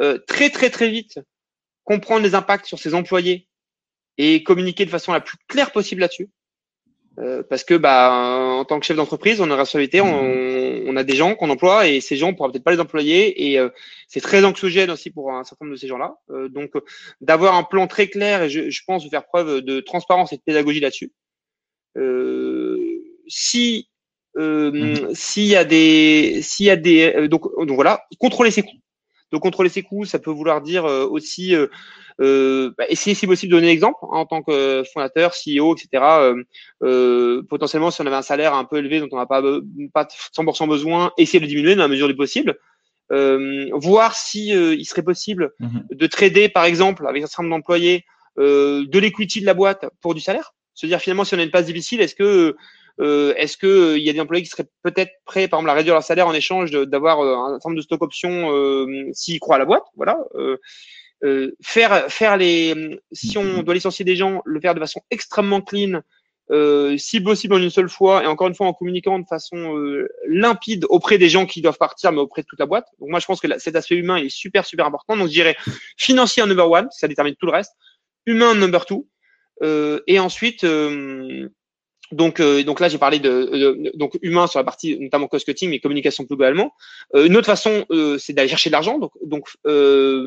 euh, 0.02 0.18
très 0.28 0.50
très 0.50 0.70
très 0.70 0.90
vite 0.90 1.20
comprendre 1.84 2.24
les 2.24 2.36
impacts 2.36 2.66
sur 2.66 2.80
ses 2.80 2.94
employés 2.94 3.48
et 4.18 4.44
communiquer 4.44 4.86
de 4.86 4.90
façon 4.90 5.12
la 5.12 5.22
plus 5.22 5.38
claire 5.48 5.72
possible 5.72 6.02
là-dessus. 6.02 6.30
Euh, 7.20 7.44
parce 7.48 7.64
que 7.64 7.76
bah 7.76 8.12
en 8.12 8.66
tant 8.66 8.80
que 8.80 8.86
chef 8.86 8.98
d'entreprise, 8.98 9.40
on 9.40 9.52
a 9.52 9.56
responsabilité, 9.56 10.02
on, 10.02 10.84
on 10.88 10.96
a 10.96 11.04
des 11.04 11.16
gens 11.16 11.36
qu'on 11.36 11.52
emploie 11.52 11.88
et 11.88 12.02
ces 12.02 12.18
gens 12.18 12.30
on 12.30 12.34
pourra 12.34 12.52
peut-être 12.52 12.64
pas 12.64 12.72
les 12.72 12.80
employer 12.80 13.50
et 13.50 13.60
euh, 13.60 13.70
c'est 14.08 14.20
très 14.20 14.44
anxiogène 14.44 14.90
aussi 14.90 15.12
pour 15.12 15.32
un 15.32 15.44
certain 15.44 15.66
nombre 15.66 15.76
de 15.76 15.80
ces 15.80 15.88
gens-là. 15.88 16.16
Euh, 16.32 16.50
donc 16.50 16.72
d'avoir 17.22 17.54
un 17.56 17.64
plan 17.64 17.86
très 17.86 18.08
clair 18.08 18.42
et 18.42 18.50
je, 18.50 18.72
je, 18.72 18.82
pense 18.88 19.04
de 19.04 19.10
faire 19.10 19.26
preuve 19.26 19.62
de 19.62 19.80
transparence 19.80 20.34
et 20.34 20.38
de 20.38 20.42
pédagogie 20.42 20.80
là-dessus. 20.80 21.12
si 23.28 23.90
mmh. 24.36 25.14
s'il 25.14 25.46
y 25.46 25.56
a 25.56 25.66
des 25.66 26.40
s'il 26.42 26.66
y 26.66 26.72
a 26.72 26.76
des 26.76 27.28
donc 27.28 27.44
donc 27.44 27.76
voilà 27.76 28.08
contrôler 28.20 28.50
ses 28.50 28.64
coûts. 28.64 28.80
Donc 29.34 29.42
contrôler 29.42 29.70
ses 29.70 29.84
coûts, 29.84 30.06
ça 30.06 30.20
peut 30.20 30.32
vouloir 30.32 30.62
dire 30.62 30.86
aussi 30.86 31.54
euh, 32.22 32.72
bah, 32.78 32.86
essayer 32.90 33.16
si 33.16 33.26
possible 33.26 33.52
de 33.52 33.58
donner 33.58 33.68
l'exemple 33.68 33.98
hein, 34.04 34.08
en 34.12 34.26
tant 34.26 34.44
que 34.44 34.84
fondateur, 34.94 35.32
CEO, 35.32 35.76
etc. 35.76 36.04
Euh, 36.04 36.44
euh, 36.84 37.44
potentiellement, 37.50 37.92
si 37.92 38.02
on 38.02 38.06
avait 38.06 38.16
un 38.16 38.22
salaire 38.22 38.54
un 38.54 38.66
peu 38.66 38.78
élevé 38.78 39.00
dont 39.00 39.10
on 39.12 39.18
n'a 39.18 39.26
pas, 39.26 39.42
pas 39.94 40.08
100% 40.36 40.68
besoin, 40.68 41.12
essayer 41.18 41.40
de 41.40 41.46
le 41.46 41.50
diminuer 41.50 41.76
dans 41.76 41.84
la 41.84 41.88
mesure 41.88 42.08
du 42.08 42.16
possible. 42.16 42.58
Euh, 43.12 43.70
voir 43.74 44.16
si 44.16 44.50
il 44.50 44.86
serait 44.86 45.04
possible 45.04 45.52
mhm. 45.60 45.86
de 45.92 46.08
trader, 46.08 46.50
par 46.50 46.66
exemple, 46.66 47.08
avec 47.08 47.24
un 47.24 47.28
certain 47.28 47.44
nombre 47.44 47.58
d'employés, 47.58 48.06
de 48.38 49.00
l'equity 49.00 49.42
de 49.42 49.46
la 49.46 49.54
boîte 49.54 49.86
pour 50.02 50.16
du 50.16 50.22
salaire. 50.22 50.54
Se 50.74 50.88
dire 50.88 51.00
finalement, 51.00 51.24
si 51.24 51.36
on 51.36 51.40
a 51.40 51.44
une 51.44 51.52
passe 51.52 51.68
difficile, 51.68 52.02
est-ce 52.02 52.16
que 52.16 52.56
euh, 53.02 53.34
Est-ce 53.36 53.58
que 53.58 53.98
il 53.98 54.04
y 54.04 54.10
a 54.10 54.14
des 54.14 54.20
employés 54.20 54.44
qui 54.44 54.50
seraient 54.50 54.70
peut-être 54.84 55.12
prêts, 55.26 55.48
par 55.48 55.60
exemple, 55.60 55.72
à 55.72 55.74
réduire 55.74 55.96
leur 55.96 56.04
salaire 56.04 56.28
en 56.28 56.34
échange 56.34 56.72
d'avoir 56.72 57.22
un 57.22 57.54
certain 57.56 57.70
nombre 57.70 57.78
de 57.78 57.84
stock 57.84 58.02
options 58.02 58.52
euh, 58.52 59.10
s'ils 59.14 59.40
croient 59.40 59.56
à 59.56 59.60
la 59.60 59.66
boîte? 59.66 59.86
Voilà. 59.96 60.18
Euh, 60.36 60.58
euh, 61.24 61.56
faire 61.62 62.12
faire 62.12 62.36
les 62.36 63.00
si 63.14 63.38
on 63.38 63.64
doit 63.64 63.74
licencier 63.74 64.04
des 64.04 64.16
gens, 64.16 64.42
le 64.46 64.60
faire 64.60 64.76
de 64.76 64.80
façon 64.80 65.02
extrêmement 65.10 65.62
clean, 65.62 66.02
euh, 66.52 66.98
si 66.98 67.22
possible 67.22 67.54
en 67.54 67.60
une 67.60 67.70
seule 67.70 67.88
fois 67.88 68.24
et 68.24 68.28
encore 68.28 68.50
une 68.50 68.56
fois 68.56 68.68
en 68.68 68.74
communiquant 68.74 69.18
de 69.18 69.26
façon 69.26 69.78
euh, 69.78 70.10
limpide 70.28 70.86
auprès 70.90 71.18
des 71.18 71.30
gens 71.30 71.46
qui 71.46 71.62
doivent 71.62 71.78
partir, 71.78 72.12
mais 72.12 72.20
auprès 72.20 72.42
de 72.42 72.48
toute 72.48 72.60
la 72.60 72.66
boîte. 72.66 72.88
Donc 73.00 73.10
moi 73.10 73.20
je 73.20 73.26
pense 73.26 73.40
que 73.40 73.48
cet 73.58 73.78
aspect 73.78 73.96
humain 73.96 74.18
est 74.18 74.28
super 74.28 74.66
super 74.66 74.86
important. 74.86 75.16
Donc 75.16 75.28
je 75.28 75.34
dirais 75.34 75.56
financier 75.98 76.44
en 76.44 76.48
number 76.48 76.70
one, 76.70 76.90
ça 76.92 77.08
détermine 77.08 77.36
tout 77.36 77.46
le 77.46 77.54
reste, 77.54 77.72
humain 78.26 78.54
number 78.54 78.86
two, 78.86 79.08
euh, 79.62 80.02
et 80.08 80.20
ensuite 80.20 80.66
euh, 80.66 81.48
donc, 82.14 82.40
euh, 82.40 82.64
donc 82.64 82.80
là, 82.80 82.90
j'ai 82.90 82.98
parlé 82.98 83.20
de, 83.20 83.92
donc 83.96 84.18
humain 84.22 84.48
sur 84.48 84.60
la 84.60 84.64
partie 84.64 84.98
notamment 85.00 85.28
cost 85.28 85.46
cutting, 85.46 85.70
mais 85.70 85.80
communication 85.80 86.24
globalement. 86.24 86.74
Euh, 87.16 87.26
une 87.26 87.36
autre 87.36 87.48
façon, 87.48 87.86
euh, 87.92 88.18
c'est 88.18 88.34
d'aller 88.34 88.48
chercher 88.48 88.70
de 88.70 88.74
l'argent. 88.74 89.00
Donc, 89.00 89.12
donc, 89.24 89.50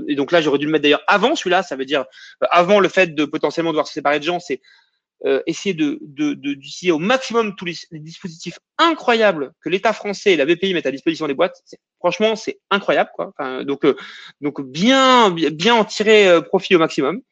et 0.09 0.15
donc 0.15 0.33
là, 0.33 0.41
j'aurais 0.41 0.59
dû 0.59 0.67
le 0.67 0.73
mettre 0.73 0.83
d'ailleurs 0.83 1.05
avant 1.07 1.35
celui-là. 1.35 1.63
Ça 1.63 1.77
veut 1.77 1.85
dire 1.85 2.05
avant 2.51 2.81
le 2.81 2.89
fait 2.89 3.15
de 3.15 3.25
potentiellement 3.25 3.71
devoir 3.71 3.87
se 3.87 3.95
séparer 3.95 4.19
de 4.19 4.25
gens, 4.25 4.41
c'est 4.41 4.61
essayer 5.47 5.75
de 5.75 5.99
d'utiliser 6.03 6.93
au 6.93 6.99
maximum 6.99 7.57
tous 7.57 7.65
les, 7.65 7.75
dispositifs 7.93 8.59
incroyables 8.79 9.53
que 9.63 9.69
l'État 9.69 9.93
français 9.93 10.33
et 10.33 10.37
la 10.37 10.45
BPI 10.45 10.75
mettent 10.75 10.87
à 10.87 10.91
disposition 10.91 11.27
des 11.27 11.35
boîtes. 11.35 11.63
Franchement, 11.99 12.37
c'est 12.37 12.61
incroyable, 12.71 13.11
quoi. 13.15 13.33
donc, 13.65 13.87
donc 14.41 14.61
bien 14.63 15.31
bien 15.31 15.75
en 15.75 15.85
tirer 15.85 16.43
profit 16.43 16.77
au 16.77 16.79
maximum. 16.79 17.23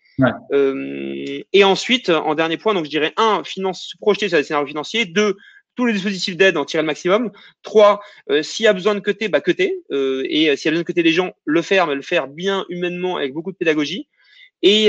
Euh, 0.53 1.43
et 1.53 1.65
ensuite, 1.65 2.09
en 2.11 2.35
dernier 2.35 2.57
point, 2.57 2.75
donc 2.75 2.85
je 2.85 2.91
dirais 2.91 3.13
un, 3.17 3.43
finance, 3.45 3.89
se 3.93 3.97
projeter 3.99 4.29
sur 4.29 4.39
les 4.39 4.45
scénarios 4.45 4.69
financiers. 4.69 5.05
Deux, 5.05 5.37
tous 5.75 5.87
les 5.87 5.93
dispositifs 5.93 6.37
d'aide, 6.37 6.57
en 6.57 6.65
tirer 6.65 6.83
le 6.83 6.87
maximum. 6.87 7.31
Trois, 7.63 8.01
euh, 8.31 8.43
s'il 8.43 8.65
y 8.65 8.69
a 8.69 8.73
besoin 8.73 8.95
de 8.95 9.01
cuter, 9.01 9.29
bah 9.29 9.41
cuter. 9.41 9.83
Euh, 9.91 10.25
et 10.29 10.51
euh, 10.51 10.57
s'il 10.57 10.67
y 10.67 10.69
a 10.69 10.71
besoin 10.73 10.83
de 10.83 10.87
cuter 10.87 11.03
des 11.03 11.13
gens, 11.13 11.33
le 11.45 11.63
faire, 11.63 11.87
mais 11.87 11.95
le 11.95 12.03
faire 12.03 12.29
bien 12.29 12.65
humainement 12.69 13.17
avec 13.17 13.33
beaucoup 13.33 13.53
de 13.53 13.57
pédagogie. 13.57 14.09
Et, 14.63 14.89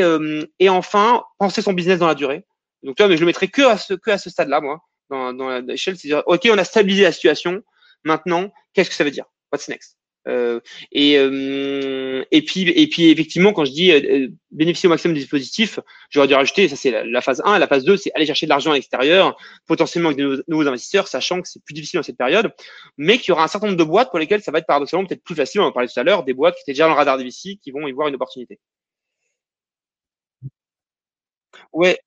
et 0.59 0.69
enfin, 0.69 1.25
penser 1.37 1.61
son 1.61 1.73
business 1.73 1.99
dans 1.99 2.07
la 2.07 2.15
durée. 2.15 2.45
Donc, 2.83 2.95
tu 2.95 3.03
vois, 3.03 3.09
mais 3.09 3.17
je 3.17 3.21
le 3.21 3.25
mettrai 3.25 3.49
que 3.49 3.63
à 3.63 3.77
ce, 3.77 3.93
que 3.93 4.09
à 4.09 4.17
ce 4.17 4.29
stade-là, 4.29 4.61
moi, 4.61 4.79
dans, 5.09 5.33
dans 5.33 5.59
l'échelle. 5.59 5.97
C'est-à-dire, 5.97 6.23
OK, 6.27 6.47
on 6.49 6.57
a 6.57 6.63
stabilisé 6.63 7.03
la 7.03 7.11
situation. 7.11 7.61
Maintenant, 8.05 8.53
qu'est-ce 8.73 8.89
que 8.89 8.95
ça 8.95 9.03
veut 9.03 9.11
dire? 9.11 9.25
What's 9.51 9.67
next? 9.67 9.94
Euh, 10.27 10.59
et, 10.91 11.17
euh, 11.19 12.23
et 12.31 12.41
puis 12.43 12.67
et 12.67 12.87
puis 12.87 13.11
effectivement 13.11 13.53
quand 13.53 13.63
je 13.63 13.71
dis 13.71 13.91
euh, 13.91 14.27
bénéficier 14.49 14.87
au 14.87 14.89
maximum 14.89 15.13
des 15.13 15.19
dispositifs, 15.19 15.79
j'aurais 16.09 16.27
dû 16.27 16.33
rajouter 16.33 16.67
ça 16.67 16.75
c'est 16.75 17.03
la, 17.03 17.21
phase 17.21 17.43
1, 17.45 17.59
la 17.59 17.67
phase 17.67 17.83
2 17.83 17.95
c'est 17.97 18.11
aller 18.15 18.25
chercher 18.25 18.47
de 18.47 18.49
l'argent 18.49 18.71
à 18.71 18.73
l'extérieur, 18.73 19.37
potentiellement 19.67 20.09
avec 20.09 20.17
de 20.17 20.43
nouveaux, 20.47 20.67
investisseurs, 20.67 21.07
sachant 21.07 21.41
que 21.41 21.47
c'est 21.47 21.63
plus 21.63 21.75
difficile 21.75 21.99
dans 21.99 22.03
cette 22.03 22.17
période, 22.17 22.51
mais 22.97 23.19
qu'il 23.19 23.29
y 23.29 23.31
aura 23.33 23.43
un 23.43 23.47
certain 23.47 23.67
nombre 23.67 23.77
de 23.77 23.83
boîtes 23.83 24.09
pour 24.09 24.17
lesquelles 24.17 24.41
ça 24.41 24.51
va 24.51 24.57
être 24.57 24.65
paradoxalement 24.65 25.05
peut-être 25.05 25.23
plus 25.23 25.35
facile, 25.35 25.61
on 25.61 25.65
en 25.65 25.71
parlait 25.71 25.87
tout 25.87 25.99
à 25.99 26.03
l'heure, 26.03 26.23
des 26.23 26.33
boîtes 26.33 26.55
qui 26.55 26.61
étaient 26.61 26.73
déjà 26.73 26.85
dans 26.85 26.93
le 26.93 26.97
radar 26.97 27.19
des 27.19 27.25
VC 27.25 27.59
qui 27.61 27.69
vont 27.69 27.87
y 27.87 27.91
voir 27.91 28.07
une 28.07 28.15
opportunité. 28.15 28.59
Ouais, 31.71 31.99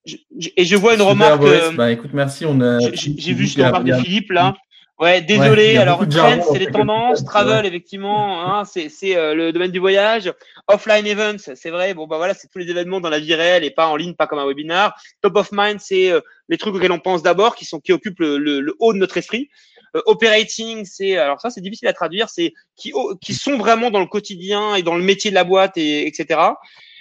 et 0.57 0.65
je 0.65 0.77
vois 0.77 0.95
une 0.95 1.03
remarque. 1.03 1.43
bah, 1.77 1.93
écoute, 1.93 2.11
merci. 2.15 2.47
On 2.47 2.61
a. 2.61 2.79
J'ai 2.95 3.33
vu 3.33 3.47
une 3.47 3.65
remarque 3.65 3.85
de 3.85 3.95
Philippe 3.95 4.33
là. 4.33 4.55
Ouais, 4.99 5.21
désolé. 5.23 5.77
alors, 5.77 6.09
trend, 6.09 6.43
c'est 6.43 6.59
les 6.59 6.67
tendances. 6.67 7.25
Travel, 7.25 7.65
effectivement, 7.65 8.43
hein, 8.43 8.65
c'est 8.65 9.17
euh, 9.17 9.33
le 9.35 9.53
domaine 9.53 9.71
du 9.71 9.79
voyage. 9.79 10.33
Offline 10.67 11.07
events, 11.07 11.55
c'est 11.55 11.71
vrai. 11.71 11.95
Bon, 11.95 12.09
bah 12.09 12.17
voilà, 12.17 12.35
c'est 12.35 12.49
tous 12.49 12.59
les 12.59 12.69
événements 12.69 13.01
dans 13.01 13.09
la 13.09 13.21
vie 13.21 13.35
réelle 13.35 13.63
et 13.63 13.71
pas 13.71 13.87
en 13.87 13.95
ligne, 13.95 14.15
pas 14.15 14.27
comme 14.27 14.41
un 14.41 14.47
webinar. 14.47 15.01
Top 15.23 15.37
of 15.37 15.51
mind, 15.53 15.79
c'est 15.79 16.11
euh, 16.11 16.21
les 16.49 16.59
trucs 16.59 16.75
auxquels 16.75 16.91
on 16.91 16.99
pense 16.99 17.23
d'abord, 17.23 17.55
qui 17.55 17.65
sont 17.65 17.79
qui 17.79 17.93
occupent 17.93 18.19
le, 18.19 18.39
le, 18.39 18.75
haut 18.81 18.93
de 18.93 18.99
notre 18.99 19.17
esprit. 19.17 19.49
Euh, 19.95 20.03
operating, 20.07 20.85
c'est 20.85 21.17
alors 21.17 21.41
ça, 21.41 21.51
c'est 21.51 21.61
difficile 21.61 21.87
à 21.87 21.93
traduire. 21.93 22.29
C'est 22.29 22.53
qui 22.75 22.93
qui 23.21 23.35
sont 23.35 23.57
vraiment 23.57 23.91
dans 23.91 24.01
le 24.01 24.07
quotidien 24.07 24.75
et 24.75 24.83
dans 24.83 24.97
le 24.97 25.05
métier 25.05 25.31
de 25.31 25.37
la 25.37 25.45
boîte 25.45 25.77
et 25.77 26.09
etc. 26.09 26.41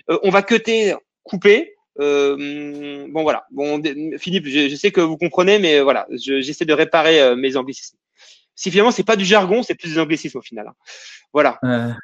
on 0.08 0.30
va 0.30 0.44
cuter, 0.44 0.94
couper. 1.24 1.77
Euh, 2.00 3.08
bon 3.10 3.24
voilà. 3.24 3.46
Bon 3.52 3.82
Philippe, 4.18 4.48
je, 4.48 4.76
sais 4.76 4.92
que 4.92 5.02
vous 5.02 5.18
comprenez, 5.18 5.60
mais 5.60 5.82
voilà, 5.82 6.08
j'essaie 6.12 6.66
de 6.66 6.74
réparer 6.74 7.22
euh, 7.22 7.36
mes 7.36 7.56
anglicismes. 7.56 7.98
Si 8.56 8.72
finalement 8.72 8.92
c'est 8.92 9.04
pas 9.04 9.16
du 9.16 9.26
jargon, 9.26 9.64
c'est 9.64 9.76
plus 9.76 9.94
des 9.94 10.00
anglicismes 10.00 10.38
au 10.38 10.42
final. 10.42 10.68
Hein. 10.68 10.76
Voilà. 11.34 11.60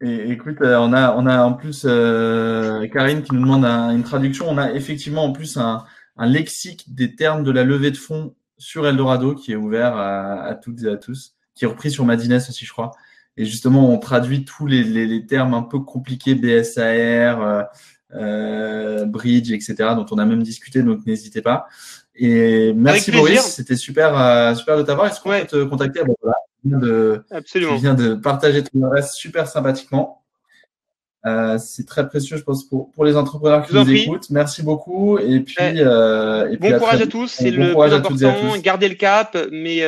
Et, 0.00 0.30
écoute, 0.30 0.60
euh, 0.62 0.78
on 0.78 0.92
a 0.92 1.14
on 1.14 1.26
a 1.26 1.42
en 1.42 1.52
plus 1.52 1.82
Karine 1.82 3.22
qui 3.22 3.34
nous 3.34 3.40
demande 3.40 3.64
une 3.64 4.02
traduction. 4.02 4.48
On 4.48 4.58
a 4.58 4.72
effectivement 4.72 5.24
en 5.24 5.32
plus 5.32 5.56
un, 5.56 5.84
un, 6.16 6.26
lexique 6.26 6.92
des 6.94 7.14
termes 7.14 7.44
de 7.44 7.52
la 7.52 7.62
levée 7.62 7.90
de 7.90 7.96
fonds 7.96 8.34
sur 8.56 8.86
Eldorado 8.86 9.34
qui 9.34 9.52
est 9.52 9.56
ouvert 9.56 9.96
à, 9.96 10.42
à 10.42 10.54
toutes 10.54 10.82
et 10.82 10.88
à 10.88 10.96
tous, 10.96 11.36
qui 11.54 11.64
est 11.64 11.68
repris 11.68 11.90
sur 11.92 12.04
Madines 12.04 12.34
aussi, 12.34 12.64
je 12.64 12.72
crois. 12.72 12.92
Et 13.40 13.44
justement, 13.44 13.88
on 13.90 13.98
traduit 13.98 14.44
tous 14.44 14.66
les, 14.66 14.82
les, 14.82 15.06
les 15.06 15.24
termes 15.24 15.54
un 15.54 15.62
peu 15.62 15.78
compliqués, 15.78 16.34
BSAR, 16.34 17.40
euh, 17.40 17.62
euh, 18.14 19.04
bridge, 19.04 19.52
etc., 19.52 19.76
dont 19.94 20.06
on 20.10 20.18
a 20.18 20.24
même 20.26 20.42
discuté, 20.42 20.82
donc 20.82 21.06
n'hésitez 21.06 21.40
pas. 21.40 21.66
Et 22.16 22.72
merci 22.74 23.12
Boris, 23.12 23.40
c'était 23.42 23.76
super, 23.76 24.18
euh, 24.18 24.54
super 24.56 24.76
de 24.76 24.82
t'avoir. 24.82 25.06
Est-ce 25.06 25.20
qu'on 25.20 25.30
peut 25.30 25.46
te 25.46 25.62
contacter? 25.64 26.00
Viens 26.64 26.78
de, 26.78 27.22
Absolument. 27.30 27.76
tu 27.76 27.80
viens 27.80 27.94
de 27.94 28.14
partager 28.14 28.64
ton 28.64 28.82
adresse 28.86 29.14
super 29.14 29.46
sympathiquement. 29.46 30.24
Euh, 31.24 31.58
c'est 31.58 31.86
très 31.86 32.08
précieux, 32.08 32.36
je 32.36 32.42
pense, 32.42 32.64
pour, 32.68 32.90
pour 32.90 33.04
les 33.04 33.16
entrepreneurs 33.16 33.64
qui 33.64 33.72
nous 33.74 33.84
prie. 33.84 34.02
écoutent. 34.02 34.30
Merci 34.30 34.62
beaucoup. 34.64 35.18
Et 35.20 35.38
puis, 35.40 35.54
Ouais. 35.60 35.74
euh, 35.78 36.50
et 36.50 36.56
Bon 36.56 36.76
courage 36.76 37.02
à 37.02 37.06
tous, 37.06 37.28
c'est 37.28 37.52
Bon 37.52 37.84
le 37.84 38.02
plus 38.02 38.24
important. 38.24 38.58
Gardez 38.58 38.88
le 38.88 38.96
cap, 38.96 39.36
mais 39.52 39.78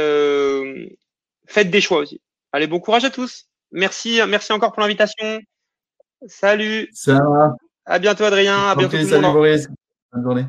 faites 1.46 1.70
des 1.70 1.80
choix 1.80 1.98
aussi. 1.98 2.20
Allez, 2.52 2.66
bon 2.66 2.80
courage 2.80 3.04
à 3.04 3.10
tous. 3.10 3.46
Merci, 3.72 4.20
merci 4.28 4.52
encore 4.52 4.72
pour 4.72 4.82
l'invitation. 4.82 5.40
Salut, 6.26 6.88
Ça 6.92 7.14
va. 7.14 7.54
à 7.86 7.98
bientôt 7.98 8.24
Adrien, 8.24 8.68
à 8.68 8.74
bientôt 8.74 8.96
tout 8.98 9.04
Salut 9.04 9.22
monde. 9.22 9.32
Boris. 9.34 9.68
Bonne 10.12 10.22
journée. 10.22 10.46